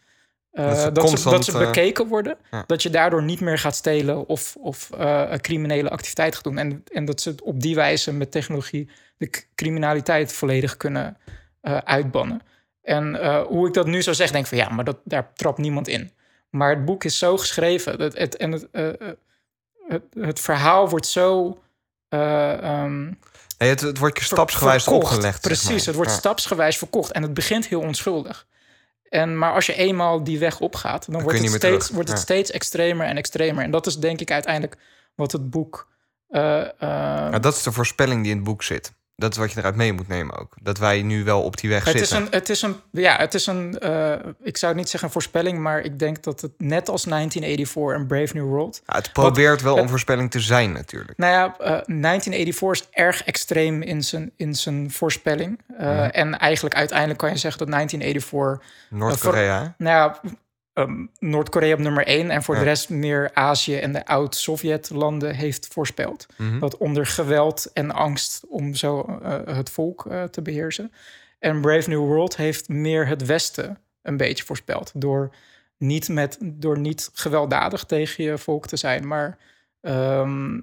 Dat 0.55 0.77
ze 0.77 0.91
dat, 0.91 1.09
ze, 1.19 1.29
dat 1.29 1.45
ze 1.45 1.51
eh, 1.51 1.57
bekeken 1.59 2.07
worden, 2.07 2.37
ja. 2.51 2.63
dat 2.67 2.83
je 2.83 2.89
daardoor 2.89 3.23
niet 3.23 3.39
meer 3.41 3.57
gaat 3.57 3.75
stelen 3.75 4.27
of, 4.27 4.55
of 4.59 4.91
eh, 4.91 5.31
criminele 5.33 5.89
activiteit 5.89 6.35
gaat 6.35 6.43
doen. 6.43 6.57
En, 6.57 6.83
en 6.93 7.05
dat 7.05 7.21
ze 7.21 7.35
op 7.43 7.61
die 7.61 7.75
wijze 7.75 8.13
met 8.13 8.31
technologie 8.31 8.89
de 9.17 9.29
criminaliteit 9.55 10.33
volledig 10.33 10.77
kunnen 10.77 11.17
eh, 11.61 11.77
uitbannen. 11.77 12.41
En 12.81 13.21
eh, 13.21 13.41
hoe 13.41 13.67
ik 13.67 13.73
dat 13.73 13.85
nu 13.87 14.01
zou 14.01 14.15
zeggen, 14.15 14.33
denk 14.35 14.47
ik 14.51 14.57
van 14.57 14.67
ja, 14.67 14.75
maar 14.75 14.85
dat, 14.85 14.97
daar 15.03 15.31
trapt 15.33 15.57
niemand 15.57 15.87
in. 15.87 16.11
Maar 16.49 16.69
het 16.69 16.85
boek 16.85 17.03
is 17.03 17.17
zo 17.17 17.37
geschreven 17.37 17.97
dat 17.97 18.17
het, 18.17 18.37
en 18.37 18.51
het, 18.51 18.67
eh, 18.71 18.87
eh, 18.89 18.95
het, 19.87 20.03
het 20.19 20.39
verhaal 20.39 20.89
wordt 20.89 21.07
zo. 21.07 21.59
eh, 22.09 22.63
ehm, 22.63 23.03
Nee, 23.57 23.69
het, 23.69 23.81
het 23.81 23.97
wordt 23.97 24.17
je 24.19 24.25
ver- 24.25 24.33
stapsgewijs 24.37 24.83
verkocht. 24.83 25.03
opgelegd. 25.05 25.33
zeg 25.33 25.41
Precies, 25.41 25.69
maar. 25.77 25.85
het 25.85 25.95
wordt 25.95 26.11
Ja. 26.11 26.17
stapsgewijs 26.17 26.77
verkocht. 26.77 27.11
En 27.11 27.21
het 27.21 27.33
begint 27.33 27.67
heel 27.67 27.79
onschuldig. 27.81 28.47
En, 29.15 29.37
maar 29.37 29.53
als 29.53 29.65
je 29.65 29.73
eenmaal 29.75 30.23
die 30.23 30.39
weg 30.39 30.59
opgaat, 30.59 31.05
dan, 31.05 31.15
kun 31.15 31.23
wordt, 31.23 31.39
het 31.39 31.51
steeds, 31.51 31.89
wordt 31.89 32.09
het 32.09 32.17
Ja. 32.17 32.23
steeds 32.23 32.51
extremer 32.51 33.05
en 33.07 33.17
extremer. 33.17 33.63
En 33.63 33.71
dat 33.71 33.85
is 33.85 33.97
denk 33.97 34.19
ik 34.21 34.31
uiteindelijk 34.31 34.77
wat 35.15 35.31
het 35.31 35.49
boek... 35.49 35.87
eh, 36.29 36.61
eh, 36.61 36.69
Ja, 37.31 37.39
dat 37.39 37.55
is 37.55 37.63
de 37.63 37.71
voorspelling 37.71 38.21
die 38.21 38.31
in 38.31 38.37
het 38.37 38.45
boek 38.45 38.63
zit. 38.63 38.93
Dat 39.17 39.31
is 39.31 39.37
wat 39.37 39.51
je 39.51 39.59
eruit 39.59 39.75
mee 39.75 39.93
moet 39.93 40.07
nemen 40.07 40.37
ook. 40.39 40.53
Dat 40.61 40.77
wij 40.77 41.01
nu 41.01 41.23
wel 41.23 41.41
op 41.43 41.57
die 41.57 41.69
weg 41.69 41.83
het, 41.85 41.93
is 41.95 41.99
zitten. 42.09 42.17
een, 42.25 42.27
het 42.31 42.49
is 42.49 42.61
een, 42.61 42.75
ja, 42.91 43.17
het 43.17 43.33
is 43.33 43.47
een, 43.47 43.79
eh, 43.79 44.13
ik 44.43 44.57
zou 44.57 44.75
niet 44.75 44.89
zeggen 44.89 45.03
een 45.03 45.13
voorspelling, 45.13 45.59
maar 45.59 45.79
ik 45.81 45.99
denk 45.99 46.23
dat 46.23 46.41
het 46.41 46.51
net 46.57 46.89
als 46.89 47.03
1984 47.05 47.95
en 48.01 48.07
Brave 48.07 48.33
New 48.37 48.45
World, 48.47 48.81
Ja, 48.85 48.95
het 48.95 49.13
probeert 49.13 49.61
wel 49.61 49.73
het- 49.73 49.83
een 49.83 49.89
voorspelling 49.89 50.31
te 50.31 50.39
zijn 50.39 50.71
natuurlijk. 50.71 51.17
Nou 51.17 51.31
ja, 51.33 51.55
eh, 51.57 51.81
1984 51.85 52.81
is 52.81 52.87
erg 52.91 53.23
extreem 53.23 53.81
in 53.81 54.03
zijn, 54.03 54.31
in 54.37 54.55
zijn 54.55 54.91
voorspelling. 54.91 55.59
Eh, 55.77 55.87
Mhm. 55.89 56.03
En 56.09 56.37
eigenlijk 56.39 56.75
uiteindelijk 56.75 57.19
kan 57.19 57.29
je 57.29 57.37
zeggen 57.37 57.59
dat 57.59 57.69
1984... 57.69 58.67
Noord-Korea. 58.89 59.75
Nou 59.77 59.97
ja, 59.97 60.19
ehm, 60.75 61.05
Noord-Korea 61.19 61.73
op 61.73 61.79
nummer 61.79 62.07
1 62.07 62.29
en 62.29 62.43
voor 62.43 62.53
Ja. 62.55 62.59
de 62.59 62.67
rest 62.67 62.89
meer 62.89 63.31
Azië 63.33 63.77
en 63.77 63.91
de 63.93 64.05
oud-Sovjet-landen 64.05 65.35
heeft 65.35 65.67
voorspeld. 65.67 66.25
Mhm. 66.37 66.59
Dat 66.59 66.77
onder 66.77 67.05
geweld 67.05 67.71
en 67.73 67.91
angst 67.91 68.43
om 68.47 68.73
zo 68.75 69.19
eh, 69.23 69.55
het 69.55 69.69
volk 69.69 70.05
eh, 70.05 70.23
te 70.23 70.41
beheersen. 70.41 70.91
En 71.39 71.61
Brave 71.61 71.89
New 71.89 71.99
World 71.99 72.37
heeft 72.37 72.69
meer 72.69 73.07
het 73.07 73.25
Westen 73.25 73.77
een 74.01 74.17
beetje 74.17 74.43
voorspeld. 74.43 74.91
Door 74.95 75.35
niet, 75.77 76.09
met, 76.09 76.37
door 76.41 76.79
niet 76.79 77.09
gewelddadig 77.13 77.83
tegen 77.83 78.23
je 78.23 78.37
volk 78.37 78.67
te 78.67 78.77
zijn, 78.77 79.07
maar 79.07 79.37
ehm, 79.81 80.59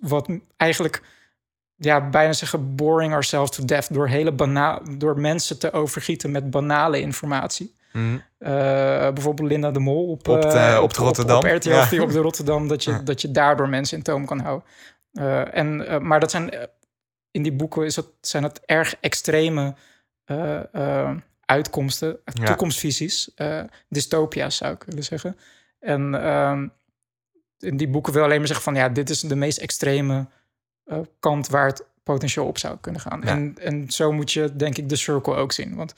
wat 0.00 0.28
eigenlijk 0.56 1.02
ja, 1.76 2.08
bijna 2.08 2.32
zeggen 2.32 2.74
boring 2.74 3.12
ourselves 3.12 3.50
to 3.50 3.64
death. 3.64 3.94
Door, 3.94 4.08
hele 4.08 4.32
bana 4.32 4.80
door 4.98 5.20
mensen 5.20 5.58
te 5.58 5.72
overgieten 5.72 6.30
met 6.30 6.50
banale 6.50 7.00
informatie. 7.00 7.74
Mhm. 7.96 8.18
Eh, 8.38 8.50
bijvoorbeeld 9.12 9.48
Linda 9.48 9.70
de 9.70 9.78
Mol 9.78 10.10
op, 10.10 10.28
Op 10.28 10.42
de- 10.42 10.48
eh, 10.48 10.80
op 10.82 10.94
de 10.94 11.00
Rotterdam. 11.02 11.36
Op, 11.36 11.44
RTL 11.44 11.68
Ja. 11.68 11.86
4 11.86 12.02
op 12.02 12.10
de 12.12 12.18
Rotterdam, 12.18 12.68
dat 12.68 12.84
je, 12.84 12.90
Ja. 12.90 12.98
dat 12.98 13.20
je 13.20 13.30
daardoor 13.30 13.68
mensen 13.68 13.96
in 13.96 14.02
toom 14.02 14.26
kan 14.26 14.38
houden. 14.40 14.68
Eh, 15.12 15.54
en, 15.56 15.86
maar 16.06 16.20
dat 16.20 16.30
zijn, 16.30 16.68
in 17.30 17.42
die 17.42 17.52
boeken 17.52 17.84
is 17.84 17.96
het, 17.96 18.06
zijn 18.20 18.42
het 18.42 18.60
erg 18.64 18.96
extreme 19.00 19.74
uitkomsten, 21.44 22.18
toekomstvisies, 22.44 23.30
dystopia's 23.88 24.56
zou 24.56 24.74
ik 24.74 24.82
willen 24.86 25.04
zeggen. 25.04 25.36
En 25.80 26.14
ehm, 26.22 26.68
in 27.58 27.76
die 27.76 27.88
boeken 27.88 28.12
wil 28.12 28.22
alleen 28.22 28.38
maar 28.38 28.46
zeggen 28.46 28.64
van 28.64 28.74
ja, 28.74 28.88
dit 28.88 29.10
is 29.10 29.20
de 29.20 29.36
meest 29.36 29.58
extreme 29.58 30.26
kant 31.20 31.48
waar 31.48 31.66
het 31.66 31.84
potentieel 32.02 32.46
op 32.46 32.58
zou 32.58 32.76
kunnen 32.80 33.00
gaan. 33.00 33.20
Ja. 33.24 33.28
En, 33.28 33.54
en 33.60 33.90
zo 33.90 34.12
moet 34.12 34.32
je 34.32 34.56
denk 34.56 34.78
ik 34.78 34.88
de 34.88 34.96
circle 34.96 35.34
ook 35.34 35.52
zien. 35.52 35.74
Want 35.74 35.94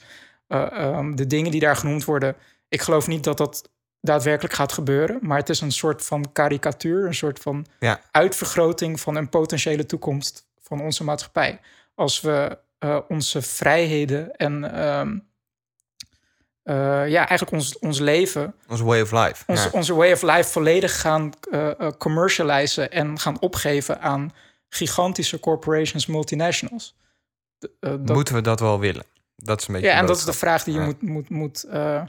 eh, 0.49 0.61
ehm, 0.71 1.15
de 1.15 1.27
dingen 1.27 1.51
die 1.51 1.59
daar 1.59 1.75
genoemd 1.75 2.05
worden, 2.05 2.35
ik 2.67 2.81
geloof 2.81 3.07
niet 3.07 3.23
dat 3.23 3.37
dat 3.37 3.69
daadwerkelijk 4.01 4.53
gaat 4.53 4.71
gebeuren, 4.71 5.19
maar 5.21 5.37
het 5.37 5.49
is 5.49 5.61
een 5.61 5.71
soort 5.71 6.05
van 6.05 6.31
karikatuur, 6.31 7.05
een 7.05 7.13
soort 7.15 7.39
van 7.39 7.65
Ja. 7.79 8.01
uitvergroting 8.11 8.99
van 8.99 9.15
een 9.15 9.29
potentiële 9.29 9.85
toekomst 9.85 10.47
van 10.61 10.81
onze 10.81 11.03
maatschappij. 11.03 11.59
Als 11.95 12.21
we 12.21 12.57
eh, 12.79 12.99
onze 13.07 13.41
vrijheden 13.41 14.35
en 14.35 14.73
ehm, 14.73 15.17
eh, 16.63 16.75
ja, 17.09 17.27
eigenlijk 17.27 17.51
ons, 17.51 17.79
ons 17.79 17.99
leven, 17.99 18.53
Onze 18.67 18.83
way 18.83 19.01
of 19.01 19.11
life. 19.11 19.43
ons, 19.47 19.63
Ja. 19.63 19.69
onze 19.71 19.93
way 19.93 20.11
of 20.11 20.21
life 20.21 20.43
volledig 20.51 21.01
gaan 21.01 21.31
eh, 21.51 21.71
commercializen 21.97 22.91
en 22.91 23.19
gaan 23.19 23.39
opgeven 23.41 24.01
aan 24.01 24.33
gigantische 24.69 25.39
corporations, 25.39 26.05
multinationals. 26.05 26.95
Dat- 27.79 27.99
Moeten 28.05 28.33
we 28.35 28.41
dat 28.41 28.59
wel 28.59 28.79
willen? 28.79 29.03
Dat 29.43 29.61
is 29.61 29.67
een 29.67 29.73
beetje 29.73 29.89
ja, 29.89 29.95
en 29.95 30.05
dat 30.05 30.17
is 30.17 30.25
de 30.25 30.33
vraag 30.33 30.63
die 30.63 30.73
je 30.73 30.79
Ja. 30.79 30.85
moet, 30.85 31.01
moet, 31.01 31.29
moet 31.29 31.63
eh, 31.63 32.05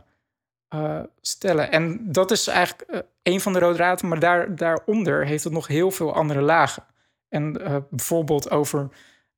eh, 0.69 1.03
stellen. 1.21 1.71
En 1.73 2.13
dat 2.13 2.31
is 2.31 2.47
eigenlijk 2.47 2.91
eh, 2.91 3.01
een 3.23 3.41
van 3.41 3.53
de 3.53 3.59
rode 3.59 3.75
draden, 3.75 4.09
maar 4.09 4.19
daar, 4.19 4.57
daaronder 4.57 5.27
heeft 5.27 5.45
het 5.45 5.53
nog 5.53 5.67
heel 5.67 5.91
veel 5.91 6.15
andere 6.15 6.41
lagen. 6.41 6.85
En 7.29 7.53
bijvoorbeeld 7.91 8.51
over, 8.51 8.89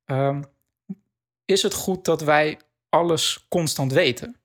ehm, 0.05 0.41
is 1.45 1.61
het 1.63 1.73
goed 1.73 2.05
dat 2.05 2.21
wij 2.21 2.59
alles 2.89 3.45
constant 3.49 3.91
weten? 3.91 4.35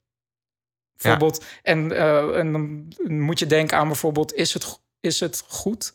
Bijvoorbeeld, 0.97 1.45
en, 1.63 1.93
en 2.37 2.53
dan 2.53 2.93
moet 3.07 3.39
je 3.39 3.47
denken 3.47 3.79
aan 3.79 3.87
bijvoorbeeld, 3.87 4.35
is 4.35 4.55
het, 4.55 4.81
is 5.01 5.21
het 5.21 5.45
goed 5.49 5.95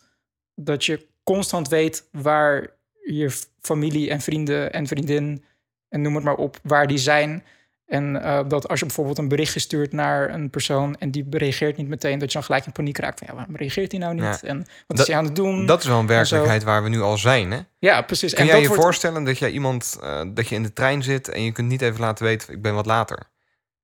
dat 0.56 0.86
je 0.86 1.08
constant 1.24 1.68
weet 1.68 2.08
waar 2.12 2.70
je 3.04 3.38
familie 3.62 4.10
en 4.10 4.22
vrienden 4.22 4.74
en 4.74 4.88
vriendin 4.88 5.46
en 5.94 6.02
noem 6.02 6.16
het 6.16 6.24
maar 6.24 6.36
op, 6.36 6.58
waar 6.64 6.88
die 6.88 6.98
zijn. 6.98 7.44
En 7.86 8.24
eh, 8.24 8.40
dat 8.48 8.68
als 8.68 8.80
je 8.80 8.86
bijvoorbeeld 8.86 9.18
een 9.18 9.28
berichtje 9.28 9.60
stuurt 9.60 9.92
naar 9.94 10.34
een 10.34 10.50
persoon 10.50 10.96
en 11.00 11.12
die 11.12 11.26
reageert 11.30 11.78
niet 11.78 11.88
meteen, 11.88 12.20
dat 12.20 12.28
je 12.28 12.34
dan 12.38 12.44
gelijk 12.44 12.66
in 12.66 12.72
paniek 12.72 12.98
raakt 12.98 13.20
van 13.20 13.28
ja, 13.30 13.36
waarom 13.36 13.56
reageert 13.56 13.92
hij 13.92 14.00
nou 14.02 14.14
niet? 14.14 14.24
Ja. 14.24 14.42
En 14.42 14.58
wat 14.58 14.68
Dat- 14.88 15.00
is 15.00 15.08
hij 15.08 15.18
aan 15.18 15.26
het 15.26 15.36
doen? 15.36 15.66
Dat 15.66 15.82
is 15.82 15.88
wel 15.88 16.00
een 16.00 16.08
werkelijkheid 16.08 16.64
waar 16.64 16.84
we 16.84 16.90
nu 16.90 17.02
al 17.02 17.18
zijn. 17.18 17.52
Hè? 17.52 17.60
ja, 17.80 18.02
precies. 18.02 18.32
Kun 18.34 18.40
en 18.40 18.46
jij 18.46 18.54
dat 18.54 18.64
je 18.64 18.68
wordt- 18.70 18.84
voorstellen 18.84 19.24
dat 19.24 19.38
jij 19.38 19.50
iemand, 19.52 19.98
eh, 20.04 20.22
dat 20.28 20.48
je 20.48 20.56
in 20.56 20.64
de 20.64 20.74
trein 20.74 21.04
zit 21.04 21.30
en 21.30 21.44
je 21.44 21.52
kunt 21.52 21.68
niet 21.68 21.82
even 21.82 22.00
laten 22.00 22.26
weten, 22.26 22.54
ik 22.54 22.62
ben 22.62 22.74
wat 22.76 22.86
later. 22.86 23.20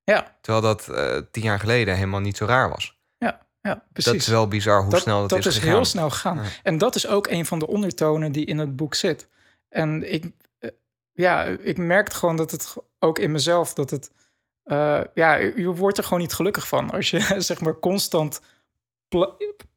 Ja, 0.03 0.35
Terwijl 0.41 0.63
dat 0.63 0.87
eh, 0.87 1.17
tien 1.31 1.43
jaar 1.43 1.59
geleden 1.59 1.95
helemaal 1.95 2.19
niet 2.19 2.37
zo 2.37 2.45
raar 2.45 2.69
was. 2.69 2.97
ja, 3.17 3.39
ja, 3.61 3.83
precies. 3.93 4.11
Dat 4.11 4.21
is 4.21 4.27
wel 4.27 4.47
bizar 4.47 4.81
hoe 4.81 4.89
dat, 4.91 5.01
snel 5.01 5.19
dat, 5.19 5.29
dat 5.29 5.39
is, 5.39 5.45
is 5.45 5.53
gegaan. 5.57 5.69
heel 5.73 5.85
snel 5.85 6.09
gegaan. 6.09 6.35
Ja. 6.37 6.43
En 6.63 6.77
dat 6.77 6.95
is 6.95 7.07
ook 7.07 7.27
een 7.27 7.45
van 7.45 7.59
de 7.59 7.67
ondertonen 7.67 8.31
die 8.31 8.45
in 8.45 8.57
het 8.57 8.75
boek 8.75 8.95
zit. 8.95 9.27
En 9.69 10.13
ik, 10.13 10.25
ja, 11.13 11.43
ik 11.43 11.77
merkte 11.77 12.15
gewoon 12.15 12.35
dat 12.35 12.51
het 12.51 12.75
ook 12.99 13.19
in 13.19 13.31
mezelf 13.31 13.73
dat 13.73 13.89
het, 13.89 14.11
eh, 14.63 15.01
ja, 15.13 15.35
je 15.35 15.73
wordt 15.75 15.97
er 15.97 16.03
gewoon 16.03 16.19
niet 16.19 16.33
gelukkig 16.33 16.67
van 16.67 16.91
als 16.91 17.09
je 17.09 17.35
zeg 17.41 17.61
maar 17.61 17.79
constant 17.79 18.41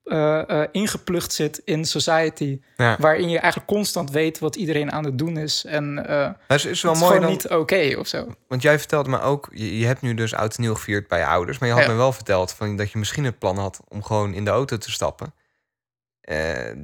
eh, 0.02 0.62
eh, 0.62 0.68
ingeplucht 0.72 1.32
zit 1.32 1.58
in 1.64 1.84
society. 1.84 2.60
Ja. 2.76 2.96
Waarin 3.00 3.28
je 3.28 3.38
eigenlijk 3.38 3.72
constant 3.72 4.10
weet 4.10 4.38
wat 4.38 4.56
iedereen 4.56 4.92
aan 4.92 5.04
het 5.04 5.18
doen 5.18 5.36
is. 5.36 5.64
En 5.64 5.94
Dat 5.94 6.58
is, 6.58 6.64
is 6.64 6.82
wel 6.82 6.92
het 6.92 7.00
is 7.02 7.08
mooi 7.08 7.20
gewoon 7.20 7.20
dan, 7.20 7.30
niet 7.30 7.48
oké 7.48 7.98
of 7.98 8.06
zo. 8.06 8.34
want 8.48 8.62
jij 8.62 8.78
vertelde 8.78 9.10
me 9.10 9.20
ook, 9.20 9.48
je, 9.52 9.78
je 9.78 9.86
hebt 9.86 10.00
nu 10.00 10.14
dus 10.14 10.34
oud 10.34 10.54
en 10.56 10.62
nieuw 10.62 10.74
gevierd 10.74 11.08
bij 11.08 11.18
je 11.18 11.26
ouders, 11.26 11.58
maar 11.58 11.68
je 11.68 11.74
had 11.74 11.84
Ja. 11.84 11.90
me 11.90 11.96
wel 11.96 12.12
verteld 12.12 12.52
van, 12.52 12.76
dat 12.76 12.90
je 12.90 12.98
misschien 12.98 13.24
het 13.24 13.38
plan 13.38 13.58
had 13.58 13.80
om 13.88 14.02
gewoon 14.02 14.34
in 14.34 14.44
de 14.44 14.50
auto 14.50 14.78
te 14.78 14.90
stappen, 14.90 15.34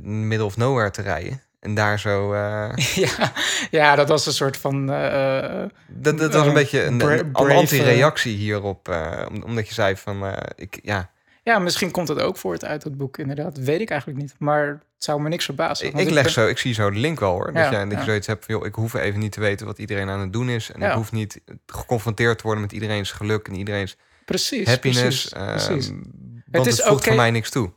middle 0.02 0.44
of 0.44 0.56
nowhere 0.56 0.90
te 0.90 1.02
rijden 1.02 1.42
en 1.68 1.74
daar 1.74 1.98
zo. 2.00 2.32
eh, 2.32 2.76
ja, 3.06 3.32
ja, 3.70 3.94
dat 3.96 4.08
was 4.08 4.26
een 4.26 4.32
soort 4.32 4.56
van... 4.56 4.90
eh, 4.92 5.62
dat, 5.86 6.18
dat 6.18 6.32
was 6.32 6.42
een 6.42 6.48
Eh, 6.48 6.54
beetje 6.54 6.84
een, 6.84 6.98
bra- 6.98 7.22
anti-reactie 7.32 8.36
hierop, 8.36 8.88
om- 9.30 9.42
omdat 9.42 9.68
je 9.68 9.74
zei 9.74 9.96
van, 9.96 10.34
ik, 10.56 10.78
ja, 10.82 11.10
ja, 11.42 11.58
misschien 11.58 11.90
komt 11.90 12.08
het 12.08 12.20
ook 12.20 12.36
voort 12.36 12.64
uit 12.64 12.84
het 12.84 12.96
boek, 12.96 13.18
inderdaad. 13.18 13.58
Weet 13.58 13.80
ik 13.80 13.90
eigenlijk 13.90 14.20
niet. 14.20 14.34
Maar 14.38 14.66
het 14.66 15.04
zou 15.04 15.20
me 15.22 15.28
niks 15.28 15.44
verbazen. 15.44 15.86
ik, 15.86 15.94
ik 15.94 16.10
leg 16.10 16.22
ben- 16.22 16.32
zo, 16.32 16.46
ik 16.46 16.58
zie 16.58 16.74
zo 16.74 16.90
de 16.90 16.98
link 16.98 17.20
wel 17.20 17.32
hoor, 17.32 17.46
dat, 17.52 17.54
Ja, 17.64 17.70
jij, 17.70 17.82
dat 17.84 17.92
ja. 17.92 17.98
je 17.98 18.04
zoiets 18.04 18.26
hebt 18.26 18.44
van, 18.44 18.54
joh, 18.54 18.66
ik 18.66 18.74
hoef 18.74 18.94
even 18.94 19.20
niet 19.20 19.32
te 19.32 19.40
weten 19.40 19.66
wat 19.66 19.78
iedereen 19.78 20.08
aan 20.08 20.20
het 20.20 20.32
doen 20.32 20.48
is 20.48 20.70
en 20.72 20.80
Ja. 20.80 20.88
ik 20.88 20.94
hoef 20.94 21.12
niet 21.12 21.40
geconfronteerd 21.66 22.36
te 22.38 22.42
worden 22.44 22.62
met 22.62 22.72
iedereen's 22.72 23.10
geluk 23.12 23.48
en 23.48 23.54
iedereen's 23.54 23.96
Precies, 24.24 24.66
happiness, 24.66 25.28
precies, 25.28 25.32
eh, 25.32 25.46
precies. 25.66 25.88
want 25.88 26.04
Het 26.50 26.64
het, 26.64 26.66
is 26.66 26.82
voegt 26.82 27.04
voor 27.04 27.14
mij 27.16 27.30
niks 27.30 27.50
toe. 27.50 27.70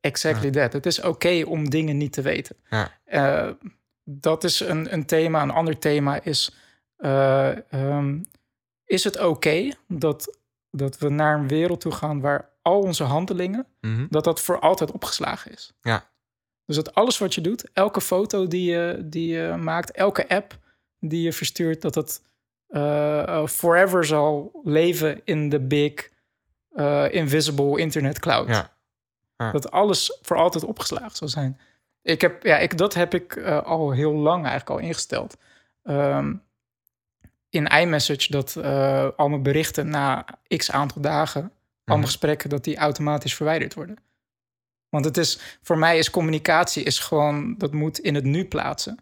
Exactly 0.00 0.50
that. 0.50 0.72
Het 0.72 0.86
is 0.86 1.00
oké 1.00 1.42
om 1.46 1.70
dingen 1.70 1.96
niet 1.96 2.12
te 2.12 2.22
weten. 2.22 2.56
Ja. 2.70 2.92
Eh, 3.04 3.50
dat 4.04 4.44
is 4.44 4.60
een, 4.60 4.92
een 4.92 5.06
thema. 5.06 5.42
Een 5.42 5.50
ander 5.50 5.78
thema 5.78 6.22
is... 6.22 6.54
eh, 6.96 7.72
ehm, 7.72 8.18
is 8.84 9.04
het 9.04 9.20
oké 9.20 9.70
dat, 9.88 10.38
dat 10.70 10.98
we 10.98 11.08
naar 11.08 11.38
een 11.38 11.48
wereld 11.48 11.80
toe 11.80 11.92
gaan... 11.92 12.20
waar 12.20 12.48
al 12.62 12.80
onze 12.80 13.04
handelingen, 13.04 13.66
Mhm. 13.80 14.06
dat 14.10 14.24
dat 14.24 14.40
voor 14.40 14.58
altijd 14.60 14.90
opgeslagen 14.92 15.52
is? 15.52 15.72
Ja. 15.80 16.08
Dus 16.64 16.76
dat 16.76 16.94
alles 16.94 17.18
wat 17.18 17.34
je 17.34 17.40
doet, 17.40 17.70
elke 17.72 18.00
foto 18.00 18.46
die 18.48 18.70
je, 18.70 18.98
die 19.04 19.28
je 19.32 19.56
maakt... 19.56 19.90
elke 19.90 20.28
app 20.28 20.58
die 20.98 21.22
je 21.22 21.32
verstuurt... 21.32 21.82
dat 21.82 21.94
het 21.94 22.22
eh, 22.66 23.46
forever 23.46 24.04
zal 24.04 24.60
leven 24.64 25.20
in 25.24 25.48
de 25.48 25.60
big... 25.60 26.10
invisible 27.10 27.78
internet 27.80 28.18
cloud. 28.18 28.48
Ja. 28.48 28.78
Dat 29.52 29.70
alles 29.70 30.18
voor 30.22 30.36
altijd 30.36 30.64
opgeslagen 30.64 31.16
zal 31.16 31.28
zijn. 31.28 31.60
Ik 32.02 32.20
heb, 32.20 32.42
ja, 32.42 32.58
ik, 32.58 32.78
dat 32.78 32.94
heb 32.94 33.14
ik 33.14 33.36
eh, 33.36 33.62
al 33.62 33.90
heel 33.90 34.12
lang 34.12 34.38
eigenlijk 34.46 34.70
al 34.70 34.78
ingesteld. 34.78 35.36
Ehm, 35.82 36.34
in 37.48 37.66
iMessage 37.66 38.30
dat 38.32 38.56
eh 38.56 39.08
al 39.16 39.28
mijn 39.28 39.42
berichten 39.42 39.88
na 39.88 40.24
x 40.56 40.70
aantal 40.70 41.02
dagen, 41.02 41.42
al 41.42 41.50
Mhm. 41.84 41.94
mijn 41.94 42.04
gesprekken, 42.04 42.50
dat 42.50 42.64
die 42.64 42.76
automatisch 42.76 43.34
verwijderd 43.34 43.74
worden. 43.74 43.96
Want 44.88 45.04
het 45.04 45.16
is, 45.16 45.58
voor 45.62 45.78
mij 45.78 45.98
is 45.98 46.10
communicatie 46.10 46.82
is 46.82 46.98
gewoon, 46.98 47.54
dat 47.58 47.72
moet 47.72 47.98
in 47.98 48.14
het 48.14 48.24
nu 48.24 48.44
plaatsen. 48.44 48.98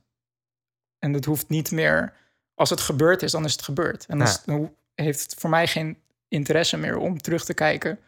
En 0.98 1.12
dat 1.12 1.24
hoeft 1.24 1.48
niet 1.48 1.70
meer, 1.70 2.14
als 2.54 2.70
het 2.70 2.80
gebeurd 2.80 3.22
is, 3.22 3.32
dan 3.32 3.44
is 3.44 3.52
het 3.52 3.62
gebeurd. 3.62 4.06
En 4.06 4.18
Ja. 4.18 4.36
dan 4.44 4.74
heeft 4.94 5.22
het 5.22 5.34
voor 5.34 5.50
mij 5.50 5.66
geen 5.66 5.98
interesse 6.28 6.76
meer 6.76 6.96
om 6.96 7.18
terug 7.18 7.44
te 7.44 7.54
kijken 7.54 7.98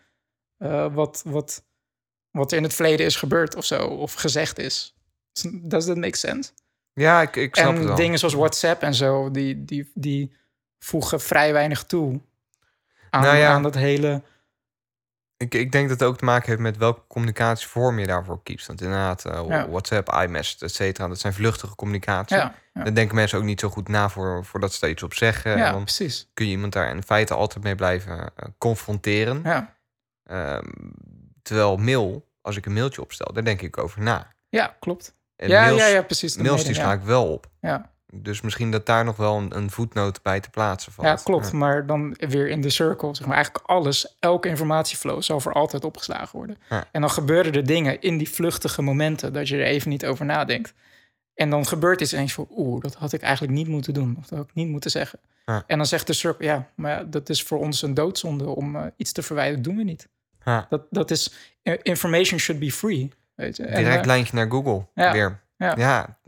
eh, 0.57 0.95
wat, 0.95 1.23
wat, 1.27 1.63
wat 2.31 2.51
er 2.51 2.57
in 2.57 2.63
het 2.63 2.75
verleden 2.75 3.07
is 3.07 3.17
gebeurd 3.17 3.57
of 3.57 3.65
zo, 3.65 3.87
of 3.87 4.13
gezegd 4.13 4.59
is. 4.59 4.95
Does 5.53 5.85
that 5.85 5.97
make 5.97 6.17
sense? 6.17 6.51
Ja, 6.93 7.23
ik, 7.23 7.37
ik 7.37 7.57
snap 7.57 7.71
het 7.71 7.79
en 7.81 7.87
wel. 7.87 7.97
dingen 7.97 8.19
zoals 8.19 8.35
WhatsApp 8.35 8.83
en 8.83 8.95
zo, 8.95 9.31
die, 9.31 9.65
die, 9.65 9.91
die 9.95 10.33
voegen 10.79 11.21
vrij 11.21 11.53
weinig 11.53 11.85
toe 11.85 12.21
aan, 13.11 13.23
Nou 13.23 13.37
ja. 13.37 13.53
aan 13.53 13.63
dat 13.63 13.75
hele... 13.75 14.23
Ik, 15.37 15.55
ik 15.55 15.73
denk 15.73 15.89
dat 15.89 16.01
het 16.01 16.09
ook 16.09 16.19
te 16.19 16.25
maken 16.25 16.49
heeft 16.49 16.61
met 16.61 16.77
welke 16.77 17.03
communicatievorm 17.09 17.99
je 17.99 18.07
daarvoor 18.07 18.43
kiest. 18.43 18.67
Want 18.67 18.81
inderdaad, 18.81 19.25
eh, 19.25 19.45
Ja. 19.49 19.69
WhatsApp, 19.69 20.09
iMessage, 20.13 20.65
et 20.65 20.75
cetera, 20.75 21.09
dat 21.09 21.19
zijn 21.21 21.33
vluchtige 21.33 21.75
communicatie. 21.75 22.37
Ja. 22.37 22.55
Daar 22.73 22.95
denken 22.95 23.15
mensen 23.15 23.39
ook 23.39 23.45
niet 23.45 23.61
zo 23.61 23.69
goed 23.69 23.89
na 23.89 24.09
voor, 24.09 24.45
voordat 24.45 24.73
ze 24.73 24.85
er 24.87 24.93
iets 24.93 25.03
op 25.03 25.15
zeggen. 25.15 25.59
ja 25.59 25.67
en 25.67 25.73
dan 25.73 25.83
precies. 25.85 26.31
kun 26.35 26.45
je 26.47 26.51
iemand 26.51 26.73
daar 26.73 26.91
in 26.91 27.03
feite 27.03 27.35
altijd 27.35 27.65
mee 27.65 27.75
blijven 27.75 28.19
eh, 28.37 28.49
confronteren. 28.59 29.41
Ja. 29.45 29.77
Ehm, 30.25 30.69
terwijl 31.43 31.77
mail, 31.77 32.27
als 32.41 32.57
ik 32.57 32.67
een 32.67 32.73
mailtje 32.73 33.01
opstel, 33.01 33.33
daar 33.33 33.45
denk 33.45 33.63
ik 33.63 33.79
over 33.79 34.03
na. 34.03 34.33
ja, 34.49 34.77
klopt. 34.81 35.15
En 35.37 35.49
ja, 35.49 35.65
mails, 35.65 35.81
ja, 35.81 35.87
ja, 35.87 36.03
precies. 36.03 36.37
mails 36.37 36.65
die 36.65 36.75
sla 36.75 36.93
ik 36.93 37.03
wel 37.03 37.33
op. 37.33 37.51
Ja. 37.61 37.91
Dus 38.13 38.41
misschien 38.41 38.71
dat 38.71 38.87
daar 38.87 39.05
nog 39.05 39.17
wel 39.17 39.47
een, 39.49 39.71
voetnoot 39.71 40.23
bij 40.23 40.41
te 40.41 40.51
plaatsen 40.51 40.93
valt. 40.93 41.09
ja, 41.09 41.15
klopt. 41.15 41.53
Maar 41.53 41.87
dan 41.87 42.17
weer 42.19 42.49
in 42.49 42.61
de 42.61 42.71
circle, 42.71 43.15
zeg 43.15 43.27
maar. 43.27 43.37
Eigenlijk 43.37 43.67
alles, 43.67 44.17
elke 44.19 44.49
informatieflow 44.49 45.23
zal 45.23 45.41
voor 45.41 45.53
altijd 45.53 45.85
opgeslagen 45.85 46.39
worden. 46.39 46.59
Ja. 46.71 46.85
En 46.93 47.01
dan 47.01 47.11
gebeuren 47.11 47.53
er 47.53 47.67
dingen 47.67 48.01
in 48.01 48.19
die 48.19 48.31
vluchtige 48.31 48.83
momenten 48.83 49.33
dat 49.33 49.49
je 49.49 49.57
er 49.57 49.65
even 49.65 49.91
niet 49.91 50.07
over 50.07 50.25
nadenkt. 50.25 50.75
En 51.35 51.51
dan 51.51 51.67
gebeurt 51.67 52.01
iets 52.01 52.11
je 52.11 52.29
van, 52.29 52.49
oeh, 52.51 52.83
dat 52.83 52.95
had 52.95 53.13
ik 53.13 53.23
eigenlijk 53.23 53.53
niet 53.53 53.69
moeten 53.69 53.95
doen. 53.95 54.17
Of 54.19 54.27
dat 54.27 54.39
had 54.39 54.49
ik 54.49 54.55
niet 54.55 54.69
moeten 54.69 54.91
zeggen. 54.91 55.19
Ja. 55.47 55.65
En 55.67 55.77
dan 55.77 55.87
zegt 55.87 56.07
de 56.07 56.13
circle, 56.13 56.47
ja, 56.47 56.69
maar 56.75 57.11
dat 57.11 57.29
is 57.29 57.43
voor 57.43 57.59
ons 57.59 57.83
een 57.83 57.95
doodzonde 57.95 58.49
om 58.49 58.77
eh, 58.77 58.87
iets 58.97 59.13
te 59.13 59.23
verwijderen. 59.23 59.63
Doen 59.63 59.77
we 59.77 59.83
niet. 59.83 60.09
Ja. 60.45 60.67
Dat, 60.69 60.83
dat 60.91 61.11
is, 61.11 61.33
information 61.83 62.39
should 62.39 62.61
be 62.61 62.73
free. 62.73 63.13
Weet 63.35 63.57
je. 63.57 63.65
En, 63.65 63.83
Direct 63.83 64.01
eh, 64.01 64.07
lijntje 64.07 64.35
naar 64.35 64.51
Google 64.51 64.87
ja, 64.95 65.13
weer. 65.13 65.41
ja. 65.57 65.75
Ja, 65.77 66.19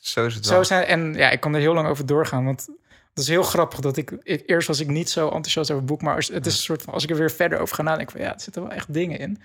zo 0.00 0.26
is 0.26 0.34
het 0.34 0.46
wel. 0.46 0.56
Zo 0.56 0.62
zijn, 0.62 0.84
en 0.84 1.14
ja, 1.14 1.30
ik 1.30 1.40
kan 1.40 1.54
er 1.54 1.60
heel 1.60 1.74
lang 1.74 1.88
over 1.88 2.06
doorgaan. 2.06 2.44
Want 2.44 2.68
het 3.18 3.18
is 3.18 3.28
heel 3.28 3.42
grappig 3.42 3.80
dat 3.80 3.96
ik, 3.96 4.10
ik... 4.22 4.42
Eerst 4.46 4.68
was 4.68 4.80
ik 4.80 4.88
niet 4.88 5.10
zo 5.10 5.24
enthousiast 5.24 5.70
over 5.70 5.82
het 5.82 5.92
boek. 5.92 6.02
Maar 6.02 6.14
als, 6.14 6.28
het 6.28 6.46
is 6.46 6.52
een 6.52 6.62
soort 6.62 6.82
van... 6.82 6.94
Als 6.94 7.04
ik 7.04 7.10
er 7.10 7.16
weer 7.16 7.30
verder 7.30 7.58
over 7.58 7.74
ga 7.74 7.82
nadenken... 7.82 8.16
Van, 8.16 8.24
ja, 8.24 8.34
er 8.34 8.40
zitten 8.40 8.62
wel 8.62 8.72
echt 8.72 8.92
dingen 8.92 9.18
in. 9.18 9.42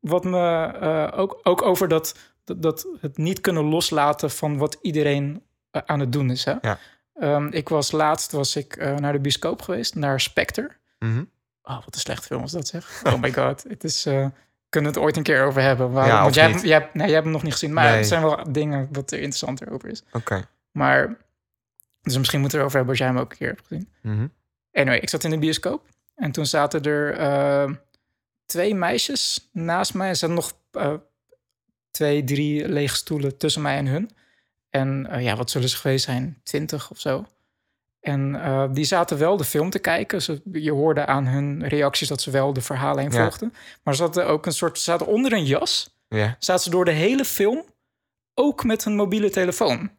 Wat 0.00 0.24
me 0.24 0.64
eh, 0.80 1.18
ook, 1.20 1.40
ook 1.42 1.62
over 1.62 1.88
dat, 1.88 2.18
dat, 2.44 2.62
dat 2.62 2.86
het 3.00 3.16
niet 3.16 3.40
kunnen 3.40 3.64
loslaten... 3.64 4.30
van 4.30 4.58
wat 4.58 4.78
iedereen 4.82 5.42
eh, 5.70 5.82
aan 5.86 6.00
het 6.00 6.12
doen 6.12 6.30
is. 6.30 6.44
Hè? 6.44 6.54
Ja. 6.60 6.78
Ehm, 7.14 7.46
ik 7.50 7.68
was 7.68 7.92
laatst 7.92 8.32
was 8.32 8.56
ik, 8.56 8.76
naar 8.76 9.12
de 9.12 9.20
bioscoop 9.20 9.62
geweest. 9.62 9.94
Naar 9.94 10.20
Spectre. 10.20 10.70
Mhm. 10.98 11.24
Oh, 11.68 11.84
wat 11.84 11.94
een 11.94 12.00
slechte 12.00 12.26
film 12.26 12.40
was 12.40 12.52
dat 12.52 12.68
zeg. 12.68 13.00
Oh 13.04 13.20
my 13.20 13.32
god. 13.32 13.64
Het 13.68 13.84
is... 13.84 14.06
eh, 14.06 14.26
kunnen 14.68 14.92
we 14.92 14.96
het 14.96 15.06
ooit 15.06 15.16
een 15.16 15.22
keer 15.22 15.44
over 15.44 15.62
hebben. 15.62 15.90
Waarom? 15.90 16.12
Ja, 16.14 16.22
Want 16.22 16.34
jij, 16.34 16.50
hebt, 16.50 16.62
jij, 16.62 16.78
hebt, 16.78 16.94
nee, 16.94 17.04
jij 17.04 17.12
hebt 17.14 17.24
hem 17.24 17.32
nog 17.34 17.42
niet 17.42 17.52
gezien. 17.52 17.72
Maar 17.72 17.84
Nee. 17.90 17.98
er 17.98 18.04
zijn 18.04 18.22
wel 18.22 18.52
dingen 18.52 18.88
wat 18.92 19.10
er 19.10 19.18
interessanter 19.18 19.70
over 19.72 19.88
is. 19.88 20.02
Oké. 20.12 20.48
Maar, 20.70 21.16
dus 22.02 22.18
misschien 22.18 22.40
moeten 22.40 22.58
we 22.58 22.64
erover 22.64 22.78
hebben 22.78 22.96
als 22.98 23.04
jij 23.06 23.14
hem 23.14 23.22
ook 23.24 23.30
een 23.32 23.38
keer 23.38 23.48
hebt 23.48 23.66
gezien. 23.66 23.88
Mhm. 24.02 24.26
Anyway, 24.72 24.98
ik 24.98 25.08
zat 25.08 25.24
in 25.24 25.30
de 25.30 25.38
bioscoop. 25.38 25.86
En 26.14 26.30
toen 26.32 26.46
zaten 26.46 26.82
er 26.82 27.12
eh, 27.18 27.72
twee 28.46 28.74
meisjes 28.74 29.48
naast 29.52 29.94
mij. 29.94 30.08
Er 30.08 30.16
zaten 30.16 30.34
nog 30.36 30.52
eh, 30.70 30.94
twee, 31.90 32.24
drie 32.24 32.68
lege 32.68 32.96
stoelen 32.96 33.36
tussen 33.36 33.62
mij 33.62 33.76
en 33.76 33.86
hun. 33.86 34.10
En 34.70 35.08
ja, 35.18 35.36
wat 35.36 35.50
zullen 35.50 35.68
ze 35.68 35.76
geweest 35.76 36.04
zijn? 36.04 36.40
Twintig 36.42 36.90
of 36.90 37.00
zo. 37.00 37.26
En 38.06 38.42
eh, 38.42 38.64
die 38.70 38.84
zaten 38.84 39.18
wel 39.18 39.36
de 39.36 39.44
film 39.44 39.70
te 39.70 39.78
kijken. 39.78 40.22
Ze, 40.22 40.40
je 40.52 40.72
hoorde 40.72 41.06
aan 41.06 41.26
hun 41.26 41.68
reacties 41.68 42.08
dat 42.08 42.22
ze 42.22 42.30
wel 42.30 42.52
de 42.52 42.60
verhalen 42.60 43.02
heen 43.02 43.12
Ja. 43.12 43.20
volgden. 43.22 43.52
Maar 43.82 43.94
ze 43.94 44.02
zaten 44.02 44.26
ook 44.26 44.46
een 44.46 44.52
soort... 44.52 44.78
Ze 44.78 44.84
zaten 44.84 45.06
onder 45.06 45.32
een 45.32 45.44
jas 45.44 45.96
Ja. 46.08 46.36
zaten 46.38 46.64
ze 46.64 46.70
door 46.70 46.84
de 46.84 46.90
hele 46.90 47.24
film 47.24 47.64
ook 48.34 48.64
met 48.64 48.84
hun 48.84 48.94
mobiele 48.96 49.30
telefoon. 49.30 49.90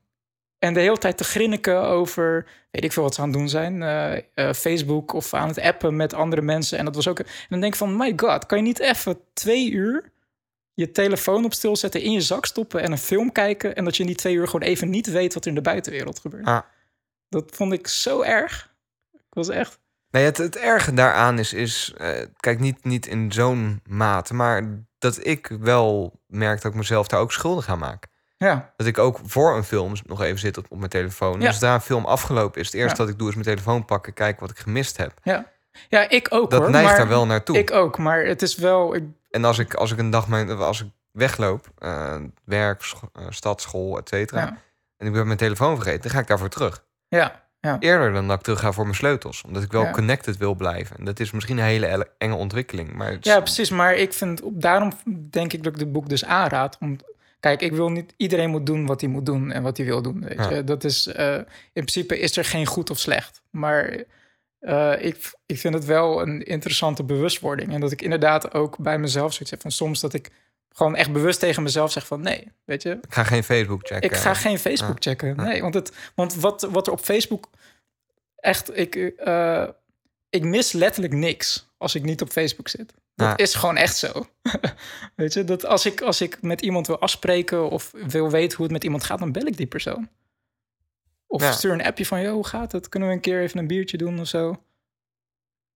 En 0.60 0.74
de 0.74 0.80
hele 0.80 0.98
tijd 0.98 1.18
te 1.18 1.24
grinniken 1.24 1.82
over, 1.84 2.46
weet 2.72 2.84
ik 2.84 2.92
veel 2.92 3.04
wat 3.04 3.14
ze 3.16 3.22
aan 3.22 3.30
het 3.30 3.38
doen 3.38 3.50
zijn, 3.50 3.84
eh, 3.84 4.16
eh, 4.34 4.54
Facebook 4.54 5.14
of 5.14 5.34
aan 5.34 5.48
het 5.48 5.60
appen 5.60 5.96
met 5.96 6.14
andere 6.14 6.42
mensen. 6.42 6.78
En 6.78 6.86
dat 6.86 6.96
was 6.96 7.08
ook. 7.08 7.20
En 7.20 7.26
dan 7.50 7.60
denk 7.60 7.74
ik 7.74 7.80
van, 7.80 7.98
my 7.98 8.14
god, 8.16 8.46
kan 8.46 8.58
je 8.58 8.64
niet 8.64 8.80
even 8.80 9.20
twee 9.34 9.72
uur 9.72 10.12
je 10.74 10.92
telefoon 10.92 11.46
op 11.46 11.54
stil 11.54 11.76
zetten, 11.76 12.02
in 12.02 12.12
je 12.12 12.22
zak 12.22 12.46
stoppen 12.46 12.82
en 12.82 12.92
een 12.92 12.98
film 12.98 13.32
kijken. 13.32 13.76
En 13.76 13.84
dat 13.84 13.96
je 13.96 14.02
in 14.02 14.08
die 14.08 14.18
twee 14.18 14.34
uur 14.34 14.46
gewoon 14.48 14.68
even 14.68 14.90
niet 14.90 15.08
weet 15.12 15.34
wat 15.34 15.44
er 15.44 15.50
in 15.50 15.56
de 15.56 15.62
buitenwereld 15.62 16.20
gebeurt. 16.20 16.46
Ah. 16.46 16.60
Dat 17.30 17.52
vond 17.56 17.74
ik 17.74 17.88
zo 17.88 18.22
erg. 18.22 18.74
Ik 19.14 19.20
was 19.34 19.50
echt. 19.50 19.80
Nee, 20.10 20.26
het, 20.26 20.38
het 20.38 20.56
erge 20.58 20.94
daaraan 20.94 21.40
is, 21.40 21.54
is 21.54 21.94
eh, 21.98 22.26
kijk, 22.40 22.60
niet, 22.60 22.84
niet 22.84 23.06
in 23.08 23.32
zo'n 23.32 23.82
mate, 23.90 24.34
maar 24.34 24.64
dat 24.98 25.26
ik 25.26 25.56
wel 25.60 26.20
merk 26.28 26.62
dat 26.62 26.72
ik 26.72 26.78
mezelf 26.78 27.08
daar 27.08 27.20
ook 27.20 27.32
schuldig 27.32 27.68
aan 27.68 27.80
maak. 27.80 28.06
Ja, 28.38 28.74
Dat 28.76 28.88
ik 28.88 28.98
ook 28.98 29.20
voor 29.24 29.56
een 29.56 29.64
film 29.64 29.94
nog 30.06 30.22
even 30.22 30.40
zit 30.40 30.58
op, 30.58 30.66
op 30.70 30.78
mijn 30.78 30.90
telefoon. 30.90 31.42
Ja. 31.42 31.48
Als 31.48 31.60
daar 31.60 31.74
een 31.74 31.82
film 31.82 32.06
afgelopen 32.06 32.62
is, 32.62 32.66
het 32.68 32.76
eerste 32.76 32.98
Ja. 32.98 33.04
wat 33.04 33.14
ik 33.14 33.20
doe 33.20 33.28
is 33.30 33.34
mijn 33.34 33.46
telefoon 33.48 33.86
pakken, 33.86 34.14
kijken 34.14 34.42
wat 34.42 34.50
ik 34.52 34.58
gemist 34.60 34.98
heb. 34.98 35.14
ja. 35.24 35.56
Ja, 35.90 36.10
ik 36.10 36.28
ook 36.30 36.50
Dat 36.50 36.62
hoor. 36.62 36.70
neigt 36.70 36.88
maar 36.88 36.98
daar 36.98 37.08
wel 37.08 37.26
naartoe. 37.26 37.58
Ik 37.58 37.72
ook, 37.72 37.98
maar 37.98 38.26
het 38.26 38.42
is 38.42 38.56
wel. 38.56 38.96
Ik, 38.96 39.04
En 39.30 39.46
als 39.46 39.58
ik, 39.60 39.74
als 39.74 39.92
ik 39.92 39.98
een 39.98 40.10
dag 40.10 40.28
mijn, 40.28 40.50
als 40.52 40.82
ik 40.82 40.88
wegloop, 41.12 41.68
eh, 41.78 42.16
werk, 42.46 42.82
eh, 43.14 43.26
stad, 43.30 43.62
school, 43.62 43.98
et 43.98 44.10
cetera, 44.10 44.42
ja, 44.42 44.58
en 44.98 45.08
ik 45.08 45.14
ben 45.14 45.26
mijn 45.26 45.38
telefoon 45.38 45.76
vergeten, 45.76 46.02
dan 46.02 46.12
ga 46.12 46.20
ik 46.20 46.28
daarvoor 46.28 46.50
terug. 46.50 46.84
Ja, 47.10 47.44
ja. 47.62 47.78
Eerder 47.80 48.14
dan 48.14 48.28
dat 48.28 48.38
ik 48.38 48.44
terug 48.44 48.60
ga 48.60 48.72
voor 48.72 48.84
mijn 48.84 48.96
sleutels, 48.96 49.42
omdat 49.44 49.64
ik 49.64 49.72
wel 49.72 49.84
Ja. 49.84 49.92
connected 49.92 50.38
wil 50.38 50.56
blijven. 50.56 50.98
En 50.98 51.06
dat 51.06 51.20
is 51.20 51.32
misschien 51.32 51.58
een 51.58 51.64
hele 51.64 51.88
ele- 51.88 52.08
enge 52.18 52.36
ontwikkeling, 52.36 52.94
maar 52.94 53.12
het 53.12 53.26
is- 53.26 53.32
Ja, 53.32 53.40
precies. 53.40 53.70
Maar 53.70 53.96
ik 53.96 54.14
vind, 54.14 54.42
daarom 54.46 54.92
denk 55.30 55.54
ik 55.54 55.64
dat 55.64 55.74
ik 55.74 55.80
dit 55.80 55.92
boek 55.92 56.10
dus 56.10 56.26
aanraad. 56.26 56.78
Om, 56.80 56.98
kijk, 57.40 57.62
ik 57.62 57.72
wil 57.72 57.90
niet, 57.90 58.14
iedereen 58.18 58.50
moet 58.50 58.66
doen 58.66 58.86
wat 58.86 59.02
hij 59.02 59.10
moet 59.10 59.26
doen 59.26 59.52
en 59.52 59.64
wat 59.64 59.78
hij 59.78 59.86
wil 59.86 60.02
doen. 60.02 60.22
Weet 60.22 60.38
Ja. 60.38 60.50
je? 60.50 60.64
Dat 60.64 60.84
is, 60.84 61.08
eh, 61.08 61.34
in 61.36 61.44
principe 61.74 62.20
is 62.20 62.38
er 62.38 62.46
geen 62.46 62.66
goed 62.66 62.90
of 62.90 63.00
slecht. 63.00 63.42
Maar 63.50 64.04
eh, 64.60 64.94
ik, 65.00 65.34
ik 65.46 65.58
vind 65.60 65.74
het 65.74 65.86
wel 65.86 66.22
een 66.22 66.44
interessante 66.44 67.04
bewustwording. 67.04 67.74
En 67.74 67.80
dat 67.82 67.92
ik 67.92 68.02
inderdaad 68.02 68.54
ook 68.54 68.78
bij 68.78 69.00
mezelf 69.00 69.32
zoiets 69.34 69.52
heb 69.52 69.62
van 69.62 69.72
soms 69.72 70.00
dat 70.00 70.14
ik 70.14 70.32
gewoon 70.78 70.96
echt 70.96 71.12
bewust 71.12 71.40
tegen 71.40 71.64
mezelf 71.64 71.92
zeg 71.92 72.08
van 72.08 72.22
nee, 72.22 72.52
weet 72.66 72.82
je, 72.82 72.90
Ik 72.90 73.14
ga 73.14 73.24
geen 73.24 73.44
Facebook 73.44 73.88
checken. 73.88 74.10
ik 74.10 74.16
ga 74.16 74.34
geen 74.34 74.60
Facebook 74.60 74.96
Ah. 74.96 75.02
checken. 75.02 75.36
Nee, 75.36 75.62
want, 75.62 75.74
het, 75.74 75.92
want 76.16 76.36
wat, 76.36 76.62
wat 76.62 76.88
er 76.88 76.94
op 76.94 77.00
Facebook 77.00 77.50
echt, 78.36 78.78
ik, 78.78 78.96
eh, 78.96 79.68
ik 80.30 80.44
mis 80.44 80.72
letterlijk 80.72 81.14
niks 81.14 81.70
als 81.78 81.96
ik 81.96 82.04
niet 82.04 82.22
op 82.22 82.30
Facebook 82.30 82.68
zit. 82.68 82.94
Dat 83.16 83.40
is 83.40 83.54
gewoon 83.56 83.78
echt 83.78 83.96
zo. 83.98 84.26
Weet 85.16 85.34
je, 85.34 85.44
dat 85.44 85.66
als 85.66 85.86
ik, 85.86 86.02
als 86.02 86.22
ik 86.22 86.42
met 86.42 86.62
iemand 86.62 86.88
wil 86.88 87.00
afspreken 87.00 87.70
of 87.70 87.92
wil 88.08 88.30
weten 88.32 88.56
hoe 88.58 88.66
het 88.66 88.74
met 88.74 88.84
iemand 88.84 89.04
gaat, 89.04 89.20
dan 89.20 89.32
bel 89.32 89.46
ik 89.46 89.58
die 89.58 89.68
persoon. 89.68 90.10
Of 91.28 91.42
Ja. 91.42 91.52
stuur 91.52 91.72
een 91.72 91.84
appje 91.86 92.06
van, 92.06 92.22
joh, 92.22 92.34
hoe 92.34 92.48
gaat 92.48 92.72
het? 92.72 92.90
Kunnen 92.90 93.10
we 93.10 93.16
een 93.16 93.22
keer 93.22 93.42
even 93.42 93.60
een 93.60 93.68
biertje 93.68 93.98
doen 93.98 94.20
of 94.20 94.28
zo? 94.28 94.62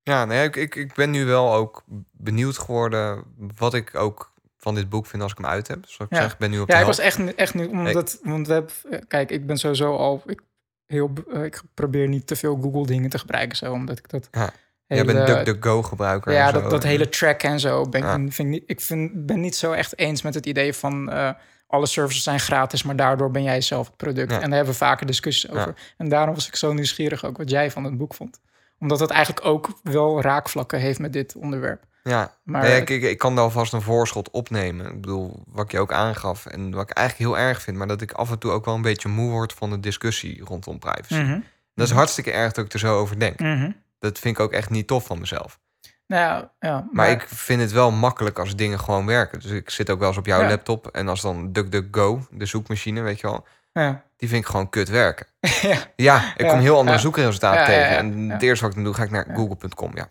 Ja, 0.04 0.26
nee, 0.26 0.44
ik, 0.48 0.56
ik, 0.56 0.76
ik 0.76 0.94
ben 0.94 1.10
nu 1.12 1.26
wel 1.26 1.54
ook 1.54 1.84
benieuwd 2.12 2.58
geworden 2.58 3.24
wat 3.58 3.74
ik 3.74 3.96
ook 3.96 4.31
van 4.62 4.76
dit 4.76 4.90
boek 4.90 5.06
vind 5.06 5.22
als 5.22 5.32
ik 5.32 5.38
hem 5.38 5.48
uit 5.48 5.68
heb. 5.68 5.78
Zoals 5.86 6.12
ik 6.12 6.18
Ja. 6.18 6.24
zeg, 6.24 6.32
ik 6.34 6.38
ben 6.38 6.50
nu 6.52 6.60
op 6.60 6.70
Ja, 6.70 6.80
ik 6.80 6.86
was 6.86 7.00
echt, 7.00 7.36
echt 7.36 7.54
nu, 7.54 7.66
omdat, 7.66 8.20
want 8.24 8.48
we 8.48 8.54
hebben, 8.54 9.08
kijk, 9.08 9.32
ik 9.32 9.46
ben 9.46 9.58
sowieso 9.58 9.96
al, 9.96 10.22
ik, 10.26 10.42
heel, 10.86 11.12
eh, 11.34 11.44
ik 11.44 11.62
probeer 11.74 12.08
niet 12.08 12.28
te 12.28 12.36
veel 12.36 12.60
Google 12.62 12.86
dingen 12.86 13.10
te 13.10 13.20
gebruiken 13.20 13.58
zo, 13.58 13.72
omdat 13.72 13.98
ik 13.98 14.10
dat 14.10 14.28
Ja. 14.32 14.40
hele, 14.88 15.04
Jij 15.06 15.14
bent 15.14 15.28
DuckDuckGo 15.28 15.82
gebruiker. 15.84 16.34
ja, 16.34 16.52
dat, 16.52 16.70
dat 16.70 16.84
hele 16.84 17.10
track 17.10 17.44
en 17.44 17.60
zo, 17.60 17.90
ben 17.90 18.00
ik, 18.02 18.06
Ja. 18.08 18.14
vind 18.14 18.40
ik, 18.40 18.46
niet, 18.46 18.64
ik 18.66 18.82
vind, 18.82 19.26
ben 19.26 19.40
niet 19.40 19.56
zo 19.56 19.72
echt 19.72 19.98
eens 19.98 20.22
met 20.22 20.34
het 20.34 20.46
idee 20.46 20.74
van 20.74 21.12
eh, 21.12 21.30
alle 21.68 21.86
services 21.86 22.24
zijn 22.24 22.40
gratis, 22.40 22.84
maar 22.84 22.96
daardoor 22.96 23.32
ben 23.32 23.44
jij 23.44 23.62
zelf 23.62 23.88
het 23.88 23.98
product. 23.98 24.32
Ja. 24.32 24.36
En 24.42 24.48
daar 24.48 24.56
hebben 24.56 24.72
we 24.74 24.80
vaker 24.80 25.06
discussies 25.06 25.50
over. 25.52 25.68
Ja. 25.68 25.74
En 25.98 26.10
daarom 26.10 26.36
was 26.36 26.48
ik 26.48 26.56
zo 26.56 26.74
nieuwsgierig 26.74 27.26
ook 27.26 27.38
wat 27.38 27.50
jij 27.50 27.72
van 27.72 27.84
het 27.84 27.98
boek 27.98 28.14
vond. 28.14 28.40
Omdat 28.80 29.00
het 29.00 29.10
eigenlijk 29.10 29.46
ook 29.46 29.70
wel 29.84 30.22
raakvlakken 30.22 30.80
heeft 30.80 31.00
met 31.00 31.14
dit 31.14 31.36
onderwerp. 31.36 31.84
Ja, 32.04 32.34
Maar- 32.44 32.62
nee, 32.62 32.82
ik, 32.82 32.90
ik, 32.90 33.02
ik 33.04 33.18
kan 33.18 33.36
daar 33.36 33.44
alvast 33.44 33.74
een 33.74 33.82
voorschot 33.82 34.30
opnemen. 34.32 34.86
Ik 34.86 35.02
bedoel, 35.02 35.44
wat 35.48 35.66
ik 35.66 35.72
je 35.72 35.80
ook 35.80 35.92
aangaf 35.94 36.46
en 36.46 36.72
wat 36.72 36.90
ik 36.90 36.98
eigenlijk 36.98 37.30
heel 37.30 37.46
erg 37.48 37.62
vind, 37.62 37.78
maar 37.78 37.88
dat 37.88 38.02
ik 38.02 38.12
af 38.12 38.32
en 38.32 38.40
toe 38.40 38.52
ook 38.52 38.66
wel 38.66 38.76
een 38.76 38.82
beetje 38.82 39.10
moe 39.10 39.32
word 39.32 39.54
van 39.54 39.70
de 39.70 39.80
discussie 39.80 40.42
rondom 40.44 40.80
privacy. 40.80 41.22
Mhm. 41.22 41.40
Dat 41.76 41.88
is 41.88 41.94
hartstikke 41.94 42.32
erg 42.32 42.54
dat 42.54 42.66
ik 42.66 42.74
er 42.74 42.80
zo 42.80 42.98
over 43.00 43.20
denk. 43.20 43.40
Mhm. 43.40 43.72
Dat 44.00 44.20
vind 44.20 44.38
ik 44.38 44.44
ook 44.44 44.52
echt 44.52 44.70
niet 44.70 44.88
tof 44.88 45.06
van 45.06 45.20
mezelf. 45.20 45.60
Nou 46.08 46.46
ja, 46.60 46.70
maar, 46.70 46.86
Maar 46.92 47.10
ik 47.10 47.26
vind 47.28 47.62
het 47.62 47.72
wel 47.72 47.92
makkelijk 47.92 48.40
als 48.40 48.56
dingen 48.56 48.80
gewoon 48.80 49.06
werken. 49.06 49.40
Dus 49.40 49.52
ik 49.52 49.70
zit 49.70 49.90
ook 49.90 50.00
wel 50.00 50.08
eens 50.08 50.18
op 50.18 50.26
jouw 50.26 50.42
Ja. 50.42 50.48
laptop 50.48 50.88
en 50.88 51.08
als 51.08 51.22
dan 51.22 51.52
DuckDuckGo, 51.52 52.26
de 52.32 52.46
zoekmachine, 52.46 53.02
weet 53.02 53.20
je 53.20 53.28
wel, 53.28 53.46
ja. 53.74 54.04
die 54.18 54.30
vind 54.30 54.42
ik 54.44 54.50
gewoon 54.50 54.70
kut 54.70 54.90
werken. 54.90 55.26
ja. 55.62 55.78
Ja, 55.96 56.34
ik 56.38 56.48
kom 56.48 56.60
heel 56.60 56.78
andere 56.78 56.98
zoekresultaten 56.98 57.66
tegen. 57.66 57.98
en 57.98 58.30
het 58.30 58.42
eerste 58.42 58.62
wat 58.66 58.70
ik 58.70 58.76
dan 58.76 58.86
doe, 58.86 58.94
ga 58.94 59.04
ik 59.04 59.12
naar 59.12 59.28
google.com. 59.36 59.92
Ja. 59.96 60.10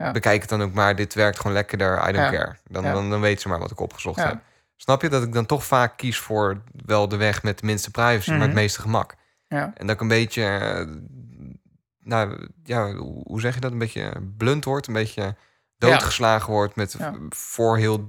Ja. 0.00 0.10
Bekijk 0.12 0.40
het 0.40 0.50
dan 0.50 0.62
ook 0.62 0.72
maar. 0.72 0.96
Dit 0.96 1.14
werkt 1.14 1.36
gewoon 1.36 1.52
lekkerder. 1.52 2.08
I 2.08 2.12
don't 2.12 2.30
care. 2.30 2.56
Dan, 2.68 2.82
dan, 2.82 3.10
dan 3.10 3.20
weten 3.20 3.40
ze 3.40 3.48
maar 3.48 3.58
wat 3.58 3.70
ik 3.70 3.80
opgezocht 3.80 4.22
heb. 4.22 4.38
Snap 4.76 5.02
je 5.02 5.08
dat 5.08 5.22
ik 5.22 5.32
dan 5.32 5.46
toch 5.46 5.64
vaak 5.64 5.96
kies 5.96 6.18
voor 6.18 6.62
wel 6.84 7.08
de 7.08 7.16
weg 7.16 7.42
met 7.42 7.58
de 7.58 7.66
minste 7.66 7.90
privacy, 7.90 8.30
maar 8.30 8.38
het 8.40 8.48
Mhm. 8.48 8.56
meeste 8.58 8.80
gemak. 8.80 9.14
Ja. 9.48 9.72
En 9.76 9.86
dat 9.86 9.94
ik 9.94 10.00
een 10.00 10.08
beetje, 10.08 10.42
eh, 10.44 10.86
nou 11.98 12.48
ja, 12.64 12.92
hoe 13.24 13.40
zeg 13.40 13.54
je 13.54 13.60
dat? 13.60 13.72
Een 13.72 13.78
beetje 13.78 14.12
blunt 14.36 14.64
wordt, 14.64 14.86
een 14.86 14.92
beetje 14.94 15.34
doodgeslagen 15.78 16.52
wordt 16.52 16.76
met 16.76 16.94
Ja. 16.98 17.14
voor 17.28 17.76
heel, 17.76 18.08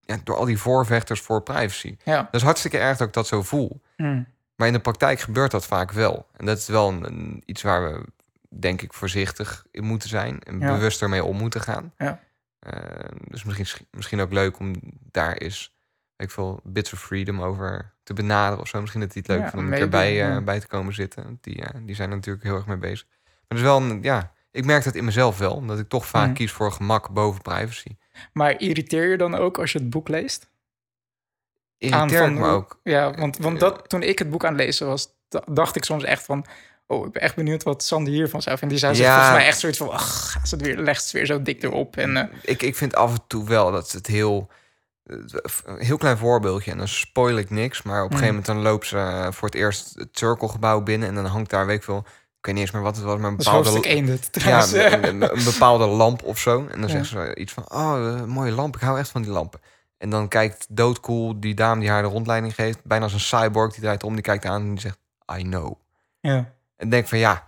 ja, 0.00 0.16
door 0.24 0.36
al 0.36 0.44
die 0.44 0.58
voorvechters 0.58 1.20
voor 1.20 1.42
privacy. 1.42 1.96
ja. 2.04 2.16
Dat 2.22 2.34
is 2.34 2.42
hartstikke 2.42 2.78
erg 2.78 2.96
dat 2.98 3.06
ik 3.08 3.14
dat 3.14 3.26
zo 3.26 3.42
voel. 3.42 3.80
Mm. 3.96 4.26
Maar 4.56 4.66
in 4.66 4.72
de 4.72 4.80
praktijk 4.80 5.20
gebeurt 5.20 5.50
dat 5.50 5.66
vaak 5.66 5.92
wel. 5.92 6.26
En 6.36 6.46
dat 6.46 6.58
is 6.58 6.66
wel 6.66 6.88
een- 6.92 7.42
iets 7.46 7.62
waar 7.62 7.82
we, 7.92 8.04
denk 8.60 8.82
ik, 8.82 8.92
voorzichtig 8.92 9.64
in 9.70 9.84
moeten 9.84 10.08
zijn. 10.08 10.40
En 10.40 10.58
Ja. 10.60 10.72
bewuster 10.74 11.08
mee 11.08 11.24
om 11.24 11.36
moeten 11.36 11.60
gaan. 11.60 11.92
Ja. 11.98 12.20
Eh, 12.58 13.08
dus 13.28 13.44
misschien, 13.44 13.86
misschien 13.90 14.20
ook 14.20 14.32
leuk 14.32 14.58
om 14.58 14.74
daar 15.10 15.32
eens, 15.36 15.74
ik 16.16 16.30
veel, 16.30 16.60
bits 16.64 16.92
of 16.92 17.00
freedom 17.00 17.40
over 17.42 17.94
te 18.02 18.12
benaderen 18.12 18.60
of 18.60 18.68
zo. 18.68 18.80
Misschien 18.80 19.00
dat 19.00 19.12
die 19.12 19.22
het 19.26 19.30
leuk 19.30 19.40
Ja, 19.40 19.50
om 19.52 19.58
een 19.58 19.70
keer 19.70 19.88
maybe, 19.88 19.88
bij, 19.88 20.30
eh, 20.36 20.42
bij 20.44 20.60
te 20.60 20.66
komen 20.66 20.94
zitten. 20.94 21.38
Die, 21.40 21.62
eh, 21.64 21.80
die 21.82 21.94
zijn 21.94 22.10
er 22.10 22.16
natuurlijk 22.16 22.44
heel 22.44 22.54
erg 22.56 22.66
mee 22.66 22.76
bezig. 22.76 23.06
Maar 23.24 23.34
dat 23.48 23.58
is 23.58 23.64
wel, 23.64 23.80
een, 23.82 24.02
ja, 24.02 24.32
ik 24.50 24.64
merk 24.64 24.84
dat 24.84 24.94
in 24.94 25.04
mezelf 25.04 25.38
wel. 25.38 25.54
Omdat 25.54 25.78
ik 25.78 25.88
toch 25.88 26.06
vaak 26.06 26.26
Mhm. 26.26 26.34
kies 26.34 26.52
voor 26.52 26.72
gemak 26.72 27.10
boven 27.10 27.42
privacy. 27.42 27.96
Maar 28.32 28.60
irriteer 28.60 29.08
je 29.10 29.16
dan 29.16 29.34
ook 29.34 29.58
als 29.58 29.72
je 29.72 29.78
het 29.78 29.90
boek 29.90 30.08
leest? 30.08 30.50
Irriteert 31.78 32.32
me 32.32 32.46
ook. 32.46 32.80
Ja, 32.82 33.10
want, 33.14 33.36
want 33.38 33.60
dat, 33.60 33.88
toen 33.88 34.02
ik 34.02 34.18
het 34.18 34.30
boek 34.30 34.44
aan 34.44 34.52
het 34.54 34.60
lezen 34.64 34.86
was, 34.86 35.08
da- 35.28 35.42
dacht 35.46 35.76
ik 35.76 35.84
soms 35.84 36.04
echt 36.04 36.24
van... 36.24 36.44
Oh, 36.92 37.06
ik 37.06 37.12
ben 37.12 37.22
echt 37.22 37.34
benieuwd 37.34 37.62
wat 37.62 37.82
Sander 37.82 38.12
hiervan 38.12 38.42
zou 38.42 38.58
vinden. 38.58 38.76
Die 38.78 38.86
zou 38.86 38.94
zich 38.96 39.04
Ja. 39.06 39.14
volgens 39.14 39.36
mij 39.36 39.46
echt 39.46 39.58
zoiets 39.58 39.78
van... 39.78 39.90
Ach, 39.90 40.36
ze 40.44 40.54
het 40.54 40.64
weer, 40.64 40.78
legt 40.78 41.02
het 41.02 41.12
weer 41.12 41.26
zo 41.26 41.42
dik 41.42 41.62
erop. 41.62 41.96
En, 41.96 42.16
eh, 42.16 42.24
ik, 42.42 42.62
ik 42.62 42.76
vind 42.76 42.94
af 42.94 43.10
en 43.12 43.20
toe 43.26 43.44
wel 43.48 43.72
dat 43.72 43.92
het 43.92 44.06
heel... 44.06 44.48
Een 45.04 45.78
heel 45.78 45.96
klein 45.96 46.18
voorbeeldje, 46.18 46.70
en 46.70 46.78
dan 46.78 46.88
spoil 46.88 47.36
ik 47.36 47.50
niks. 47.50 47.82
Maar 47.82 47.98
op 48.04 48.10
een 48.10 48.16
gegeven 48.18 48.34
moment 48.34 48.46
dan 48.46 48.62
loopt 48.62 48.86
ze 48.86 48.96
eh, 48.98 49.32
voor 49.32 49.48
het 49.48 49.56
eerst 49.56 49.92
het 49.94 50.08
cirkelgebouw 50.12 50.80
binnen... 50.80 51.08
en 51.08 51.14
dan 51.14 51.24
hangt 51.24 51.50
daar, 51.50 51.66
weet 51.66 51.76
ik 51.76 51.82
veel... 51.82 52.04
Ik 52.38 52.48
weet 52.48 52.54
niet 52.54 52.64
eens 52.64 52.72
meer 52.72 52.82
wat 52.82 52.96
het 52.96 53.04
was, 53.04 53.18
maar 53.18 53.30
een 53.30 53.36
bepaalde... 53.36 53.68
hoofdstuk 53.68 53.92
1 53.92 54.06
dit, 54.06 54.28
ja, 54.32 54.40
trouwens. 54.40 54.72
een, 54.72 55.04
een- 55.04 55.36
een 55.38 55.44
bepaalde 55.44 55.86
lamp 55.86 56.22
of 56.22 56.38
zo. 56.38 56.58
En 56.70 56.80
dan 56.80 56.88
Ja. 56.90 56.94
zegt 56.94 57.06
ze 57.06 57.34
iets 57.34 57.52
van... 57.52 57.64
Oh, 57.72 58.14
eh, 58.18 58.24
mooie 58.24 58.52
lamp, 58.52 58.76
ik 58.76 58.82
hou 58.82 58.98
echt 58.98 59.08
van 59.08 59.22
die 59.22 59.30
lampen. 59.30 59.60
En 59.98 60.10
dan 60.10 60.28
kijkt 60.28 60.66
doodcool 60.68 61.40
die 61.40 61.54
dame 61.54 61.80
die 61.80 61.90
haar 61.90 62.02
de 62.02 62.08
rondleiding 62.08 62.54
geeft... 62.54 62.78
bijna 62.84 63.04
als 63.04 63.12
een 63.12 63.20
cyborg, 63.20 63.72
die 63.72 63.82
draait 63.82 64.02
om, 64.04 64.12
die 64.14 64.22
kijkt 64.22 64.44
aan 64.44 64.62
en 64.62 64.70
die 64.70 64.80
zegt... 64.80 64.98
I 65.38 65.42
know. 65.42 65.72
ja. 66.20 66.52
En 66.82 66.88
denk 66.88 67.06
van 67.08 67.18
ja, 67.18 67.44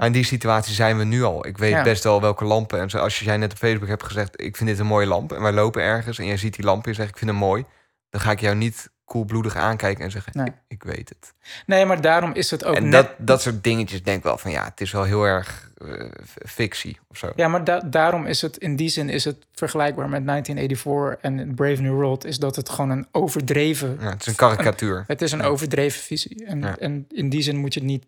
in 0.00 0.12
die 0.12 0.24
situatie 0.24 0.74
zijn 0.74 0.98
we 0.98 1.04
nu 1.04 1.22
al. 1.22 1.46
Ik 1.46 1.58
weet 1.58 1.70
Ja. 1.70 1.82
best 1.82 2.04
wel 2.04 2.20
welke 2.20 2.44
lampen. 2.44 2.80
En 2.80 2.90
zoals 2.90 3.18
jij 3.18 3.36
net 3.36 3.52
op 3.52 3.58
Facebook 3.58 3.88
hebt 3.88 4.02
gezegd, 4.02 4.40
ik 4.42 4.56
vind 4.56 4.68
dit 4.68 4.78
een 4.78 4.86
mooie 4.86 5.06
lamp. 5.06 5.32
En 5.32 5.42
wij 5.42 5.52
lopen 5.52 5.82
ergens 5.82 6.18
en 6.18 6.26
jij 6.26 6.36
ziet 6.36 6.54
die 6.54 6.64
lamp 6.64 6.84
en 6.84 6.90
je 6.90 6.96
zegt, 6.96 7.08
ik 7.08 7.18
vind 7.18 7.30
hem 7.30 7.38
mooi. 7.38 7.64
Dan 8.10 8.20
ga 8.20 8.30
ik 8.30 8.40
jou 8.40 8.56
niet 8.56 8.92
koelbloedig 9.04 9.56
aankijken 9.56 10.04
en 10.04 10.10
zeggen, 10.10 10.32
Nee. 10.36 10.46
ik, 10.46 10.52
ik 10.68 10.82
weet 10.82 11.08
het. 11.08 11.34
Nee, 11.66 11.84
maar 11.86 12.00
daarom 12.00 12.32
is 12.34 12.50
het 12.50 12.64
ook 12.64 12.74
en 12.76 12.82
net... 12.88 12.92
dat, 12.92 13.10
dat 13.18 13.42
soort 13.42 13.64
dingetjes 13.64 14.02
denk 14.02 14.18
ik 14.18 14.22
wel 14.24 14.38
van, 14.38 14.50
ja, 14.50 14.64
het 14.64 14.80
is 14.80 14.90
wel 14.92 15.02
heel 15.04 15.24
erg 15.24 15.70
eh, 15.76 16.04
fictie 16.46 16.98
of 17.08 17.16
zo. 17.16 17.32
Ja, 17.36 17.48
maar 17.48 17.64
da- 17.64 17.80
daarom 17.80 18.26
is 18.26 18.42
het 18.42 18.56
in 18.56 18.76
die 18.76 18.88
zin 18.88 19.08
is 19.08 19.24
het 19.24 19.46
vergelijkbaar 19.52 20.08
met 20.08 20.26
1984 20.26 21.20
en 21.30 21.54
Brave 21.54 21.82
New 21.82 21.92
World... 21.94 22.24
is 22.24 22.38
dat 22.38 22.56
het 22.56 22.68
gewoon 22.68 22.90
een 22.90 23.06
overdreven... 23.12 23.96
Ja, 24.00 24.10
het 24.10 24.20
is 24.20 24.26
een 24.26 24.34
karikatuur. 24.34 25.04
Het 25.06 25.22
is 25.22 25.32
een 25.32 25.42
overdreven 25.42 26.00
visie. 26.02 26.44
En, 26.44 26.78
en 26.78 27.06
in 27.08 27.28
die 27.28 27.42
zin 27.42 27.56
moet 27.56 27.74
je 27.74 27.80
het 27.80 27.88
niet 27.88 28.04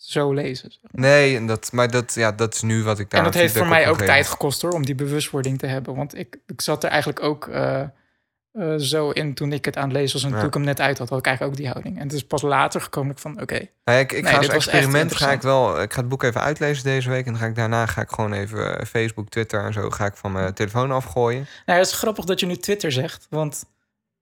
zo 0.00 0.32
lezen. 0.32 0.70
zeg 0.70 0.80
maar. 0.82 1.00
Nee, 1.10 1.36
en 1.36 1.46
dat, 1.46 1.72
maar 1.72 1.90
dat, 1.90 2.14
ja, 2.14 2.32
dat 2.32 2.54
is 2.54 2.62
nu 2.62 2.82
wat 2.82 2.98
ik 2.98 3.10
daar 3.10 3.18
En 3.20 3.26
dat 3.26 3.34
heeft 3.34 3.56
voor 3.56 3.66
mij 3.66 3.88
ook 3.88 4.00
tijd 4.00 4.26
gekost 4.26 4.62
hoor, 4.62 4.70
om 4.72 4.84
die 4.86 4.94
bewustwording 4.94 5.58
te 5.58 5.66
hebben. 5.66 5.94
Want 5.94 6.18
ik, 6.18 6.36
ik 6.46 6.60
zat 6.60 6.84
er 6.84 6.90
eigenlijk 6.90 7.22
ook 7.22 7.48
eh, 7.48 7.80
eh, 7.80 8.74
zo 8.76 9.10
in 9.10 9.34
toen 9.34 9.52
ik 9.52 9.64
het 9.64 9.76
aan 9.76 9.88
het 9.88 9.92
lezen 9.92 10.12
was. 10.12 10.22
En 10.24 10.30
Ja. 10.30 10.38
toen 10.38 10.48
ik 10.48 10.54
hem 10.54 10.62
net 10.62 10.80
uit 10.80 10.98
had, 10.98 11.08
had 11.08 11.18
ik 11.18 11.26
eigenlijk 11.26 11.56
ook 11.56 11.62
die 11.62 11.72
houding. 11.72 11.96
En 11.96 12.02
het 12.02 12.12
is 12.12 12.26
pas 12.26 12.42
later 12.42 12.80
gekomen 12.80 13.18
van, 13.18 13.40
oké, 13.40 13.60
ja, 13.84 13.92
ik, 13.92 14.12
ik 14.12 14.22
Nee, 14.22 14.32
ga 14.32 14.36
als 14.38 14.46
echt 14.46 14.54
experiment 14.54 15.14
ga 15.16 15.32
ik 15.32 15.42
wel. 15.42 15.82
Ik 15.82 15.92
ga 15.92 16.00
het 16.00 16.08
boek 16.08 16.22
even 16.22 16.40
uitlezen 16.40 16.84
deze 16.84 17.10
week. 17.10 17.26
En 17.26 17.32
dan 17.32 17.40
ga 17.40 17.46
ik 17.46 17.54
daarna 17.54 17.86
ga 17.86 18.00
ik 18.00 18.10
gewoon 18.10 18.32
even 18.32 18.78
eh, 18.78 18.86
Facebook, 18.86 19.28
Twitter 19.28 19.64
en 19.64 19.72
zo 19.72 19.90
ga 19.90 20.04
ik 20.06 20.14
van 20.16 20.32
mijn 20.32 20.54
telefoon 20.54 20.90
afgooien. 20.90 21.46
Nou, 21.66 21.78
het 21.78 21.88
is 21.88 21.94
grappig 21.94 22.24
dat 22.24 22.40
je 22.40 22.46
nu 22.46 22.56
Twitter 22.56 22.92
zegt, 22.92 23.26
want 23.30 23.64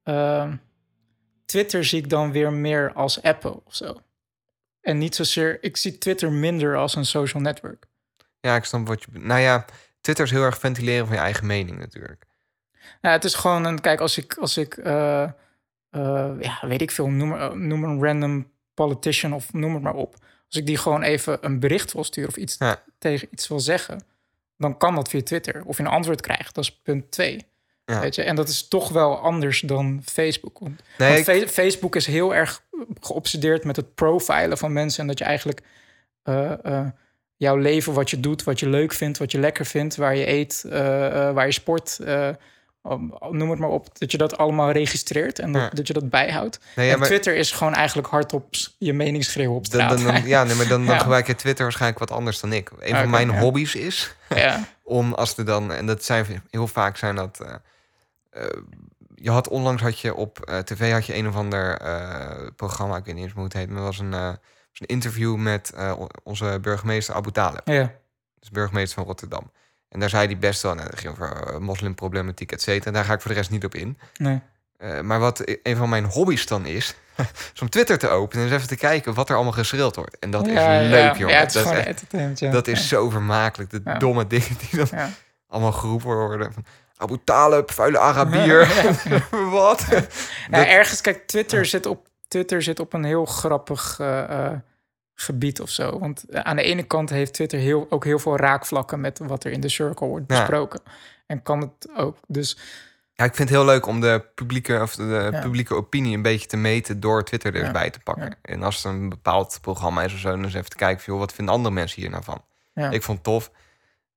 ehm, 0.03 0.53
Twitter 1.47 1.85
zie 1.85 1.99
ik 1.99 2.11
dan 2.11 2.33
weer 2.33 2.53
meer 2.53 2.93
als 2.93 3.23
appen 3.23 3.55
of 3.67 3.75
zo. 3.75 3.97
En 4.81 4.99
niet 4.99 5.15
zozeer, 5.15 5.59
ik 5.61 5.77
zie 5.77 5.99
Twitter 5.99 6.33
minder 6.33 6.77
als 6.77 6.95
een 6.95 7.05
social 7.07 7.43
network. 7.43 7.87
Ja, 8.41 8.57
ik 8.57 8.65
snap 8.65 8.87
wat 8.87 9.03
je. 9.03 9.19
Nou 9.19 9.41
ja, 9.41 9.65
Twitter 10.01 10.25
is 10.25 10.31
heel 10.31 10.43
erg 10.43 10.59
ventileren 10.59 11.07
van 11.07 11.17
je 11.17 11.23
eigen 11.23 11.47
mening 11.47 11.79
natuurlijk. 11.79 12.25
Nou, 13.01 13.15
het 13.15 13.25
is 13.25 13.35
gewoon 13.35 13.65
een, 13.65 13.81
kijk, 13.81 14.01
als 14.01 14.19
ik, 14.19 14.35
als 14.35 14.57
ik 14.57 14.77
eh, 14.77 15.23
eh, 15.91 16.31
ja, 16.41 16.59
weet 16.63 16.81
ik 16.83 16.91
veel, 16.91 17.09
noem, 17.09 17.29
maar- 17.29 17.57
noem 17.57 17.85
een 17.85 18.03
random 18.05 18.51
politician 18.75 19.33
of 19.33 19.53
noem 19.53 19.75
het 19.75 19.83
maar 19.83 19.95
op. 19.95 20.15
Als 20.47 20.57
ik 20.57 20.67
die 20.67 20.77
gewoon 20.77 21.03
even 21.03 21.39
een 21.41 21.61
bericht 21.61 21.93
wil 21.93 22.05
sturen 22.05 22.31
of 22.31 22.37
iets 22.37 22.57
Ja. 22.59 22.83
tegen 22.99 23.29
iets 23.31 23.49
wil 23.49 23.61
zeggen, 23.61 24.03
dan 24.57 24.77
kan 24.79 24.95
dat 24.95 25.09
via 25.09 25.23
Twitter. 25.23 25.65
Of 25.65 25.77
je 25.77 25.83
een 25.83 25.89
antwoord 25.89 26.21
krijgt, 26.21 26.55
dat 26.55 26.65
is 26.65 26.81
punt 26.81 27.11
twee. 27.11 27.47
Ja. 27.89 28.01
Weet 28.01 28.15
je? 28.15 28.23
En 28.23 28.37
dat 28.37 28.49
is 28.49 28.69
toch 28.69 28.89
wel 28.89 29.19
anders 29.19 29.61
dan 29.61 30.03
Facebook. 30.05 30.59
Want, 30.59 30.81
Nee, 30.99 31.09
want 31.09 31.19
ik- 31.29 31.35
Fe- 31.35 31.49
Facebook 31.49 31.97
is 31.97 32.07
heel 32.07 32.35
erg 32.35 32.63
geobsedeerd 33.01 33.65
met 33.65 33.77
het 33.77 33.95
profilen 33.95 34.59
van 34.59 34.73
mensen. 34.73 35.01
En 35.01 35.07
dat 35.07 35.19
je 35.19 35.25
eigenlijk 35.25 35.61
eh, 36.23 36.65
eh, 36.65 36.87
jouw 37.37 37.57
leven, 37.57 37.93
wat 37.93 38.11
je 38.11 38.21
doet, 38.21 38.45
wat 38.45 38.61
je 38.61 38.69
leuk 38.69 38.93
vindt, 38.93 39.19
wat 39.19 39.33
je 39.33 39.39
lekker 39.39 39.67
vindt, 39.67 39.97
waar 39.97 40.17
je 40.17 40.29
eet, 40.29 40.65
eh, 40.71 40.79
waar 41.33 41.47
je 41.47 41.53
sport, 41.53 41.99
noem 43.31 43.51
het 43.51 43.59
maar 43.59 43.69
op, 43.69 43.99
dat 43.99 44.11
je 44.11 44.19
dat 44.19 44.39
allemaal 44.39 44.71
registreert 44.71 45.39
en 45.39 45.53
dat, 45.53 45.63
Ja. 45.63 45.69
dat 45.69 45.87
je 45.87 45.93
dat 45.93 46.11
bijhoudt. 46.11 46.59
Nee, 46.77 46.87
ja, 46.87 46.93
en 46.93 46.99
maar- 46.99 47.09
Twitter 47.09 47.37
is 47.37 47.51
gewoon 47.51 47.75
eigenlijk 47.75 48.09
hardop 48.09 48.47
je 48.79 48.93
mening 48.93 49.25
schreeuwen 49.25 49.57
op 49.57 49.67
straat. 49.67 49.91
dan, 50.03 50.13
dan- 50.15 50.27
ja, 50.27 50.45
nee, 50.45 50.55
maar 50.55 50.69
dan, 50.69 50.87
dan 50.87 51.01
gebruik 51.07 51.27
je 51.27 51.35
Twitter 51.35 51.63
waarschijnlijk 51.65 52.01
wat 52.01 52.11
anders 52.11 52.41
dan 52.41 52.53
ik. 52.53 52.71
Een 52.79 52.97
van 52.97 53.11
mijn 53.11 53.31
hobby's 53.39 53.75
is 53.75 54.15
ja. 54.35 54.65
om 54.83 55.15
als 55.15 55.37
er 55.37 55.45
dan, 55.45 55.73
en 55.73 55.87
dat 55.87 56.05
zijn 56.05 56.43
heel 56.51 56.67
vaak 56.67 56.97
zijn 56.97 57.15
dat. 57.15 57.39
Eh, 58.39 58.63
je 59.15 59.31
had 59.31 59.49
onlangs 59.49 59.83
had 59.83 59.99
je 60.01 60.15
op 60.15 60.41
eh, 60.41 60.59
tv 60.59 60.93
had 60.93 61.07
je 61.07 61.15
een 61.17 61.29
of 61.29 61.35
ander 61.37 61.77
eh, 61.81 62.47
programma, 62.57 62.97
ik 62.97 63.05
weet 63.05 63.15
niet 63.15 63.25
eens 63.25 63.33
hoe 63.33 63.45
het 63.45 63.53
heet, 63.53 63.71
maar 63.71 63.83
was 63.83 63.99
een, 63.99 64.15
eh, 64.15 64.33
een 64.73 64.87
interview 64.87 65.37
met 65.37 65.73
onze 66.23 66.59
burgemeester 66.63 67.15
Abu 67.15 67.31
Taleb. 67.31 67.69
Ja, 67.69 67.93
Dus 68.39 68.51
burgemeester 68.51 68.95
van 68.99 69.05
Rotterdam. 69.07 69.51
En 69.89 70.01
daar 70.01 70.09
zei 70.09 70.27
hij 70.27 70.39
best 70.39 70.63
wel, 70.63 70.75
nou, 70.75 70.91
dat 70.91 70.99
ging 70.99 71.13
over 71.13 71.63
moslimproblematiek, 71.63 72.53
et 72.53 72.63
cetera. 72.63 72.91
Daar 72.91 73.05
ga 73.05 73.13
ik 73.13 73.21
voor 73.21 73.31
de 73.31 73.37
rest 73.37 73.51
niet 73.51 73.65
op 73.65 73.75
in. 73.75 73.99
nee. 74.17 74.41
Maar 75.03 75.19
wat 75.19 75.43
een 75.63 75.77
van 75.77 75.89
mijn 75.89 76.05
hobby's 76.05 76.47
dan 76.47 76.67
is, 76.67 76.95
is 77.55 77.61
om 77.61 77.69
Twitter 77.69 77.99
te 77.99 78.09
openen 78.09 78.45
en 78.45 78.51
eens 78.53 78.57
even 78.57 78.77
te 78.77 78.77
kijken 78.87 79.15
wat 79.15 79.29
er 79.29 79.35
allemaal 79.35 79.53
geschreeuwd 79.53 79.97
wordt. 79.97 80.19
En 80.19 80.31
dat 80.31 80.47
ja, 80.47 80.79
is 80.81 80.89
leuk, 80.91 81.13
ja. 81.13 81.17
jongen. 81.19 81.35
Ja, 81.35 81.41
het 81.41 81.49
is 81.49 81.55
dat, 81.55 81.63
gewoon 81.63 81.79
is 81.79 82.41
echt- 82.41 82.53
dat 82.53 82.67
is 82.67 82.89
zo 82.89 83.11
vermakelijk. 83.11 83.71
De 83.71 83.83
domme 83.99 84.27
dingen 84.27 84.57
die 84.71 84.85
dan 84.87 85.11
allemaal 85.47 85.73
geroepen 85.73 86.15
worden. 86.17 86.53
Van, 86.53 86.65
Abu 86.99 87.19
Talib, 87.25 87.71
vuile 87.71 87.99
Arabier. 87.99 88.69
wat? 89.51 89.87
Nou, 89.89 90.03
Dat- 90.51 90.67
ergens, 90.67 91.01
kijk, 91.01 91.27
Twitter 91.27 91.67
zit 91.67 91.87
op, 91.87 92.07
Twitter 92.29 92.63
zit 92.63 92.81
op 92.81 92.93
een 92.93 93.05
heel 93.05 93.25
grappig 93.25 93.97
eh, 94.01 94.47
eh, 94.47 94.59
gebied 95.15 95.61
of 95.61 95.69
zo. 95.71 95.99
Want 95.99 96.25
eh, 96.29 96.41
aan 96.41 96.57
de 96.57 96.63
ene 96.63 96.83
kant 96.83 97.11
heeft 97.11 97.33
Twitter 97.35 97.59
heel, 97.59 97.87
ook 97.91 98.05
heel 98.05 98.19
veel 98.19 98.37
raakvlakken 98.37 99.01
met 99.01 99.19
wat 99.23 99.45
er 99.45 99.53
in 99.53 99.61
de 99.61 99.69
circle 99.69 100.07
wordt 100.07 100.25
Ja. 100.29 100.39
besproken. 100.39 100.81
En 101.27 101.43
kan 101.43 101.61
het 101.61 101.89
ook. 101.97 102.17
Dus 102.27 102.59
Ja, 103.13 103.25
ik 103.25 103.35
vind 103.35 103.49
het 103.49 103.59
heel 103.59 103.67
leuk 103.67 103.87
om 103.87 104.01
de 104.01 104.25
publieke, 104.35 104.79
of 104.83 104.95
de 104.97 105.29
Ja. 105.33 105.41
publieke 105.41 105.75
opinie 105.75 106.17
een 106.17 106.23
beetje 106.23 106.47
te 106.47 106.57
meten 106.57 107.01
door 107.01 107.25
Twitter 107.25 107.51
er 107.53 107.57
eens 107.59 107.67
Ja. 107.67 107.73
bij 107.73 107.91
te 107.91 108.01
pakken. 108.01 108.25
Ja. 108.29 108.37
En 108.43 108.63
als 108.63 108.77
het 108.77 108.85
een 108.85 109.09
bepaald 109.09 109.59
programma 109.61 110.03
is 110.03 110.13
of 110.13 110.19
zo, 110.19 110.31
dan 110.31 110.45
eens 110.45 110.55
even 110.55 110.71
te 110.71 110.77
kijken, 110.77 111.05
van, 111.05 111.13
joh, 111.15 111.23
wat 111.23 111.33
vinden 111.33 111.55
andere 111.55 111.75
mensen 111.75 112.01
hier 112.03 112.11
nou 112.11 112.25
van? 112.25 112.45
Ja. 112.73 112.91
Ik 112.91 113.03
vond 113.03 113.19
het 113.19 113.27
tof. 113.27 113.51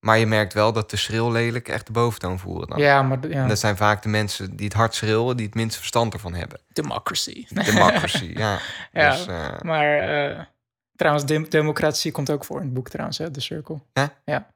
Maar 0.02 0.18
je 0.18 0.26
merkt 0.26 0.52
wel 0.52 0.72
dat 0.72 0.90
de 0.90 0.96
schreeuw 0.96 1.30
lelijk 1.30 1.68
echt 1.68 1.86
de 1.86 1.92
boventoon 1.92 2.38
voeren 2.38 2.68
dan. 2.68 2.78
ja, 2.78 3.02
maar 3.02 3.28
ja, 3.28 3.42
En 3.42 3.48
dat 3.48 3.58
zijn 3.58 3.76
vaak 3.76 4.02
de 4.02 4.08
mensen 4.08 4.56
die 4.56 4.66
het 4.66 4.74
hard 4.74 4.94
schreeuwen, 4.94 5.36
die 5.36 5.46
het 5.46 5.54
minste 5.54 5.78
verstand 5.78 6.12
ervan 6.12 6.34
hebben. 6.34 6.58
democracy. 6.72 7.46
Democracy, 7.72 8.32
ja. 8.36 8.58
Ja, 8.92 9.10
Dus, 9.10 9.26
eh, 9.26 9.60
Maar 9.60 9.98
eh, 9.98 10.40
trouwens, 10.96 11.26
dem- 11.26 11.48
democratie 11.48 12.12
komt 12.12 12.30
ook 12.30 12.44
voor 12.44 12.58
in 12.58 12.64
het 12.64 12.74
boek 12.74 12.88
trouwens, 12.88 13.18
hè, 13.18 13.30
de 13.30 13.40
circle. 13.40 13.80
Ja? 13.92 14.12
Ja. 14.24 14.50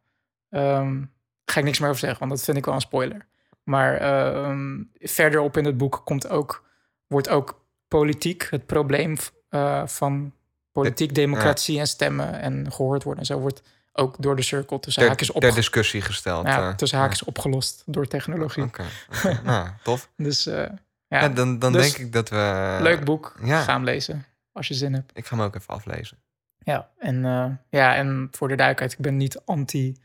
Ehm, 0.51 1.02
ga 1.44 1.59
ik 1.59 1.64
niks 1.64 1.78
meer 1.78 1.89
over 1.89 2.01
zeggen, 2.01 2.18
want 2.18 2.31
dat 2.31 2.43
vind 2.44 2.56
ik 2.56 2.64
wel 2.64 2.74
een 2.74 2.81
spoiler. 2.81 3.27
Maar 3.62 3.97
ehm, 3.97 4.82
verderop 5.01 5.56
in 5.56 5.64
het 5.64 5.77
boek 5.77 6.01
komt 6.05 6.28
ook, 6.28 6.68
wordt 7.06 7.28
ook 7.28 7.64
politiek, 7.89 8.47
het 8.51 8.66
probleem 8.66 9.16
eh, 9.48 9.86
van 9.86 10.32
politiek, 10.73 11.14
democratie 11.14 11.78
en 11.78 11.86
stemmen 11.86 12.40
en 12.40 12.73
gehoord 12.73 13.02
worden 13.02 13.20
en 13.20 13.27
zo, 13.27 13.39
wordt 13.39 13.62
ook 13.97 14.16
door 14.18 14.36
de 14.36 14.43
circle 14.43 14.81
tussen 14.81 15.02
ter, 15.02 15.10
haakjes, 15.10 15.31
op, 15.31 15.40
ter 15.40 15.55
discussie 15.55 16.01
gesteld. 16.01 16.47
ja, 16.47 16.68
eh. 16.68 16.74
tussen 16.74 16.98
haakjes 16.98 17.24
opgelost 17.24 17.82
door 17.86 18.06
technologie. 18.06 18.62
Oké, 18.64 18.85
nou, 19.44 19.68
tof. 19.82 20.10
Dus 20.16 20.47
eh, 20.47 20.66
Ja, 21.09 21.20
ja, 21.20 21.28
dan 21.28 21.59
dan 21.59 21.73
dus 21.73 21.82
denk 21.82 22.06
ik 22.06 22.12
dat 22.12 22.28
we... 22.28 22.78
leuk 22.81 23.05
boek. 23.05 23.35
ja. 23.43 23.62
Ga 23.62 23.73
hem 23.73 23.85
lezen 23.85 24.27
als 24.52 24.68
je 24.68 24.74
zin 24.74 24.94
hebt. 24.94 25.10
Ik 25.14 25.27
ga 25.27 25.36
hem 25.36 25.44
ook 25.44 25.55
even 25.55 25.74
aflezen. 25.74 26.18
Ja, 26.59 26.90
en, 26.98 27.24
eh, 27.24 27.51
ja, 27.70 27.94
en 27.94 28.28
voor 28.31 28.48
de 28.48 28.56
duidelijkheid, 28.56 28.93
ik 28.93 28.98
ben 28.98 29.16
niet 29.16 29.40
anti, 29.44 29.97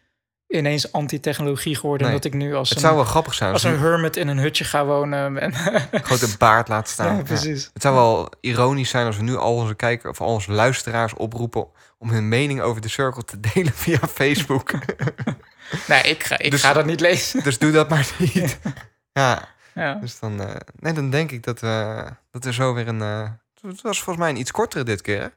ineens 0.52 0.92
anti-technologie 0.92 1.76
geworden. 1.76 2.08
Nee. 2.08 2.16
Omdat 2.16 2.34
ik 2.34 2.40
nu 2.40 2.56
als, 2.56 2.70
Het 2.70 2.78
een, 2.78 2.84
zou 2.84 2.96
wel 2.96 3.06
grappig 3.06 3.34
zijn 3.34 3.54
als 3.54 3.64
een 3.64 3.80
hermit 3.80 4.18
in 4.18 4.28
een 4.28 4.38
hutje 4.38 4.64
ga 4.64 4.86
wonen. 4.86 5.38
En, 5.38 5.54
grote 6.04 6.38
baard 6.38 6.68
laat 6.68 6.90
staan. 6.90 7.12
ja, 7.12 7.18
Ja. 7.18 7.24
precies. 7.24 7.70
Het 7.74 7.82
zou 7.82 7.96
wel 7.96 8.30
ironisch 8.42 8.90
zijn 8.90 9.06
als 9.06 9.18
we 9.18 9.24
nu 9.24 9.36
al 9.36 9.56
onze 9.56 9.74
kijkers 9.76 10.12
of 10.12 10.22
al 10.22 10.34
onze 10.34 10.52
luisteraars 10.52 11.14
oproepen 11.14 11.68
om 11.98 12.10
hun 12.10 12.28
mening 12.30 12.62
over 12.62 12.82
de 12.82 12.88
circle 12.90 13.24
te 13.26 13.40
delen 13.40 13.74
via 13.84 14.00
Facebook. 14.14 14.72
Nee, 15.88 16.02
ik 16.02 16.24
ga, 16.24 16.38
ik 16.38 16.52
Dus- 16.52 16.62
ga 16.62 16.74
dat 16.74 16.86
niet 16.86 17.00
lezen. 17.00 17.44
dus 17.44 17.58
doe 17.58 17.72
dat 17.72 17.90
maar 17.90 18.10
niet. 18.18 18.60
Ja, 19.14 19.48
Ja. 19.74 19.94
dus 19.94 20.20
dan, 20.20 20.42
eh, 20.42 20.56
nee, 20.80 20.94
dan 20.94 21.10
denk 21.10 21.32
ik 21.32 21.44
dat 21.44 21.60
we, 21.60 22.04
dat 22.32 22.44
we 22.44 22.54
zo 22.54 22.74
weer 22.74 22.88
een. 22.88 23.02
eh, 23.02 23.30
het 23.62 23.82
was 23.82 23.98
volgens 24.02 24.18
mij 24.18 24.30
een 24.30 24.40
iets 24.40 24.52
kortere 24.52 24.84
dit 24.84 25.02
keer. 25.02 25.34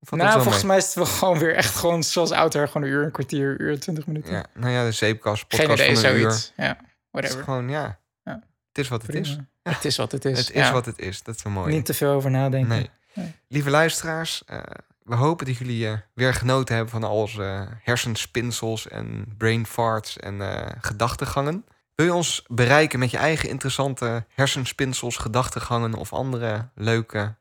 Nou, 0.00 0.22
wel 0.22 0.32
volgens 0.32 0.56
mee? 0.56 0.66
mij 0.66 0.76
is 0.76 0.84
het 0.84 0.94
wel 0.94 1.06
gewoon 1.18 1.38
weer 1.38 1.54
echt 1.54 1.74
gewoon 1.74 2.02
zoals 2.02 2.30
ouder. 2.30 2.68
Gewoon 2.68 2.86
een 2.86 2.92
uur, 2.94 3.04
een 3.04 3.10
kwartier, 3.10 3.60
uur, 3.60 3.80
twintig 3.80 4.06
minuten. 4.06 4.32
Ja, 4.32 4.44
nou 4.54 4.72
ja, 4.72 4.84
de 4.84 4.92
zeepkast 4.92 5.44
Geen 5.48 5.60
podcast 5.60 5.82
idee, 5.82 5.96
van 5.96 6.04
een 6.04 6.16
uur. 6.16 6.20
zoiets. 6.20 6.52
Ja, 6.56 6.66
Het 6.66 6.76
is 6.80 6.86
whatever. 7.10 7.42
gewoon, 7.44 7.68
ja. 7.68 7.98
Ja. 8.22 8.32
Het 8.68 8.78
is 8.78 8.88
wat 8.88 9.02
het 9.02 9.14
is. 9.14 9.38
Het 9.62 9.84
is 9.84 9.96
wat 9.96 10.12
het 10.12 10.24
is. 10.24 10.38
Het 10.38 10.50
is 10.50 10.66
ja. 10.66 10.72
wat 10.72 10.86
het 10.86 10.98
is. 10.98 11.22
Dat 11.22 11.34
is 11.34 11.40
zo 11.40 11.50
mooi. 11.50 11.74
Niet 11.74 11.84
te 11.84 11.94
veel 11.94 12.12
over 12.12 12.30
nadenken. 12.30 12.68
Nee. 12.68 12.90
Nee. 13.14 13.34
Lieve 13.48 13.70
luisteraars, 13.70 14.42
eh, 14.46 14.58
we 15.02 15.14
hopen 15.14 15.46
dat 15.46 15.56
jullie 15.56 15.88
eh, 15.88 15.98
weer 16.14 16.34
genoten 16.34 16.74
hebben 16.74 16.92
van 16.92 17.04
al 17.04 17.16
onze 17.16 17.68
hersenspinsels 17.82 18.88
en 18.88 19.34
brain 19.38 19.66
farts 19.66 20.16
en 20.16 20.40
eh, 20.40 20.66
gedachtegangen. 20.80 21.64
Wil 21.94 22.06
je 22.06 22.14
ons 22.14 22.44
bereiken 22.46 22.98
met 22.98 23.10
je 23.10 23.16
eigen 23.16 23.48
interessante 23.48 24.24
hersenspinsels, 24.34 25.16
gedachtegangen 25.16 25.94
of 25.94 26.12
andere 26.12 26.68
leuke 26.74 27.34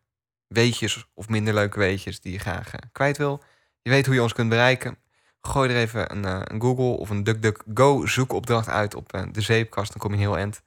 weetjes 0.47 1.05
of 1.13 1.29
minder 1.29 1.53
leuke 1.53 1.79
weetjes 1.79 2.19
die 2.19 2.31
je 2.31 2.39
graag 2.39 2.73
eh, 2.73 2.79
kwijt 2.91 3.17
wil? 3.17 3.43
Je 3.81 3.89
weet 3.89 4.05
hoe 4.05 4.15
je 4.15 4.21
ons 4.21 4.33
kunt 4.33 4.49
bereiken. 4.49 4.97
Gooi 5.41 5.69
er 5.69 5.75
even 5.75 6.11
een, 6.11 6.25
eh, 6.25 6.39
een 6.43 6.61
Google 6.61 6.97
of 6.97 7.09
een 7.09 7.23
DuckDuckGo 7.23 8.05
zoekopdracht 8.05 8.69
uit 8.69 8.95
op 8.95 9.13
eh, 9.13 9.21
de 9.31 9.41
zeepkast. 9.41 9.89
Dan 9.91 10.01
kom 10.01 10.11
je 10.11 10.17
heel 10.17 10.37
eind. 10.37 10.61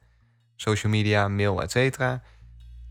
Social 0.55 0.91
media, 0.91 1.27
mail, 1.27 1.61
et 1.61 1.71
cetera. 1.71 2.21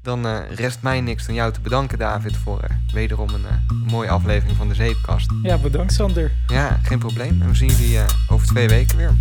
Dan 0.03 0.27
rest 0.45 0.83
mij 0.83 1.01
niks 1.01 1.27
dan 1.27 1.35
jou 1.35 1.53
te 1.53 1.61
bedanken, 1.61 1.99
David, 1.99 2.37
voor 2.37 2.65
wederom 2.93 3.29
een 3.29 3.45
mooie 3.87 4.09
aflevering 4.09 4.57
van 4.57 4.69
de 4.69 4.75
Zeepkast. 4.75 5.31
Ja, 5.43 5.59
bedankt 5.59 5.93
Sander. 5.93 6.33
Ja, 6.47 6.81
geen 6.83 6.99
probleem. 6.99 7.43
En 7.43 7.49
we 7.49 7.55
zien 7.55 7.69
jullie 7.69 8.01
over 8.29 8.47
twee 8.47 8.69
weken 8.69 8.97
weer. 8.97 9.15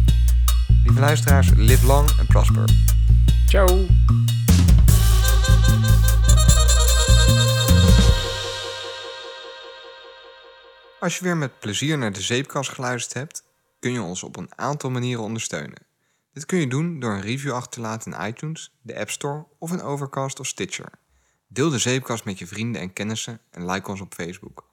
Lieve 0.83 0.99
luisteraars, 0.99 1.49
live 1.55 1.85
long 1.85 2.09
en 2.19 2.25
prosper. 2.25 2.69
Ciao. 3.47 3.85
Als 10.99 11.17
je 11.17 11.23
weer 11.23 11.37
met 11.37 11.59
plezier 11.59 11.97
naar 11.97 12.13
de 12.13 12.21
Zeepkast 12.21 12.69
geluisterd 12.69 13.13
hebt, 13.13 13.43
kun 13.79 13.91
je 13.91 14.01
ons 14.01 14.23
op 14.23 14.37
een 14.37 14.49
aantal 14.55 14.89
manieren 14.89 15.23
ondersteunen. 15.23 15.85
Dit 16.33 16.45
kun 16.45 16.59
je 16.59 16.67
doen 16.67 16.99
door 16.99 17.13
een 17.13 17.21
review 17.21 17.53
achter 17.53 17.71
te 17.71 17.79
laten 17.79 18.13
in 18.13 18.27
iTunes, 18.27 18.73
de 18.81 18.99
App 18.99 19.09
Store 19.09 19.45
of 19.59 19.71
in 19.71 19.81
Overcast 19.81 20.39
of 20.39 20.47
Stitcher. 20.47 20.91
Deel 21.47 21.69
de 21.69 21.77
Zeepkast 21.77 22.25
met 22.25 22.39
je 22.39 22.47
vrienden 22.47 22.81
en 22.81 22.93
kennissen 22.93 23.41
en 23.49 23.71
like 23.71 23.89
ons 23.89 24.01
op 24.01 24.13
Facebook. 24.13 24.69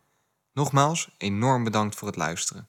Nogmaals, 0.52 1.14
enorm 1.18 1.64
bedankt 1.64 1.94
voor 1.94 2.08
het 2.08 2.16
luisteren. 2.16 2.68